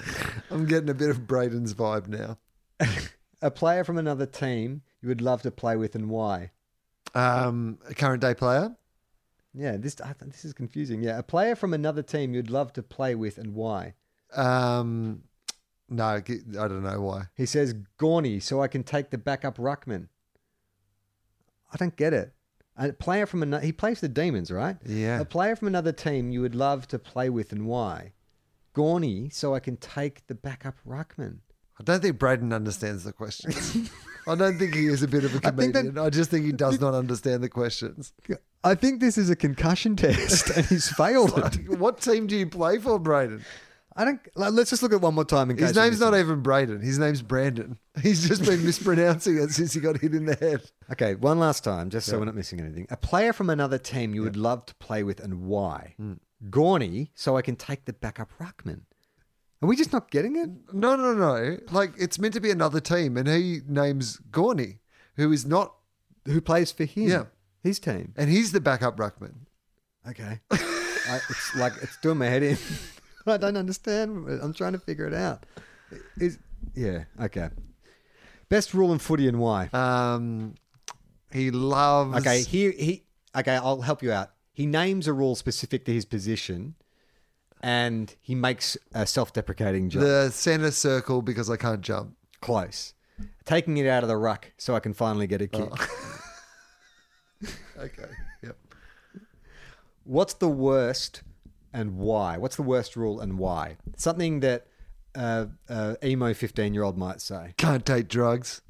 I'm 0.50 0.66
getting 0.66 0.90
a 0.90 0.96
bit 0.96 1.12
of 1.12 1.28
Braydon's 1.28 1.76
vibe 1.76 2.08
now. 2.08 2.40
A 3.40 3.52
player 3.52 3.84
from 3.84 4.00
another 4.00 4.26
team 4.26 4.82
you 5.00 5.10
would 5.10 5.22
love 5.22 5.44
to 5.44 5.52
play 5.52 5.76
with 5.76 5.94
and 5.94 6.10
why? 6.10 6.50
Um, 7.14 7.78
a 7.88 7.94
current 7.94 8.22
day 8.22 8.34
player. 8.34 8.76
Yeah, 9.54 9.78
this 9.78 10.02
I, 10.02 10.16
this 10.26 10.44
is 10.44 10.54
confusing. 10.54 11.04
Yeah, 11.04 11.20
a 11.20 11.24
player 11.24 11.56
from 11.56 11.76
another 11.76 12.02
team 12.02 12.34
you'd 12.34 12.50
love 12.50 12.74
to 12.74 12.82
play 12.82 13.14
with 13.14 13.38
and 13.38 13.54
why? 13.54 13.94
Um, 14.36 15.24
no, 15.90 16.06
I 16.06 16.22
don't 16.22 16.84
know 16.84 17.02
why. 17.02 17.24
He 17.36 17.46
says 17.46 17.74
Gawny, 17.98 18.40
so 18.40 18.62
I 18.62 18.68
can 18.68 18.84
take 18.84 19.10
the 19.10 19.18
backup 19.18 19.58
ruckman. 19.58 20.08
I 21.72 21.78
don't 21.78 21.96
get 21.96 22.14
it. 22.14 22.34
A 22.76 22.92
player 22.92 23.26
from 23.26 23.44
another 23.44 23.64
he 23.66 23.72
plays 23.72 24.02
the 24.02 24.10
Demons, 24.10 24.52
right? 24.52 24.78
Yeah. 24.86 25.20
A 25.20 25.26
player 25.26 25.56
from 25.56 25.68
another 25.68 25.92
team 25.92 26.32
you 26.32 26.42
would 26.42 26.56
love 26.56 26.88
to 26.88 27.00
play 27.00 27.30
with 27.30 27.52
and 27.52 27.68
why? 27.68 28.14
Gawny, 28.74 29.30
so 29.30 29.54
I 29.54 29.60
can 29.60 29.78
take 29.78 30.26
the 30.26 30.34
backup 30.34 30.76
ruckman. 30.88 31.40
I 31.80 31.84
don't 31.84 32.02
think 32.02 32.18
Braydon 32.18 32.52
understands 32.52 33.04
the 33.04 33.14
questions. 33.14 33.90
I 34.28 34.36
don't 34.36 34.58
think 34.58 34.74
he 34.74 34.88
is 34.88 35.04
a 35.04 35.08
bit 35.08 35.24
of 35.24 35.36
a 35.36 35.38
I 35.48 35.52
think 35.52 35.74
that- 35.74 35.82
comedian. 35.82 36.00
I, 36.00 36.10
just 36.10 36.32
think 36.32 36.46
he 36.46 36.52
does 36.52 36.80
not 36.80 36.94
understand 36.94 37.44
the 37.44 37.50
questions. 37.50 38.14
I 38.64 38.74
think 38.76 39.02
this 39.02 39.18
is 39.18 39.30
a 39.30 39.36
concussion 39.36 39.96
test, 39.96 40.50
and 40.50 40.66
he's 40.66 40.90
failed 40.90 41.38
it. 41.38 41.70
what 41.78 42.00
team 42.00 42.28
do 42.28 42.36
you 42.38 42.48
play 42.48 42.80
for, 42.80 42.98
Braydon? 43.00 43.44
I 43.96 44.06
don't. 44.06 44.20
Like, 44.36 44.54
let's 44.54 44.70
just 44.72 44.82
look 44.82 44.92
at 44.94 45.02
one 45.02 45.14
more 45.14 45.26
time. 45.26 45.52
In 45.52 45.58
His 45.58 45.72
case 45.72 45.76
name's 45.76 46.00
not 46.00 46.16
even 46.16 46.42
Braydon. 46.42 46.82
His 46.82 46.98
name's 46.98 47.22
Brandon. 47.22 47.78
He's 48.02 48.28
just 48.28 48.44
been 48.44 48.66
mispronouncing 48.66 49.38
it 49.38 49.52
since 49.52 49.74
he 49.74 49.80
got 49.80 49.98
hit 50.00 50.14
in 50.16 50.26
the 50.26 50.36
head. 50.36 50.62
Okay, 50.92 51.16
one 51.16 51.40
last 51.40 51.64
time, 51.64 51.90
just 51.90 52.08
so 52.08 52.18
we're 52.18 52.26
not 52.26 52.36
missing 52.36 52.60
anything. 52.60 52.88
A 52.90 52.98
player 52.98 53.34
from 53.34 53.50
another 53.50 53.78
team 53.78 54.16
you 54.16 54.24
would 54.24 54.36
love 54.38 54.66
to 54.66 54.76
play 54.76 55.04
with 55.04 55.20
and 55.20 55.44
why? 55.46 55.94
Hmm. 55.98 56.14
Gawny, 56.50 57.12
so 57.16 57.38
I 57.38 57.42
can 57.42 57.56
take 57.56 57.86
the 57.86 57.94
backup 57.94 58.30
ruckman. 58.40 58.82
Are 59.62 59.68
we 59.68 59.76
just 59.78 59.94
not 59.94 60.12
getting 60.12 60.36
it? 60.36 60.50
No, 60.74 60.96
no, 60.98 61.14
no. 61.14 61.58
Like 61.72 61.92
it's 61.98 62.20
meant 62.20 62.34
to 62.34 62.42
be 62.42 62.52
another 62.52 62.80
team, 62.82 63.16
and 63.16 63.28
he 63.28 63.62
names 63.68 64.18
Gawny, 64.32 64.80
who 65.16 65.32
is 65.32 65.46
not, 65.46 65.76
Who 66.26 66.42
plays 66.42 66.72
for 66.72 66.84
him? 66.86 67.08
Yeah. 67.10 67.24
his 67.62 67.80
team. 67.80 68.14
and 68.18 68.30
he's 68.30 68.52
the 68.52 68.60
backup 68.60 68.98
ruckman. 68.98 69.34
Okay, 70.10 70.42
I, 70.52 71.20
it's 71.30 71.56
like 71.56 71.74
it's 71.82 71.96
doing 72.02 72.18
my 72.18 72.26
head 72.26 72.44
in. 72.44 72.58
I 73.28 73.38
don't 73.38 73.58
understand. 73.58 74.28
I'm 74.42 74.54
trying 74.54 74.74
to 74.74 74.80
figure 74.80 75.08
it 75.08 75.14
out. 75.14 75.46
Is 76.18 76.40
yeah 76.76 77.04
okay. 77.22 77.50
Best 78.50 78.74
rule 78.74 78.92
in 78.94 79.00
footy 79.00 79.28
and 79.28 79.40
why? 79.40 79.70
Um, 79.74 80.56
he 81.32 81.52
loves. 81.52 82.18
Okay, 82.18 82.44
here 82.44 82.72
he. 82.72 83.04
Okay, 83.36 83.56
I'll 83.56 83.82
help 83.82 84.04
you 84.04 84.12
out. 84.12 84.32
He 84.54 84.66
names 84.66 85.08
a 85.08 85.14
rule 85.14 85.36
specific 85.36 85.86
to 85.86 85.94
his 85.94 86.06
position, 86.06 86.76
and 87.62 88.14
he 88.22 88.36
makes 88.36 88.78
a 88.94 89.08
self-deprecating 89.08 89.90
joke. 89.90 90.04
the 90.04 90.30
center 90.30 90.70
circle 90.70 91.22
because 91.24 91.50
I 91.50 91.58
can't 91.58 91.82
jump. 91.82 92.16
Close. 92.42 92.94
Taking 93.46 93.78
it 93.78 93.88
out 93.88 94.04
of 94.04 94.10
the 94.10 94.18
ruck 94.18 94.52
so 94.58 94.76
I 94.76 94.80
can 94.80 94.94
finally 94.94 95.28
get 95.28 95.42
a 95.42 95.48
kick. 95.48 95.70
Okay. 97.78 98.10
Yep. 98.42 98.58
What's 100.06 100.36
the 100.36 100.48
worst 100.48 101.24
and 101.74 101.98
why? 101.98 102.38
What's 102.38 102.56
the 102.56 102.62
worst 102.64 102.96
rule 102.96 103.20
and 103.20 103.38
why? 103.38 103.78
Something 103.98 104.40
that 104.42 104.68
uh, 105.16 105.46
uh, 105.70 105.96
emo 106.04 106.34
fifteen-year-old 106.34 106.98
might 106.98 107.22
say. 107.22 107.54
Can't 107.58 107.86
take 107.86 108.08
drugs. 108.08 108.62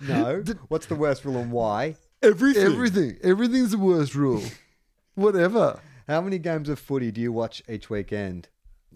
No. 0.00 0.42
What's 0.68 0.86
the 0.86 0.94
worst 0.94 1.24
rule 1.24 1.36
and 1.38 1.52
why? 1.52 1.96
Everything. 2.22 2.64
Everything. 2.64 3.18
Everything's 3.22 3.70
the 3.70 3.78
worst 3.78 4.14
rule. 4.14 4.42
Whatever. 5.14 5.80
How 6.08 6.20
many 6.20 6.38
games 6.38 6.68
of 6.68 6.78
footy 6.78 7.10
do 7.12 7.20
you 7.20 7.32
watch 7.32 7.62
each 7.68 7.88
weekend? 7.90 8.48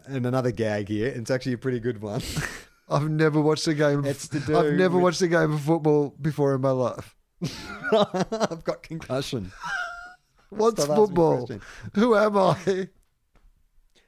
And 0.06 0.26
another 0.26 0.50
gag 0.50 0.88
here. 0.88 1.08
It's 1.08 1.30
actually 1.30 1.52
a 1.52 1.58
pretty 1.58 1.80
good 1.80 2.02
one. 2.02 2.22
I've 2.88 3.08
never 3.08 3.40
watched 3.40 3.66
a 3.68 3.74
game. 3.74 4.04
It's 4.04 4.28
to 4.28 4.40
do 4.40 4.56
I've 4.56 4.74
never 4.74 4.96
with- 4.96 5.04
watched 5.04 5.22
a 5.22 5.28
game 5.28 5.52
of 5.52 5.60
football 5.60 6.14
before 6.20 6.54
in 6.54 6.60
my 6.60 6.70
life. 6.72 7.14
I've 7.92 8.64
got 8.64 8.82
concussion. 8.82 9.52
What's 10.50 10.84
Stop 10.84 10.96
football? 10.96 11.48
Who 11.94 12.14
am 12.16 12.36
I? 12.36 12.88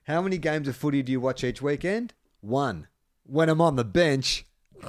How 0.05 0.23
many 0.23 0.39
games 0.39 0.69
of 0.69 0.77
footy 0.77 1.03
do 1.03 1.11
you 1.11 1.21
watch 1.21 1.43
each 1.43 1.61
weekend? 1.61 2.15
One. 2.41 2.87
When 3.25 3.49
I'm 3.49 3.61
on 3.61 3.75
the 3.77 3.85
bench. 3.85 4.47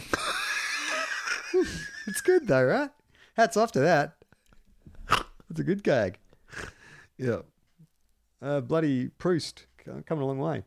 it's 2.06 2.22
good 2.22 2.48
though, 2.48 2.64
right? 2.64 2.91
Hats 3.36 3.58
off 3.58 3.72
to 3.74 3.80
that. 3.80 4.18
It's 5.50 5.60
a 5.60 5.64
good 5.64 5.84
gag. 5.84 6.20
Yeah. 7.18 7.39
Uh, 8.41 8.62
bloody 8.62 9.08
Proust, 9.08 9.66
coming 10.06 10.24
a 10.24 10.28
long 10.28 10.38
way. 10.38 10.64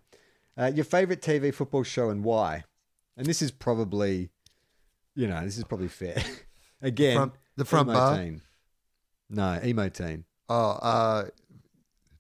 Uh, 0.59 0.73
your 0.75 0.85
favorite 0.85 1.23
TV 1.23 1.55
football 1.55 1.85
show 1.85 2.11
and 2.11 2.25
why? 2.25 2.65
And 3.17 3.27
this 3.27 3.43
is 3.43 3.51
probably, 3.51 4.31
you 5.15 5.29
know, 5.29 5.45
this 5.45 5.59
is 5.59 5.65
probably 5.65 5.89
fair. 5.89 6.23
Again, 6.83 7.17
Front- 7.17 7.35
the 7.61 7.65
front 7.67 7.89
bar? 7.89 8.17
team. 8.17 8.43
No, 9.29 9.61
emo 9.65 9.89
team. 9.89 10.25
Oh, 10.49 10.71
uh, 10.83 11.25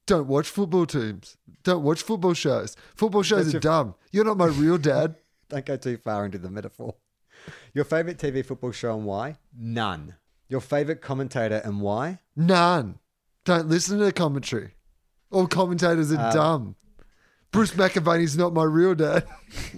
don't 0.06 0.26
watch 0.28 0.48
football 0.48 0.86
teams. 0.86 1.36
Don't 1.64 1.82
watch 1.82 2.02
football 2.02 2.34
shows. 2.34 2.76
Football 2.96 3.22
shows 3.22 3.46
That's 3.46 3.50
are 3.50 3.56
your- 3.56 3.60
dumb. 3.60 3.94
You're 4.12 4.24
not 4.24 4.36
my 4.36 4.46
real 4.46 4.78
dad. 4.78 5.16
Don't 5.48 5.66
go 5.66 5.76
too 5.76 5.96
far 5.96 6.24
into 6.24 6.38
the 6.38 6.48
metaphor. 6.48 6.94
Your 7.74 7.84
favorite 7.84 8.18
TV 8.18 8.44
football 8.46 8.70
show 8.70 8.94
and 8.96 9.04
why? 9.04 9.36
None. 9.58 10.14
Your 10.48 10.60
favorite 10.60 11.00
commentator 11.02 11.60
and 11.64 11.80
why? 11.80 12.20
None. 12.36 13.00
Don't 13.44 13.68
listen 13.68 13.98
to 13.98 14.04
the 14.04 14.12
commentary. 14.12 14.74
All 15.32 15.48
commentators 15.48 16.12
are 16.12 16.26
Um, 16.28 16.32
dumb. 16.32 16.76
Bruce 17.50 17.72
McAvaney's 17.72 18.36
not 18.36 18.52
my 18.52 18.62
real 18.62 18.94
dad. 18.94 19.26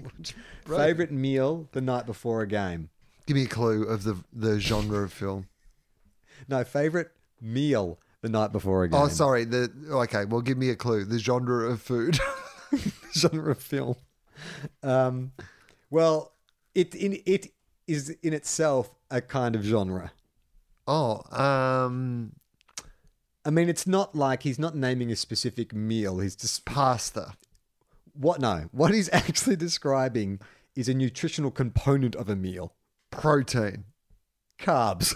Favorite 0.67 1.11
meal 1.11 1.69
the 1.73 1.81
night 1.81 2.05
before 2.07 2.43
a 2.43 2.47
game? 2.47 2.91
Give 3.27 3.35
me 3.37 3.45
a 3.45 3.49
clue 3.49 3.85
of 3.85 4.05
the 4.05 4.17
the 4.33 4.61
genre 4.61 5.05
of 5.05 5.13
film. 5.13 5.47
No, 6.49 6.65
favorite 6.65 7.11
meal 7.41 7.99
the 8.21 8.29
night 8.29 8.53
before 8.53 8.85
a 8.85 8.89
game. 8.89 9.01
Oh, 9.01 9.09
sorry. 9.09 9.45
The 9.45 9.71
okay. 9.91 10.25
Well, 10.25 10.41
give 10.41 10.59
me 10.59 10.71
a 10.71 10.77
clue. 10.77 11.05
The 11.05 11.19
genre 11.19 11.71
of 11.71 11.83
food. 11.83 12.19
genre 13.15 13.53
of 13.53 13.59
film. 13.59 13.97
Um, 14.83 15.33
well, 15.91 16.33
it 16.75 16.95
in 16.95 17.21
it 17.27 17.53
is 17.87 18.11
in 18.23 18.33
itself 18.33 18.95
a 19.11 19.21
kind 19.21 19.55
of 19.55 19.63
genre. 19.63 20.13
oh, 20.87 21.23
um, 21.37 22.33
I 23.45 23.51
mean, 23.51 23.69
it's 23.69 23.87
not 23.87 24.15
like 24.15 24.43
he's 24.45 24.59
not 24.59 24.77
naming 24.77 25.11
a 25.11 25.17
specific 25.17 25.75
meal. 25.75 26.21
He's 26.21 26.37
just 26.37 26.65
pasta. 26.65 27.35
what? 28.15 28.41
No, 28.41 28.69
what 28.73 28.93
he's 28.95 29.11
actually 29.13 29.57
describing 29.57 30.41
is 30.75 30.89
a 30.89 30.95
nutritional 30.95 31.51
component 31.51 32.15
of 32.15 32.29
a 32.29 32.37
meal: 32.37 32.73
Protein. 33.11 33.85
carbs. 34.59 35.15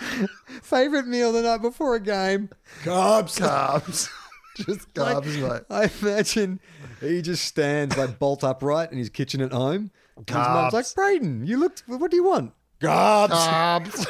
Favorite 0.62 1.06
meal 1.06 1.32
the 1.32 1.42
night 1.42 1.62
before 1.62 1.94
a 1.94 2.00
game: 2.00 2.50
carbs. 2.82 3.38
Carbs. 3.40 4.08
Just 4.56 4.88
Like, 4.96 5.16
carbs, 5.18 5.48
mate. 5.48 5.62
I 5.70 5.90
imagine 6.02 6.60
he 7.00 7.22
just 7.22 7.44
stands 7.44 7.96
like 7.96 8.18
bolt 8.18 8.44
upright 8.44 8.92
in 8.92 8.98
his 8.98 9.08
kitchen 9.08 9.40
at 9.40 9.52
home. 9.52 9.90
And 10.16 10.28
His 10.28 10.36
mum's 10.36 10.72
like, 10.74 10.94
Braydon, 10.94 11.46
you 11.46 11.56
looked. 11.56 11.84
What 11.86 12.10
do 12.10 12.16
you 12.16 12.24
want? 12.24 12.52
Carbs. 12.80 14.06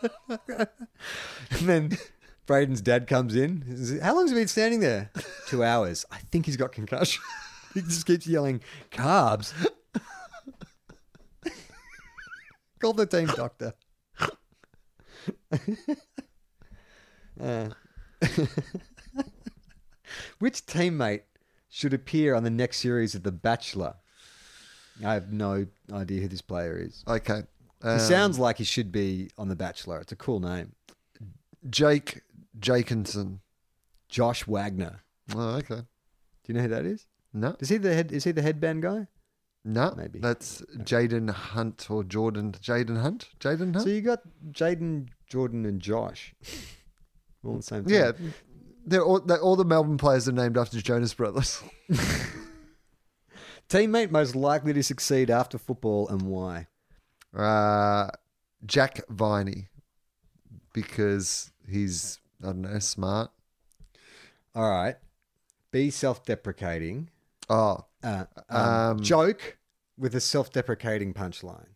Carbs. 0.00 0.68
And 1.50 1.68
then 1.68 1.98
Braydon's 2.46 2.80
dad 2.80 3.06
comes 3.06 3.36
in. 3.36 4.00
How 4.02 4.14
long 4.14 4.24
has 4.24 4.30
he 4.30 4.36
been 4.36 4.48
standing 4.48 4.80
there? 4.80 5.10
Two 5.46 5.62
hours. 5.62 6.04
I 6.10 6.16
think 6.32 6.46
he's 6.46 6.56
got 6.56 6.72
concussion. 6.72 7.22
he 7.74 7.82
just 7.82 8.06
keeps 8.06 8.26
yelling, 8.26 8.60
carbs. 8.90 9.52
Call 12.80 12.94
the 12.94 13.06
team 13.06 13.26
doctor. 13.26 13.74
Uh, 17.40 17.68
which 20.38 20.66
teammate 20.66 21.22
should 21.68 21.94
appear 21.94 22.34
on 22.34 22.42
the 22.44 22.50
next 22.50 22.78
series 22.78 23.14
of 23.14 23.22
The 23.22 23.32
Bachelor? 23.32 23.94
I 25.04 25.14
have 25.14 25.32
no 25.32 25.66
idea 25.92 26.20
who 26.22 26.28
this 26.28 26.42
player 26.42 26.76
is. 26.78 27.04
okay. 27.08 27.42
He 27.82 27.88
Um, 27.88 27.98
sounds 27.98 28.38
like 28.38 28.58
he 28.58 28.64
should 28.64 28.92
be 28.92 29.30
on 29.38 29.48
The 29.48 29.56
Bachelor. 29.56 30.00
It's 30.00 30.12
a 30.12 30.16
cool 30.16 30.40
name. 30.40 30.72
Jake 31.70 32.20
Jakinson. 32.58 33.40
Josh 34.08 34.46
Wagner. 34.46 35.00
Oh, 35.34 35.56
okay. 35.58 35.76
Do 35.76 35.84
you 36.48 36.54
know 36.54 36.62
who 36.62 36.68
that 36.68 36.84
is? 36.84 37.06
No. 37.32 37.56
Is 37.60 37.68
he 37.68 37.76
the 37.78 37.94
head? 37.94 38.10
Is 38.12 38.24
he 38.24 38.32
the 38.32 38.42
headband 38.42 38.82
guy? 38.82 39.06
No, 39.64 39.92
Maybe. 39.96 40.18
that's 40.20 40.62
Jayden 40.78 41.28
Hunt 41.30 41.88
or 41.90 42.02
Jordan. 42.02 42.52
Jayden 42.52 43.00
Hunt? 43.02 43.28
Jayden 43.40 43.74
Hunt? 43.74 43.82
So 43.82 43.88
you 43.90 44.00
got 44.00 44.20
Jayden, 44.52 45.08
Jordan, 45.28 45.66
and 45.66 45.80
Josh 45.80 46.34
all 47.44 47.56
the 47.56 47.62
same 47.62 47.84
time. 47.84 47.92
yeah. 47.92 48.12
They're 48.86 49.04
all, 49.04 49.20
they're, 49.20 49.40
all 49.40 49.56
the 49.56 49.64
Melbourne 49.66 49.98
players 49.98 50.26
are 50.28 50.32
named 50.32 50.56
after 50.56 50.80
Jonas 50.80 51.12
Brothers. 51.12 51.62
Teammate 53.68 54.10
most 54.10 54.34
likely 54.34 54.72
to 54.72 54.82
succeed 54.82 55.30
after 55.30 55.58
football 55.58 56.08
and 56.08 56.22
why? 56.22 56.66
Uh, 57.36 58.08
Jack 58.66 59.00
Viney, 59.08 59.68
because 60.72 61.52
he's, 61.68 62.18
I 62.42 62.46
don't 62.46 62.62
know, 62.62 62.78
smart. 62.80 63.30
All 64.54 64.68
right. 64.68 64.96
Be 65.70 65.90
self 65.90 66.24
deprecating. 66.24 67.10
Oh, 67.50 67.84
Uh, 68.02 68.24
um, 68.48 68.58
Um, 68.58 69.00
joke 69.02 69.58
with 69.98 70.14
a 70.14 70.20
self 70.20 70.50
deprecating 70.52 71.12
punchline. 71.12 71.66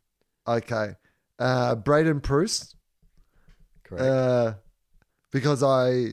okay. 0.46 0.96
Uh, 1.38 1.74
Braydon 1.74 2.20
Proust, 2.20 2.76
Correct. 3.82 4.02
uh, 4.04 4.54
because 5.32 5.62
I 5.64 6.12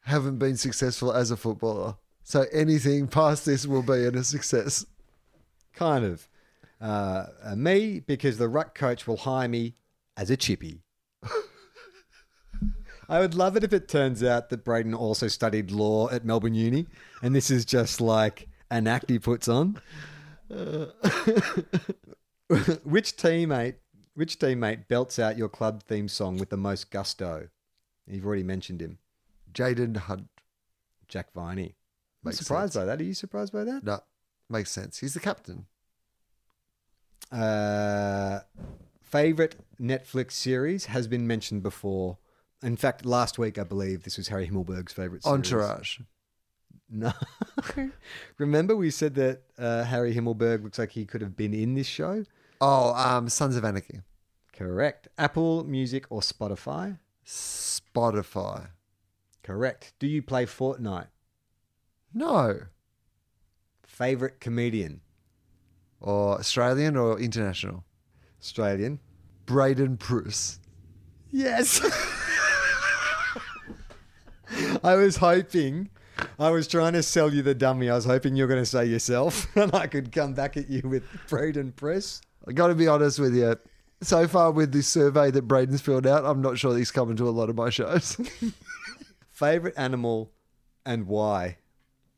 haven't 0.00 0.38
been 0.38 0.56
successful 0.56 1.12
as 1.12 1.30
a 1.30 1.36
footballer. 1.36 1.96
So 2.24 2.46
anything 2.52 3.06
past 3.06 3.46
this 3.46 3.64
will 3.66 3.82
be 3.82 4.04
a 4.04 4.24
success. 4.24 4.84
kind 5.72 6.04
of. 6.04 6.28
Uh, 6.80 7.26
uh, 7.44 7.54
me, 7.56 8.00
because 8.00 8.36
the 8.38 8.48
ruck 8.48 8.74
coach 8.74 9.06
will 9.06 9.18
hire 9.18 9.48
me 9.48 9.76
as 10.16 10.28
a 10.30 10.36
chippy. 10.36 10.82
I 13.08 13.20
would 13.20 13.34
love 13.34 13.56
it 13.56 13.62
if 13.62 13.72
it 13.72 13.86
turns 13.88 14.22
out 14.22 14.48
that 14.48 14.64
Braydon 14.64 14.92
also 14.94 15.28
studied 15.28 15.70
law 15.70 16.08
at 16.10 16.24
Melbourne 16.24 16.54
Uni, 16.54 16.86
and 17.22 17.34
this 17.36 17.50
is 17.52 17.64
just 17.64 18.00
like 18.00 18.48
an 18.70 18.86
act 18.86 19.10
he 19.10 19.18
puts 19.18 19.48
on. 19.48 19.80
which 20.48 20.62
teammate, 23.16 23.74
which 24.14 24.38
teammate 24.38 24.88
belts 24.88 25.18
out 25.18 25.36
your 25.36 25.48
club 25.48 25.82
theme 25.82 26.08
song 26.08 26.38
with 26.38 26.50
the 26.50 26.56
most 26.56 26.90
gusto? 26.90 27.48
You've 28.06 28.26
already 28.26 28.44
mentioned 28.44 28.80
him, 28.80 28.98
Jayden 29.52 29.96
Hunt. 29.96 30.28
Jack 31.08 31.32
Viney. 31.32 31.74
I'm 32.24 32.32
surprised 32.32 32.72
sense. 32.72 32.82
by 32.82 32.86
that. 32.86 33.00
Are 33.00 33.04
you 33.04 33.14
surprised 33.14 33.52
by 33.52 33.64
that? 33.64 33.84
No, 33.84 34.00
makes 34.48 34.70
sense. 34.70 34.98
He's 34.98 35.14
the 35.14 35.20
captain. 35.20 35.66
Uh, 37.30 38.40
favorite 39.02 39.56
Netflix 39.80 40.32
series 40.32 40.86
has 40.86 41.06
been 41.06 41.26
mentioned 41.26 41.62
before. 41.62 42.18
In 42.62 42.76
fact, 42.76 43.04
last 43.04 43.38
week 43.38 43.58
I 43.58 43.64
believe 43.64 44.02
this 44.02 44.16
was 44.16 44.28
Harry 44.28 44.48
Himmelberg's 44.48 44.92
favorite 44.92 45.22
series. 45.22 45.34
Entourage. 45.34 46.00
No. 46.88 47.12
Remember 48.38 48.76
we 48.76 48.90
said 48.90 49.14
that 49.16 49.42
uh, 49.58 49.84
Harry 49.84 50.14
Himmelberg 50.14 50.62
looks 50.62 50.78
like 50.78 50.92
he 50.92 51.04
could 51.04 51.20
have 51.20 51.36
been 51.36 51.52
in 51.52 51.74
this 51.74 51.86
show? 51.86 52.24
Oh, 52.60 52.94
um, 52.94 53.28
Sons 53.28 53.56
of 53.56 53.64
Anarchy. 53.64 54.00
Correct. 54.52 55.08
Apple 55.18 55.64
Music 55.64 56.06
or 56.10 56.20
Spotify? 56.20 56.98
Spotify. 57.26 58.68
Correct. 59.42 59.92
Do 59.98 60.06
you 60.06 60.22
play 60.22 60.46
Fortnite? 60.46 61.08
No. 62.14 62.60
Favorite 63.84 64.40
comedian? 64.40 65.00
Or 66.00 66.38
Australian 66.38 66.96
or 66.96 67.18
international. 67.18 67.84
Australian. 68.40 69.00
Braydon 69.44 69.96
Bruce. 69.96 70.60
Yes. 71.30 71.80
I 74.82 74.94
was 74.94 75.16
hoping, 75.16 75.90
I 76.38 76.50
was 76.50 76.66
trying 76.68 76.94
to 76.94 77.02
sell 77.02 77.32
you 77.32 77.42
the 77.42 77.54
dummy. 77.54 77.90
I 77.90 77.94
was 77.94 78.04
hoping 78.04 78.36
you 78.36 78.44
were 78.44 78.48
going 78.48 78.62
to 78.62 78.66
say 78.66 78.84
yourself, 78.86 79.46
and 79.56 79.74
I 79.74 79.86
could 79.86 80.12
come 80.12 80.34
back 80.34 80.56
at 80.56 80.68
you 80.70 80.82
with 80.84 81.04
Braydon 81.28 81.72
Press. 81.72 82.20
I 82.46 82.52
got 82.52 82.68
to 82.68 82.74
be 82.74 82.88
honest 82.88 83.18
with 83.18 83.34
you. 83.34 83.56
So 84.02 84.28
far, 84.28 84.50
with 84.50 84.72
this 84.72 84.86
survey 84.88 85.30
that 85.30 85.42
Braydon's 85.42 85.80
filled 85.80 86.06
out, 86.06 86.24
I'm 86.24 86.42
not 86.42 86.58
sure 86.58 86.76
he's 86.76 86.90
coming 86.90 87.16
to 87.16 87.28
a 87.28 87.30
lot 87.30 87.48
of 87.48 87.56
my 87.56 87.70
shows. 87.70 88.16
Favorite 89.30 89.74
animal 89.76 90.32
and 90.84 91.06
why? 91.06 91.58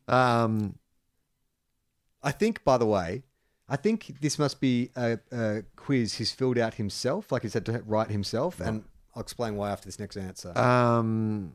um, 0.09 0.77
I 2.23 2.33
think, 2.33 2.65
by 2.65 2.79
the 2.79 2.87
way, 2.87 3.23
I 3.69 3.77
think 3.77 4.21
this 4.21 4.39
must 4.41 4.61
be 4.61 4.91
a, 4.97 5.19
a 5.31 5.63
quiz 5.77 6.15
he's 6.15 6.33
filled 6.33 6.59
out 6.59 6.75
himself, 6.75 7.31
like 7.31 7.43
he's 7.43 7.55
had 7.55 7.65
to 7.67 7.83
write 7.87 8.11
himself, 8.11 8.59
and 8.61 8.83
I'll 9.15 9.23
explain 9.23 9.55
why 9.57 9.71
after 9.71 9.87
this 9.87 9.99
next 10.01 10.17
answer. 10.17 10.57
um, 10.59 11.53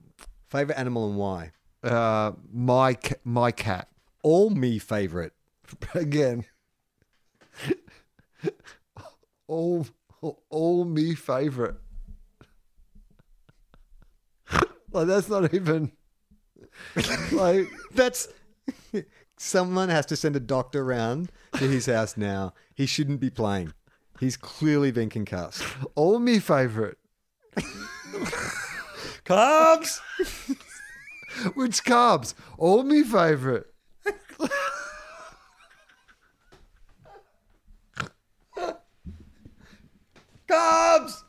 Favorite 0.48 0.78
animal 0.78 1.10
and 1.10 1.18
why? 1.18 1.52
Uh, 1.84 2.32
my 2.52 2.98
my 3.24 3.52
cat 3.52 3.90
All 4.24 4.50
me 4.50 4.80
favorite. 4.80 5.34
again. 5.94 6.46
all 9.48 9.86
all 10.50 10.86
me 10.86 11.16
favorite. 11.16 11.76
like 14.92 15.08
that's 15.08 15.30
not 15.30 15.54
even 15.54 15.92
like 17.32 17.68
That's 17.94 18.28
someone 19.38 19.90
has 19.90 20.06
to 20.08 20.16
send 20.16 20.36
a 20.36 20.40
doctor 20.40 20.82
around 20.82 21.32
to 21.54 21.68
his 21.68 21.86
house 21.86 22.16
now. 22.18 22.54
He 22.76 22.86
shouldn't 22.86 23.20
be 23.20 23.30
playing. 23.30 23.74
He's 24.20 24.38
clearly 24.38 24.92
been 24.92 25.10
concussed. 25.10 25.64
all 25.96 26.20
me 26.20 26.40
favorite. 26.40 26.98
Cubs. 29.26 30.02
Which 31.54 31.84
carbs? 31.84 32.34
All 32.58 32.84
me 32.84 33.04
favorite. 33.04 33.68
Cubs. 40.48 41.24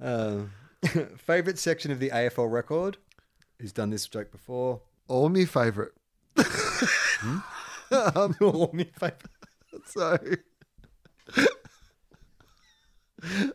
Uh, 0.00 0.42
favorite 1.16 1.58
section 1.58 1.90
of 1.90 1.98
the 1.98 2.10
AFL 2.10 2.50
record? 2.50 2.98
Who's 3.58 3.72
done 3.72 3.90
this 3.90 4.06
joke 4.06 4.30
before? 4.30 4.82
All 5.08 5.28
me 5.28 5.44
favorite. 5.44 5.92
All 8.40 8.70
me 8.72 8.84
favorite. 8.84 9.30
So, 9.86 10.18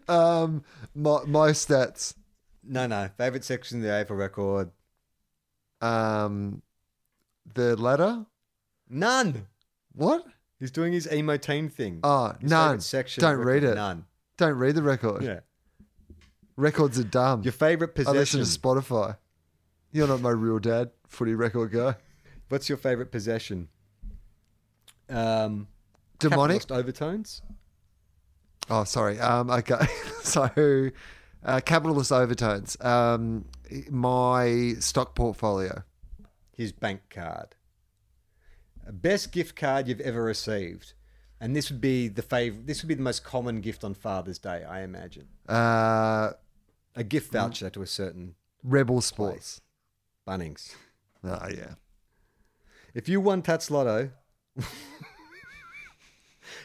um, 0.07 0.63
my 0.95 1.23
my 1.25 1.51
stats. 1.51 2.15
No, 2.65 2.87
no. 2.87 3.09
Favorite 3.17 3.43
section 3.43 3.77
of 3.79 3.83
the 3.83 3.89
AFL 3.89 4.17
record? 4.17 4.71
Um, 5.81 6.61
the 7.53 7.75
letter. 7.75 8.25
None. 8.89 9.47
What? 9.93 10.25
He's 10.59 10.71
doing 10.71 10.93
his 10.93 11.11
emo 11.11 11.37
teen 11.37 11.69
thing. 11.69 11.99
Oh, 12.03 12.33
His 12.39 12.49
none. 12.49 12.79
Section 12.79 13.21
Don't 13.21 13.37
read 13.37 13.63
it. 13.63 13.75
None. 13.75 14.05
Don't 14.37 14.55
read 14.55 14.75
the 14.75 14.83
record. 14.83 15.23
Yeah. 15.23 15.39
Records 16.55 16.97
are 16.99 17.03
dumb. 17.03 17.41
Your 17.43 17.51
favorite 17.51 17.95
possession? 17.95 18.15
I 18.15 18.19
listen 18.19 18.39
to 18.39 18.45
Spotify. 18.45 19.17
You're 19.91 20.07
not 20.07 20.21
my 20.21 20.29
real 20.29 20.59
dad, 20.59 20.91
footy 21.07 21.33
record 21.33 21.71
guy. 21.71 21.95
What's 22.49 22.69
your 22.69 22.77
favorite 22.77 23.11
possession? 23.11 23.67
Um, 25.09 25.67
Demonic. 26.19 26.69
overtones. 26.71 27.41
Oh, 28.69 28.83
sorry. 28.83 29.19
Um, 29.19 29.49
okay. 29.49 29.85
so, 30.23 30.89
uh, 31.45 31.59
capitalist 31.61 32.11
overtones. 32.11 32.77
Um, 32.81 33.45
my 33.89 34.73
stock 34.79 35.15
portfolio. 35.15 35.83
His 36.55 36.71
bank 36.71 37.01
card. 37.09 37.55
Best 38.91 39.31
gift 39.31 39.55
card 39.55 39.87
you've 39.87 40.01
ever 40.01 40.21
received, 40.23 40.93
and 41.39 41.55
this 41.55 41.71
would 41.71 41.79
be 41.79 42.09
the 42.09 42.21
favorite. 42.21 42.67
This 42.67 42.81
would 42.83 42.89
be 42.89 42.95
the 42.95 43.01
most 43.01 43.23
common 43.23 43.61
gift 43.61 43.83
on 43.83 43.93
Father's 43.93 44.37
Day, 44.39 44.63
I 44.63 44.81
imagine. 44.81 45.29
Uh, 45.47 46.31
A 46.95 47.03
gift 47.05 47.31
voucher 47.31 47.69
to 47.69 47.81
a 47.81 47.87
certain 47.87 48.35
Rebel 48.61 48.99
Sports. 48.99 49.61
Bunnings. 50.27 50.75
Oh, 51.23 51.47
yeah. 51.49 51.75
If 52.93 53.07
you 53.07 53.21
won 53.21 53.41
Tattslotto, 53.41 54.11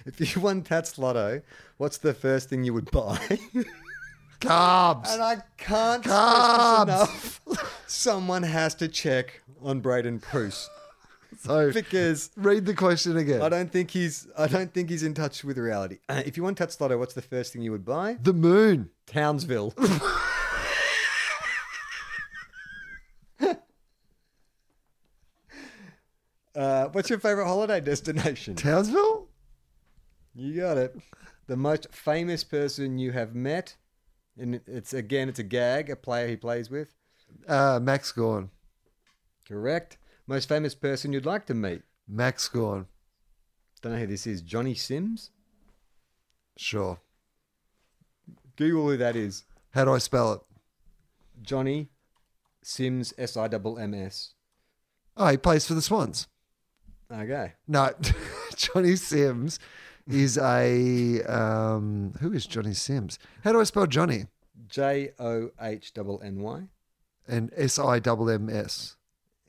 if 0.07 0.35
you 0.35 0.43
won 0.43 0.63
Tattslotto, 0.63 1.43
what's 1.77 1.99
the 1.99 2.15
first 2.15 2.49
thing 2.51 2.65
you 2.65 2.75
would 2.75 2.91
buy? 2.91 3.39
Carbs. 4.41 5.13
and 5.13 5.23
I 5.23 5.37
can't 5.57 6.03
Carbs. 6.05 6.83
stress 6.83 7.11
this 7.11 7.41
enough. 7.47 7.83
Someone 7.87 8.43
has 8.43 8.75
to 8.77 8.89
check 8.89 9.43
on 9.63 9.81
Braydon 9.81 10.19
Bruce 10.31 10.69
So, 11.41 11.73
because 11.73 12.31
read 12.37 12.65
the 12.67 12.75
question 12.75 13.17
again. 13.17 13.43
I 13.43 13.49
don't 13.49 13.71
think 13.73 13.91
he's 13.91 14.27
I 14.37 14.47
don't 14.47 14.73
think 14.73 14.91
he's 14.91 15.03
in 15.03 15.15
touch 15.15 15.43
with 15.45 15.59
reality. 15.59 15.99
Uh, 16.09 16.23
if 16.25 16.37
you 16.37 16.43
won 16.43 16.55
Tattslotto, 16.55 16.99
what's 16.99 17.15
the 17.15 17.23
first 17.23 17.53
thing 17.53 17.63
you 17.63 17.73
would 17.73 17.85
buy? 17.85 18.17
the 18.23 18.33
moon. 18.33 18.91
Townsville. 19.07 19.75
uh, 26.55 26.87
what's 26.89 27.11
your 27.11 27.19
favorite 27.19 27.47
holiday 27.47 27.81
destination? 27.81 28.55
Townsville? 28.55 29.29
You 30.35 30.61
got 30.61 30.79
it. 30.79 30.97
The 31.47 31.57
most 31.57 31.89
famous 31.93 32.45
person 32.45 32.99
you 32.99 33.13
have 33.13 33.35
met, 33.35 33.77
and 34.39 34.61
it's 34.67 34.95
again, 34.95 35.29
it's 35.29 35.39
a 35.39 35.45
gag. 35.45 35.91
A 35.91 35.97
player 35.97 36.29
he 36.29 36.37
plays 36.37 36.71
with. 36.71 36.95
Uh, 37.47 37.79
Max 37.83 38.13
Gawn. 38.13 38.51
Correct. 39.47 39.99
Most 40.27 40.49
famous 40.49 40.75
person 40.75 41.13
you'd 41.13 41.27
like 41.27 41.47
to 41.47 41.55
meet. 41.55 41.83
Max 42.07 42.49
Gawn. 42.49 42.87
Don't 43.81 43.93
know 43.93 43.99
who 43.99 44.07
this 44.07 44.27
is. 44.27 44.43
Johnny 44.43 44.75
Sims? 44.75 45.31
Sure. 46.57 46.99
Google 48.57 48.89
who 48.89 48.97
that 48.97 49.17
is. 49.17 49.45
How 49.71 49.85
do 49.85 49.93
I 49.93 49.99
spell 49.99 50.33
it? 50.33 50.41
Johnny 51.43 51.89
Sims, 52.63 53.15
S 53.17 53.37
I 53.37 53.47
M 53.47 53.79
M 53.79 53.95
S. 53.95 54.35
Oh, 55.17 55.29
he 55.29 55.37
plays 55.37 55.67
for 55.67 55.75
the 55.75 55.83
Swans. 55.83 56.27
Okay. 57.11 57.55
No, 57.67 57.91
Johnny 58.57 58.97
Sims 58.97 59.59
is 60.09 60.39
a 60.39 61.23
um, 61.25 62.15
who 62.21 62.33
is 62.33 62.47
Johnny 62.47 62.75
Sims? 62.75 63.19
How 63.45 63.53
do 63.53 63.61
I 63.61 63.65
spell 63.65 63.87
Johnny? 63.87 64.27
J 64.69 65.11
O 65.19 65.51
H 65.61 65.93
N 65.97 66.41
Y. 66.41 66.63
And 67.27 67.53
S 67.57 67.79
I 67.79 67.99
M 67.99 68.29
M 68.29 68.49
S. 68.51 68.97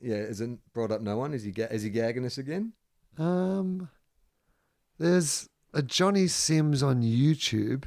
Yeah, 0.00 0.16
isn't 0.16 0.60
brought 0.72 0.92
up 0.92 1.00
no 1.00 1.16
one? 1.16 1.34
Is 1.34 1.42
he 1.42 1.50
ga- 1.50 1.68
is 1.70 1.82
he 1.82 1.90
gagging 1.90 2.24
us 2.24 2.38
again? 2.38 2.72
Um, 3.18 3.88
there's 4.98 5.48
a 5.74 5.82
Johnny 5.82 6.26
Sims 6.26 6.82
on 6.82 7.02
YouTube, 7.02 7.84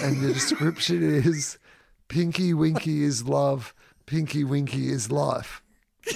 and 0.00 0.22
the 0.22 0.32
description 0.32 1.02
is 1.26 1.58
Pinky 2.08 2.54
Winky 2.54 3.02
is 3.02 3.24
love, 3.28 3.74
Pinky 4.06 4.44
Winky 4.44 4.90
is 4.90 5.10
life. 5.10 5.62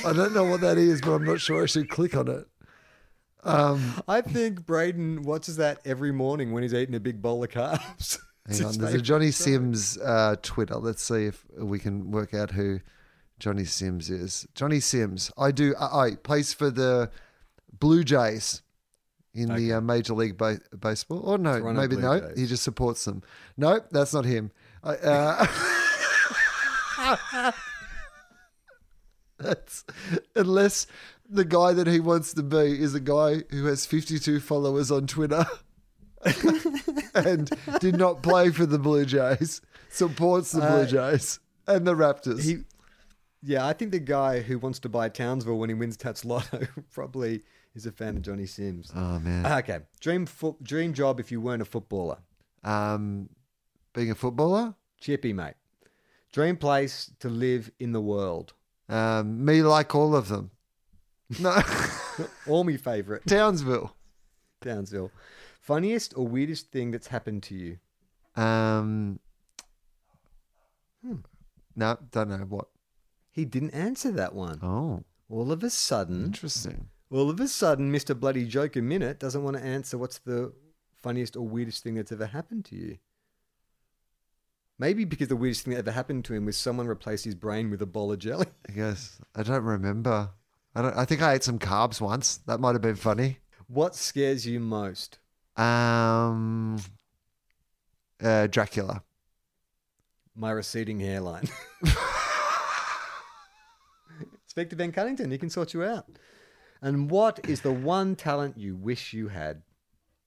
I 0.06 0.12
don't 0.12 0.34
know 0.34 0.44
what 0.44 0.60
that 0.60 0.78
is, 0.78 1.00
but 1.00 1.12
I'm 1.12 1.24
not 1.24 1.40
sure 1.40 1.64
I 1.64 1.66
should 1.66 1.90
click 1.90 2.16
on 2.16 2.28
it. 2.28 2.46
Um, 3.42 4.02
I 4.06 4.20
think 4.20 4.66
Braydon 4.66 5.22
watches 5.22 5.56
that 5.56 5.80
every 5.84 6.12
morning 6.12 6.52
when 6.52 6.62
he's 6.62 6.74
eating 6.74 6.94
a 6.94 7.00
big 7.00 7.22
bowl 7.22 7.42
of 7.42 7.50
carbs. 7.50 8.18
Hang 8.48 8.64
on, 8.64 8.78
there's 8.78 8.94
a 8.94 9.00
Johnny. 9.00 9.30
Sims 9.30 9.96
uh, 9.98 10.36
Twitter. 10.42 10.76
Let's 10.76 11.02
see 11.02 11.26
if 11.26 11.44
we 11.56 11.78
can 11.78 12.10
work 12.10 12.34
out 12.34 12.50
who 12.50 12.80
Johnny 13.38 13.64
Sims 13.64 14.10
is. 14.10 14.46
Johnny 14.54 14.80
Sims. 14.80 15.30
I 15.38 15.52
do. 15.52 15.74
Uh, 15.78 15.96
I 15.96 16.14
plays 16.16 16.52
for 16.52 16.70
the 16.70 17.10
Blue 17.78 18.02
Jays 18.04 18.62
in 19.34 19.54
the 19.54 19.74
uh, 19.74 19.80
Major 19.80 20.14
League 20.14 20.36
ba- 20.36 20.60
Baseball. 20.78 21.20
Or 21.20 21.38
no, 21.38 21.58
Toronto 21.58 21.80
maybe 21.80 21.96
Blue 21.96 22.02
no. 22.02 22.20
Jays. 22.20 22.40
He 22.40 22.46
just 22.46 22.62
supports 22.64 23.04
them. 23.04 23.22
No, 23.56 23.80
that's 23.90 24.12
not 24.12 24.24
him. 24.24 24.50
I- 24.82 24.96
Uh, 24.96 25.46
that's 29.38 29.84
unless 30.36 30.86
the 31.30 31.44
guy 31.44 31.72
that 31.72 31.86
he 31.86 32.00
wants 32.00 32.34
to 32.34 32.42
be 32.42 32.80
is 32.82 32.94
a 32.94 33.00
guy 33.00 33.42
who 33.50 33.66
has 33.66 33.86
52 33.86 34.40
followers 34.40 34.90
on 34.90 35.06
Twitter. 35.06 35.44
and 37.14 37.50
did 37.80 37.96
not 37.96 38.22
play 38.22 38.50
for 38.50 38.66
the 38.66 38.78
Blue 38.78 39.04
Jays, 39.04 39.60
supports 39.88 40.52
the 40.52 40.60
Blue 40.60 40.68
Uh, 40.68 40.86
Jays 40.86 41.40
and 41.66 41.86
the 41.86 41.94
Raptors. 41.94 42.42
He, 42.42 42.58
yeah, 43.42 43.66
I 43.66 43.72
think 43.72 43.90
the 43.92 44.00
guy 44.00 44.40
who 44.40 44.58
wants 44.58 44.78
to 44.80 44.88
buy 44.88 45.08
Townsville 45.08 45.58
when 45.58 45.70
he 45.70 45.74
wins 45.74 45.96
Tattslotto 45.96 46.68
probably 46.92 47.42
is 47.74 47.86
a 47.86 47.92
fan 47.92 48.16
of 48.16 48.22
Johnny 48.22 48.46
Sims. 48.46 48.92
oh 48.94 49.18
man, 49.18 49.46
Okay, 49.46 49.78
dream 50.00 50.26
fo- 50.26 50.58
dream 50.62 50.92
job 50.92 51.20
if 51.20 51.30
you 51.32 51.40
weren't 51.40 51.62
a 51.62 51.66
footballer. 51.66 52.18
um, 52.64 53.28
being 53.94 54.10
a 54.10 54.14
footballer, 54.14 54.74
Chippy, 55.00 55.32
mate. 55.32 55.54
Dream 56.32 56.56
place 56.58 57.10
to 57.20 57.28
live 57.30 57.70
in 57.80 57.92
the 57.92 58.00
world. 58.00 58.52
um, 58.90 59.44
me 59.44 59.62
like 59.62 59.94
all 59.94 60.14
of 60.14 60.28
them. 60.28 60.50
No, 61.38 61.60
All 62.48 62.64
my 62.64 62.76
favourite. 62.76 63.24
Townsville. 63.26 63.94
Townsville. 64.60 65.12
Funniest 65.60 66.12
or 66.16 66.26
weirdest 66.26 66.70
thing 66.72 66.90
that's 66.90 67.06
happened 67.06 67.42
to 67.44 67.54
you? 67.54 67.78
Um, 68.42 69.20
no, 71.76 71.98
don't 72.10 72.28
know 72.28 72.38
what. 72.48 72.68
He 73.30 73.44
didn't 73.44 73.70
answer 73.70 74.10
that 74.12 74.34
one. 74.34 74.58
Oh, 74.62 75.04
All 75.28 75.52
of 75.52 75.62
a 75.62 75.70
sudden, 75.70 76.24
interesting. 76.24 76.88
all 77.10 77.30
of 77.30 77.38
a 77.40 77.46
sudden, 77.48 77.92
Mr. 77.92 78.18
Bloody 78.18 78.44
Joker 78.44 78.82
Minute 78.82 79.20
doesn't 79.20 79.42
want 79.44 79.56
to 79.56 79.62
answer 79.62 79.96
what's 79.96 80.18
the 80.18 80.52
funniest 81.00 81.36
or 81.36 81.46
weirdest 81.46 81.82
thing 81.82 81.94
that's 81.94 82.12
ever 82.12 82.26
happened 82.26 82.64
to 82.66 82.76
you. 82.76 82.98
Maybe 84.78 85.04
because 85.04 85.28
the 85.28 85.36
weirdest 85.36 85.64
thing 85.64 85.74
that 85.74 85.80
ever 85.80 85.92
happened 85.92 86.24
to 86.26 86.34
him 86.34 86.46
was 86.46 86.56
someone 86.56 86.86
replaced 86.88 87.24
his 87.24 87.34
brain 87.34 87.70
with 87.70 87.82
a 87.82 87.86
bowl 87.86 88.10
of 88.12 88.18
jelly. 88.18 88.46
I 88.68 88.72
guess 88.72 89.20
I 89.34 89.42
don't 89.42 89.62
remember. 89.62 90.30
I 90.74 90.82
don't. 90.82 90.96
I 90.96 91.04
think 91.04 91.22
I 91.22 91.34
ate 91.34 91.44
some 91.44 91.58
carbs 91.58 92.00
once. 92.00 92.38
That 92.46 92.60
might 92.60 92.72
have 92.72 92.82
been 92.82 92.96
funny. 92.96 93.38
What 93.66 93.94
scares 93.94 94.46
you 94.46 94.60
most? 94.60 95.18
Um, 95.56 96.78
uh, 98.22 98.46
Dracula. 98.46 99.02
My 100.34 100.50
receding 100.50 101.00
hairline. 101.00 101.48
Speak 104.46 104.70
to 104.70 104.76
Ben 104.76 104.90
Cunnington, 104.90 105.30
he 105.30 105.38
can 105.38 105.50
sort 105.50 105.74
you 105.74 105.84
out. 105.84 106.06
And 106.82 107.10
what 107.10 107.48
is 107.48 107.60
the 107.60 107.72
one 107.72 108.16
talent 108.16 108.58
you 108.58 108.74
wish 108.74 109.12
you 109.12 109.28
had? 109.28 109.62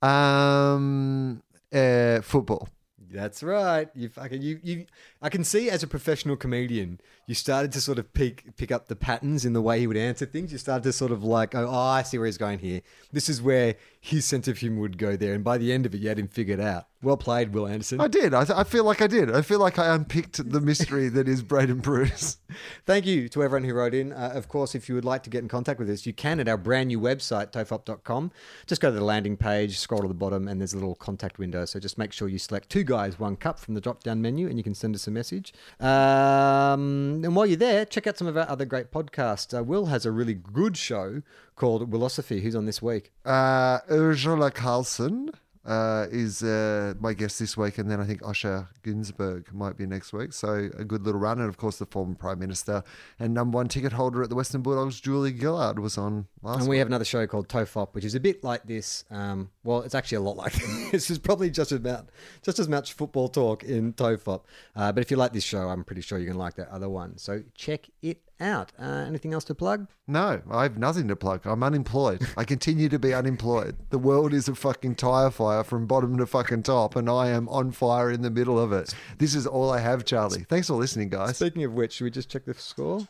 Um, 0.02 1.42
uh, 1.74 2.22
football. 2.22 2.70
That's 3.14 3.44
right. 3.44 3.90
You 3.94 4.10
fucking 4.10 4.42
you 4.42 4.60
you. 4.64 4.86
I 5.22 5.30
can 5.30 5.44
see 5.44 5.70
as 5.70 5.84
a 5.84 5.88
professional 5.88 6.36
comedian, 6.36 7.00
you 7.28 7.36
started 7.36 7.72
to 7.74 7.82
sort 7.82 8.00
of 8.00 8.12
pick 8.14 8.58
pick 8.58 8.72
up 8.72 8.88
the 8.88 8.96
patterns 8.96 9.46
in 9.46 9.54
the 9.54 9.62
way 9.62 9.80
he 9.80 9.86
would 9.86 9.98
answer 9.98 10.26
things. 10.26 10.52
You 10.52 10.58
started 10.58 10.84
to 10.86 10.94
sort 10.94 11.12
of 11.12 11.24
like, 11.24 11.54
oh, 11.54 11.68
oh, 11.68 11.72
I 11.72 12.02
see 12.02 12.18
where 12.18 12.26
he's 12.26 12.40
going 12.40 12.58
here. 12.58 12.82
This 13.12 13.30
is 13.30 13.40
where 13.40 13.76
his 14.06 14.26
sense 14.26 14.50
of 14.50 14.58
humor 14.58 14.82
would 14.82 14.98
go 14.98 15.16
there. 15.16 15.34
And 15.34 15.46
by 15.46 15.58
the 15.58 15.72
end 15.72 15.86
of 15.86 15.96
it, 15.96 16.02
you 16.02 16.10
had 16.10 16.20
him 16.20 16.28
figured 16.28 16.60
out. 16.60 16.88
Well 17.02 17.16
played, 17.16 17.54
Wil 17.54 17.68
Anderson. 17.68 18.02
I 18.02 18.10
did. 18.10 18.34
I, 18.34 18.44
th- 18.44 18.58
I 18.58 18.66
feel 18.66 18.84
like 18.84 19.02
I 19.02 19.08
did. 19.08 19.34
I 19.34 19.42
feel 19.42 19.60
like 19.60 19.80
I 19.80 19.96
unpicked 19.96 20.52
the 20.52 20.60
mystery 20.60 21.08
that 21.08 21.30
is 21.30 21.42
Braydon 21.42 21.80
Bruce. 21.80 22.36
Thank 22.86 23.06
you 23.06 23.30
to 23.30 23.42
everyone 23.44 23.64
who 23.64 23.74
wrote 23.74 23.94
in. 23.94 24.12
Uh, 24.12 24.32
of 24.34 24.50
course, 24.50 24.76
if 24.76 24.90
you 24.90 24.96
would 24.96 25.06
like 25.06 25.24
to 25.24 25.30
get 25.30 25.42
in 25.42 25.48
contact 25.48 25.80
with 25.80 25.90
us, 25.90 26.06
you 26.06 26.12
can 26.12 26.42
at 26.42 26.50
our 26.50 26.58
brand 26.58 26.90
new 26.90 27.00
website, 27.00 27.54
tofop.com. 27.54 28.32
Just 28.68 28.82
go 28.82 28.90
to 28.90 28.96
the 28.96 29.04
landing 29.06 29.38
page, 29.38 29.80
scroll 29.80 30.02
to 30.02 30.08
the 30.10 30.14
bottom, 30.14 30.50
and 30.50 30.60
there's 30.60 30.74
a 30.74 30.78
little 30.78 30.96
contact 30.96 31.40
window. 31.40 31.64
So 31.64 31.80
just 31.80 31.98
make 31.98 32.12
sure 32.12 32.28
you 32.28 32.40
select 32.40 32.70
two 32.70 32.84
guys, 32.84 33.18
one 33.18 33.38
cup 33.38 33.58
from 33.58 33.74
the 33.74 33.82
drop 33.82 34.04
down 34.04 34.22
menu, 34.22 34.50
and 34.50 34.58
you 34.58 34.64
can 34.66 34.76
send 34.76 34.96
us 34.96 35.08
a 35.08 35.12
message. 35.12 35.54
Um, 35.80 37.22
and 37.24 37.38
while 37.38 37.46
you're 37.46 37.56
there, 37.56 37.86
check 37.86 38.06
out 38.06 38.18
some 38.18 38.28
of 38.28 38.36
our 38.36 38.50
other 38.50 38.66
great 38.66 38.92
podcasts. 38.92 39.58
Uh, 39.58 39.64
Will 39.64 39.86
has 39.86 40.06
a 40.06 40.12
really 40.12 40.34
good 40.34 40.76
show 40.76 41.22
called 41.56 41.90
Wilosophy. 41.92 42.42
Who's 42.42 42.56
on 42.56 42.66
this 42.66 42.82
week? 42.82 43.12
Uh, 43.26 43.80
Urzila 43.90 44.54
Carlson 44.54 45.32
uh, 45.66 46.08
is 46.12 46.44
uh, 46.44 46.94
my 47.00 47.14
guest 47.14 47.40
this 47.40 47.56
week, 47.56 47.78
and 47.78 47.90
then 47.90 48.02
I 48.02 48.06
think 48.06 48.22
Osher 48.22 48.68
Günsberg 48.84 49.54
might 49.54 49.78
be 49.78 49.86
next 49.86 50.12
week. 50.12 50.34
So 50.34 50.70
a 50.78 50.84
good 50.84 51.04
little 51.06 51.22
run, 51.22 51.40
and 51.40 51.48
of 51.48 51.58
course 51.58 51.78
the 51.78 51.86
former 51.86 52.16
Prime 52.16 52.40
Minister 52.40 52.84
and 53.20 53.34
number 53.34 53.56
one 53.56 53.68
ticket 53.70 53.94
holder 53.94 54.24
at 54.24 54.30
the 54.30 54.36
Western 54.36 54.62
Bulldogs, 54.62 55.00
Julia 55.00 55.36
Gillard, 55.36 55.80
was 55.80 55.98
on 55.98 56.28
last. 56.42 56.60
And 56.60 56.68
we 56.68 56.76
week. 56.76 56.80
have 56.80 56.88
another 56.88 57.06
show 57.06 57.26
called 57.28 57.48
Tofop, 57.48 57.94
which 57.94 58.04
is 58.04 58.16
a 58.16 58.20
bit 58.20 58.44
like 58.44 58.64
this. 58.66 59.06
Um, 59.10 59.50
well, 59.64 59.82
it's 59.82 59.96
actually 59.96 60.18
a 60.18 60.22
lot 60.22 60.36
like 60.36 60.54
this. 60.92 61.10
It's 61.10 61.20
probably 61.20 61.50
just 61.50 61.72
about 61.72 62.10
just 62.44 62.60
as 62.60 62.68
much 62.68 62.94
football 62.94 63.30
talk 63.30 63.64
in 63.64 63.94
Tofop. 63.94 64.42
Uh, 64.76 64.92
but 64.92 65.02
if 65.02 65.12
you 65.12 65.18
like 65.18 65.32
this 65.32 65.46
show, 65.46 65.70
I'm 65.70 65.86
pretty 65.86 66.02
sure 66.02 66.18
you're 66.18 66.28
going 66.28 66.38
to 66.38 66.44
like 66.44 66.56
that 66.56 66.70
other 66.70 66.90
one. 66.90 67.18
So 67.18 67.42
check 67.56 67.90
it 68.02 68.22
out. 68.44 68.72
Uh, 68.80 69.06
anything 69.08 69.34
else 69.34 69.44
to 69.46 69.56
plug? 69.56 69.88
No, 70.08 70.42
I 70.52 70.64
have 70.64 70.78
nothing 70.78 71.08
to 71.08 71.16
plug. 71.16 71.46
I'm 71.46 71.64
unemployed. 71.64 72.28
I 72.38 72.44
continue 72.44 72.90
to 72.90 73.00
be 73.00 73.14
unemployed. 73.14 73.78
The 73.90 73.98
world 73.98 74.34
is 74.34 74.48
a 74.48 74.56
fucking 74.56 74.96
tire 74.96 75.32
fire 75.32 75.64
from 75.64 75.88
bottom 75.88 76.18
to 76.18 76.26
fucking 76.26 76.64
top, 76.64 76.96
and 76.96 77.10
I 77.10 77.30
am 77.30 77.50
on 77.50 77.72
fire 77.72 78.12
in 78.12 78.22
the 78.22 78.30
middle 78.30 78.60
of 78.60 78.72
it. 78.72 78.94
This 79.18 79.34
is 79.34 79.48
all 79.48 79.72
I 79.72 79.80
have, 79.80 80.06
Charlie. 80.06 80.46
Thanks 80.50 80.68
for 80.68 80.74
listening, 80.74 81.10
guys. 81.10 81.38
Speaking 81.38 81.64
of 81.64 81.74
which, 81.74 81.94
should 81.94 82.04
we 82.04 82.12
just 82.12 82.30
check 82.30 82.46
the 82.46 82.54
score? 82.54 83.08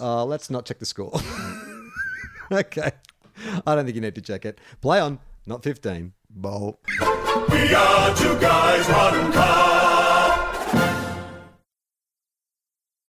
Uh, 0.00 0.24
let's 0.24 0.50
not 0.50 0.64
check 0.64 0.78
the 0.78 0.86
score. 0.86 1.12
okay. 2.52 2.92
I 3.66 3.74
don't 3.74 3.84
think 3.84 3.94
you 3.94 4.00
need 4.00 4.14
to 4.14 4.22
check 4.22 4.44
it. 4.44 4.60
Play 4.80 5.00
on, 5.00 5.18
not 5.46 5.62
15. 5.62 6.12
Bowl. 6.30 6.80
We 7.50 7.74
are 7.74 8.16
two 8.16 8.38
guys, 8.40 8.88
one 8.88 9.32
car. 9.32 9.71